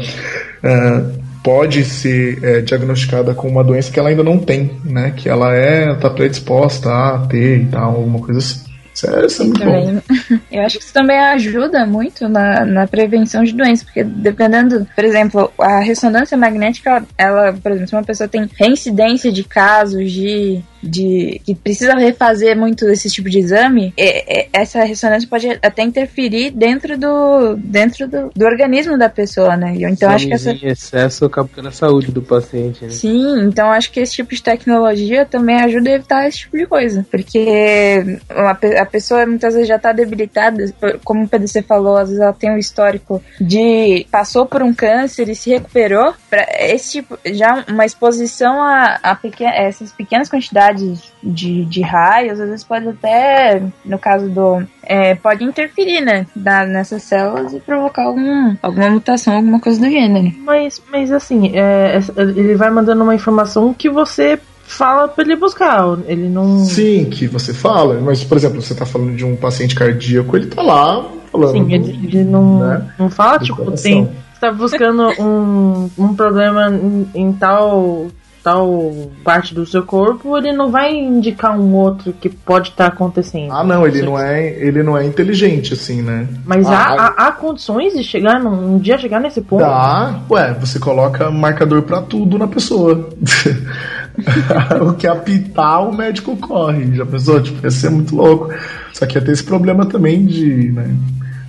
é, 0.63 1.21
pode 1.43 1.83
ser 1.83 2.43
é, 2.43 2.61
diagnosticada 2.61 3.33
com 3.33 3.47
uma 3.47 3.63
doença 3.63 3.91
que 3.91 3.99
ela 3.99 4.09
ainda 4.09 4.23
não 4.23 4.37
tem, 4.37 4.79
né? 4.85 5.13
Que 5.15 5.27
ela 5.27 5.53
é, 5.53 5.93
tá 5.95 6.09
predisposta 6.09 6.89
a 6.89 7.19
ter 7.27 7.61
e 7.61 7.65
tal, 7.65 7.95
alguma 7.95 8.19
coisa 8.19 8.39
assim. 8.39 8.71
Isso 8.93 9.09
é, 9.09 9.25
isso 9.25 9.41
é 9.41 9.45
muito 9.45 9.65
bom. 9.65 9.71
Também. 9.71 10.41
Eu 10.51 10.63
acho 10.63 10.77
que 10.77 10.83
isso 10.83 10.93
também 10.93 11.17
ajuda 11.17 11.85
muito 11.85 12.27
na, 12.27 12.65
na 12.65 12.87
prevenção 12.87 13.43
de 13.43 13.53
doenças, 13.53 13.83
porque 13.83 14.03
dependendo, 14.03 14.85
por 14.93 15.03
exemplo, 15.03 15.51
a 15.57 15.79
ressonância 15.79 16.37
magnética, 16.37 17.03
ela, 17.17 17.53
por 17.53 17.71
exemplo, 17.71 17.87
se 17.87 17.95
uma 17.95 18.03
pessoa 18.03 18.27
tem 18.27 18.49
reincidência 18.53 19.31
de 19.31 19.43
casos 19.43 20.11
de, 20.11 20.61
de 20.81 21.41
que 21.45 21.55
precisa 21.55 21.93
refazer 21.95 22.57
muito 22.57 22.87
esse 22.89 23.09
tipo 23.09 23.29
de 23.29 23.39
exame, 23.39 23.93
é- 23.97 24.41
é- 24.41 24.47
essa 24.53 24.83
ressonância 24.83 25.27
pode 25.29 25.47
até 25.61 25.83
interferir 25.83 26.51
dentro 26.51 26.97
do 26.97 27.55
dentro 27.57 28.07
do, 28.07 28.29
do 28.35 28.45
organismo 28.45 28.97
da 28.97 29.09
pessoa, 29.09 29.55
né? 29.57 29.73
Então 29.77 30.09
acho 30.09 30.27
que 30.27 30.33
essa 30.33 30.51
excesso 30.63 31.25
acaba 31.25 31.47
ficando 31.47 31.67
a 31.67 31.71
saúde 31.71 32.11
do 32.11 32.21
paciente, 32.21 32.83
né? 32.83 32.89
Sim, 32.89 33.41
então 33.45 33.71
acho 33.71 33.91
que 33.91 33.99
esse 33.99 34.13
tipo 34.13 34.33
de 34.33 34.41
tecnologia 34.41 35.25
também 35.25 35.57
ajuda 35.61 35.89
a 35.89 35.93
evitar 35.93 36.27
esse 36.27 36.39
tipo 36.39 36.57
de 36.57 36.65
coisa. 36.65 37.05
Porque 37.09 38.19
uma 38.35 38.51
a 38.51 38.85
pessoa 38.85 39.25
muitas 39.25 39.53
vezes 39.53 39.67
já 39.67 39.77
tá 39.79 39.91
debilitada, 39.91 40.73
como 41.03 41.23
o 41.23 41.27
PDC 41.27 41.61
falou, 41.63 41.97
às 41.97 42.09
vezes 42.09 42.21
ela 42.21 42.33
tem 42.33 42.51
um 42.51 42.57
histórico 42.57 43.21
de 43.39 44.05
passou 44.11 44.45
por 44.45 44.61
um 44.61 44.73
câncer 44.73 45.27
e 45.29 45.35
se 45.35 45.49
recuperou. 45.49 46.13
Pra 46.29 46.45
esse 46.59 46.91
tipo, 46.93 47.17
já 47.25 47.63
uma 47.67 47.85
exposição 47.85 48.61
a, 48.61 48.99
a 49.01 49.15
peque- 49.15 49.43
essas 49.43 49.91
pequenas 49.91 50.29
quantidades 50.29 50.70
de, 50.73 51.65
de 51.65 51.81
raios, 51.81 52.39
às 52.39 52.49
vezes 52.49 52.63
pode 52.63 52.87
até, 52.87 53.61
no 53.85 53.97
caso 53.99 54.29
do. 54.29 54.63
é, 54.83 55.15
pode 55.15 55.43
interferir, 55.43 56.01
né? 56.01 56.25
da- 56.35 56.65
nessas 56.65 57.03
células 57.03 57.53
e 57.53 57.59
provocar 57.59 58.03
algum, 58.03 58.55
alguma 58.61 58.89
mutação, 58.89 59.35
alguma 59.35 59.59
coisa 59.59 59.79
do 59.79 59.89
gênero. 59.89 60.33
Mas, 60.39 60.81
mas 60.91 61.11
assim, 61.11 61.51
é, 61.55 61.95
essa- 61.97 62.13
ele 62.21 62.55
vai 62.55 62.69
mandando 62.69 63.03
uma 63.03 63.15
informação 63.15 63.73
que 63.73 63.89
você 63.89 64.39
fala 64.63 65.07
pra 65.07 65.23
ele 65.23 65.35
buscar. 65.35 65.83
Ele 66.07 66.29
não. 66.29 66.59
Sim, 66.59 67.05
que 67.09 67.27
você 67.27 67.53
fala, 67.53 67.99
mas, 67.99 68.23
por 68.23 68.37
exemplo, 68.37 68.61
você 68.61 68.73
tá 68.73 68.85
falando 68.85 69.15
de 69.15 69.25
um 69.25 69.35
paciente 69.35 69.75
cardíaco, 69.75 70.35
ele 70.35 70.47
tá 70.47 70.61
lá 70.61 71.05
falando. 71.31 71.51
Sim, 71.51 71.73
ele, 71.73 71.99
ele 72.03 72.23
não, 72.23 72.59
né? 72.59 72.93
não 72.97 73.09
fala, 73.09 73.39
tipo, 73.39 73.57
coração. 73.57 73.83
tem. 73.83 74.05
Você 74.05 74.39
tá 74.47 74.51
buscando 74.51 75.03
um, 75.21 75.89
um 75.97 76.15
problema 76.15 76.67
em, 76.69 77.07
em 77.13 77.33
tal, 77.33 78.07
tal 78.43 79.11
parte 79.23 79.53
do 79.53 79.65
seu 79.65 79.83
corpo, 79.83 80.37
ele 80.37 80.51
não 80.51 80.71
vai 80.71 80.93
indicar 80.95 81.57
um 81.57 81.73
outro 81.73 82.13
que 82.13 82.29
pode 82.29 82.69
estar 82.69 82.87
acontecendo. 82.87 83.51
Ah, 83.51 83.63
não, 83.63 83.85
ele 83.85 84.01
não 84.01 84.17
é, 84.17 84.47
ele 84.59 84.83
não 84.83 84.97
é 84.97 85.05
inteligente, 85.05 85.73
assim, 85.73 86.01
né? 86.01 86.27
Mas 86.45 86.67
Ah, 86.67 86.73
há, 86.73 86.93
há, 86.93 87.27
há 87.27 87.31
condições 87.31 87.93
de 87.93 88.03
chegar 88.03 88.39
num 88.39 88.75
um 88.75 88.79
dia 88.79 88.97
chegar 88.97 89.19
nesse 89.19 89.41
ponto? 89.41 89.61
Dá, 89.61 90.19
ué, 90.29 90.53
você 90.59 90.79
coloca 90.79 91.29
marcador 91.29 91.83
pra 91.83 92.01
tudo 92.01 92.37
na 92.37 92.47
pessoa. 92.47 93.09
o 94.81 94.93
que 94.93 95.07
apitar, 95.07 95.87
o 95.87 95.95
médico 95.95 96.35
corre. 96.37 96.95
Já 96.95 97.05
pensou? 97.05 97.41
Tipo, 97.41 97.65
ia 97.65 97.71
ser 97.71 97.89
muito 97.89 98.15
louco. 98.15 98.49
Só 98.93 99.05
que 99.05 99.17
ia 99.17 99.21
ter 99.21 99.31
esse 99.31 99.43
problema 99.43 99.85
também 99.85 100.25
de 100.25 100.71
né, 100.71 100.95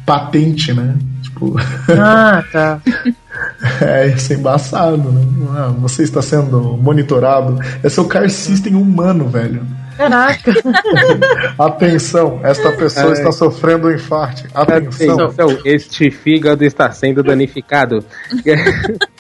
patente, 0.07 0.73
né? 0.73 0.97
Tipo, 1.51 1.57
Ah, 2.01 2.45
tá. 2.53 2.81
é, 3.81 4.09
ia 4.09 4.19
ser 4.19 4.39
embaçado, 4.39 5.11
né? 5.11 5.23
Ah, 5.57 5.73
você 5.79 6.03
está 6.03 6.23
sendo 6.23 6.61
monitorado. 6.77 7.59
Esse 7.83 7.99
é 7.99 8.03
o 8.03 8.07
car 8.07 8.29
system 8.31 8.75
humano, 8.75 9.29
velho. 9.29 9.65
Caraca. 9.97 10.53
Atenção, 11.59 12.41
esta 12.43 12.73
pessoa 12.73 13.11
É. 13.11 13.13
está 13.13 13.31
sofrendo 13.31 13.89
um 13.89 13.93
infarto. 13.93 14.43
Atenção. 14.55 15.31
Então, 15.33 15.59
este 15.65 16.11
fígado 16.11 16.65
está 16.65 16.91
sendo 16.91 17.23
danificado. 17.23 18.05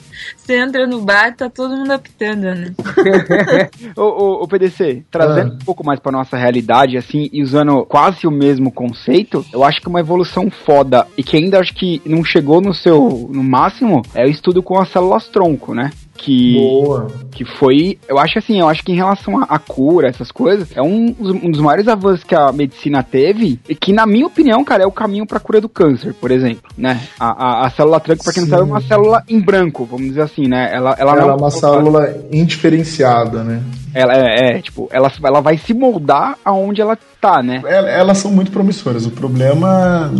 Você 0.44 0.56
entra 0.56 0.88
no 0.88 1.00
bar, 1.02 1.36
tá 1.36 1.48
todo 1.48 1.76
mundo 1.76 1.92
apitando, 1.92 2.42
né? 2.42 2.72
ô, 3.96 4.02
ô, 4.02 4.42
ô, 4.42 4.48
PDC, 4.48 5.04
trazendo 5.08 5.52
Ah. 5.52 5.54
um 5.54 5.64
pouco 5.64 5.86
mais 5.86 6.00
pra 6.00 6.10
nossa 6.10 6.36
realidade, 6.36 6.96
assim, 6.96 7.30
e 7.32 7.42
usando 7.42 7.84
quase 7.86 8.26
o 8.26 8.30
mesmo 8.30 8.72
conceito, 8.72 9.46
eu 9.52 9.62
acho 9.62 9.80
que 9.80 9.86
uma 9.88 10.00
evolução 10.00 10.50
foda 10.50 11.06
e 11.16 11.22
que 11.22 11.36
ainda 11.36 11.60
acho 11.60 11.72
que 11.72 12.02
não 12.04 12.24
chegou 12.24 12.60
no 12.60 12.74
seu 12.74 13.30
no 13.32 13.42
máximo 13.44 14.02
é 14.14 14.24
o 14.24 14.28
estudo 14.30 14.62
com 14.64 14.80
as 14.80 14.88
células 14.90 15.28
tronco, 15.28 15.74
né? 15.74 15.90
Que, 16.14 16.54
Boa. 16.54 17.08
que 17.32 17.44
foi, 17.44 17.98
eu 18.08 18.18
acho 18.18 18.38
assim, 18.38 18.60
eu 18.60 18.68
acho 18.68 18.84
que 18.84 18.92
em 18.92 18.96
relação 18.96 19.38
à 19.42 19.58
cura, 19.58 20.08
essas 20.08 20.30
coisas, 20.30 20.68
é 20.76 20.80
um, 20.82 21.10
dos- 21.10 21.32
um 21.42 21.50
dos 21.50 21.60
maiores 21.60 21.88
avanços 21.88 22.22
que 22.22 22.34
a 22.34 22.52
medicina 22.52 23.02
teve 23.02 23.58
e 23.68 23.74
que, 23.74 23.92
na 23.92 24.06
minha 24.06 24.26
opinião, 24.26 24.62
cara, 24.62 24.84
é 24.84 24.86
o 24.86 24.92
caminho 24.92 25.26
pra 25.26 25.40
cura 25.40 25.60
do 25.60 25.68
câncer, 25.68 26.14
por 26.14 26.30
exemplo, 26.30 26.70
né? 26.76 27.00
A, 27.18 27.62
a, 27.62 27.66
a 27.66 27.70
célula 27.70 27.98
tronco, 27.98 28.22
pra 28.22 28.32
quem 28.32 28.42
não 28.42 28.46
Sim. 28.46 28.50
sabe, 28.56 28.62
é 28.62 28.72
uma 28.72 28.80
célula 28.82 29.24
em 29.28 29.40
branco, 29.40 29.84
vamos 29.84 30.06
dizer 30.08 30.20
assim, 30.22 30.46
né? 30.46 30.70
Ela, 30.72 30.94
ela, 30.98 31.12
Ela, 31.12 31.22
não 31.22 31.30
é 31.30 31.34
uma 31.34 31.50
célula 31.50 32.14
indiferenciada, 32.30 33.42
né? 33.42 33.62
ela 33.94 34.12
é, 34.14 34.56
é, 34.58 34.62
tipo, 34.62 34.88
ela, 34.92 35.10
ela 35.24 35.40
vai 35.40 35.58
se 35.58 35.74
moldar 35.74 36.36
aonde 36.44 36.80
ela 36.80 36.96
tá, 37.20 37.42
né? 37.42 37.60
El- 37.64 37.86
Elas 37.88 38.18
são 38.18 38.30
muito 38.30 38.50
promissoras. 38.52 39.04
O 39.06 39.10
problema 39.10 40.12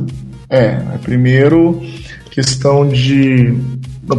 é, 0.51 0.79
é 0.95 0.99
primeiro 1.03 1.81
questão 2.31 2.87
de. 2.89 3.55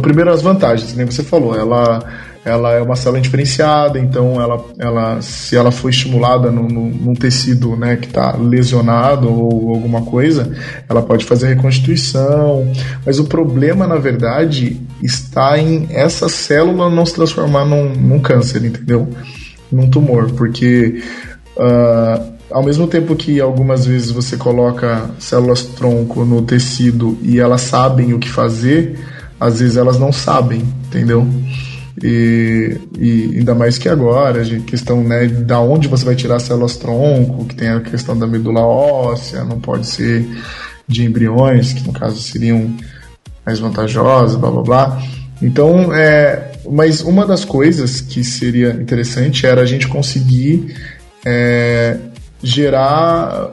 Primeiro 0.00 0.30
as 0.30 0.40
vantagens, 0.42 0.94
nem 0.94 1.04
você 1.04 1.22
falou, 1.22 1.54
ela, 1.54 2.02
ela 2.44 2.72
é 2.72 2.80
uma 2.80 2.96
célula 2.96 3.20
diferenciada, 3.20 3.98
então 3.98 4.40
ela, 4.40 4.64
ela 4.78 5.20
se 5.20 5.54
ela 5.56 5.70
for 5.70 5.90
estimulada 5.90 6.50
no, 6.50 6.62
no- 6.68 6.88
num 6.88 7.14
tecido 7.14 7.76
né, 7.76 7.96
que 7.96 8.06
está 8.06 8.34
lesionado 8.36 9.28
ou 9.30 9.74
alguma 9.74 10.02
coisa, 10.02 10.50
ela 10.88 11.02
pode 11.02 11.24
fazer 11.26 11.48
reconstituição. 11.48 12.72
Mas 13.04 13.18
o 13.18 13.24
problema, 13.24 13.86
na 13.86 13.96
verdade, 13.96 14.80
está 15.02 15.58
em 15.58 15.86
essa 15.90 16.28
célula 16.28 16.88
não 16.88 17.04
se 17.04 17.14
transformar 17.14 17.64
num, 17.66 17.90
num 17.94 18.20
câncer, 18.20 18.64
entendeu? 18.64 19.08
Num 19.70 19.88
tumor, 19.90 20.30
porque 20.32 21.02
ah, 21.58 22.22
ao 22.50 22.62
mesmo 22.62 22.86
tempo 22.86 23.14
que 23.16 23.40
algumas 23.40 23.84
vezes 23.86 24.10
você 24.10 24.36
coloca 24.36 25.10
células 25.18 25.62
tronco 25.62 26.24
no 26.24 26.42
tecido 26.42 27.18
e 27.22 27.38
elas 27.38 27.62
sabem 27.62 28.12
o 28.14 28.18
que 28.18 28.28
fazer, 28.30 28.98
às 29.38 29.60
vezes 29.60 29.76
elas 29.76 29.98
não 29.98 30.12
sabem, 30.12 30.62
entendeu? 30.86 31.26
E, 32.02 32.76
e 32.98 33.36
ainda 33.38 33.54
mais 33.54 33.78
que 33.78 33.88
agora, 33.88 34.42
a 34.42 34.60
questão 34.60 35.02
né, 35.02 35.26
da 35.26 35.60
onde 35.60 35.86
você 35.86 36.04
vai 36.04 36.16
tirar 36.16 36.40
células 36.40 36.76
tronco, 36.76 37.44
que 37.44 37.54
tem 37.54 37.68
a 37.68 37.80
questão 37.80 38.18
da 38.18 38.26
medula 38.26 38.60
óssea, 38.60 39.44
não 39.44 39.60
pode 39.60 39.86
ser 39.86 40.26
de 40.88 41.04
embriões, 41.04 41.72
que 41.72 41.86
no 41.86 41.92
caso 41.92 42.20
seriam 42.20 42.74
mais 43.46 43.58
vantajosas, 43.58 44.36
blá 44.36 44.50
blá 44.50 44.62
blá. 44.62 45.02
Então, 45.40 45.94
é, 45.94 46.52
mas 46.70 47.00
uma 47.00 47.26
das 47.26 47.44
coisas 47.44 48.00
que 48.00 48.24
seria 48.24 48.70
interessante 48.70 49.46
era 49.46 49.62
a 49.62 49.66
gente 49.66 49.86
conseguir 49.86 50.74
é, 51.24 51.96
gerar, 52.42 53.50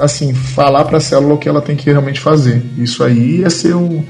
assim, 0.00 0.34
falar 0.34 0.84
para 0.84 0.98
a 0.98 1.00
célula 1.00 1.34
o 1.34 1.38
que 1.38 1.48
ela 1.48 1.60
tem 1.60 1.76
que 1.76 1.90
realmente 1.90 2.20
fazer. 2.20 2.62
Isso 2.78 3.02
aí 3.04 3.40
ia 3.40 3.50
ser 3.50 3.74
um, 3.74 4.04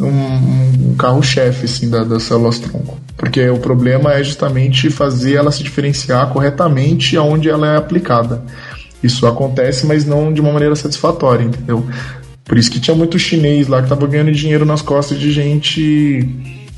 um, 0.00 0.90
um 0.90 0.94
carro-chefe 0.96 1.64
assim, 1.64 1.90
da, 1.90 2.04
das 2.04 2.24
células 2.24 2.58
tronco. 2.58 2.98
Porque 3.16 3.48
o 3.48 3.58
problema 3.58 4.12
é 4.14 4.22
justamente 4.22 4.90
fazer 4.90 5.34
ela 5.34 5.52
se 5.52 5.62
diferenciar 5.62 6.28
corretamente 6.30 7.16
aonde 7.16 7.48
ela 7.48 7.74
é 7.74 7.76
aplicada. 7.76 8.42
Isso 9.02 9.26
acontece, 9.26 9.86
mas 9.86 10.04
não 10.04 10.32
de 10.32 10.40
uma 10.40 10.52
maneira 10.52 10.76
satisfatória, 10.76 11.44
entendeu? 11.44 11.84
Por 12.44 12.58
isso 12.58 12.70
que 12.70 12.80
tinha 12.80 12.96
muito 12.96 13.18
chinês 13.18 13.68
lá 13.68 13.82
que 13.82 13.88
tava 13.88 14.06
ganhando 14.06 14.32
dinheiro 14.32 14.64
nas 14.64 14.82
costas 14.82 15.18
de 15.18 15.32
gente 15.32 16.28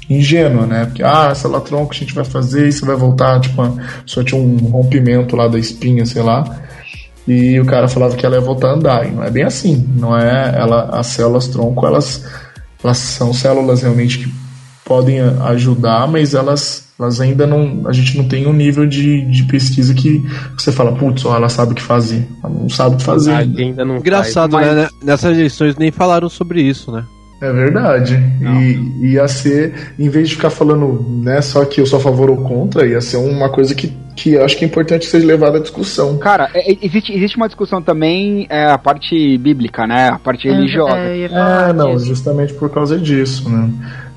ingênua, 0.09 0.67
né? 0.67 0.87
Porque, 0.87 1.03
ah, 1.03 1.29
essa 1.31 1.49
lá 1.49 1.61
tronco 1.61 1.93
a 1.93 1.97
gente 1.97 2.15
vai 2.15 2.25
fazer 2.25 2.69
e 2.69 2.73
você 2.73 2.85
vai 2.85 2.97
voltar, 2.97 3.41
tipo, 3.41 3.63
só 4.05 4.23
tinha 4.23 4.41
um 4.41 4.57
rompimento 4.57 5.37
lá 5.37 5.49
da 5.49 5.59
espinha, 5.59 6.05
sei 6.05 6.23
lá. 6.23 6.45
E 7.27 7.59
o 7.59 7.65
cara 7.65 7.89
falava 7.89 8.15
que 8.17 8.25
ela 8.25 8.37
ia 8.37 8.41
voltar 8.41 8.69
a 8.69 8.75
andar. 8.75 9.07
E 9.07 9.11
não 9.11 9.25
é 9.25 9.31
bem 9.31 9.45
assim. 9.45 9.89
Não 9.97 10.17
é. 10.17 10.55
Ela, 10.57 10.91
as 10.99 11.07
células 11.09 11.49
tronco, 11.49 11.87
elas, 11.87 12.25
elas 12.85 12.99
são 12.99 13.33
células 13.33 13.83
realmente 13.83 14.19
que 14.19 14.35
podem 14.85 15.19
ajudar, 15.21 16.07
mas 16.07 16.35
elas, 16.35 16.89
elas 17.01 17.21
ainda 17.21 17.47
não. 17.47 17.89
A 17.89 17.93
gente 17.93 18.17
não 18.19 18.29
tem 18.29 18.47
um 18.47 18.53
nível 18.53 18.87
de, 18.87 19.23
de 19.31 19.45
pesquisa 19.45 19.95
que 19.95 20.23
você 20.57 20.71
fala, 20.71 20.93
putz, 20.95 21.25
ela 21.25 21.49
sabe 21.49 21.73
o 21.73 21.75
que 21.75 21.83
fazer. 21.83 22.29
Ela 22.43 22.53
não 22.53 22.69
sabe 22.69 22.95
o 22.95 22.99
que 22.99 23.05
fazer. 23.05 23.33
ainda. 23.33 23.61
ainda 23.61 23.85
não 23.85 23.97
Engraçado, 23.97 24.53
Mas- 24.53 24.77
né? 24.77 24.89
Nessas 25.03 25.33
eleições 25.37 25.77
nem 25.77 25.91
falaram 25.91 26.29
sobre 26.29 26.61
isso, 26.61 26.93
né? 26.93 27.05
É 27.41 27.53
verdade. 27.53 28.19
E 28.41 29.09
ia 29.13 29.27
ser, 29.29 29.93
em 29.99 30.09
vez 30.09 30.29
de 30.31 30.37
ficar 30.37 30.51
falando, 30.51 31.05
né, 31.23 31.41
só 31.43 31.65
que 31.65 31.81
eu 31.81 31.87
sou 31.87 31.99
a 31.99 32.03
favor 32.03 32.31
ou 32.31 32.37
contra, 32.39 32.87
ia 32.87 33.01
ser 33.01 33.17
uma 33.19 33.51
coisa 33.51 33.75
que, 33.75 33.93
que 34.17 34.33
eu 34.35 34.45
acho 34.45 34.57
que 34.57 34.65
é 34.65 34.69
importante 34.69 35.05
ser 35.05 35.19
levada 35.19 35.59
à 35.59 35.61
discussão. 35.61 36.17
Cara, 36.19 36.49
é- 36.55 36.77
existe, 36.81 37.13
existe 37.13 37.37
uma 37.37 37.47
discussão 37.47 37.83
também, 37.83 38.47
é, 38.49 38.67
a 38.71 38.79
parte 38.79 39.37
bíblica, 39.39 39.87
né? 39.87 40.09
A 40.09 40.19
parte 40.19 40.49
religiosa. 40.49 40.97
É, 40.97 41.29
falar 41.29 41.71
É, 41.71 41.73
não, 41.73 41.95
disso. 41.95 42.07
justamente 42.07 42.55
por 42.55 42.71
causa 42.71 42.97
disso, 42.99 43.49
né? 43.51 43.69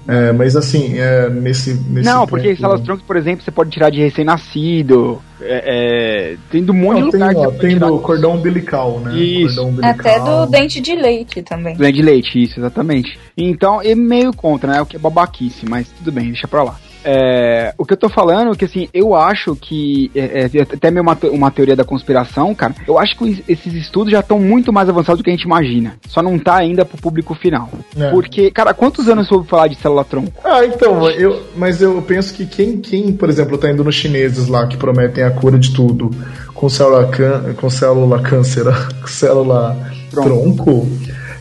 É, 0.08 0.32
mas 0.32 0.56
assim, 0.56 0.98
é, 0.98 1.30
nesse, 1.30 1.74
nesse 1.74 2.08
Não, 2.10 2.26
porque 2.26 2.50
ponto- 2.50 2.62
células 2.62 2.82
troncos, 2.82 3.04
por 3.06 3.18
exemplo, 3.18 3.44
você 3.44 3.52
pode 3.52 3.70
tirar 3.72 3.90
de 3.90 4.00
recém-nascido. 4.00 5.22
É, 5.42 6.32
é, 6.32 6.38
tem 6.50 6.64
do 6.64 6.74
monte 6.74 7.00
Não, 7.02 7.06
de 7.08 7.12
tem, 7.12 7.20
lugar 7.20 7.36
que 7.36 7.48
ó, 7.48 7.52
tem 7.52 7.78
do 7.78 8.00
cordão 8.00 8.36
umbilical, 8.36 9.00
né? 9.00 9.16
Isso. 9.16 9.56
Cordão 9.56 9.70
umbilical. 9.70 9.92
Até 10.00 10.20
do 10.20 10.46
dente 10.48 10.82
de 10.82 10.96
leite 10.96 11.42
também. 11.44 11.76
Doente 11.76 11.96
de 11.96 12.02
leite, 12.02 12.42
isso, 12.42 12.60
exatamente. 12.60 13.20
Então, 13.38 13.82
é 13.82 13.94
meio 13.94 14.34
contra, 14.34 14.72
né? 14.74 14.82
O 14.82 14.86
que 14.86 14.96
é 14.96 15.00
babaquice, 15.00 15.66
mas 15.70 15.88
tudo 15.90 16.12
bem, 16.12 16.28
deixa 16.28 16.48
pra 16.48 16.64
lá. 16.64 16.80
É, 17.10 17.74
o 17.78 17.86
que 17.86 17.94
eu 17.94 17.98
tô 17.98 18.10
falando 18.10 18.52
é 18.52 18.56
que, 18.56 18.66
assim, 18.66 18.90
eu 18.94 19.16
acho 19.16 19.56
que, 19.56 20.12
é, 20.14 20.50
é, 20.54 20.62
até 20.62 20.92
meio 20.92 21.02
uma, 21.02 21.18
uma 21.32 21.50
teoria 21.50 21.74
da 21.74 21.86
conspiração, 21.86 22.54
cara, 22.54 22.76
eu 22.86 23.00
acho 23.00 23.18
que 23.18 23.46
esses 23.48 23.74
estudos 23.74 24.12
já 24.12 24.20
estão 24.20 24.38
muito 24.38 24.74
mais 24.74 24.90
avançados 24.90 25.22
do 25.22 25.24
que 25.24 25.30
a 25.30 25.34
gente 25.34 25.44
imagina. 25.44 25.96
Só 26.06 26.22
não 26.22 26.38
tá 26.38 26.58
ainda 26.58 26.84
pro 26.84 26.98
público 26.98 27.34
final. 27.34 27.70
É. 27.98 28.12
Porque, 28.12 28.52
cara, 28.52 28.74
quantos 28.74 29.08
anos 29.08 29.30
você 29.30 29.36
ouve 29.36 29.48
falar 29.48 29.68
de 29.70 29.76
célula 29.76 30.04
tronco? 30.04 30.34
Ah, 30.44 30.66
então, 30.66 31.10
eu, 31.10 31.44
mas 31.56 31.82
eu 31.82 32.02
penso 32.02 32.34
que 32.34 32.46
quem, 32.46 32.82
quem, 32.82 33.14
por 33.14 33.30
exemplo, 33.30 33.58
tá 33.58 33.72
indo 33.72 33.86
nos 33.86 33.96
chineses 33.96 34.50
lá 34.50 34.68
que 34.68 34.76
prometem 34.76 35.24
a 35.24 35.32
cura 35.32 35.58
de 35.58 35.74
tudo 35.74 36.12
com 36.54 36.68
célula, 36.68 37.08
can, 37.08 37.54
com 37.54 37.70
célula 37.70 38.22
câncer, 38.22 38.66
com 39.00 39.08
célula 39.08 39.78
tronco. 40.12 40.86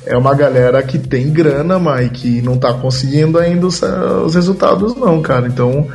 É 0.06 0.16
uma 0.16 0.34
galera 0.34 0.82
que 0.82 0.98
tem 0.98 1.30
grana, 1.30 1.78
mas 1.78 2.10
que 2.10 2.40
não 2.40 2.56
tá 2.56 2.72
conseguindo 2.72 3.38
ainda 3.38 3.66
os, 3.66 3.82
os 3.82 4.34
resultados, 4.34 4.94
não, 4.96 5.20
cara. 5.20 5.48
Então, 5.48 5.88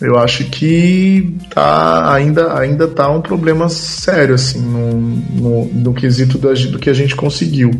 eu 0.00 0.18
acho 0.18 0.44
que 0.44 1.36
tá, 1.54 2.12
ainda, 2.12 2.58
ainda 2.58 2.88
tá 2.88 3.08
um 3.08 3.20
problema 3.20 3.68
sério, 3.68 4.34
assim, 4.34 4.60
no, 4.60 4.92
no, 5.00 5.64
no 5.66 5.94
quesito 5.94 6.38
do 6.38 6.78
que 6.78 6.90
a 6.90 6.94
gente 6.94 7.14
conseguiu. 7.14 7.70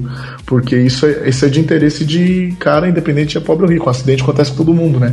Porque 0.46 0.76
isso 0.76 1.04
é, 1.04 1.28
isso 1.28 1.44
é 1.44 1.48
de 1.48 1.58
interesse 1.58 2.04
de 2.04 2.54
cara, 2.60 2.88
independente 2.88 3.32
de 3.32 3.38
é 3.38 3.40
pobre 3.40 3.66
ou 3.66 3.72
rico. 3.72 3.86
O 3.86 3.90
acidente 3.90 4.22
acontece 4.22 4.52
com 4.52 4.58
todo 4.58 4.72
mundo, 4.72 5.00
né? 5.00 5.12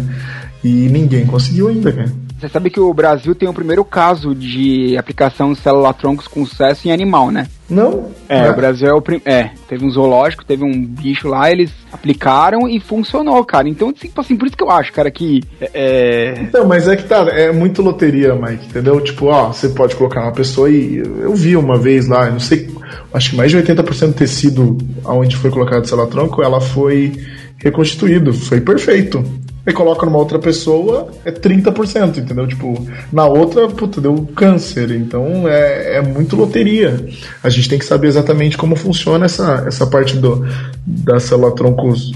E 0.64 0.70
ninguém 0.70 1.26
conseguiu 1.26 1.68
ainda, 1.68 1.92
cara. 1.92 2.12
Você 2.40 2.48
sabe 2.48 2.70
que 2.70 2.80
o 2.80 2.94
Brasil 2.94 3.36
tem 3.36 3.50
o 3.50 3.54
primeiro 3.54 3.84
caso 3.84 4.34
de 4.34 4.98
aplicação 4.98 5.52
de 5.52 5.60
célula 5.60 5.94
troncos 5.94 6.26
com 6.26 6.46
sucesso 6.46 6.88
em 6.88 6.92
animal, 6.92 7.32
né? 7.32 7.48
Não? 7.70 8.12
É, 8.30 8.40
É. 8.40 8.50
o 8.50 8.56
Brasil 8.56 8.88
é 8.88 8.94
o 8.94 9.02
prim... 9.02 9.22
É, 9.26 9.50
teve 9.68 9.86
um 9.86 9.90
zoológico, 9.90 10.46
teve 10.46 10.64
um 10.64 10.86
bicho 10.86 11.28
lá, 11.28 11.52
eles 11.52 11.70
aplicaram 11.92 12.68
e 12.68 12.80
funcionou, 12.80 13.44
cara. 13.44 13.68
Então, 13.68 13.92
tipo 13.92 14.22
assim, 14.22 14.38
por 14.38 14.48
isso 14.48 14.56
que 14.56 14.64
eu 14.64 14.72
acho, 14.72 14.94
cara, 14.94 15.12
que. 15.12 15.44
É... 15.74 16.36
Então, 16.40 16.66
mas 16.66 16.88
é 16.88 16.96
que 16.96 17.04
tá, 17.04 17.28
é 17.30 17.52
muito 17.52 17.82
loteria, 17.82 18.34
Mike, 18.34 18.68
entendeu? 18.68 19.02
Tipo, 19.02 19.26
ó, 19.28 19.48
você 19.48 19.68
pode 19.70 19.96
colocar 19.98 20.22
uma 20.22 20.32
pessoa 20.32 20.70
e 20.70 20.98
eu 20.98 21.36
vi 21.36 21.58
uma 21.58 21.78
vez 21.78 22.08
lá, 22.08 22.30
não 22.30 22.40
sei, 22.40 22.70
acho 23.14 23.32
que 23.32 23.36
mais 23.36 23.52
de 23.52 23.58
80% 23.58 24.08
do 24.08 24.14
tecido 24.14 24.78
onde 25.04 25.36
foi 25.36 25.52
colocado 25.52 25.94
lá 25.94 26.08
tronco, 26.08 26.42
ela 26.42 26.62
foi 26.62 27.12
reconstituído, 27.58 28.34
foi 28.34 28.62
perfeito. 28.62 29.24
Aí 29.66 29.74
coloca 29.74 30.06
numa 30.06 30.18
outra 30.18 30.40
pessoa, 30.40 31.10
é 31.26 31.32
30%, 31.32 32.18
entendeu? 32.18 32.48
Tipo, 32.48 32.88
na 33.12 33.26
outra, 33.26 33.68
puta, 33.68 34.00
deu 34.00 34.28
câncer. 34.36 34.92
Então 34.92 35.48
é, 35.48 35.98
é 35.98 36.02
muito 36.02 36.36
loteria. 36.36 37.06
A 37.44 37.50
gente 37.50 37.70
tem 37.70 37.80
que 37.80 37.86
saber 37.86 38.08
exatamente 38.08 38.58
como 38.58 38.76
funciona 38.76 39.26
essa, 39.26 39.66
essa 39.68 39.86
parte 39.86 40.18
do, 40.18 40.46
da 40.86 41.20
célula 41.20 41.54
troncos 41.54 42.14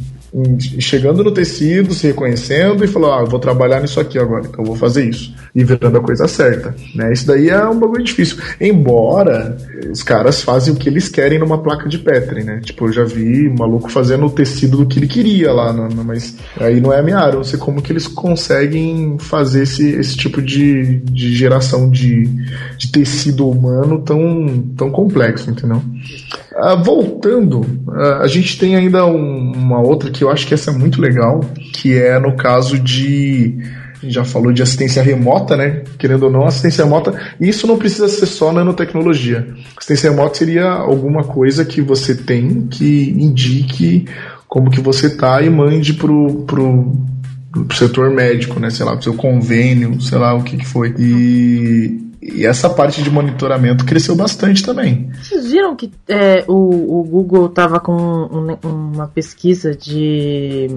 chegando 0.80 1.24
no 1.24 1.32
tecido, 1.32 1.94
se 1.94 2.08
reconhecendo 2.08 2.84
e 2.84 2.88
falando, 2.88 3.14
ah, 3.14 3.24
vou 3.24 3.40
trabalhar 3.40 3.82
nisso 3.82 4.00
aqui 4.00 4.18
agora, 4.18 4.46
então 4.48 4.62
eu 4.62 4.66
vou 4.66 4.76
fazer 4.76 5.08
isso. 5.08 5.34
E 5.54 5.64
virando 5.64 5.98
a 5.98 6.02
coisa 6.02 6.28
certa. 6.28 6.76
Né? 6.96 7.14
Isso 7.14 7.28
daí 7.28 7.50
é 7.50 7.64
um 7.68 7.80
bagulho 7.80 8.04
difícil. 8.04 8.38
Embora 8.60 9.56
os 9.92 10.02
caras 10.02 10.42
fazem 10.42 10.74
o 10.74 10.78
que 10.78 10.90
eles 10.90 11.08
querem 11.10 11.38
numa 11.38 11.62
placa 11.62 11.88
de 11.88 12.00
Petri, 12.00 12.44
né? 12.44 12.60
Tipo, 12.64 12.88
eu 12.88 12.94
já 12.94 13.04
vi 13.04 13.48
um 13.48 13.56
maluco 13.56 13.92
fazendo 13.92 14.26
o 14.26 14.30
tecido 14.30 14.78
do 14.78 14.86
que 14.88 14.98
ele 15.00 15.08
queria 15.08 15.52
lá, 15.52 15.72
no- 15.72 16.04
mas 16.04 16.36
aí 16.60 16.82
não 16.82 16.92
é 16.92 17.00
a 17.00 17.04
minha 17.04 17.18
área. 17.20 17.34
Eu 17.34 17.38
não 17.38 17.44
sei 17.44 17.60
como 17.60 17.82
que 17.82 17.92
eles 17.92 18.08
conseguem 18.08 19.18
fazer 19.20 19.64
esse, 19.64 19.88
esse 19.92 20.18
tipo 20.18 20.42
de, 20.42 20.98
de 21.02 21.36
geração 21.36 21.90
de, 21.90 22.24
de 22.78 22.92
tecido 22.92 23.48
humano 23.48 24.02
tão, 24.02 24.64
tão 24.76 24.90
complexo, 24.90 25.50
entendeu? 25.50 25.82
Ah, 26.56 26.76
voltando, 26.76 27.66
ah, 27.90 28.20
a 28.22 28.28
gente 28.28 28.58
tem 28.60 28.76
ainda 28.76 29.06
um- 29.06 29.52
uma 29.56 29.80
outra 29.82 30.10
que 30.12 30.24
eu 30.24 30.30
acho 30.30 30.46
que 30.46 30.54
essa 30.54 30.72
é 30.72 30.74
muito 30.74 31.02
legal, 31.02 31.40
que 31.74 31.98
é 31.98 32.20
no 32.20 32.36
caso 32.36 32.78
de. 32.80 33.58
A 33.96 34.06
gente 34.06 34.16
já 34.16 34.26
falou 34.26 34.52
de 34.52 34.62
assistência 34.62 35.02
remota, 35.02 35.56
né? 35.56 35.82
Querendo 35.98 36.24
ou 36.24 36.30
não, 36.32 36.46
assistência 36.46 36.84
remota. 36.84 37.18
Isso 37.40 37.66
não 37.66 37.78
precisa 37.78 38.08
ser 38.10 38.26
só 38.26 38.52
nanotecnologia. 38.52 39.48
Assistência 39.78 40.10
remota 40.10 40.36
seria 40.36 40.66
alguma 40.70 41.24
coisa 41.24 41.64
que 41.64 41.82
você 41.82 42.14
tem 42.14 42.68
que 42.70 43.12
indique 43.18 44.06
como 44.48 44.70
que 44.70 44.82
você 44.82 45.10
tá 45.16 45.42
e 45.42 45.50
mande 45.50 45.94
pro, 45.94 46.44
pro, 46.46 46.92
pro 47.66 47.78
setor 47.78 48.12
médico, 48.12 48.60
né? 48.60 48.70
Sei 48.70 48.86
lá, 48.86 48.92
pro 48.94 49.04
seu 49.04 49.14
convênio, 49.14 50.00
sei 50.02 50.18
lá 50.18 50.34
o 50.34 50.44
que, 50.44 50.58
que 50.58 50.66
foi. 50.68 50.94
E, 51.00 52.03
e 52.36 52.46
essa 52.46 52.70
parte 52.70 53.02
de 53.04 53.10
monitoramento 53.10 53.86
cresceu 53.86 54.16
bastante 54.16 54.64
também. 54.64 55.10
Vocês 55.22 55.52
viram 55.52 55.76
que 55.76 55.92
é, 56.08 56.44
o, 56.48 57.00
o 57.00 57.04
Google 57.04 57.50
tava 57.50 57.80
com 57.80 57.94
um- 57.94 58.58
uma 58.68 59.08
pesquisa 59.08 59.76
de, 59.76 60.68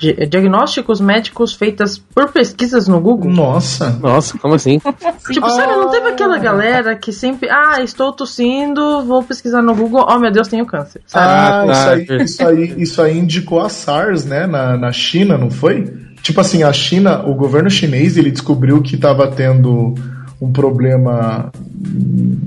de 0.00 0.26
diagnósticos 0.26 1.00
médicos 1.00 1.52
feitas 1.54 1.98
por 1.98 2.30
pesquisas 2.32 2.88
no 2.88 3.00
Google? 3.00 3.30
Nossa! 3.30 3.90
Nossa, 4.00 4.36
como 4.38 4.54
assim? 4.54 4.80
Tipo, 5.32 5.48
sabe, 5.50 5.72
não 5.72 5.88
teve 5.90 6.08
aquela 6.08 6.36
galera 6.38 6.96
que 6.96 7.12
sempre, 7.12 7.48
ah, 7.48 7.80
estou 7.82 8.12
tossindo, 8.12 9.04
vou 9.04 9.22
pesquisar 9.22 9.62
no 9.62 9.74
Google, 9.74 10.04
oh 10.08 10.18
meu 10.18 10.32
Deus, 10.32 10.48
tenho 10.48 10.66
câncer. 10.66 11.00
Ah, 11.14 11.62
Ah, 11.62 11.66
isso, 11.66 11.72
tá. 11.72 11.90
aí, 11.92 12.22
isso, 12.24 12.46
aí, 12.46 12.74
isso 12.82 13.02
aí 13.02 13.18
indicou 13.18 13.60
a 13.60 13.68
SARS, 13.68 14.24
né, 14.24 14.46
na, 14.46 14.76
na 14.76 14.90
China, 14.92 15.38
não 15.38 15.50
foi? 15.50 15.84
Tipo 16.22 16.40
assim, 16.40 16.62
a 16.62 16.72
China, 16.72 17.22
o 17.26 17.34
governo 17.34 17.68
chinês, 17.70 18.16
ele 18.16 18.30
descobriu 18.30 18.80
que 18.82 18.94
estava 18.96 19.26
tendo 19.28 19.94
um 20.42 20.52
problema, 20.52 21.50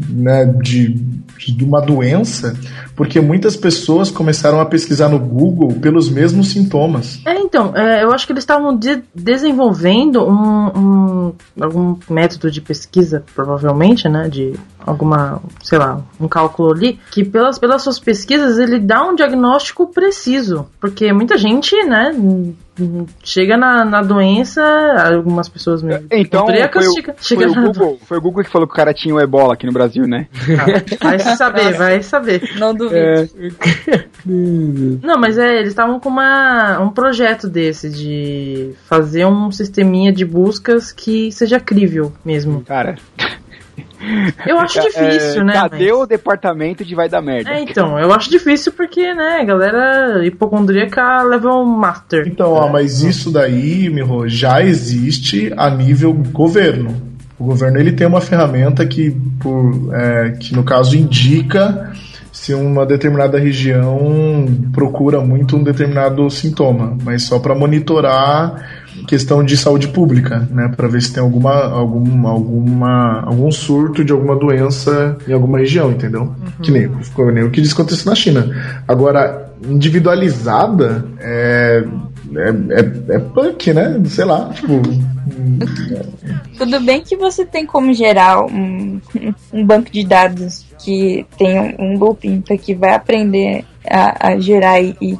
né, 0.10 0.46
de, 0.62 0.90
de 1.48 1.64
uma 1.64 1.82
doença, 1.82 2.56
porque 2.96 3.20
muitas 3.22 3.56
pessoas 3.56 4.10
começaram 4.12 4.60
a 4.60 4.66
pesquisar 4.66 5.10
no 5.10 5.20
Google 5.20 5.74
pelos 5.80 6.10
mesmos 6.10 6.50
sintomas. 6.50 7.20
É, 7.26 7.40
então, 7.40 7.76
é, 7.76 8.04
eu 8.04 8.12
acho 8.12 8.26
que 8.26 8.34
eles 8.34 8.44
estavam 8.44 8.76
de- 8.78 9.04
desenvolvendo 9.14 10.24
um, 10.24 10.68
um- 10.80 11.34
algum 11.60 11.96
método 12.10 12.50
de 12.52 12.62
pesquisa, 12.62 13.24
provavelmente, 13.36 14.08
né? 14.10 14.28
De 14.30 14.54
alguma, 14.86 15.42
sei 15.64 15.78
lá, 15.78 16.02
um 16.20 16.28
cálculo 16.28 16.72
ali, 16.74 17.00
que 17.12 17.24
pelas, 17.24 17.58
pelas 17.60 17.82
suas 17.82 18.00
pesquisas 18.00 18.58
ele 18.60 18.80
dá 18.80 19.04
um 19.04 19.16
diagnóstico 19.16 19.88
preciso. 19.88 20.68
Porque 20.80 21.12
muita 21.14 21.38
gente, 21.38 21.76
né, 21.86 22.14
chega 23.24 23.58
na, 23.58 23.86
na 23.86 24.02
doença, 24.02 24.62
algumas 25.16 25.48
pessoas 25.48 25.82
mesmo. 25.82 26.08
Então, 26.12 26.46
cardíacas 26.46 26.86
foi, 26.86 26.92
o, 26.92 26.96
chega, 26.96 27.14
foi, 27.14 27.24
chega 27.24 27.52
o 27.52 27.54
Google, 27.54 28.00
foi 28.06 28.18
o 28.18 28.22
Google 28.22 28.44
que 28.44 28.50
falou 28.50 28.68
que 28.68 28.74
o 28.74 28.76
cara 28.76 28.94
tinha 28.94 29.14
o 29.16 29.20
ebola 29.20 29.54
aqui 29.54 29.66
no 29.66 29.72
Brasil, 29.72 30.08
né? 30.08 30.28
Vai 31.02 31.20
saber, 31.20 31.74
vai 31.74 32.02
saber. 32.02 32.42
Não 32.58 32.74
duvido. 32.74 33.30
Não, 35.02 35.20
mas 35.20 35.38
é, 35.38 35.60
eles 35.60 35.70
estavam 35.70 36.00
com 36.00 36.10
uma, 36.10 36.80
um 36.80 36.90
projeto 36.90 37.48
desse 37.48 37.90
de 37.90 38.74
fazer 38.88 39.26
um 39.26 39.52
sisteminha 39.52 40.12
de 40.12 40.26
buscas 40.26 40.92
que 40.92 41.32
seja 41.32 41.60
crível 41.60 42.14
mesmo. 42.24 42.62
Cara. 42.62 42.96
Eu 44.46 44.60
acho 44.60 44.82
difícil, 44.82 45.42
é, 45.42 45.44
né? 45.44 45.54
Cadê 45.54 45.92
mas- 45.92 46.02
o 46.02 46.06
departamento 46.06 46.86
de 46.86 46.96
vai 46.96 47.10
dar 47.10 47.22
merda? 47.22 47.50
É, 47.50 47.62
então, 47.62 48.00
eu 48.00 48.14
acho 48.14 48.30
difícil 48.30 48.72
porque, 48.72 49.14
né, 49.14 49.44
galera 49.46 50.26
hipocondríaca 50.26 51.24
level 51.24 51.66
master. 51.66 52.28
Então, 52.28 52.52
ó, 52.52 52.68
mas 52.70 53.02
isso 53.02 53.32
daí, 53.32 53.90
Miho, 53.90 54.28
já 54.28 54.62
existe 54.62 55.54
a 55.58 55.70
nível 55.70 56.14
governo. 56.14 56.96
O 57.38 57.46
governo 57.46 57.80
ele 57.80 57.92
tem 57.92 58.08
uma 58.08 58.22
ferramenta 58.22 58.86
que, 58.86 59.12
por, 59.40 59.94
é, 59.94 60.32
que 60.40 60.56
no 60.56 60.64
caso 60.64 60.96
indica 60.96 61.92
se 62.32 62.54
uma 62.54 62.86
determinada 62.86 63.40
região 63.40 64.46
procura 64.74 65.20
muito 65.22 65.56
um 65.58 65.64
determinado 65.64 66.30
sintoma, 66.30 66.98
mas 67.04 67.24
só 67.24 67.40
para 67.40 67.56
monitorar 67.56 68.85
questão 69.08 69.44
de 69.44 69.56
saúde 69.58 69.88
pública, 69.90 70.48
né, 70.52 70.72
para 70.76 70.88
ver 70.88 71.02
se 71.02 71.14
tem 71.14 71.22
alguma, 71.22 71.54
algum, 71.54 72.28
alguma, 72.28 73.22
algum 73.22 73.52
surto 73.52 74.04
de 74.04 74.12
alguma 74.12 74.36
doença 74.36 75.18
em 75.28 75.34
alguma 75.34 75.60
região, 75.60 75.92
entendeu? 75.92 76.34
Que 76.62 76.72
nem, 76.72 76.90
ficou 77.04 77.32
nem 77.32 77.44
o 77.44 77.52
que 77.52 77.62
diz 77.62 77.74
que 77.74 77.82
aconteceu 77.82 78.10
na 78.10 78.16
China. 78.16 78.84
Agora, 78.88 79.54
individualizada 79.64 81.06
é, 81.20 81.84
é, 82.36 82.50
é, 82.50 83.16
é 83.16 83.20
punk, 83.20 83.74
né? 83.74 84.02
Sei 84.08 84.26
lá, 84.26 84.50
tipo. 84.54 84.82
Tudo 86.58 86.80
bem 86.82 87.02
que 87.02 87.16
você 87.16 87.46
tem 87.46 87.66
como 87.66 87.94
gerar 87.94 88.46
um, 88.46 89.02
um 89.52 89.66
banco 89.66 89.92
de 89.92 90.06
dados 90.06 90.66
que 90.80 91.26
tem 91.38 91.60
um, 91.60 91.76
um 91.80 92.00
looping 92.00 92.42
que 92.42 92.74
vai 92.74 92.94
aprender 92.94 93.66
a, 93.88 94.30
a 94.30 94.40
gerar 94.40 94.82
e 94.82 95.18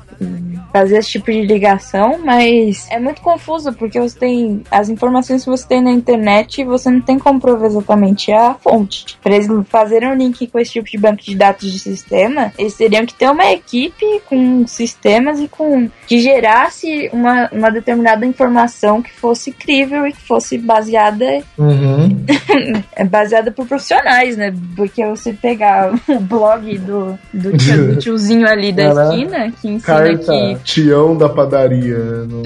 fazer 0.74 0.98
esse 0.98 1.12
tipo 1.12 1.32
de 1.32 1.42
ligação, 1.46 2.20
mas 2.24 2.86
é 2.92 3.00
muito 3.00 3.22
confuso 3.22 3.72
porque 3.74 4.00
você 4.00 4.18
tem 4.20 4.62
as 4.70 4.90
informações 4.90 5.44
que 5.44 5.50
você 5.50 5.66
tem 5.68 5.82
na 5.82 5.92
internet 5.92 6.60
e 6.62 6.66
você 6.66 6.90
não 6.90 7.00
tem 7.02 7.18
como 7.18 7.40
provar 7.40 7.68
exatamente 7.68 8.32
a 8.32 8.54
fonte. 8.56 9.18
Para 9.24 9.36
eles 9.36 9.48
fazerem 9.70 10.10
um 10.10 10.16
link 10.16 10.48
com 10.48 10.60
esse 10.60 10.74
tipo 10.74 10.90
de 10.90 10.98
banco 10.98 11.24
de 11.24 11.36
dados 11.36 11.72
de 11.72 11.80
sistema, 11.80 12.52
eles 12.58 12.76
teriam 12.76 13.06
que 13.06 13.14
ter 13.14 13.30
uma 13.30 13.52
equipe 13.52 14.06
com 14.26 14.68
sistemas 14.68 15.40
e 15.40 15.48
com 15.48 15.90
que 16.08 16.20
gerasse 16.20 17.10
uma, 17.14 17.50
uma 17.52 17.72
determinada 17.72 18.26
informação 18.26 19.02
que 19.02 19.12
fosse 19.14 19.52
crível 19.52 20.06
e 20.06 20.12
que 20.12 20.22
fosse 20.22 20.58
baseada 20.58 21.26
Uhum. 21.58 22.26
é 22.96 23.04
baseada 23.04 23.52
por 23.52 23.66
profissionais, 23.68 24.36
né? 24.38 24.54
Porque 24.76 25.06
você 25.06 25.34
pegar 25.34 25.94
o 26.08 26.20
blog 26.20 26.78
do, 26.80 27.18
do, 27.34 27.58
tio- 27.58 27.88
do 27.94 27.96
tiozinho 27.98 28.48
ali 28.48 28.72
da 28.74 28.94
Caraca. 28.94 29.16
esquina 29.16 29.52
que 29.52 29.68
ensina 29.70 29.96
Carta 30.18 30.60
que 30.64 30.64
Tião 30.64 31.16
da 31.18 31.28
padaria. 31.30 31.98
no- 31.98 32.44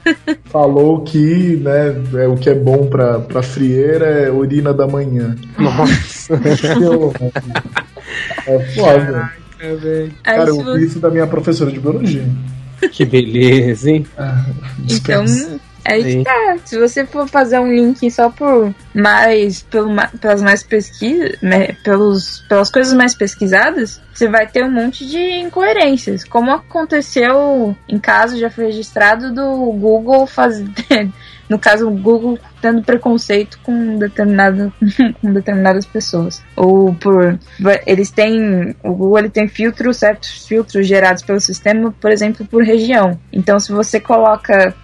Falou 0.52 1.00
que 1.02 1.56
né, 1.62 1.94
é, 2.14 2.28
o 2.28 2.36
que 2.36 2.50
é 2.50 2.54
bom 2.54 2.86
pra, 2.86 3.18
pra 3.20 3.42
frieira 3.42 4.04
é 4.06 4.30
urina 4.30 4.72
da 4.74 4.86
manhã. 4.86 5.34
Nossa. 5.58 6.38
É 8.46 8.58
foda. 8.74 9.30
Aí 9.60 10.10
Cara, 10.22 10.48
eu 10.50 10.56
ouvi 10.58 10.84
isso 10.84 10.98
da 10.98 11.08
minha 11.10 11.26
professora 11.26 11.70
de 11.70 11.78
biologia. 11.80 12.26
Que 12.90 13.04
beleza, 13.04 13.90
hein? 13.90 14.06
Então, 14.90 15.24
aí 15.84 16.02
Sim. 16.02 16.24
tá. 16.24 16.56
Se 16.64 16.78
você 16.78 17.04
for 17.04 17.28
fazer 17.28 17.58
um 17.58 17.72
link 17.72 18.10
só 18.10 18.30
por 18.30 18.74
mais, 18.94 19.62
pelo, 19.62 19.94
pelas 20.20 20.42
mais 20.42 20.62
pesquisas, 20.62 21.38
pelos, 21.82 22.44
pelas 22.48 22.70
coisas 22.70 22.92
mais 22.92 23.14
pesquisadas, 23.14 24.00
você 24.12 24.28
vai 24.28 24.46
ter 24.46 24.64
um 24.64 24.70
monte 24.70 25.06
de 25.06 25.18
incoerências. 25.18 26.24
Como 26.24 26.50
aconteceu 26.50 27.76
em 27.88 27.98
caso 27.98 28.38
já 28.38 28.50
foi 28.50 28.66
registrado 28.66 29.32
do 29.32 29.72
Google 29.72 30.26
fazer. 30.26 30.66
No 31.48 31.58
caso, 31.58 31.86
o 31.86 31.90
Google 31.90 32.38
tendo 32.62 32.82
preconceito 32.82 33.58
com, 33.62 33.98
determinado, 33.98 34.72
com 35.20 35.32
determinadas 35.32 35.84
pessoas. 35.84 36.42
Ou 36.56 36.94
por. 36.94 37.38
Eles 37.84 38.10
têm. 38.10 38.74
O 38.82 38.94
Google 38.94 39.18
ele 39.18 39.30
tem 39.30 39.48
filtros, 39.48 39.96
certos 39.96 40.46
filtros 40.46 40.86
gerados 40.86 41.22
pelo 41.22 41.40
sistema, 41.40 41.92
por 42.00 42.10
exemplo, 42.10 42.46
por 42.46 42.62
região. 42.62 43.18
Então, 43.32 43.58
se 43.58 43.72
você 43.72 43.98
coloca. 43.98 44.74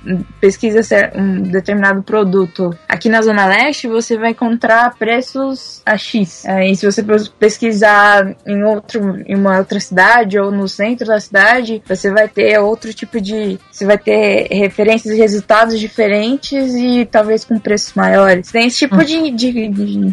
pesquisa 0.40 0.80
um 1.14 1.42
determinado 1.42 2.02
produto 2.02 2.76
aqui 2.88 3.09
na 3.09 3.22
Zona 3.22 3.46
Leste, 3.46 3.86
você 3.86 4.16
vai 4.16 4.30
encontrar 4.30 4.94
preços 4.98 5.82
a 5.86 5.96
X. 5.96 6.44
É, 6.44 6.68
e 6.68 6.74
se 6.74 6.84
você 6.84 7.02
pes- 7.02 7.28
pesquisar 7.28 8.34
em, 8.46 8.62
outro, 8.64 9.22
em 9.26 9.36
uma 9.36 9.59
outra 9.59 9.78
cidade 9.78 10.38
ou 10.38 10.50
no 10.50 10.68
centro 10.68 11.06
da 11.06 11.20
cidade, 11.20 11.82
você 11.86 12.10
vai 12.10 12.28
ter 12.28 12.59
outro 12.59 12.92
tipo 12.92 13.20
de. 13.20 13.59
Você 13.70 13.84
vai 13.84 13.98
ter 13.98 14.48
referências 14.50 15.14
e 15.14 15.18
resultados 15.18 15.78
diferentes 15.78 16.74
e 16.74 17.05
talvez 17.06 17.44
com 17.44 17.59
preços 17.68 17.92
maiores. 17.94 18.50
Tem 18.50 18.66
esse 18.66 18.78
tipo 18.78 18.96
de, 19.04 19.30
de, 19.30 19.68
de, 19.68 20.10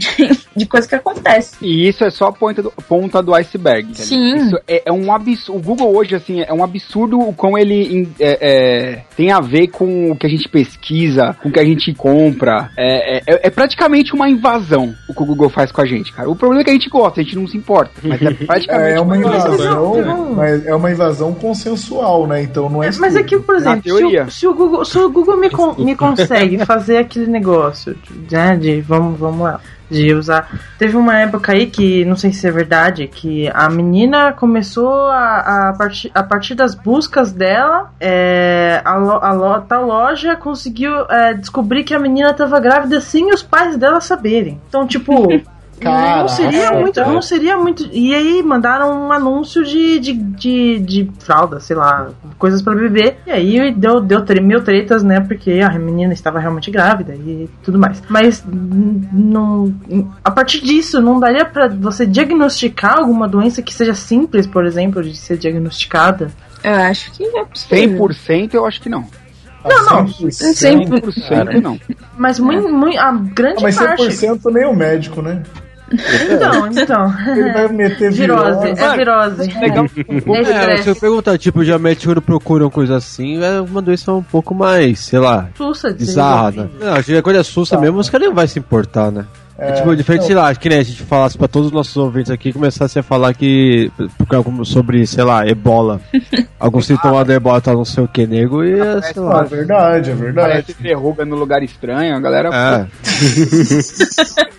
de 0.56 0.66
coisa 0.66 0.86
que 0.88 0.96
acontece. 0.96 1.56
E 1.62 1.88
isso 1.88 2.04
é 2.04 2.10
só 2.10 2.26
a 2.28 2.32
ponta 2.34 2.62
do, 2.62 2.70
ponta 2.88 3.24
do 3.24 3.34
iceberg. 3.34 3.88
Sim. 3.98 4.36
Isso 4.36 4.58
é, 4.68 4.84
é 4.86 4.92
um 4.92 5.14
absurdo. 5.14 5.58
O 5.58 5.62
Google 5.62 5.96
hoje, 5.96 6.16
assim, 6.16 6.42
é 6.42 6.54
um 6.54 6.62
absurdo 6.64 7.18
o 7.20 7.32
como 7.34 7.58
ele 7.58 8.10
é, 8.20 8.38
é, 8.42 9.02
tem 9.16 9.32
a 9.32 9.40
ver 9.40 9.68
com 9.68 10.12
o 10.12 10.16
que 10.18 10.26
a 10.26 10.30
gente 10.30 10.50
pesquisa, 10.50 11.36
com 11.42 11.48
o 11.48 11.52
que 11.52 11.60
a 11.60 11.66
gente 11.66 11.94
compra. 11.94 12.70
É, 12.78 13.18
é- 13.20 13.40
é 13.48 13.50
praticamente 13.50 14.14
uma 14.14 14.30
invasão 14.30 14.94
o 15.08 15.14
que 15.14 15.22
o 15.24 15.26
Google 15.26 15.50
faz 15.50 15.72
com 15.72 15.82
a 15.82 15.86
gente, 15.86 16.12
cara. 16.12 16.30
O 16.30 16.36
problema 16.36 16.62
é 16.62 16.64
que 16.66 16.70
a 16.72 16.74
gente 16.74 16.90
gosta, 16.90 17.22
a 17.22 17.24
gente 17.24 17.36
não 17.38 17.48
se 17.48 17.56
importa. 17.58 17.92
Mas 18.04 18.22
é 18.22 18.32
praticamente 18.46 18.92
É 18.98 19.00
uma 19.00 19.18
invasão, 19.18 19.96
Não. 20.02 20.34
mas 20.34 20.66
é 20.66 20.76
uma 20.76 20.92
invasão 20.92 21.34
consensual, 21.34 22.28
né? 22.28 22.44
Então 22.44 22.70
não 22.70 22.84
é. 22.84 22.90
Mas 23.00 23.16
é 23.16 23.24
que, 23.24 23.40
por 23.40 23.56
exemplo, 23.56 23.82
se 23.84 24.04
o, 24.04 24.32
se 24.32 24.48
o 24.48 24.54
Google, 24.54 24.86
se 24.86 24.98
o 24.98 25.10
Google 25.10 25.38
me, 25.38 25.50
con- 25.50 25.76
me 25.78 25.96
consegue 25.96 26.58
fazer 26.66 26.98
aquele 26.98 27.28
negócio, 27.28 27.45
né, 28.32 28.56
de 28.56 28.82
vamos, 28.82 29.20
vamos 29.20 29.42
lá, 29.42 29.60
de 29.90 30.14
usar. 30.14 30.50
Teve 30.78 30.98
uma 30.98 31.18
época 31.20 31.52
aí 31.52 31.68
que, 31.68 32.04
não 32.06 32.16
sei 32.16 32.32
se 32.34 32.48
é 32.48 32.52
verdade, 32.52 33.08
que 33.08 33.50
a 33.54 33.70
menina 33.70 34.34
começou 34.34 35.08
a, 35.08 35.70
a, 35.70 35.74
partir, 35.74 36.12
a 36.14 36.24
partir 36.24 36.56
das 36.56 36.76
buscas 36.76 37.32
dela, 37.32 37.92
é, 38.00 38.82
a, 38.84 38.96
lo, 38.96 39.54
a 39.54 39.62
tal 39.62 39.86
loja 39.86 40.36
conseguiu 40.36 40.94
é, 41.10 41.34
descobrir 41.34 41.84
que 41.84 41.94
a 41.94 42.00
menina 42.00 42.32
estava 42.32 42.60
grávida 42.60 43.00
sem 43.00 43.34
os 43.34 43.44
pais 43.44 43.78
dela 43.78 44.02
saberem. 44.02 44.60
Então, 44.68 44.86
tipo. 44.88 45.28
Não 45.84 46.28
seria 46.30 46.72
muito, 46.72 47.00
não 47.02 47.22
seria 47.22 47.58
muito. 47.58 47.90
E 47.92 48.16
aí 48.16 48.42
mandaram 48.42 49.08
um 49.08 49.12
anúncio 49.12 49.64
de, 49.64 50.00
de, 50.00 50.14
de, 50.14 50.80
de 50.80 51.12
fralda, 51.20 51.60
sei 51.60 51.76
lá, 51.76 52.10
coisas 52.38 52.62
pra 52.62 52.74
beber. 52.74 53.18
E 53.28 53.32
aí 53.32 53.72
deu, 53.74 54.00
deu 54.00 54.24
tre- 54.24 54.42
mil 54.42 54.64
tretas, 54.64 55.04
né? 55.04 55.20
Porque 55.20 55.60
a 55.62 55.78
menina 55.78 56.14
estava 56.14 56.40
realmente 56.40 56.72
grávida 56.72 57.14
e 57.14 57.50
tudo 57.62 57.78
mais. 57.78 58.02
Mas 58.10 58.44
não, 58.48 59.74
a 60.24 60.32
partir 60.32 60.62
disso, 60.64 61.02
não 61.02 61.20
daria 61.20 61.46
pra 61.46 61.68
você 61.68 62.06
diagnosticar 62.06 62.98
alguma 63.00 63.28
doença 63.28 63.62
que 63.62 63.74
seja 63.74 63.94
simples, 63.94 64.48
por 64.48 64.66
exemplo, 64.66 65.04
de 65.04 65.16
ser 65.16 65.38
diagnosticada? 65.38 66.32
Eu 66.64 66.74
acho 66.74 67.12
que 67.12 67.24
é 67.24 67.46
possível. 67.46 68.08
100% 68.08 68.54
eu 68.54 68.66
acho 68.66 68.82
que 68.82 68.90
não. 68.90 69.06
Não, 69.64 69.86
não. 69.86 70.06
100% 70.06 71.62
não. 71.62 71.80
Mas 72.18 72.40
muito, 72.40 72.70
muito, 72.70 72.98
a 72.98 73.12
grande 73.12 73.58
Ah, 73.60 73.64
mas 73.64 73.76
parte. 73.78 74.04
100% 74.08 74.54
nem 74.54 74.66
o 74.66 74.74
médico, 74.74 75.22
né? 75.22 75.44
Então, 75.92 76.68
então. 76.72 77.14
Ele 77.28 77.54
vai 77.54 77.68
meter 77.68 78.12
virose. 78.12 78.74
virose. 78.74 78.82
É 78.82 78.96
virose. 78.96 79.56
É 80.36 80.74
É, 80.74 80.82
se 80.82 80.90
eu 80.90 80.96
perguntar, 80.96 81.38
tipo, 81.38 81.64
já 81.64 81.78
mete 81.78 82.06
quando 82.06 82.22
procuram 82.22 82.70
coisa 82.70 82.98
assim, 82.98 83.44
é 83.44 83.62
uma 83.62 83.82
doença 83.82 84.12
um 84.14 84.24
pouco 84.24 84.54
mais, 84.54 85.00
sei 85.00 85.20
lá, 85.20 85.50
Sussa 85.56 85.92
de 85.92 86.00
bizarra, 86.00 86.52
né? 86.52 86.70
Não, 86.80 86.94
acho 86.94 87.06
que 87.06 87.22
quando 87.22 87.38
é 87.38 87.44
sussa 87.44 87.78
mesmo, 87.80 88.00
os 88.00 88.10
caras 88.10 88.28
não 88.28 88.36
vai 88.36 88.48
se 88.48 88.60
importar, 88.60 89.12
né? 89.12 89.26
É, 89.58 89.70
É, 89.70 89.72
tipo, 89.74 89.96
diferente, 89.96 90.22
não. 90.22 90.28
sei 90.28 90.36
lá, 90.36 90.54
que 90.54 90.68
nem 90.68 90.80
a 90.80 90.84
gente 90.84 91.02
falasse 91.04 91.38
pra 91.38 91.48
todos 91.48 91.68
os 91.68 91.74
nossos 91.74 91.96
ouvintes 91.96 92.30
aqui, 92.30 92.52
começasse 92.52 93.00
a 93.00 93.04
falar 93.04 93.34
que, 93.34 93.90
sobre, 94.66 95.08
sei 95.08 95.24
lá, 95.24 95.48
ebola. 95.48 96.02
Algum 96.60 96.82
sintoma 96.82 97.24
da 97.24 97.36
ebola 97.36 97.62
tá 97.62 97.72
não 97.74 97.86
sei 97.86 98.04
o 98.04 98.08
que, 98.08 98.28
nego, 98.28 98.64
e, 98.64 98.76
sei 99.02 99.14
É 99.16 99.20
lá. 99.20 99.44
verdade, 99.44 100.12
é 100.12 100.14
verdade. 100.14 100.50
Parece 100.50 100.74
verruga 100.82 101.24
no 101.24 101.36
lugar 101.38 101.64
estranho, 101.64 102.16
a 102.16 102.20
galera. 102.20 102.50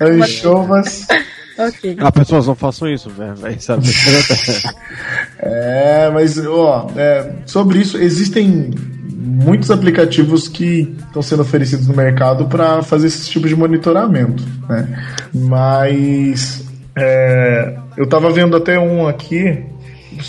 É. 0.01 0.05
Anchovas. 0.05 1.07
Ok. 1.59 1.97
Ah, 2.01 2.13
pessoas 2.13 2.47
não 2.47 2.55
façam 2.55 2.87
isso, 2.87 3.09
velho, 3.09 3.35
vai, 3.37 3.59
sabe? 3.59 3.87
É, 5.41 6.11
mas 6.13 6.37
ó, 6.39 6.91
é, 6.95 7.33
sobre 7.47 7.79
isso 7.79 7.97
existem 7.97 8.73
muitos 9.19 9.71
aplicativos 9.71 10.47
que 10.47 10.95
estão 11.07 11.23
sendo 11.23 11.41
oferecidos 11.43 11.87
no 11.89 11.95
mercado 11.97 12.45
para 12.47 12.83
fazer 12.83 13.07
esse 13.07 13.31
tipo 13.31 13.49
de 13.49 13.57
monitoramento, 13.57 14.45
né? 14.69 15.03
Mas 15.33 16.65
é, 16.95 17.77
eu 17.97 18.07
tava 18.07 18.31
vendo 18.31 18.57
até 18.57 18.79
um 18.79 19.07
aqui. 19.07 19.65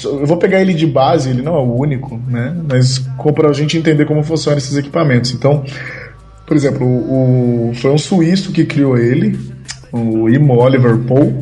Eu 0.04 0.26
vou 0.26 0.38
pegar 0.38 0.62
ele 0.62 0.74
de 0.74 0.86
base, 0.86 1.30
ele 1.30 1.42
não 1.42 1.56
é 1.56 1.60
o 1.60 1.76
único, 1.76 2.20
né? 2.28 2.56
Mas 2.70 3.00
para 3.34 3.50
a 3.50 3.54
gente 3.54 3.78
entender 3.78 4.06
como 4.06 4.24
funcionam 4.24 4.58
esses 4.58 4.76
equipamentos. 4.76 5.32
Então, 5.34 5.64
por 6.46 6.56
exemplo, 6.56 6.86
o, 6.88 7.70
o- 7.70 7.74
foi 7.76 7.92
um 7.92 7.98
suíço 7.98 8.52
que 8.52 8.66
criou 8.66 8.98
ele, 8.98 9.38
o 9.92 10.30
Imo 10.30 10.56
Oliver 10.58 10.98
Poe, 11.00 11.34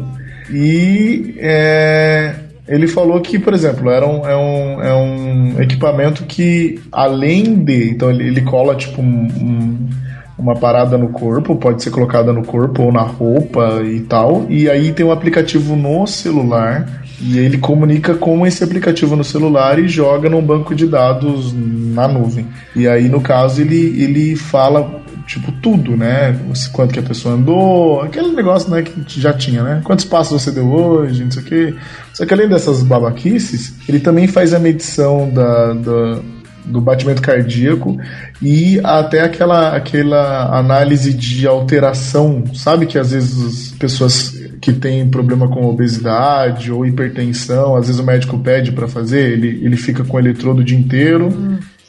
e 0.51 1.35
é, 1.39 2.35
ele 2.67 2.87
falou 2.87 3.19
que, 3.21 3.37
por 3.37 3.53
exemplo, 3.53 3.89
era 3.89 4.07
um, 4.07 4.27
é, 4.27 4.35
um, 4.35 4.81
é 4.81 4.93
um 4.95 5.61
equipamento 5.61 6.23
que, 6.25 6.79
além 6.91 7.55
de. 7.63 7.89
Então, 7.91 8.09
ele, 8.09 8.27
ele 8.27 8.41
cola 8.41 8.75
tipo 8.75 9.01
um- 9.01 9.27
um- 9.39 9.89
uma 10.37 10.55
parada 10.55 10.97
no 10.97 11.09
corpo, 11.09 11.55
pode 11.55 11.81
ser 11.81 11.91
colocada 11.91 12.33
no 12.33 12.43
corpo 12.43 12.83
ou 12.83 12.91
na 12.91 13.01
roupa 13.03 13.81
e 13.85 14.01
tal, 14.01 14.45
e 14.49 14.69
aí 14.69 14.91
tem 14.91 15.05
um 15.05 15.11
aplicativo 15.11 15.75
no 15.75 16.05
celular. 16.05 17.03
E 17.21 17.37
ele 17.39 17.57
comunica 17.57 18.13
com 18.15 18.45
esse 18.45 18.61
aplicativo 18.61 19.15
no 19.15 19.23
celular 19.23 19.79
e 19.79 19.87
joga 19.87 20.29
num 20.29 20.41
banco 20.41 20.75
de 20.75 20.85
dados 20.85 21.53
na 21.55 22.09
nuvem. 22.09 22.45
E 22.75 22.89
aí, 22.89 23.07
no 23.07 23.21
caso, 23.21 23.61
ele, 23.61 24.03
ele 24.03 24.35
fala 24.35 25.01
tipo 25.25 25.51
tudo, 25.53 25.95
né? 25.97 26.37
Quanto 26.71 26.93
que 26.93 26.99
a 26.99 27.03
pessoa 27.03 27.35
andou, 27.35 28.01
aquele 28.01 28.29
negócio, 28.31 28.69
né, 28.69 28.81
que 28.83 29.19
já 29.19 29.33
tinha, 29.33 29.63
né? 29.63 29.81
Quantos 29.83 30.05
passos 30.05 30.41
você 30.41 30.51
deu 30.51 30.67
hoje, 30.71 31.23
não 31.23 31.31
sei 31.31 31.41
o 31.41 31.45
quê. 31.45 31.73
Só 32.13 32.25
que 32.25 32.33
além 32.33 32.47
dessas 32.47 32.83
babaquices, 32.83 33.73
ele 33.89 33.99
também 33.99 34.27
faz 34.27 34.53
a 34.53 34.59
medição 34.59 35.29
da, 35.29 35.73
da- 35.73 36.19
do 36.65 36.81
batimento 36.81 37.21
cardíaco 37.21 37.95
e 38.41 38.79
até 38.83 39.21
aquela, 39.21 39.75
aquela 39.75 40.57
análise 40.57 41.13
de 41.13 41.45
alteração, 41.45 42.43
sabe 42.55 42.87
que 42.87 42.97
às 42.97 43.11
vezes 43.11 43.45
as 43.71 43.77
pessoas 43.77 44.33
que 44.59 44.73
têm 44.73 45.07
problema 45.07 45.47
com 45.47 45.63
obesidade 45.67 46.71
ou 46.71 46.83
hipertensão, 46.83 47.75
às 47.75 47.85
vezes 47.85 48.01
o 48.01 48.03
médico 48.03 48.39
pede 48.39 48.71
para 48.71 48.87
fazer, 48.87 49.31
ele, 49.33 49.63
ele 49.63 49.77
fica 49.77 50.03
com 50.03 50.17
o 50.17 50.19
eletrodo 50.19 50.61
o 50.61 50.63
dia 50.63 50.77
inteiro 50.77 51.29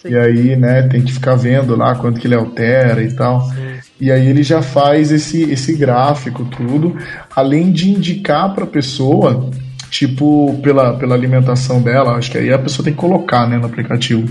e 0.08 0.16
aí, 0.16 0.56
né, 0.56 0.82
tem 0.82 1.02
que 1.02 1.12
ficar 1.12 1.34
vendo 1.34 1.76
lá 1.76 1.94
quanto 1.94 2.20
que 2.20 2.26
ele 2.26 2.34
altera 2.34 3.02
e 3.02 3.12
tal. 3.12 3.48
E 4.00 4.10
aí 4.10 4.26
ele 4.28 4.42
já 4.42 4.62
faz 4.62 5.10
esse, 5.10 5.42
esse 5.50 5.74
gráfico 5.74 6.44
tudo, 6.44 6.96
além 7.34 7.72
de 7.72 7.90
indicar 7.90 8.54
para 8.54 8.64
a 8.64 8.68
pessoa 8.68 9.50
tipo 9.90 10.58
pela, 10.62 10.94
pela 10.94 11.14
alimentação 11.14 11.80
dela, 11.80 12.16
acho 12.16 12.30
que 12.30 12.38
aí 12.38 12.52
a 12.52 12.58
pessoa 12.58 12.84
tem 12.84 12.92
que 12.92 12.98
colocar 12.98 13.48
né, 13.48 13.56
no 13.56 13.66
aplicativo. 13.66 14.28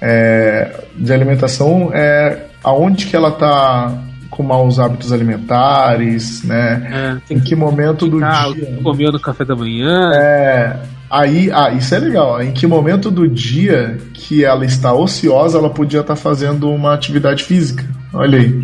É, 0.00 0.84
de 0.94 1.12
alimentação 1.12 1.90
é 1.92 2.46
aonde 2.62 3.06
que 3.06 3.16
ela 3.16 3.30
tá 3.30 4.05
com 4.30 4.42
maus 4.42 4.78
hábitos 4.78 5.12
alimentares, 5.12 6.42
né? 6.44 7.20
É, 7.30 7.34
em 7.34 7.40
que 7.40 7.54
momento 7.54 8.06
do 8.08 8.22
Ah, 8.24 8.50
dia. 8.52 8.78
comeu 8.82 9.12
no 9.12 9.20
café 9.20 9.44
da 9.44 9.54
manhã. 9.56 10.10
É, 10.14 10.76
aí, 11.10 11.50
ah, 11.52 11.70
isso 11.72 11.94
é 11.94 11.98
legal. 11.98 12.42
Em 12.42 12.52
que 12.52 12.66
momento 12.66 13.10
do 13.10 13.28
dia 13.28 13.98
que 14.12 14.44
ela 14.44 14.64
está 14.64 14.92
ociosa, 14.92 15.58
ela 15.58 15.70
podia 15.70 16.00
estar 16.00 16.16
fazendo 16.16 16.70
uma 16.70 16.94
atividade 16.94 17.44
física. 17.44 17.84
Olha 18.12 18.38
aí. 18.38 18.60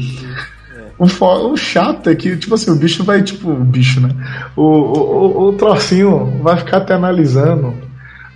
O, 0.99 1.07
o 1.07 1.57
chato 1.57 2.11
é 2.11 2.15
que, 2.15 2.37
tipo 2.37 2.55
assim, 2.55 2.71
o 2.71 2.77
bicho 2.77 3.03
vai, 3.03 3.23
tipo, 3.23 3.51
o 3.51 3.65
bicho, 3.65 4.01
né? 4.01 4.11
O, 4.55 4.63
o, 4.63 5.43
o, 5.45 5.49
o 5.49 5.53
trocinho 5.55 6.39
vai 6.43 6.57
ficar 6.57 6.77
até 6.79 6.95
analisando. 6.95 7.75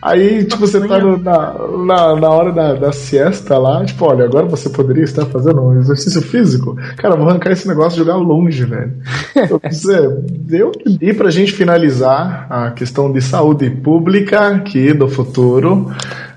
Aí, 0.08 0.44
tipo, 0.44 0.58
você 0.66 0.78
tá 0.86 0.98
no- 1.00 1.16
na, 1.18 1.54
na, 1.84 2.16
na 2.20 2.30
hora 2.30 2.52
da, 2.52 2.74
da 2.74 2.92
siesta 2.92 3.58
lá, 3.58 3.84
tipo, 3.84 4.04
olha, 4.04 4.24
agora 4.24 4.46
você 4.46 4.68
poderia 4.68 5.02
estar 5.04 5.26
fazendo 5.26 5.60
um 5.60 5.78
exercício 5.80 6.22
físico. 6.22 6.76
Cara, 6.96 7.16
vou 7.16 7.28
arrancar 7.28 7.50
esse 7.50 7.66
negócio 7.66 7.96
e 7.96 8.04
jogar 8.04 8.16
longe, 8.16 8.64
velho. 8.64 8.92
Eu 9.50 9.58
preciso- 9.60 10.22
eu- 10.50 10.72
E 11.00 11.12
pra 11.12 11.30
gente 11.30 11.52
finalizar 11.52 12.46
a 12.48 12.70
questão 12.70 13.10
de 13.12 13.20
saúde 13.20 13.68
pública 13.70 14.48
aqui 14.48 14.92
do 14.94 15.08
futuro, 15.08 15.90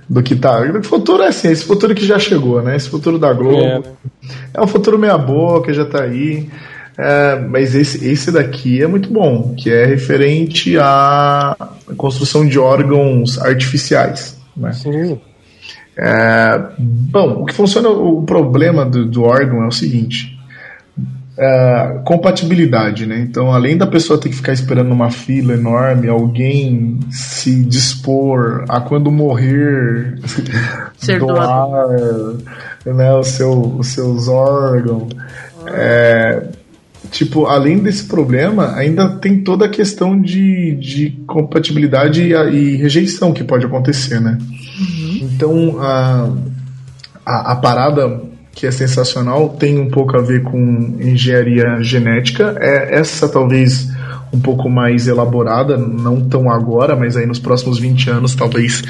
do 0.10 0.24
que 0.24 0.36
tá. 0.36 0.62
O 0.62 0.84
futuro 0.84 1.22
é 1.24 1.28
assim, 1.28 1.50
esse 1.50 1.64
futuro 1.66 1.94
que 1.94 2.06
já 2.06 2.18
chegou, 2.18 2.62
né? 2.62 2.76
Esse 2.76 2.90
futuro 2.90 3.20
da 3.20 3.32
Globo. 3.32 3.58
É, 3.58 3.80
né? 3.80 3.84
É 4.54 4.62
um 4.62 4.68
futuro 4.68 4.98
meia 4.98 5.18
boca, 5.18 5.72
já 5.74 5.86
tá 5.86 6.02
aí. 6.02 6.50
É, 7.02 7.40
mas 7.40 7.76
esse, 7.76 8.06
esse 8.06 8.30
daqui 8.30 8.84
é 8.84 8.88
muito 8.88 9.10
bom, 9.10 9.56
que 9.58 9.70
é 9.70 9.86
referente 9.86 10.78
à 10.78 11.56
construção 11.96 12.46
de 12.46 12.60
órgãos 12.60 13.40
artificiais. 13.40 14.38
Né? 14.58 14.74
É, 15.98 16.62
bom, 16.78 17.42
o 17.42 17.46
que 17.46 17.54
funciona, 17.54 17.88
o 17.88 18.24
problema 18.24 18.86
do, 18.86 19.06
do 19.06 19.24
órgão 19.24 19.64
é 19.64 19.68
o 19.68 19.72
seguinte: 19.72 20.38
é, 21.38 22.02
compatibilidade, 22.04 23.06
né? 23.06 23.18
Então, 23.20 23.54
além 23.54 23.78
da 23.78 23.88
pessoa 23.88 24.20
ter 24.20 24.28
que 24.28 24.36
ficar 24.36 24.52
esperando 24.52 24.90
numa 24.90 25.10
fila 25.10 25.54
enorme, 25.54 26.10
alguém 26.10 27.00
se 27.10 27.64
dispor 27.64 28.66
a 28.68 28.82
quando 28.82 29.10
morrer 29.10 30.20
Ser 31.00 31.20
doar 31.20 31.88
né, 32.86 33.14
o 33.14 33.24
seu, 33.24 33.54
os 33.78 33.88
seus 33.88 34.28
órgãos. 34.28 35.14
É, 35.66 36.59
tipo, 37.12 37.46
além 37.46 37.80
desse 37.80 38.06
problema, 38.06 38.76
ainda 38.76 39.10
tem 39.10 39.42
toda 39.42 39.66
a 39.66 39.70
questão 39.70 40.20
de, 40.20 40.76
de 40.76 41.12
compatibilidade 41.26 42.22
e, 42.24 42.34
e 42.34 42.76
rejeição 42.76 43.34
que 43.34 43.44
pode 43.44 43.66
acontecer, 43.66 44.20
né? 44.20 44.38
Então, 45.22 45.80
a, 45.80 46.30
a, 47.26 47.52
a 47.54 47.56
parada 47.56 48.22
que 48.54 48.68
é 48.68 48.72
sensacional 48.72 49.50
tem 49.50 49.80
um 49.80 49.90
pouco 49.90 50.18
a 50.18 50.22
ver 50.22 50.44
com 50.44 50.98
engenharia 51.00 51.82
genética. 51.82 52.58
É 52.60 53.00
essa 53.00 53.30
talvez 53.30 53.90
um 54.34 54.40
pouco 54.40 54.70
mais 54.70 55.08
elaborada, 55.08 55.78
não 55.78 56.28
tão 56.28 56.50
agora, 56.52 56.96
mas 56.96 57.16
aí 57.16 57.26
nos 57.26 57.40
próximos 57.40 57.80
20 57.80 58.10
anos 58.10 58.36
talvez 58.36 58.84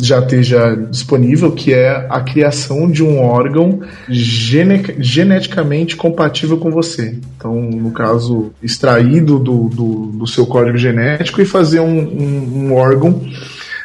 já 0.00 0.18
esteja 0.20 0.74
disponível, 0.90 1.52
que 1.52 1.72
é 1.72 2.06
a 2.10 2.20
criação 2.20 2.90
de 2.90 3.02
um 3.02 3.20
órgão 3.20 3.80
gene- 4.08 4.96
geneticamente 4.98 5.96
compatível 5.96 6.58
com 6.58 6.70
você. 6.70 7.18
Então, 7.36 7.54
no 7.54 7.90
caso, 7.92 8.52
extraído 8.62 9.38
do, 9.38 9.68
do, 9.68 10.06
do 10.12 10.26
seu 10.26 10.46
código 10.46 10.76
genético 10.76 11.40
e 11.40 11.44
fazer 11.46 11.80
um, 11.80 11.98
um, 11.98 12.66
um 12.68 12.74
órgão 12.74 13.20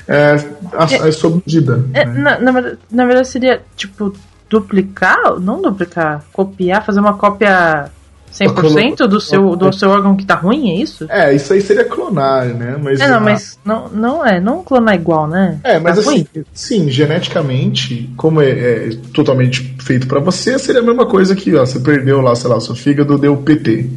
é, 0.08 0.36
a, 0.74 0.84
a 0.84 1.12
sob 1.12 1.42
medida. 1.46 1.84
É, 1.94 2.06
na, 2.06 2.40
na, 2.40 2.52
verdade- 2.52 2.78
na 2.92 3.06
verdade 3.06 3.28
seria, 3.28 3.62
tipo, 3.76 4.14
duplicar, 4.50 5.40
não 5.40 5.62
duplicar, 5.62 6.24
copiar, 6.34 6.86
fazer 6.86 7.00
uma 7.00 7.14
cópia 7.14 7.90
100% 8.34 9.07
do 9.07 9.22
seu, 9.22 9.55
do 9.55 9.72
seu 9.72 9.89
órgão 9.89 10.15
que 10.15 10.26
tá 10.26 10.35
ruim, 10.35 10.72
é 10.72 10.76
isso? 10.76 11.05
É, 11.10 11.34
isso 11.34 11.53
aí 11.53 11.61
seria 11.61 11.85
clonar, 11.85 12.45
né? 12.45 12.77
Mas, 12.81 12.99
é, 12.99 13.07
não, 13.07 13.22
mas 13.22 13.60
não, 13.64 13.89
não 13.89 14.26
é, 14.26 14.39
não 14.39 14.64
clonar 14.64 14.95
igual, 14.95 15.27
né? 15.27 15.60
É, 15.64 15.80
mas 15.80 15.95
Tá 15.95 16.01
assim, 16.01 16.26
ruim? 16.34 16.45
sim, 16.53 16.89
geneticamente, 16.89 18.10
como 18.18 18.41
é, 18.41 18.49
é 18.49 18.89
totalmente 19.14 19.76
feito 19.81 20.07
pra 20.07 20.19
você, 20.19 20.57
seria 20.57 20.81
a 20.81 20.85
mesma 20.85 21.05
coisa 21.05 21.35
que, 21.35 21.55
ó, 21.55 21.65
você 21.65 21.80
perdeu 21.80 22.22
lá, 22.22 22.35
sei 22.35 22.49
lá, 22.49 22.57
o 22.57 22.61
seu 22.61 22.76
fígado 22.76 23.18
deu 23.18 23.38
PT. 23.38 23.89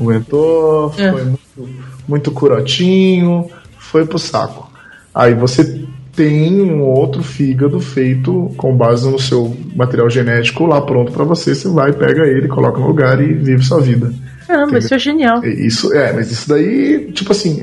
Aguentou, 0.00 0.92
É. 0.98 1.12
foi 1.12 1.24
muito, 1.24 1.68
muito 2.08 2.30
curotinho, 2.32 3.48
foi 3.78 4.04
pro 4.04 4.18
saco. 4.18 4.70
Aí 5.14 5.34
você 5.34 5.84
tem 6.16 6.60
um 6.62 6.80
outro 6.82 7.22
fígado 7.22 7.80
feito 7.80 8.52
com 8.56 8.76
base 8.76 9.10
no 9.10 9.18
seu 9.18 9.56
material 9.74 10.08
genético 10.08 10.66
lá 10.66 10.80
pronto 10.80 11.12
pra 11.12 11.24
você, 11.24 11.54
você 11.54 11.68
vai, 11.68 11.92
pega 11.92 12.22
ele, 12.26 12.48
coloca 12.48 12.78
no 12.78 12.86
lugar 12.86 13.20
e 13.20 13.32
vive 13.32 13.62
sua 13.64 13.80
vida. 13.80 14.12
Caramba, 14.46 14.78
isso 14.78 14.94
é 14.94 14.98
genial. 14.98 15.42
Isso, 15.44 15.92
é, 15.94 16.12
mas 16.12 16.30
isso 16.30 16.48
daí, 16.48 17.10
tipo 17.12 17.32
assim, 17.32 17.60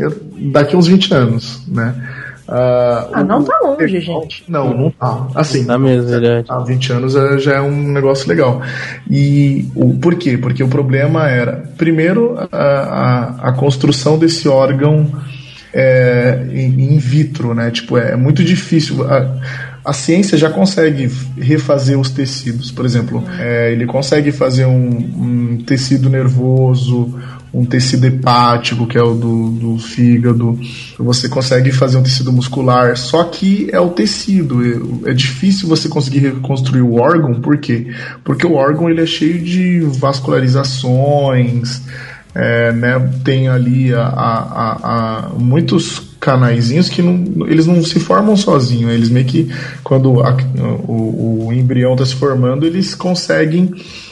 daqui 0.52 0.76
uns 0.76 0.88
20 0.88 1.14
anos, 1.14 1.64
né? 1.68 1.94
Ah, 2.48 3.08
Ah, 3.14 3.22
o- 3.22 3.24
não 3.24 3.44
tá 3.44 3.58
longe, 3.64 4.00
gente. 4.02 4.44
não, 4.48 4.76
não 4.76 4.90
tá. 4.92 5.28
Assim, 5.36 5.64
Tá 5.64 5.78
mesmo, 5.78 6.10
verdade. 6.10 6.48
há 6.50 6.60
20 6.60 6.92
anos 6.92 7.16
é- 7.16 7.38
já 7.38 7.54
é 7.58 7.62
um 7.62 7.92
negócio 7.92 8.28
legal. 8.28 8.62
E 9.10 9.70
o 9.76 9.94
por 9.94 10.16
quê? 10.16 10.38
Porque 10.38 10.62
o 10.62 10.68
problema 10.68 11.30
era, 11.30 11.64
primeiro, 11.78 12.36
a, 12.52 12.58
a, 12.58 13.50
a 13.50 13.52
construção 13.54 14.18
desse 14.18 14.50
órgão 14.50 15.06
é, 15.74 16.46
in, 16.54 16.98
vitro, 16.98 17.54
né? 17.54 17.72
Tipo, 17.72 17.98
é 17.98 18.16
muito 18.16 18.44
difícil. 18.44 19.04
A, 19.04 19.40
a 19.84 19.94
ciência 19.94 20.38
já 20.38 20.50
consegue 20.50 21.10
refazer 21.38 22.00
os 22.00 22.12
tecidos, 22.12 22.72
por 22.72 22.86
exemplo, 22.86 23.24
é, 23.40 23.72
ele 23.72 23.88
consegue 23.88 24.32
fazer 24.32 24.66
um, 24.66 24.78
um 24.78 25.64
tecido 25.66 26.08
nervoso, 26.08 27.20
um 27.54 27.66
tecido 27.66 28.06
hepático, 28.06 28.86
que 28.86 28.98
é 28.98 29.02
o 29.02 29.14
do, 29.14 29.50
do 29.50 29.80
fígado, 29.80 30.58
você 30.98 31.28
consegue 31.28 31.72
fazer 31.72 31.98
um 31.98 32.04
tecido 32.04 32.32
muscular, 32.32 32.96
só 32.96 33.24
que 33.24 33.70
é 33.74 33.80
o 33.80 33.90
tecido, 33.90 35.04
é, 35.06 35.12
é 35.12 35.14
difícil 35.14 35.68
você 35.68 35.90
conseguir 35.90 36.20
reconstruir 36.20 36.82
o 36.82 36.96
órgão, 36.96 37.42
por 37.42 37.58
quê? 37.58 37.88
Porque 38.24 38.46
o 38.46 38.54
órgão 38.54 38.90
ele 38.90 39.02
é 39.02 39.06
cheio 39.06 39.40
de 39.40 39.80
vascularizações, 39.80 41.82
é, 42.34 42.72
né, 42.72 43.10
tem 43.24 43.48
ali 43.48 43.94
a, 43.94 44.02
a- 44.04 44.78
a- 44.84 45.30
muitos 45.38 46.02
canaizinhos 46.20 46.88
que 46.88 47.02
não, 47.02 47.48
eles 47.48 47.66
não 47.66 47.84
se 47.84 48.00
formam 48.00 48.38
sozinhos, 48.38 48.92
eles 48.94 49.10
meio 49.10 49.26
que 49.26 49.50
quando 49.84 50.22
a- 50.22 50.38
o, 50.88 51.48
o 51.48 51.54
embrião 51.54 51.94
está 51.94 52.06
se 52.06 52.16
formando, 52.16 52.66
eles 52.66 52.94
conseguem 52.96 53.72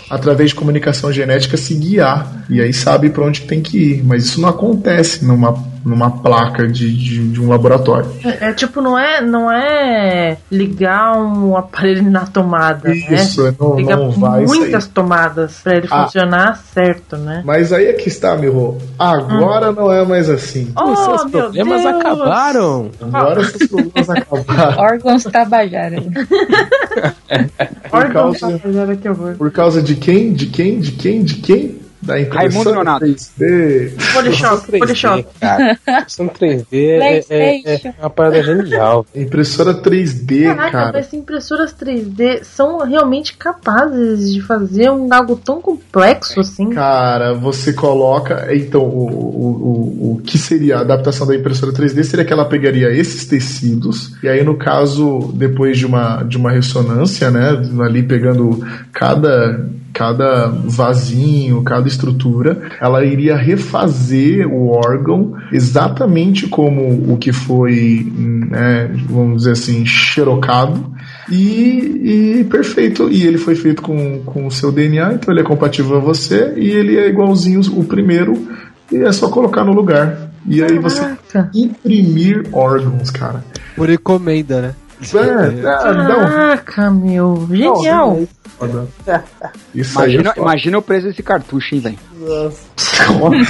através 0.09 0.49
de 0.49 0.55
comunicação 0.55 1.13
genética 1.13 1.55
se 1.55 1.75
guiar. 1.75 2.43
E 2.49 2.59
aí 2.59 2.73
sabe 2.73 3.09
para 3.11 3.23
onde 3.23 3.41
tem 3.41 3.61
que 3.61 3.77
ir, 3.77 4.03
mas 4.03 4.25
isso 4.25 4.41
não 4.41 4.49
acontece 4.49 5.23
numa, 5.23 5.53
numa 5.85 6.09
placa 6.11 6.67
de, 6.67 6.91
de, 6.95 7.29
de 7.29 7.41
um 7.41 7.49
laboratório. 7.49 8.09
É, 8.23 8.49
é 8.49 8.53
tipo, 8.53 8.81
não 8.81 8.97
é, 8.97 9.21
não 9.21 9.51
é 9.51 10.37
ligar 10.51 11.17
um 11.17 11.55
aparelho 11.57 12.09
na 12.09 12.25
tomada, 12.25 12.93
Isso, 12.93 13.43
né? 13.43 13.55
não- 13.59 13.75
Ligar 13.77 13.97
não 13.97 14.11
vai 14.11 14.45
muitas 14.45 14.87
tomadas 14.87 15.59
pra 15.63 15.75
ele 15.77 15.87
Ah. 15.89 16.03
funcionar 16.05 16.57
certo, 16.73 17.17
né? 17.17 17.41
Mas 17.45 17.71
aí 17.73 17.85
é 17.87 17.93
que 17.93 18.07
está, 18.07 18.35
Miho. 18.35 18.77
Agora 18.97 19.71
não 19.71 19.91
é 19.91 20.05
mais 20.05 20.29
assim. 20.29 20.71
Oh, 20.77 20.95
Seus 20.95 21.25
meu 21.25 21.41
problemas 21.43 21.81
Deus! 21.83 21.95
acabaram. 21.95 22.91
Agora 23.01 23.41
esses 23.41 23.67
problemas 23.67 24.09
acabaram. 24.09 24.77
Órgãos 24.83 25.23
Tabajara. 25.23 25.95
Órgãos 27.91 28.39
causa- 28.39 28.59
Tabajara, 28.59 28.95
que 28.95 29.09
horror. 29.09 29.35
Por 29.35 29.51
causa 29.51 29.81
de 29.81 29.95
quem? 29.95 30.33
De 30.33 30.47
quem? 30.47 30.79
De 30.79 30.91
quem? 30.91 31.23
De 31.23 31.35
quem? 31.35 31.79
Da 32.01 32.13
Raimundo 32.13 32.35
impressora 32.45 32.75
Nonato. 32.75 33.05
3D. 33.05 34.13
Polishop, 34.13 34.79
Polishop. 34.79 35.27
cara. 35.39 35.77
Impressão 35.87 36.27
3D 36.27 36.65
é, 36.71 37.25
é, 37.29 37.87
é 37.87 37.93
uma 37.99 38.09
parada 38.09 38.41
genial. 38.41 39.05
Impressora 39.13 39.73
3D, 39.73 40.43
Caraca, 40.45 40.71
cara. 40.71 40.91
mas 40.93 41.13
impressoras 41.13 41.73
3D 41.73 42.43
são 42.43 42.79
realmente 42.79 43.35
capazes 43.35 44.33
de 44.33 44.41
fazer 44.41 44.89
um 44.89 45.13
algo 45.13 45.35
tão 45.35 45.61
complexo 45.61 46.39
assim. 46.39 46.69
Cara, 46.69 47.33
você 47.33 47.73
coloca. 47.73 48.47
Então, 48.55 48.81
o, 48.81 49.07
o, 49.07 49.45
o, 49.47 50.13
o 50.13 50.21
que 50.23 50.37
seria 50.37 50.77
a 50.77 50.81
adaptação 50.81 51.27
da 51.27 51.35
impressora 51.35 51.73
3D 51.73 52.03
seria 52.03 52.25
que 52.25 52.33
ela 52.33 52.45
pegaria 52.45 52.91
esses 52.91 53.25
tecidos, 53.25 54.13
e 54.23 54.27
aí, 54.27 54.43
no 54.43 54.57
caso, 54.57 55.31
depois 55.35 55.77
de 55.77 55.85
uma, 55.85 56.23
de 56.23 56.37
uma 56.37 56.51
ressonância, 56.51 57.29
né? 57.29 57.61
Ali 57.83 58.03
pegando 58.03 58.65
cada, 58.91 59.65
cada 59.93 60.47
vasinho, 60.47 61.61
cada 61.63 61.87
estrutura, 61.87 62.69
ela 62.79 63.03
iria 63.03 63.35
refazer 63.35 64.47
o 64.47 64.69
órgão 64.69 65.35
exatamente 65.51 66.47
como 66.47 67.13
o 67.13 67.17
que 67.17 67.31
foi, 67.31 68.11
né, 68.15 68.89
vamos 69.09 69.37
dizer 69.39 69.51
assim, 69.51 69.85
xerocado. 69.85 70.93
E, 71.31 72.39
e 72.39 72.43
perfeito. 72.45 73.09
E 73.09 73.25
ele 73.25 73.37
foi 73.37 73.55
feito 73.55 73.81
com, 73.81 74.21
com 74.25 74.47
o 74.47 74.51
seu 74.51 74.71
DNA, 74.71 75.13
então 75.13 75.33
ele 75.33 75.41
é 75.41 75.43
compatível 75.43 75.97
a 75.97 75.99
você 75.99 76.53
e 76.55 76.69
ele 76.69 76.97
é 76.97 77.07
igualzinho 77.07 77.61
o 77.75 77.83
primeiro. 77.83 78.47
E 78.91 78.97
é 78.97 79.11
só 79.11 79.29
colocar 79.29 79.63
no 79.63 79.71
lugar. 79.71 80.29
E 80.47 80.63
aí 80.63 80.79
você 80.79 81.01
Caraca. 81.31 81.51
imprimir 81.53 82.47
órgãos, 82.51 83.11
cara. 83.11 83.43
Por 83.75 83.89
encomenda, 83.89 84.61
né? 84.61 84.75
É, 85.01 85.59
é, 85.59 85.61
Caraca, 85.61 86.91
meu. 86.91 87.47
Genial. 87.49 88.19
Isso 89.73 89.99
aí 90.01 90.15
Imagina, 90.15 90.29
é 90.29 90.33
foda. 90.33 90.41
imagina 90.41 90.77
o 90.77 90.81
preço 90.81 91.07
desse 91.07 91.23
cartucho, 91.23 91.75
hein, 91.75 91.81
velho. 91.81 91.97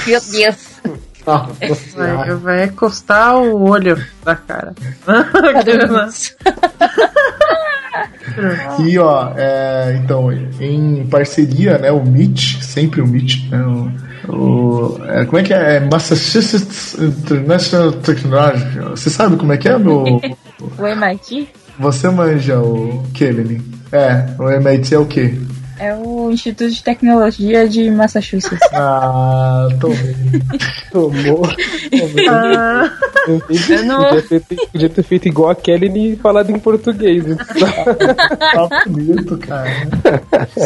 Meu 0.06 0.22
Deus. 0.32 0.70
Vai, 1.96 2.36
vai 2.36 2.64
encostar 2.66 3.36
o 3.38 3.68
olho 3.70 3.98
da 4.24 4.36
cara. 4.36 4.74
E 8.80 8.98
ó, 9.00 9.34
é, 9.36 10.00
então, 10.02 10.32
em 10.32 11.06
parceria, 11.08 11.78
né, 11.78 11.92
o 11.92 12.00
MIT, 12.00 12.64
sempre 12.64 13.02
o 13.02 13.06
MIT, 13.06 13.50
né, 13.50 13.62
o, 14.28 14.32
o- 14.32 15.00
é, 15.06 15.26
como 15.26 15.40
é 15.40 15.44
que 15.44 15.54
é? 15.54 15.76
É 15.76 15.80
Massachusetts 15.82 16.96
International 17.00 17.92
Technology. 17.94 18.80
Você 18.92 19.10
sabe 19.10 19.36
como 19.36 19.52
é 19.52 19.58
que 19.58 19.68
é, 19.68 19.78
meu? 19.78 20.06
O 20.62 20.86
MIT 20.86 21.48
Você 21.80 22.10
manja 22.10 22.60
o 22.60 23.04
Kelly? 23.14 23.62
É, 23.92 24.26
o 24.38 24.50
MIT 24.50 24.94
é 24.94 25.00
o 25.00 25.06
quê? 25.06 25.34
É 25.80 25.96
o 25.96 26.30
Instituto 26.32 26.70
de 26.72 26.84
Tecnologia 26.84 27.68
de 27.68 27.90
Massachusetts. 27.92 28.60
Ah, 28.74 29.68
tô 29.80 29.90
vendo. 29.90 30.42
Tomou. 30.92 31.44
Ah, 32.30 32.92
Eu 33.70 33.84
não- 33.86 34.10
Podia 34.10 34.22
ter, 34.22 34.42
podia 34.72 34.90
ter 34.90 35.04
feito 35.04 35.28
igual 35.28 35.50
a 35.50 35.56
Kelly 35.56 36.14
e 36.14 36.16
falado 36.16 36.50
em 36.52 36.60
português. 36.60 37.24
Tá 38.40 38.68
bonito, 38.88 39.38
cara. 39.38 39.70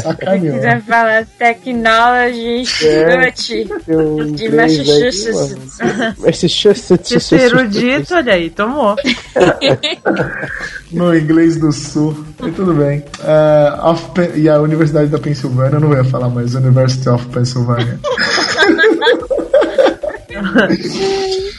Sacaneou. 0.02 0.56
quiser 0.56 0.82
falar 0.84 1.26
Technology 1.38 2.62
Institute 2.62 3.82
Eu 3.88 4.26
de 4.32 4.44
aí, 4.46 4.52
Massachusetts. 4.56 5.78
Massachusetts. 6.20 7.12
esse 7.12 7.36
erudito, 7.36 8.16
olha 8.16 8.34
aí, 8.34 8.50
tomou. 8.50 8.96
No 10.92 11.16
inglês 11.18 11.58
do 11.58 11.72
sul. 11.72 12.24
E 12.46 12.52
tudo 12.52 12.74
bem. 12.74 13.04
Ah, 13.24 13.96
Pe- 14.14 14.34
e 14.36 14.48
a 14.48 14.60
Universidade 14.62 15.03
da 15.10 15.20
Pensilvânia, 15.20 15.76
eu 15.78 15.80
não 15.80 15.94
ia 15.94 16.04
falar 16.04 16.30
mais, 16.30 16.56
University 16.56 17.08
of 17.10 17.26
Pennsylvania. 17.28 18.00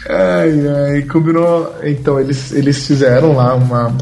ai, 0.08 0.52
ai, 0.68 1.02
combinou. 1.02 1.74
Então, 1.82 2.20
eles, 2.20 2.52
eles 2.52 2.86
fizeram 2.86 3.34
lá 3.34 3.54
uma, 3.54 3.96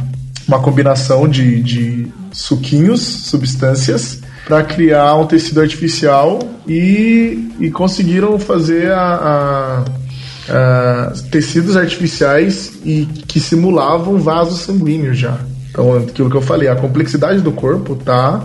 uma 0.46 0.60
combinação 0.60 1.28
de, 1.28 1.62
de 1.62 2.08
suquinhos, 2.32 3.00
substâncias, 3.00 4.20
para 4.46 4.62
criar 4.64 5.14
um 5.16 5.26
tecido 5.26 5.60
artificial 5.60 6.40
e, 6.66 7.50
e 7.60 7.70
conseguiram 7.70 8.38
fazer 8.38 8.90
a- 8.90 9.84
a 9.88 10.02
ah, 10.48 11.12
tecidos 11.30 11.76
artificiais 11.76 12.72
e 12.84 13.06
que 13.28 13.38
simulavam 13.38 14.18
vasos 14.18 14.60
sanguíneos 14.62 15.16
já. 15.16 15.38
Então, 15.70 15.96
aquilo 15.98 16.28
que 16.28 16.36
eu 16.36 16.42
falei, 16.42 16.68
a 16.68 16.76
complexidade 16.76 17.40
do 17.40 17.52
corpo 17.52 17.94
tá 17.94 18.42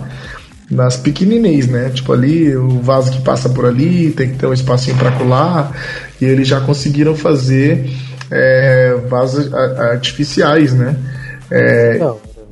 nas 0.70 0.96
pequeninês, 0.96 1.66
né? 1.66 1.90
Tipo 1.90 2.12
ali, 2.12 2.54
o 2.56 2.80
vaso 2.80 3.10
que 3.10 3.20
passa 3.22 3.48
por 3.48 3.64
ali, 3.66 4.10
tem 4.10 4.30
que 4.30 4.36
ter 4.36 4.46
um 4.46 4.52
espacinho 4.52 4.96
para 4.96 5.12
colar, 5.12 5.72
e 6.20 6.24
eles 6.24 6.46
já 6.48 6.60
conseguiram 6.60 7.14
fazer 7.16 7.88
é, 8.30 8.94
vasos 9.08 9.52
artificiais, 9.54 10.72
né? 10.74 10.96
É, 11.50 11.98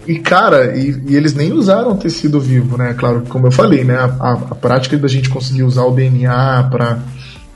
e 0.07 0.19
cara, 0.21 0.77
e, 0.77 1.03
e 1.09 1.17
eles 1.17 1.35
nem 1.35 1.53
usaram 1.53 1.97
tecido 1.97 2.41
vivo, 2.41 2.79
né? 2.79 2.95
Claro, 2.97 3.25
como 3.29 3.47
eu 3.49 3.51
falei, 3.53 3.85
né? 3.85 3.97
A, 3.97 4.05
a- 4.05 4.33
a 4.51 4.55
prática 4.55 4.97
da 4.97 5.09
gente 5.09 5.29
conseguir 5.29 5.65
usar 5.65 5.83
o 5.85 5.91
DNA 5.95 6.69
para 6.71 6.99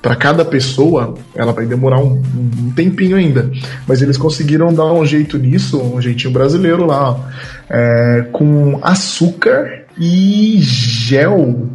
para 0.02 0.16
cada 0.16 0.46
pessoa, 0.46 1.12
ela 1.34 1.52
vai 1.52 1.66
demorar 1.66 1.98
um, 2.00 2.22
um 2.34 2.72
tempinho 2.74 3.18
ainda. 3.18 3.50
Mas 3.86 4.00
eles 4.00 4.16
conseguiram 4.16 4.72
dar 4.72 4.86
um 4.86 5.04
jeito 5.04 5.36
nisso, 5.36 5.78
um 5.78 6.00
jeitinho 6.00 6.32
brasileiro 6.32 6.86
lá, 6.86 7.10
ó, 7.10 7.20
é, 7.68 8.26
com 8.32 8.78
açúcar 8.82 9.79
e 10.00 10.58
gel. 10.60 11.68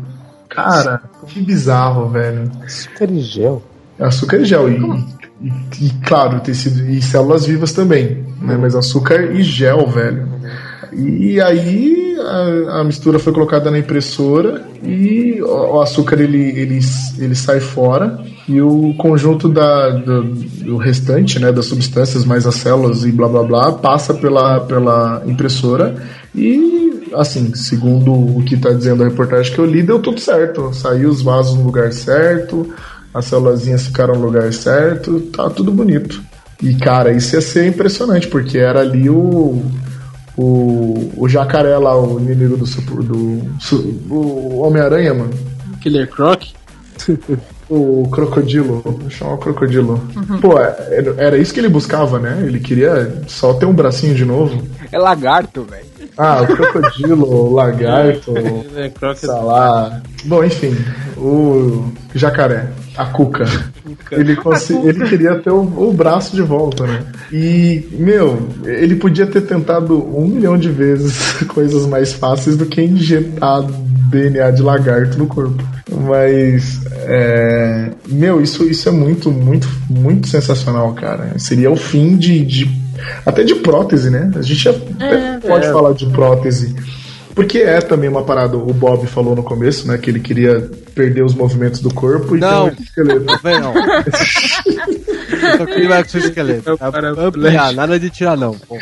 Cara, 0.50 1.02
que 1.28 1.40
bizarro, 1.42 2.10
velho. 2.10 2.52
Açúcar 2.64 3.12
e 3.12 3.20
gel. 3.22 3.64
Açúcar 4.00 4.38
e 4.38 4.46
gel. 4.46 4.70
E, 4.70 4.76
e, 5.42 5.86
e, 5.86 5.90
claro, 6.06 6.40
tecido 6.40 6.90
e 6.90 7.02
células 7.02 7.46
vivas 7.46 7.72
também. 7.72 8.26
Né? 8.42 8.58
Mas 8.60 8.76
açúcar 8.76 9.32
e 9.32 9.44
gel, 9.44 9.88
velho. 9.88 10.28
E 10.92 11.40
aí 11.42 12.16
a, 12.20 12.80
a 12.80 12.84
mistura 12.84 13.20
foi 13.20 13.34
colocada 13.34 13.70
na 13.70 13.78
impressora 13.78 14.66
e 14.82 15.42
o, 15.42 15.76
o 15.76 15.82
açúcar 15.82 16.20
ele, 16.20 16.42
ele, 16.58 16.80
ele 17.20 17.36
sai 17.36 17.60
fora 17.60 18.24
e 18.48 18.62
o 18.62 18.94
conjunto 18.98 19.50
da, 19.50 19.90
do, 19.90 20.24
do 20.24 20.78
restante, 20.78 21.40
né, 21.40 21.52
das 21.52 21.66
substâncias 21.66 22.24
mais 22.24 22.48
as 22.48 22.56
células 22.56 23.04
e 23.04 23.12
blá 23.12 23.28
blá 23.28 23.44
blá 23.44 23.72
passa 23.74 24.14
pela, 24.14 24.62
pela 24.62 25.24
impressora 25.26 25.96
e 26.36 27.10
assim, 27.14 27.54
segundo 27.56 28.12
o 28.12 28.44
que 28.44 28.56
está 28.56 28.72
dizendo 28.72 29.04
a 29.04 29.08
reportagem 29.08 29.54
que 29.54 29.60
eu 29.60 29.66
li, 29.66 29.82
deu 29.84 30.00
tudo 30.02 30.20
certo. 30.20 30.74
Saiu 30.74 31.10
os 31.10 31.22
vasos 31.22 31.56
no 31.56 31.64
lugar 31.64 31.92
certo, 31.94 32.74
as 33.14 33.26
célulazinhas 33.26 33.86
ficaram 33.88 34.16
no 34.16 34.26
lugar 34.26 34.52
certo, 34.54 35.20
tá 35.32 35.50
tudo 35.50 35.72
bonito. 35.72 36.22
E 36.62 36.74
cara, 36.76 37.12
isso 37.12 37.36
ia 37.36 37.42
ser 37.42 37.68
impressionante, 37.68 38.28
porque 38.28 38.58
era 38.58 38.82
ali 38.82 39.10
o 39.10 39.64
o, 40.38 41.12
o 41.16 41.30
jacaré 41.30 41.78
lá, 41.78 41.98
o 41.98 42.20
inimigo 42.20 42.58
do, 42.58 42.66
do, 42.66 43.42
su- 43.60 44.02
o 44.10 44.60
Homem-Aranha, 44.60 45.14
mano. 45.14 45.32
Killer 45.82 46.10
Croc? 46.10 46.44
O 47.68 48.08
crocodilo, 48.12 48.80
vou 48.86 49.10
chamar 49.10 49.34
o 49.34 49.38
crocodilo. 49.40 50.00
Pô, 50.40 50.60
era, 50.60 51.16
era 51.18 51.36
isso 51.40 51.52
que 51.52 51.60
ele 51.60 51.68
buscava, 51.68 52.20
né? 52.20 52.44
Ele 52.46 52.60
queria 52.60 53.24
só 53.26 53.56
ter 53.56 53.66
um 53.66 53.74
bracinho 53.74 54.14
de 54.14 54.24
novo. 54.24 54.62
É 54.92 55.00
lagarto, 55.00 55.64
velho. 55.64 55.84
Ah, 56.18 56.42
o 56.42 56.48
crocodilo, 56.48 57.26
o 57.30 57.54
lagarto, 57.54 58.34
Croc 59.00 59.18
sei 59.18 59.30
lá. 59.30 60.02
Bom, 60.26 60.44
enfim, 60.44 60.76
o 61.18 61.92
jacaré, 62.14 62.68
a 62.98 63.06
cuca. 63.06 63.46
Ele, 64.12 64.36
consi- 64.36 64.78
ele 64.84 65.08
queria 65.08 65.36
ter 65.36 65.52
o, 65.52 65.62
o 65.62 65.94
braço 65.94 66.36
de 66.36 66.42
volta, 66.42 66.86
né? 66.88 67.04
E, 67.32 67.88
meu, 67.94 68.48
ele 68.66 68.96
podia 68.96 69.28
ter 69.28 69.42
tentado 69.42 69.96
um 70.18 70.26
milhão 70.28 70.58
de 70.58 70.70
vezes 70.70 71.34
coisas 71.54 71.86
mais 71.86 72.14
fáceis 72.14 72.56
do 72.58 72.66
que 72.66 72.82
injetar 72.82 73.62
DNA 74.10 74.52
de 74.52 74.62
lagarto 74.62 75.18
no 75.18 75.28
corpo. 75.28 75.62
Mas, 76.08 76.82
é, 77.04 77.92
meu, 78.08 78.42
isso, 78.42 78.64
isso 78.64 78.88
é 78.90 78.92
muito, 78.92 79.32
muito, 79.32 79.68
muito 79.90 80.28
sensacional, 80.28 80.94
cara. 80.94 81.38
Seria 81.38 81.70
o 81.70 81.76
fim 81.76 82.16
de, 82.18 82.44
de- 82.44 82.85
até 83.26 83.44
de 83.44 83.56
prótese, 83.56 84.10
né? 84.10 84.32
A 84.36 84.42
gente 84.42 84.68
até 84.70 85.38
pode 85.40 85.68
falar 85.68 85.94
de 85.94 86.06
prótese. 86.08 86.76
Porque 87.34 87.58
é 87.60 87.82
também 87.82 88.10
uma 88.10 88.24
parada, 88.24 88.56
o 88.56 88.74
Bob 88.74 89.06
falou 89.08 89.36
no 89.36 89.44
começo, 89.44 89.86
né? 89.88 89.98
Que 89.98 90.10
ele 90.10 90.22
queria 90.22 90.70
perder 90.94 91.22
os 91.24 91.34
movimentos 91.36 91.82
do 91.82 91.94
corpo 91.94 92.38
e 92.38 92.40
Não. 92.40 92.70
ter 92.70 92.80
um 92.80 92.84
esqueleto. 92.84 93.26
Não 93.26 93.38
vem 93.40 93.60
não. 93.60 93.74
Eu 93.76 95.58
só 95.58 95.66
queria 95.66 96.04
com 96.06 96.18
o 96.18 96.22
esqueleto. 96.22 96.78
Ampliar, 97.20 97.74
nada 97.74 98.00
de 98.00 98.10
tirar 98.10 98.38
não. 98.38 98.54
pô. 98.54 98.78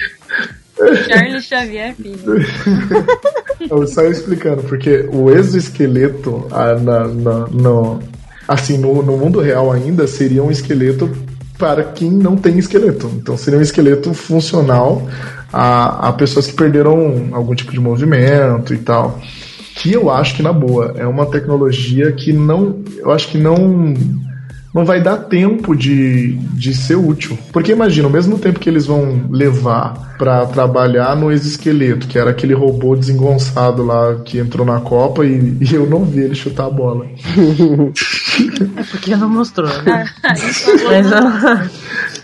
Charles 1.08 1.46
Xavier, 1.46 1.96
filho. 1.96 2.18
Eu 3.70 3.88
saio 3.88 4.12
explicando, 4.12 4.64
porque 4.64 5.08
o 5.12 5.32
exoesqueleto, 5.32 6.46
ah, 6.52 6.76
na, 6.76 7.08
na- 7.08 7.48
no, 7.48 8.00
assim, 8.48 8.78
no, 8.78 9.02
no 9.02 9.18
mundo 9.18 9.40
real 9.40 9.72
ainda, 9.72 10.06
seria 10.08 10.44
um 10.44 10.52
esqueleto 10.52 11.10
para 11.64 11.82
quem 11.86 12.12
não 12.12 12.36
tem 12.36 12.58
esqueleto. 12.58 13.10
Então 13.16 13.38
seria 13.38 13.58
um 13.58 13.62
esqueleto 13.62 14.14
funcional 14.14 15.08
a, 15.52 16.10
a 16.10 16.12
pessoas 16.12 16.46
que 16.46 16.54
perderam 16.54 17.30
algum 17.32 17.56
tipo 17.56 17.72
de 17.72 17.80
movimento 17.80 18.74
e 18.74 18.78
tal. 18.80 19.22
Que 19.76 19.94
eu 19.94 20.12
acho 20.12 20.36
que, 20.36 20.44
na 20.44 20.52
boa, 20.52 20.94
é 20.98 21.08
uma 21.08 21.26
tecnologia 21.26 22.12
que 22.12 22.34
não. 22.34 22.84
Eu 22.98 23.12
acho 23.12 23.30
que 23.30 23.38
não. 23.38 23.94
Não 24.74 24.86
vai 24.86 25.02
dar 25.02 25.18
tempo 25.18 25.76
de, 25.76 26.34
de 26.54 26.74
ser 26.74 26.96
útil. 26.96 27.38
Porque 27.52 27.72
imagina, 27.72 28.08
ao 28.08 28.12
mesmo 28.12 28.40
tempo 28.40 28.60
que 28.60 28.68
eles 28.68 28.88
vão 28.88 29.28
levar 29.30 30.16
para 30.18 30.46
trabalhar 30.48 31.16
no 31.16 31.32
exoesqueleto, 31.32 32.08
que 32.08 32.18
era 32.18 32.32
aquele 32.32 32.54
robô 32.54 32.96
desengonçado 32.96 33.84
lá 33.84 34.16
que 34.26 34.40
entrou 34.40 34.66
na 34.66 34.80
Copa 34.80 35.26
e, 35.26 35.58
e 35.62 35.74
eu 35.74 35.88
não 35.88 36.04
vi 36.04 36.22
ele 36.22 36.36
chutar 36.36 36.66
a 36.66 36.70
bola. 36.70 37.06
É 38.76 38.84
porque 38.84 39.16
não 39.16 39.30
mostrou, 39.30 39.70
né? 39.84 40.10
Mas, 40.24 41.14
ah, 41.14 41.70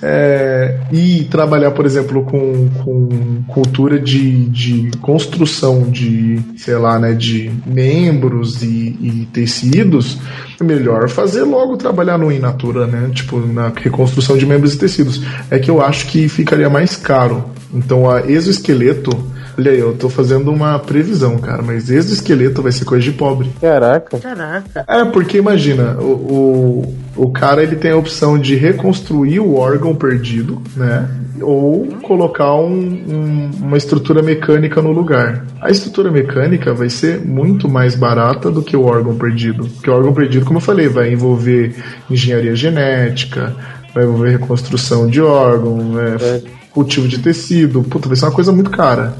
É, 0.01 0.77
e 0.91 1.25
trabalhar, 1.25 1.71
por 1.71 1.85
exemplo, 1.85 2.23
com, 2.23 2.69
com 2.83 3.43
cultura 3.47 3.99
de, 3.99 4.45
de 4.47 4.91
construção 5.01 5.83
de, 5.89 6.39
sei 6.57 6.75
lá, 6.75 6.97
né, 6.97 7.13
de 7.13 7.51
membros 7.65 8.63
e, 8.63 8.97
e 9.01 9.27
tecidos, 9.33 10.17
é 10.59 10.63
melhor 10.63 11.09
fazer 11.09 11.43
logo 11.43 11.77
trabalhar 11.77 12.17
no 12.17 12.31
in 12.31 12.39
natura, 12.39 12.87
né? 12.87 13.09
Tipo, 13.13 13.39
na 13.39 13.71
reconstrução 13.75 14.37
de 14.37 14.45
membros 14.45 14.73
e 14.73 14.77
tecidos. 14.77 15.21
É 15.49 15.59
que 15.59 15.69
eu 15.69 15.81
acho 15.81 16.07
que 16.07 16.29
ficaria 16.29 16.69
mais 16.69 16.95
caro. 16.95 17.45
Então, 17.73 18.09
a 18.09 18.21
exoesqueleto, 18.21 19.11
olha 19.57 19.71
aí, 19.71 19.79
eu 19.79 19.93
tô 19.93 20.09
fazendo 20.09 20.51
uma 20.51 20.79
previsão, 20.79 21.37
cara, 21.37 21.61
mas 21.61 21.89
exoesqueleto 21.89 22.61
vai 22.61 22.71
ser 22.71 22.85
coisa 22.85 23.03
de 23.03 23.11
pobre. 23.11 23.51
Caraca. 23.61 24.17
caraca. 24.17 24.85
É, 24.87 25.05
porque 25.05 25.37
imagina, 25.37 25.95
o, 25.99 26.11
o, 26.11 26.95
o 27.19 27.31
cara 27.31 27.61
ele 27.61 27.75
tem 27.75 27.91
a 27.91 27.97
opção 27.97 28.39
de 28.39 28.55
reconstruir 28.55 29.39
o 29.41 29.55
órgão 29.55 29.93
perdido, 29.93 30.61
né? 30.75 31.09
Ou 31.41 31.85
colocar 32.01 32.55
um- 32.55 32.71
um- 33.07 33.51
uma 33.61 33.77
estrutura 33.77 34.21
mecânica 34.21 34.81
no 34.81 34.91
lugar. 34.91 35.45
A 35.61 35.69
estrutura 35.69 36.09
mecânica 36.09 36.73
vai 36.73 36.89
ser 36.89 37.19
muito 37.25 37.67
mais 37.69 37.93
barata 37.93 38.49
do 38.49 38.61
que 38.61 38.75
o 38.75 38.83
órgão 38.85 39.15
perdido. 39.17 39.67
Porque 39.67 39.89
o 39.89 39.93
órgão 39.93 40.13
perdido, 40.13 40.45
como 40.45 40.57
eu 40.57 40.61
falei, 40.63 40.87
vai 40.87 41.11
envolver 41.11 41.75
engenharia 42.09 42.55
genética, 42.55 43.53
vai 43.93 44.05
envolver 44.05 44.31
reconstrução 44.31 45.07
de 45.07 45.21
órgão, 45.21 45.99
é, 45.99 46.41
cultivo 46.71 47.07
de 47.07 47.19
tecido. 47.19 47.83
Puta, 47.83 48.07
vai 48.07 48.15
ser 48.15 48.25
uma 48.25 48.31
coisa 48.31 48.51
muito 48.51 48.69
cara. 48.69 49.13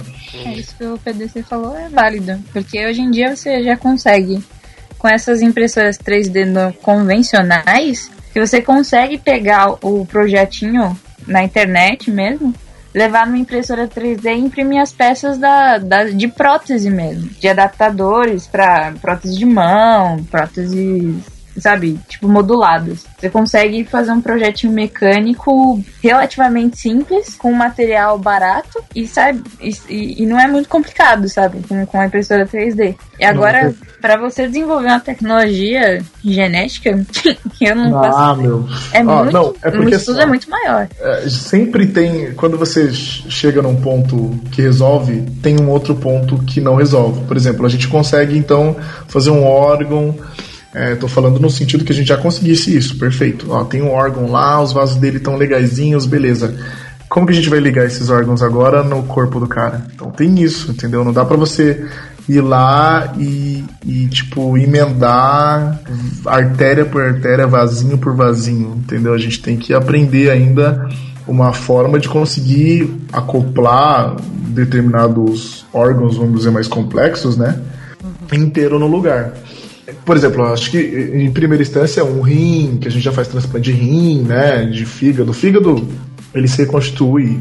É 0.46 0.54
isso 0.54 0.74
que 0.78 0.86
o 0.86 0.98
PDC 0.98 1.44
falou 1.44 1.76
é 1.76 1.90
válido. 1.90 2.38
Porque 2.54 2.86
hoje 2.86 3.02
em 3.02 3.12
dia 3.12 3.36
você 3.36 3.62
já 3.64 3.76
consegue, 3.76 4.40
com 5.00 5.08
essas 5.08 5.42
impressoras 5.42 5.98
3D 5.98 6.46
no- 6.46 6.74
convencionais, 6.74 8.12
que 8.32 8.40
você 8.40 8.62
consegue 8.62 9.18
pegar 9.18 9.74
o 9.82 10.06
projetinho 10.06 10.96
na 11.26 11.44
internet 11.44 12.12
mesmo, 12.12 12.54
levar 12.94 13.26
numa 13.26 13.38
impressora 13.38 13.88
3D 13.88 14.26
e 14.36 14.40
imprimir 14.40 14.82
as 14.82 14.92
peças 14.92 15.38
da, 15.38 15.78
da- 15.78 16.04
de 16.10 16.28
prótese 16.28 16.90
mesmo. 16.90 17.30
De 17.40 17.48
adaptadores 17.48 18.46
para 18.46 18.94
prótese 19.02 19.38
de 19.38 19.46
mão, 19.46 20.24
próteses 20.26 21.16
sabe, 21.60 22.00
tipo 22.08 22.28
moduladas. 22.28 23.06
Você 23.18 23.30
consegue 23.30 23.84
fazer 23.84 24.12
um 24.12 24.22
projetinho 24.22 24.72
mecânico 24.74 25.84
relativamente 26.02 26.78
simples, 26.78 27.36
com 27.36 27.52
material 27.52 28.18
barato 28.18 28.82
e 28.96 29.06
sabe, 29.08 29.42
e, 29.62 30.24
e- 30.24 30.26
não 30.26 30.40
é 30.40 30.48
muito 30.48 30.70
complicado, 30.70 31.28
sabe, 31.28 31.60
com, 31.68 31.86
com 31.86 32.00
a 32.00 32.06
impressora 32.06 32.46
3D. 32.46 32.96
E 33.20 33.26
agora, 33.26 33.74
para 34.02 34.18
você 34.18 34.48
desenvolver 34.48 34.88
uma 34.88 35.00
tecnologia 35.00 36.02
genética, 36.24 36.98
que 37.58 37.66
eu 37.66 37.76
não 37.76 37.98
Ah, 38.00 38.12
faço. 38.12 38.42
meu. 38.42 38.68
É 38.94 39.00
Ah, 39.00 39.04
muito, 39.04 39.32
não, 39.34 39.54
é 39.62 39.68
o 39.70 39.72
porque 39.72 39.96
estudo 39.96 40.18
assim, 40.18 40.24
é 40.24 40.26
muito 40.26 40.50
maior. 40.50 40.88
É, 41.00 41.30
sempre 41.30 41.88
tem. 41.88 42.34
Quando 42.34 42.58
você 42.58 42.92
ch- 42.94 43.26
chega 43.30 43.62
num 43.62 43.76
ponto 43.82 44.40
que 44.52 44.62
resolve, 44.62 45.22
tem 45.42 45.60
um 45.60 45.70
outro 45.70 45.96
ponto 45.96 46.38
que 46.44 46.62
não 46.62 46.76
resolve. 46.76 47.26
Por 47.26 47.36
exemplo, 47.36 47.66
a 47.66 47.70
gente 47.70 47.88
consegue 47.88 48.38
então 48.38 48.76
fazer 49.08 49.32
um 49.32 49.44
órgão. 49.46 50.16
É, 50.80 50.96
tô 50.96 51.10
falando 51.10 51.42
no 51.42 51.50
sentido 51.50 51.84
que 51.84 51.92
a 51.92 51.96
gente 51.96 52.08
já 52.08 52.16
conseguisse 52.16 52.74
isso, 52.74 52.98
perfeito. 52.98 53.48
Ó, 53.50 53.66
tem 53.66 53.82
um 53.82 53.92
órgão 53.92 54.32
lá, 54.32 54.62
os 54.64 54.72
vasos 54.72 54.96
dele 54.96 55.18
estão 55.18 55.36
legaisinhos, 55.36 56.06
beleza. 56.06 56.56
Como 57.10 57.26
que 57.26 57.34
a 57.34 57.36
gente 57.36 57.50
vai 57.50 57.60
ligar 57.60 57.86
esses 57.86 58.10
órgãos 58.10 58.42
agora 58.42 58.82
no 58.82 59.04
corpo 59.04 59.42
do 59.42 59.48
cara? 59.48 59.86
Então 59.94 60.10
tem 60.10 60.40
isso, 60.40 60.72
entendeu? 60.72 61.04
Não 61.04 61.12
dá 61.12 61.26
pra 61.26 61.36
você 61.36 61.86
ir 62.30 62.40
lá 62.40 63.14
e, 63.18 63.62
e, 63.86 64.08
tipo, 64.08 64.58
emendar 64.58 65.82
artéria 66.26 66.86
por 66.86 67.02
artéria, 67.02 67.46
vasinho 67.46 67.98
por 67.98 68.16
vasinho, 68.16 68.76
entendeu? 68.78 69.14
A 69.14 69.18
gente 69.18 69.42
tem 69.42 69.58
que 69.58 69.74
aprender 69.74 70.30
ainda 70.30 70.88
uma 71.28 71.52
forma 71.52 72.00
de 72.00 72.08
conseguir 72.08 72.90
acoplar 73.12 74.16
determinados 74.48 75.66
órgãos, 75.74 76.16
vamos 76.16 76.38
dizer, 76.38 76.52
mais 76.52 76.70
complexos, 76.70 77.36
né? 77.36 77.60
Inteiro 78.32 78.80
no 78.80 78.88
lugar. 78.88 79.34
Por 80.06 80.16
exemplo, 80.16 80.44
acho 80.46 80.72
que 80.72 80.78
em 80.78 81.32
primeira 81.32 81.62
instância 81.62 82.04
um 82.04 82.22
rim, 82.22 82.78
que 82.80 82.88
a 82.88 82.92
gente 82.92 83.04
já 83.04 83.12
faz 83.12 83.28
transplante 83.28 83.72
de 83.72 83.78
rim, 83.78 84.24
né? 84.24 84.66
De 84.66 84.86
fígado. 84.86 85.32
O 85.32 85.34
fígado, 85.34 85.88
ele 86.34 86.48
se 86.48 86.58
reconstitui. 86.64 87.40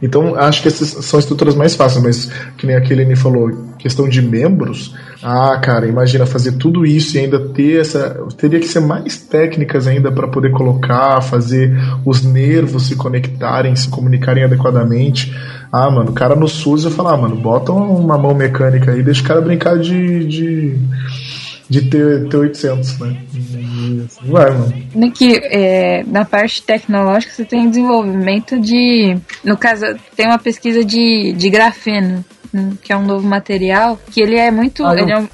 Então, 0.00 0.36
acho 0.36 0.62
que 0.62 0.68
essas 0.68 1.04
são 1.04 1.18
estruturas 1.18 1.56
mais 1.56 1.74
fáceis, 1.74 2.02
mas 2.02 2.30
que 2.56 2.66
nem 2.66 2.76
a 2.76 2.80
Kelene 2.80 3.16
falou, 3.16 3.50
questão 3.78 4.08
de 4.08 4.22
membros. 4.22 4.94
Ah, 5.22 5.58
cara, 5.60 5.88
imagina 5.88 6.24
fazer 6.24 6.52
tudo 6.52 6.86
isso 6.86 7.16
e 7.16 7.20
ainda 7.20 7.40
ter 7.48 7.80
essa. 7.80 8.24
Teria 8.36 8.60
que 8.60 8.68
ser 8.68 8.80
mais 8.80 9.18
técnicas 9.18 9.88
ainda 9.88 10.12
para 10.12 10.28
poder 10.28 10.52
colocar, 10.52 11.20
fazer 11.20 11.76
os 12.04 12.22
nervos 12.22 12.86
se 12.86 12.94
conectarem, 12.94 13.74
se 13.74 13.88
comunicarem 13.88 14.44
adequadamente. 14.44 15.34
Ah, 15.72 15.90
mano, 15.90 16.10
o 16.10 16.14
cara 16.14 16.36
no 16.36 16.46
SUS 16.46 16.84
eu 16.84 16.90
falar, 16.90 17.14
ah, 17.14 17.16
mano, 17.16 17.36
bota 17.36 17.72
uma 17.72 18.16
mão 18.16 18.34
mecânica 18.34 18.92
aí, 18.92 19.02
deixa 19.02 19.22
o 19.22 19.26
cara 19.26 19.40
brincar 19.40 19.78
de. 19.78 20.24
de, 20.24 20.78
de 21.68 21.82
T, 21.82 21.98
T800, 21.98 22.98
né? 23.00 23.16
E 23.34 24.04
assim 24.04 24.30
vai, 24.30 24.50
mano. 24.50 24.74
No 24.94 25.12
que 25.12 25.36
é, 25.36 26.02
na 26.06 26.24
parte 26.24 26.62
tecnológica 26.62 27.32
você 27.32 27.44
tem 27.44 27.68
desenvolvimento 27.68 28.58
de. 28.58 29.16
No 29.44 29.56
caso, 29.56 29.84
tem 30.16 30.26
uma 30.26 30.38
pesquisa 30.38 30.84
de, 30.84 31.32
de 31.32 31.50
grafeno, 31.50 32.08
né, 32.08 32.24
que 32.82 32.92
é 32.92 32.96
um 32.96 33.04
novo 33.04 33.26
material, 33.26 33.98
que 34.10 34.20
ele 34.20 34.36
é 34.36 34.50
muito. 34.50 34.84
Ah, 34.84 34.94
ele, 34.98 35.12
é 35.12 35.18
um, 35.18 35.28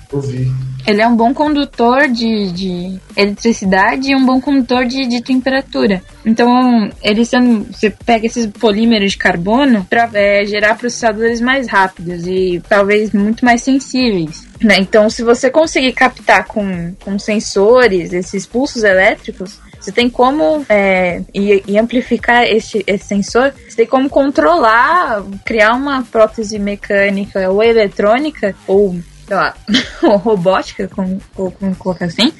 ele 0.87 1.01
é 1.01 1.07
um 1.07 1.17
bom 1.17 1.33
condutor 1.33 2.09
de, 2.09 2.53
de 2.53 2.99
eletricidade 3.17 4.11
e 4.11 4.17
um 4.17 4.25
bom 4.25 4.41
condutor 4.41 4.85
de, 4.85 5.07
de 5.07 5.23
temperatura. 5.23 6.03
Então, 6.25 6.91
ele 7.03 7.25
sendo, 7.25 7.67
você 7.73 7.91
pega 7.91 8.27
esses 8.27 8.47
polímeros 8.47 9.13
de 9.13 9.19
carbono 9.19 9.87
para 9.89 10.09
gerar 10.45 10.77
processadores 10.77 11.41
mais 11.41 11.69
rápidos 11.69 12.27
e 12.27 12.63
talvez 12.69 13.13
muito 13.13 13.45
mais 13.45 13.63
sensíveis. 13.63 14.47
né? 14.63 14.77
Então, 14.79 15.09
se 15.09 15.23
você 15.23 15.51
conseguir 15.51 15.93
captar 15.93 16.45
com, 16.47 16.95
com 17.05 17.19
sensores 17.19 18.13
esses 18.13 18.47
pulsos 18.47 18.85
elétricos, 18.85 19.59
você 19.85 19.93
tem 19.93 20.09
como 20.09 20.65
é, 20.69 21.23
e, 21.35 21.63
e 21.67 21.79
amplificar 21.79 22.45
esse, 22.45 22.83
esse 22.87 23.05
sensor, 23.05 23.53
você 23.69 23.77
tem 23.77 23.87
como 23.87 24.09
controlar, 24.09 25.23
criar 25.45 25.75
uma 25.75 26.03
prótese 26.03 26.59
mecânica 26.59 27.51
ou 27.51 27.63
eletrônica, 27.63 28.55
ou 28.67 28.97
sei 29.27 29.37
lá, 29.37 29.55
robótica, 30.23 30.89
como, 30.89 31.19
como, 31.35 31.75
colocar 31.77 32.07
assim, 32.07 32.33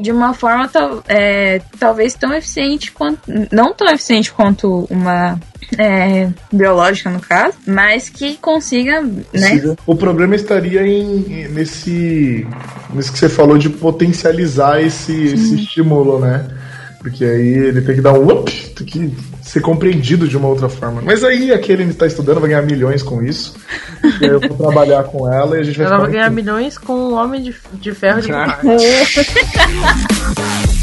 de 0.00 0.10
uma 0.10 0.32
forma 0.34 0.68
tal, 0.68 1.02
é, 1.08 1.60
talvez 1.78 2.14
tão 2.14 2.32
eficiente 2.32 2.92
quanto. 2.92 3.20
Não 3.52 3.74
tão 3.74 3.88
eficiente 3.88 4.32
quanto 4.32 4.86
uma 4.90 5.38
é, 5.78 6.28
biológica, 6.52 7.10
no 7.10 7.20
caso, 7.20 7.56
mas 7.66 8.08
que 8.08 8.36
consiga, 8.36 9.02
né? 9.02 9.74
O 9.86 9.94
problema 9.94 10.34
estaria 10.34 10.86
em, 10.86 11.42
em- 11.42 11.48
nesse, 11.48 12.46
nesse 12.92 13.12
que 13.12 13.18
você 13.18 13.28
falou 13.28 13.58
de 13.58 13.68
potencializar 13.68 14.80
esse, 14.80 15.12
esse 15.26 15.54
estímulo, 15.56 16.18
né? 16.20 16.46
Porque 17.04 17.22
aí 17.22 17.52
ele 17.52 17.82
tem 17.82 17.96
que 17.96 18.00
dar 18.00 18.14
um 18.14 18.26
up, 18.30 18.50
tem 18.70 18.86
que 18.86 19.14
ser 19.42 19.60
compreendido 19.60 20.26
de 20.26 20.38
uma 20.38 20.48
outra 20.48 20.70
forma. 20.70 21.02
Mas 21.02 21.22
aí 21.22 21.52
aquele 21.52 21.84
que 21.84 21.90
está 21.90 22.06
estudando 22.06 22.40
vai 22.40 22.48
ganhar 22.48 22.62
milhões 22.62 23.02
com 23.02 23.22
isso. 23.22 23.54
E 24.02 24.24
aí 24.24 24.30
eu 24.30 24.40
vou 24.40 24.56
trabalhar 24.56 25.04
com 25.04 25.30
ela 25.30 25.58
e 25.58 25.60
a 25.60 25.62
gente 25.62 25.76
vai 25.76 25.86
Ela 25.86 25.98
vai 25.98 26.12
ganhar 26.12 26.30
milhões 26.30 26.78
com 26.78 26.94
o 26.94 27.12
Homem 27.12 27.42
de, 27.42 27.54
de 27.74 27.92
Ferro 27.92 28.22
de 28.22 28.28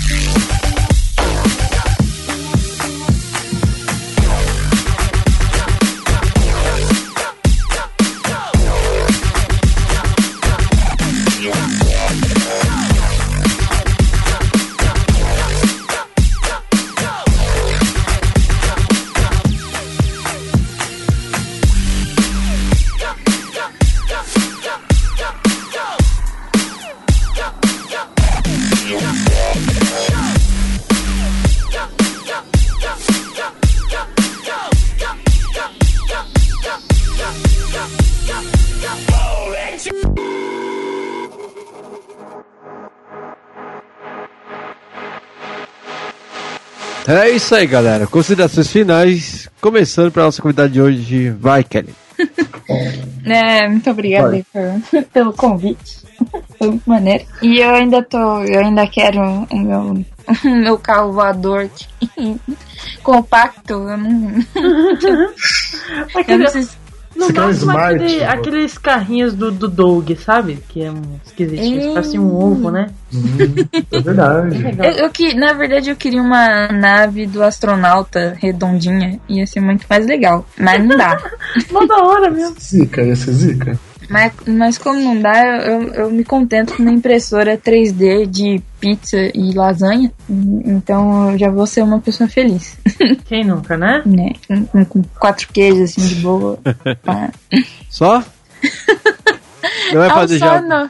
É 47.31 47.35
isso 47.35 47.55
aí, 47.55 47.65
galera. 47.65 48.05
Considerações 48.07 48.69
finais. 48.69 49.47
Começando 49.61 50.11
para 50.11 50.23
nossa 50.23 50.41
convidada 50.41 50.67
de 50.67 50.81
hoje, 50.81 51.29
vai, 51.29 51.63
Kelly. 51.63 51.93
É, 53.25 53.67
muito 53.67 53.89
obrigada 53.89 54.43
por- 54.51 55.03
pelo 55.13 55.31
convite. 55.33 55.97
Foi 56.57 56.67
muito 56.69 56.89
maneiro. 56.89 57.23
E 57.41 57.59
eu 57.59 57.69
ainda 57.69 58.01
tô. 58.01 58.41
Eu 58.43 58.61
ainda 58.61 58.85
quero 58.87 59.21
o 59.49 59.57
meu, 59.57 59.79
o 60.43 60.47
meu 60.49 60.77
carro 60.77 61.11
voador 61.13 61.61
aqui. 61.65 61.87
compacto. 63.03 63.73
Eu 63.73 63.97
não. 63.97 64.31
eu 66.27 66.37
não 66.39 66.47
se- 66.47 66.69
No 67.21 67.27
Você 67.27 67.39
um 67.39 67.43
máximo 67.45 67.71
Smart, 67.71 67.95
aquele- 68.03 68.23
aqueles 68.23 68.77
carrinhos 68.77 69.33
do, 69.33 69.51
do 69.51 69.67
Doug, 69.67 70.09
sabe? 70.17 70.59
Que 70.69 70.83
é 70.83 70.91
um 70.91 71.01
esquisitinho, 71.25 71.93
parece 71.93 72.17
um 72.19 72.35
ovo, 72.35 72.71
né? 72.71 72.89
É 73.91 73.99
verdade. 73.99 74.57
Eu, 74.79 74.91
eu 75.05 75.09
que, 75.09 75.33
na 75.35 75.53
verdade, 75.53 75.89
eu 75.89 75.95
queria 75.95 76.21
uma 76.21 76.67
nave 76.69 77.25
do 77.27 77.43
astronauta 77.43 78.35
redondinha. 78.39 79.19
Ia 79.29 79.45
ser 79.45 79.59
muito 79.59 79.85
mais 79.89 80.05
legal. 80.05 80.45
Mas 80.57 80.83
não 80.83 80.97
dá. 80.97 81.17
Mó 81.71 81.85
da 81.85 81.97
hora 82.03 82.29
mesmo. 82.29 82.55
Zica, 82.59 83.01
ia 83.03 83.15
ser 83.15 83.31
zica. 83.33 83.79
Mas, 84.11 84.33
mas 84.45 84.77
como 84.77 84.99
não 84.99 85.21
dá, 85.21 85.65
eu, 85.65 85.87
eu 85.93 86.11
me 86.11 86.25
contento 86.25 86.75
com 86.75 86.83
uma 86.83 86.91
impressora 86.91 87.57
3D 87.57 88.25
de 88.25 88.61
pizza 88.77 89.17
e 89.33 89.53
lasanha. 89.53 90.11
Então 90.29 91.31
eu 91.31 91.37
já 91.37 91.49
vou 91.49 91.65
ser 91.65 91.81
uma 91.81 92.01
pessoa 92.01 92.27
feliz. 92.27 92.77
Quem 93.25 93.45
nunca, 93.45 93.77
né? 93.77 94.03
né? 94.05 94.33
Com, 94.69 94.83
com 94.83 95.01
quatro 95.17 95.47
queijos 95.53 95.91
assim 95.91 96.05
de 96.05 96.15
boa. 96.15 96.59
Ah. 97.07 97.29
Só? 97.89 98.23
Não 99.93 99.99
vai 99.99 100.09
fazer 100.09 100.39
não. 100.61 100.89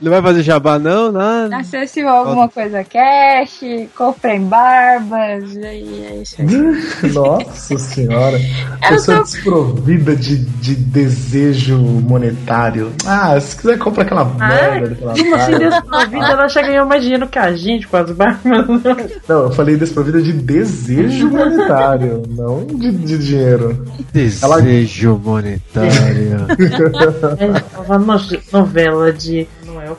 Não 0.00 0.10
vai 0.10 0.22
fazer 0.22 0.42
jabá, 0.42 0.78
não? 0.78 1.12
Nada. 1.12 1.56
Acesse 1.58 2.00
alguma 2.02 2.48
coisa 2.48 2.82
cash, 2.84 3.60
comprem 3.96 4.42
barbas, 4.44 5.54
e 5.54 5.64
aí 5.66 6.06
é 6.10 6.22
isso 6.22 6.36
aí. 6.40 6.46
Nossa 7.12 7.78
senhora. 7.78 8.38
Eu 8.82 8.88
Pessoa 8.90 9.18
tô- 9.18 9.22
desprovida 9.24 10.16
de, 10.16 10.36
de 10.38 10.74
desejo 10.74 11.76
monetário. 11.78 12.92
Ah, 13.06 13.38
se 13.40 13.56
quiser, 13.56 13.78
compra 13.78 14.02
aquela 14.02 14.24
merda 14.24 14.88
daquela 14.88 15.14
Como 15.16 15.34
assim, 15.34 15.58
desprovida, 15.58 16.26
ela 16.26 16.48
já 16.48 16.62
ganhou 16.62 16.86
mais 16.86 17.02
dinheiro 17.02 17.28
que 17.28 17.38
a 17.38 17.54
gente 17.54 17.86
com 17.86 17.96
as 17.96 18.10
barbas. 18.10 18.66
Não, 19.28 19.42
eu 19.44 19.52
falei 19.52 19.76
desprovida 19.76 20.20
de 20.22 20.32
desejo 20.32 21.28
monetário, 21.30 22.22
não 22.30 22.64
de, 22.66 22.90
de 22.92 23.18
dinheiro. 23.18 23.84
Desejo 24.12 25.20
monetário. 25.22 25.90
É 27.38 27.78
uma 27.78 27.98
no- 27.98 28.20
novela 28.52 29.12
de 29.12 29.46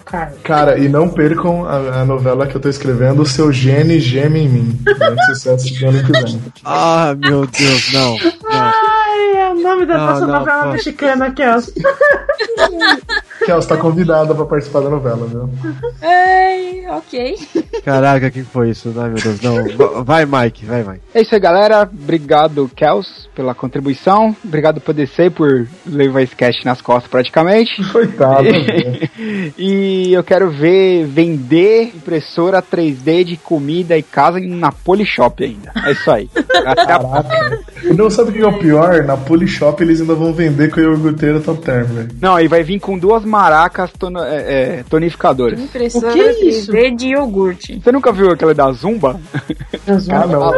Carlos. 0.03 0.38
Cara, 0.43 0.77
e 0.80 0.88
não 0.89 1.09
percam 1.09 1.65
a, 1.65 2.01
a 2.01 2.05
novela 2.05 2.47
que 2.47 2.55
eu 2.55 2.61
tô 2.61 2.69
escrevendo, 2.69 3.22
O 3.22 3.26
Seu 3.26 3.51
Gene 3.51 3.99
Geme 3.99 4.41
em 4.41 4.49
Mim. 4.49 4.80
Vai 4.97 5.15
sucesso 5.26 5.65
de 5.73 5.85
ano 5.85 6.03
que 6.03 6.11
vem. 6.11 6.41
ah, 6.65 7.15
meu 7.18 7.45
Deus, 7.47 7.93
não. 7.93 8.15
Ai, 8.49 9.38
é 9.38 9.49
o 9.51 9.55
nome 9.55 9.85
da 9.85 9.97
Não, 9.97 10.05
nossa 10.05 10.27
não, 10.27 10.39
novela 10.39 10.63
pô. 10.63 10.72
mexicana, 10.73 11.31
Kels. 11.31 11.72
Kels 13.45 13.65
tá 13.65 13.77
convidada 13.77 14.34
pra 14.35 14.45
participar 14.45 14.81
da 14.81 14.89
novela, 14.89 15.26
viu? 15.27 15.49
Ai, 16.01 16.84
ok. 16.89 17.35
Caraca, 17.84 18.27
o 18.27 18.31
que 18.31 18.43
foi 18.43 18.69
isso? 18.69 18.93
Ai, 18.97 19.09
meu 19.09 19.22
Deus, 19.22 19.41
não. 19.41 19.77
Va- 19.77 20.01
Vai, 20.03 20.26
Mike, 20.26 20.65
vai, 20.65 20.84
Mike. 20.84 21.01
É 21.13 21.22
isso 21.22 21.34
aí, 21.34 21.41
galera. 21.41 21.84
Obrigado, 21.91 22.69
Kels, 22.76 23.30
pela 23.35 23.53
contribuição. 23.55 24.35
Obrigado 24.43 24.80
pro 24.81 24.93
DC 24.93 25.30
por 25.31 25.68
levar 25.85 26.22
esse 26.22 26.35
cast 26.35 26.63
nas 26.65 26.81
costas 26.81 27.09
praticamente. 27.09 27.81
Coitado. 27.91 28.45
e 29.57 30.13
eu 30.13 30.23
quero 30.23 30.49
ver 30.49 31.05
vender 31.05 31.91
impressora 31.95 32.61
3D 32.61 33.23
de 33.23 33.38
comida 33.38 33.97
e 33.97 34.03
casa 34.03 34.39
na 34.39 34.72
Polishop 34.72 35.43
ainda. 35.43 35.72
É 35.85 35.91
isso 35.91 36.09
aí. 36.11 36.30
Até 36.65 36.81
a 36.84 36.99
Caraca. 36.99 37.59
E 37.84 37.93
não 37.93 38.09
sabe 38.09 38.30
o 38.30 38.34
que 38.34 38.41
é 38.41 38.47
o 38.47 38.57
pior? 38.59 39.03
Na 39.03 39.18
Polishop 39.18 39.81
eles 39.81 40.01
ainda 40.01 40.13
vão 40.15 40.34
vender 40.34 40.69
com 40.72 40.80
iogurteira 40.80 41.39
top 41.39 41.61
term, 41.61 41.85
velho. 41.85 42.09
Não, 42.22 42.35
aí 42.35 42.47
vai 42.47 42.63
vir 42.63 42.80
com 42.80 42.97
duas 42.97 43.23
maracas 43.32 43.90
tono- 43.98 44.24
é, 44.24 44.36
é, 44.80 44.84
tonificadoras. 44.90 45.60
Impressora 45.60 46.10
O 46.10 46.14
que 46.14 46.20
é 46.22 46.44
isso? 46.49 46.72
3D 46.72 46.95
de 46.95 47.08
iogurte. 47.08 47.82
Você 47.84 47.91
nunca 47.91 48.12
viu 48.12 48.30
aquela 48.30 48.53
da 48.53 48.72
Zumba? 48.74 49.20
Ah, 50.12 50.28
não. 50.28 50.52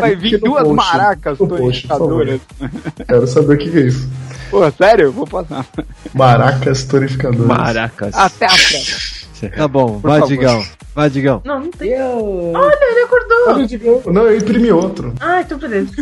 Vai 0.00 0.16
vir 0.16 0.38
duas 0.40 0.64
post. 0.64 0.76
maracas 0.76 1.38
No 1.38 1.48
post, 1.48 1.60
tonificadoras. 1.88 2.40
Quero 3.06 3.26
saber 3.26 3.54
o 3.54 3.58
que 3.58 3.78
é 3.78 3.80
isso. 3.82 4.08
Pô, 4.50 4.70
sério? 4.72 5.12
Vou 5.12 5.26
passar. 5.26 5.64
Maracas 6.14 6.84
torificadoras. 6.84 7.46
Maracas. 7.46 8.14
Até 8.14 8.46
a 8.46 8.48
próxima. 8.48 9.18
Tá 9.56 9.68
bom, 9.68 10.00
Por 10.00 10.10
vai, 10.10 10.20
favor. 10.20 10.28
Digão. 10.36 10.64
Vai, 10.94 11.10
Digão. 11.10 11.42
Não, 11.44 11.60
não 11.60 11.70
tem. 11.70 11.90
Eu... 11.90 12.52
Olha, 12.54 12.78
ele 12.90 13.00
acordou. 13.04 14.12
Não, 14.12 14.22
eu 14.26 14.36
imprimi 14.36 14.72
outro. 14.72 15.14
Ah, 15.20 15.40
então 15.42 15.56
beleza. 15.58 15.92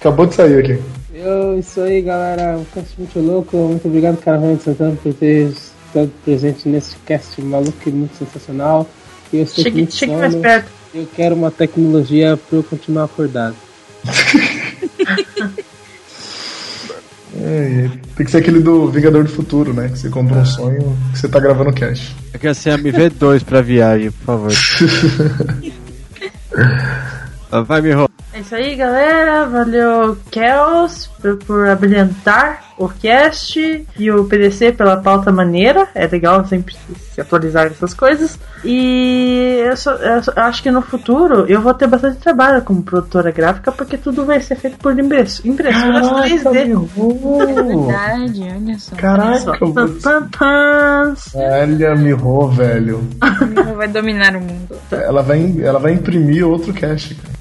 Acabou 0.00 0.26
de 0.26 0.34
sair 0.34 0.58
aqui. 0.58 0.80
Eu, 1.24 1.58
isso 1.58 1.80
aí, 1.80 2.02
galera. 2.02 2.58
Um 2.58 2.64
cast 2.66 2.92
muito 2.98 3.18
louco. 3.18 3.56
Muito 3.56 3.88
obrigado, 3.88 4.18
Caravana 4.18 4.56
de 4.56 4.62
Santana, 4.62 4.94
por 5.02 5.14
ter 5.14 5.48
estado 5.48 6.12
presente 6.22 6.68
nesse 6.68 6.96
cast 7.06 7.40
maluco 7.40 7.76
e 7.86 7.90
muito 7.90 8.14
sensacional. 8.16 8.86
E 9.32 9.38
eu 9.38 9.46
sei 9.46 9.54
que 9.56 9.62
Chegue, 9.62 9.76
muito 9.78 9.94
chegue 9.94 10.12
mais 10.12 10.32
sono. 10.32 10.42
perto. 10.42 10.70
Eu 10.94 11.08
quero 11.16 11.34
uma 11.34 11.50
tecnologia 11.50 12.36
pra 12.36 12.58
eu 12.58 12.62
continuar 12.62 13.04
acordado. 13.04 13.56
É, 17.36 17.88
e 17.92 17.98
tem 18.14 18.24
que 18.24 18.30
ser 18.30 18.38
aquele 18.38 18.60
do 18.60 18.88
Vingador 18.88 19.24
do 19.24 19.28
Futuro, 19.30 19.74
né? 19.74 19.88
Que 19.88 19.98
você 19.98 20.08
compra 20.08 20.38
um 20.38 20.44
sonho 20.46 20.96
que 21.12 21.18
você 21.18 21.28
tá 21.28 21.40
gravando 21.40 21.70
o 21.70 21.72
cast. 21.72 22.14
Eu 22.32 22.38
quero 22.38 22.54
ser 22.54 22.78
MV2 22.78 23.42
pra 23.44 23.60
viagem, 23.60 24.12
por 24.12 24.24
favor. 24.24 24.52
Vai, 27.66 27.82
Miho. 27.82 28.08
É 28.34 28.40
isso 28.40 28.52
aí, 28.56 28.74
galera. 28.74 29.46
Valeu, 29.46 30.16
Kels, 30.28 31.06
por, 31.22 31.36
por 31.36 31.68
abrilhantar 31.68 32.64
o 32.76 32.88
cast 32.88 33.86
e 33.96 34.10
o 34.10 34.24
PDC 34.24 34.72
pela 34.72 34.96
pauta 34.96 35.30
maneira. 35.30 35.86
É 35.94 36.04
legal 36.08 36.44
sempre 36.44 36.74
se 37.12 37.20
atualizar 37.20 37.66
essas 37.66 37.94
coisas. 37.94 38.36
E 38.64 39.62
eu, 39.64 39.76
só- 39.76 39.92
eu 39.94 40.20
só- 40.20 40.32
eu 40.34 40.42
acho 40.42 40.64
que 40.64 40.70
no 40.72 40.82
futuro 40.82 41.46
eu 41.48 41.60
vou 41.62 41.72
ter 41.74 41.86
bastante 41.86 42.16
trabalho 42.18 42.60
como 42.62 42.82
produtora 42.82 43.30
gráfica 43.30 43.70
porque 43.70 43.96
tudo 43.96 44.24
vai 44.26 44.40
ser 44.40 44.56
feito 44.56 44.78
por 44.78 44.98
impresso- 44.98 45.46
impressoras 45.46 46.08
3D. 46.24 46.42
Verdade, 47.86 48.48
olha 48.52 48.78
só. 48.80 48.96
Caraca, 48.96 49.52
pam. 50.38 51.14
Olha, 51.36 51.94
Miho, 51.94 52.48
velho. 52.48 53.08
Vai 53.76 53.86
dominar 53.86 54.34
o 54.34 54.40
mundo. 54.40 54.76
Ela 54.90 55.22
vai, 55.22 55.54
ela 55.62 55.78
vai 55.78 55.92
imprimir 55.92 56.44
outro 56.46 56.72
cast, 56.72 57.14
cara. 57.14 57.33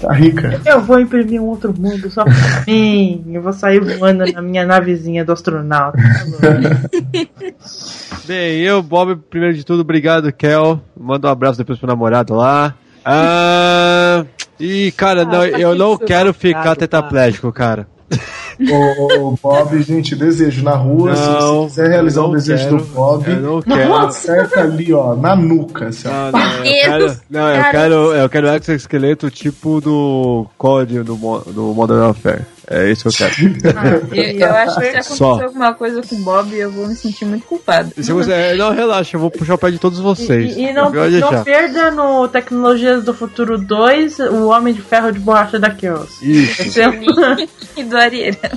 Tá 0.00 0.12
rica. 0.14 0.60
Eu 0.64 0.80
vou 0.80 0.98
imprimir 0.98 1.42
um 1.42 1.46
outro 1.46 1.74
mundo 1.78 2.10
só 2.10 2.24
pra 2.24 2.32
mim. 2.66 3.22
Eu 3.32 3.42
vou 3.42 3.52
sair 3.52 3.80
voando 3.80 4.24
na 4.32 4.40
minha 4.40 4.64
navezinha 4.64 5.24
do 5.24 5.32
astronauta. 5.32 5.98
Bem, 8.26 8.60
eu, 8.60 8.82
Bob, 8.82 9.16
primeiro 9.28 9.54
de 9.54 9.64
tudo, 9.64 9.80
obrigado, 9.80 10.32
Kel. 10.32 10.80
Manda 10.98 11.28
um 11.28 11.30
abraço 11.30 11.58
depois 11.58 11.78
pro 11.78 11.86
namorado 11.86 12.34
lá. 12.34 12.74
Ah, 13.04 14.24
e, 14.58 14.90
cara, 14.92 15.24
não, 15.24 15.30
pra 15.30 15.48
eu 15.58 15.74
não 15.74 15.98
quero 15.98 16.32
ficar 16.32 16.58
namorado, 16.58 16.80
tetraplégico, 16.80 17.52
cara. 17.52 17.86
Ô, 18.70 19.28
ô, 19.28 19.34
Bob, 19.42 19.82
gente, 19.82 20.14
desejo 20.14 20.62
na 20.62 20.74
rua. 20.74 21.16
se 21.16 21.22
Não, 21.22 21.62
você 21.62 21.68
quiser 21.82 21.88
realizar 21.90 22.24
um 22.26 22.32
desejo 22.32 22.64
quero. 22.64 22.76
do 22.76 22.84
Bob, 22.84 23.30
Eu 23.30 23.40
não 23.40 23.62
quero. 23.62 23.96
acerta 23.96 24.60
ali, 24.60 24.92
ó, 24.92 25.14
na 25.14 25.34
nuca. 25.34 25.86
Assim. 25.88 26.08
Não, 26.08 26.32
não, 26.32 26.40
eu 26.64 26.64
quero, 26.84 27.16
não, 27.30 27.48
eu 27.54 27.70
quero, 27.70 27.94
eu 28.14 28.28
quero 28.28 28.48
exoesqueleto 28.48 29.30
tipo 29.30 29.80
do 29.80 30.46
COD 30.58 31.02
do, 31.02 31.14
do 31.14 31.74
Modern 31.74 32.00
Warfare. 32.00 32.42
É 32.70 32.88
isso 32.88 33.02
que 33.02 33.08
eu 33.08 33.12
quero. 33.28 33.34
Ah, 33.76 34.14
eu, 34.14 34.22
eu 34.38 34.54
acho 34.54 34.74
que 34.76 34.80
se 34.82 34.88
acontecer 34.90 35.14
Só. 35.16 35.42
alguma 35.42 35.74
coisa 35.74 36.00
com 36.02 36.14
o 36.14 36.18
Bob, 36.20 36.54
eu 36.56 36.70
vou 36.70 36.86
me 36.86 36.94
sentir 36.94 37.24
muito 37.24 37.44
culpado. 37.44 37.90
Se 38.00 38.12
você, 38.12 38.30
é, 38.32 38.54
não, 38.56 38.72
relaxa, 38.72 39.16
eu 39.16 39.20
vou 39.20 39.28
puxar 39.28 39.54
o 39.54 39.58
pé 39.58 39.72
de 39.72 39.78
todos 39.78 39.98
vocês. 39.98 40.56
E, 40.56 40.66
e 40.66 40.72
não, 40.72 40.92
não 40.92 41.42
perda 41.44 41.90
no 41.90 42.28
Tecnologias 42.28 43.02
do 43.02 43.12
Futuro 43.12 43.58
2 43.58 44.20
o 44.20 44.46
Homem 44.48 44.72
de 44.72 44.80
Ferro 44.82 45.10
de 45.10 45.18
Borracha 45.18 45.58
da 45.58 45.74
Chaos. 45.76 46.22
Isso. 46.22 46.62
Esse 46.62 46.80
E 47.76 47.82
do 47.82 47.96
Arieira. 47.96 48.52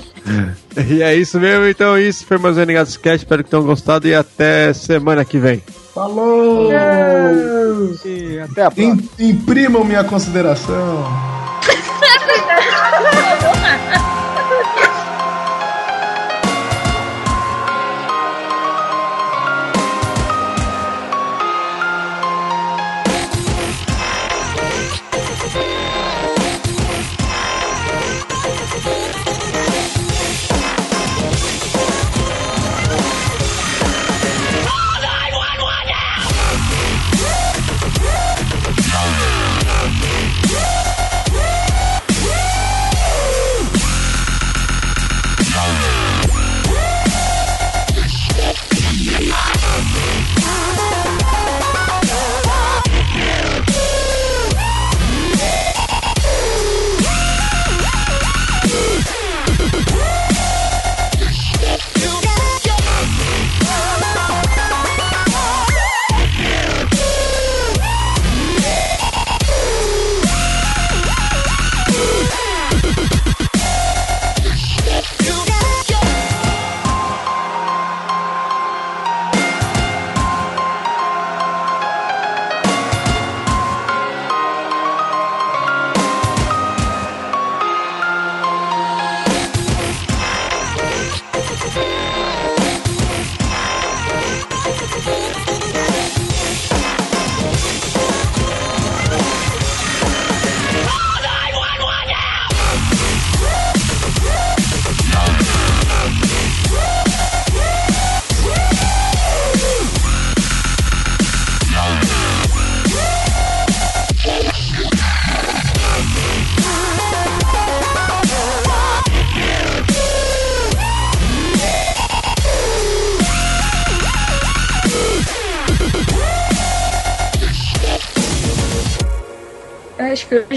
E 0.88 1.02
é 1.02 1.14
isso 1.16 1.38
mesmo, 1.40 1.66
então 1.66 1.98
isso 1.98 2.24
foi 2.24 2.38
mais 2.38 2.56
um 2.56 2.60
Renegados 2.60 2.96
Cast. 2.96 3.24
Espero 3.24 3.42
que 3.42 3.50
tenham 3.50 3.64
gostado 3.64 4.06
e 4.06 4.14
até 4.14 4.72
semana 4.72 5.24
que 5.24 5.38
vem. 5.38 5.60
Falou! 5.92 6.70
E 8.04 8.38
até 8.38 8.62
a 8.64 8.70
próxima. 8.70 9.02
Im- 9.18 9.28
Imprimam 9.30 9.84
minha 9.84 10.04
consideração. 10.04 11.33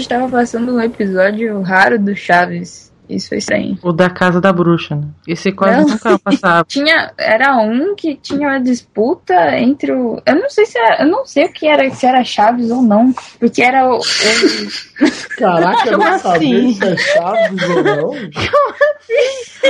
Acho 0.08 0.14
que 0.14 0.14
hoje 0.14 0.14
tava 0.20 0.28
passando 0.28 0.74
um 0.74 0.80
episódio 0.80 1.60
raro 1.60 1.98
do 1.98 2.16
Chaves. 2.16 2.92
Isso 3.08 3.28
foi 3.30 3.38
estranho. 3.38 3.78
O 3.82 3.92
da 3.92 4.10
Casa 4.10 4.40
da 4.40 4.52
Bruxa, 4.52 4.96
né? 4.96 5.08
Esse 5.26 5.50
quase 5.52 5.80
Não. 5.80 5.88
nunca 5.88 6.18
passava. 6.18 6.64
Tinha, 6.68 7.12
era 7.16 7.56
um 7.56 7.94
que 7.96 8.14
tinha 8.16 8.48
uma 8.48 8.60
disputa 8.60 9.58
entre 9.58 9.92
o. 9.92 10.20
Eu 10.26 10.34
não 10.36 10.50
sei 10.50 10.66
se 10.66 10.78
era, 10.78 11.02
eu 11.02 11.08
não 11.08 11.24
sei 11.24 11.46
o 11.46 11.52
que 11.52 11.66
era, 11.66 11.88
se 11.90 12.04
era 12.06 12.22
Chaves 12.22 12.70
ou 12.70 12.82
não. 12.82 13.12
Porque 13.40 13.62
era 13.62 13.88
o. 13.88 13.96
o- 13.98 14.00
Caraca, 15.38 15.84
Como 15.90 15.98
não 16.04 16.14
assim? 16.14 16.74
se 16.74 16.84
é 16.84 16.96
Chaves 16.96 17.62
ou 17.70 17.82
não. 17.84 18.10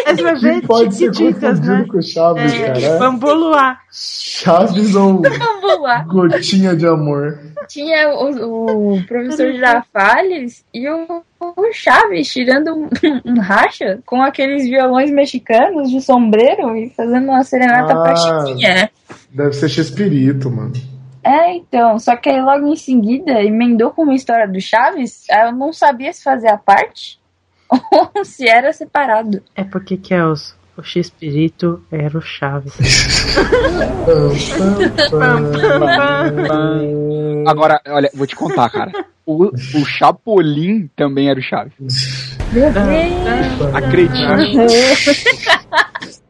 Mas 0.07 0.21
vai 0.21 0.35
Que 0.35 0.41
ver 0.41 0.67
pode 0.67 0.95
ser 0.95 1.07
confundido 1.09 1.61
né? 1.67 1.87
com 1.89 2.03
Chaves, 2.03 2.53
É, 2.55 2.73
cara. 2.81 2.99
Vamos 2.99 3.51
lá. 3.51 3.79
Chaves 3.93 4.95
ou. 4.95 5.23
Gotinha 6.07 6.75
de 6.77 6.87
Amor. 6.87 7.39
Tinha 7.69 8.09
o, 8.11 8.95
o 8.97 9.03
professor 9.07 9.53
Girafales 9.53 10.65
e 10.73 10.89
o, 10.89 11.23
o 11.41 11.73
Chaves 11.73 12.29
tirando 12.33 12.75
um, 12.75 12.89
um 13.25 13.41
racha 13.41 14.01
com 14.05 14.21
aqueles 14.23 14.65
violões 14.69 15.11
mexicanos 15.11 15.91
de 15.91 16.01
sombreiro 16.01 16.77
e 16.77 16.91
fazendo 16.91 17.29
uma 17.29 17.45
serenata 17.45 17.93
Ah. 17.93 18.03
pra 18.03 18.17
Chiquinha. 18.17 18.91
Deve 19.31 19.53
ser 19.53 19.69
Chespirito, 19.69 20.51
mano. 20.51 20.73
É, 21.23 21.55
então, 21.55 21.99
só 21.99 22.17
que 22.17 22.29
aí 22.31 22.41
logo 22.41 22.67
em 22.69 22.77
seguida 22.77 23.43
emendou 23.43 23.91
com 23.91 24.03
uma 24.03 24.15
história 24.15 24.49
do 24.49 24.61
Chaves, 24.61 25.25
aí 25.31 25.49
eu 25.49 25.53
não 25.53 25.73
sabia 25.73 26.13
se 26.13 26.23
fazia 26.23 26.57
parte 26.57 27.19
ou 27.71 28.25
se 28.25 28.49
era 28.49 28.73
separado. 28.73 29.43
É 29.55 29.63
porque, 29.63 29.97
Kels, 29.99 30.57
o 30.77 30.83
X-Espírito 30.83 31.85
era 31.93 32.17
o 32.17 32.23
Chaves. 32.23 32.73
Agora, 37.47 37.81
olha, 37.89 38.11
vou 38.15 38.27
te 38.27 38.37
contar, 38.37 38.71
cara. 38.71 38.93
O, 39.29 39.45
o 39.45 39.85
Chapolin 39.85 40.89
também 40.97 41.29
era 41.29 41.39
o 41.39 41.43
Chaves. 41.43 42.39
Meu 42.51 42.73
Deus! 42.73 43.75
Acredite. 43.75 44.57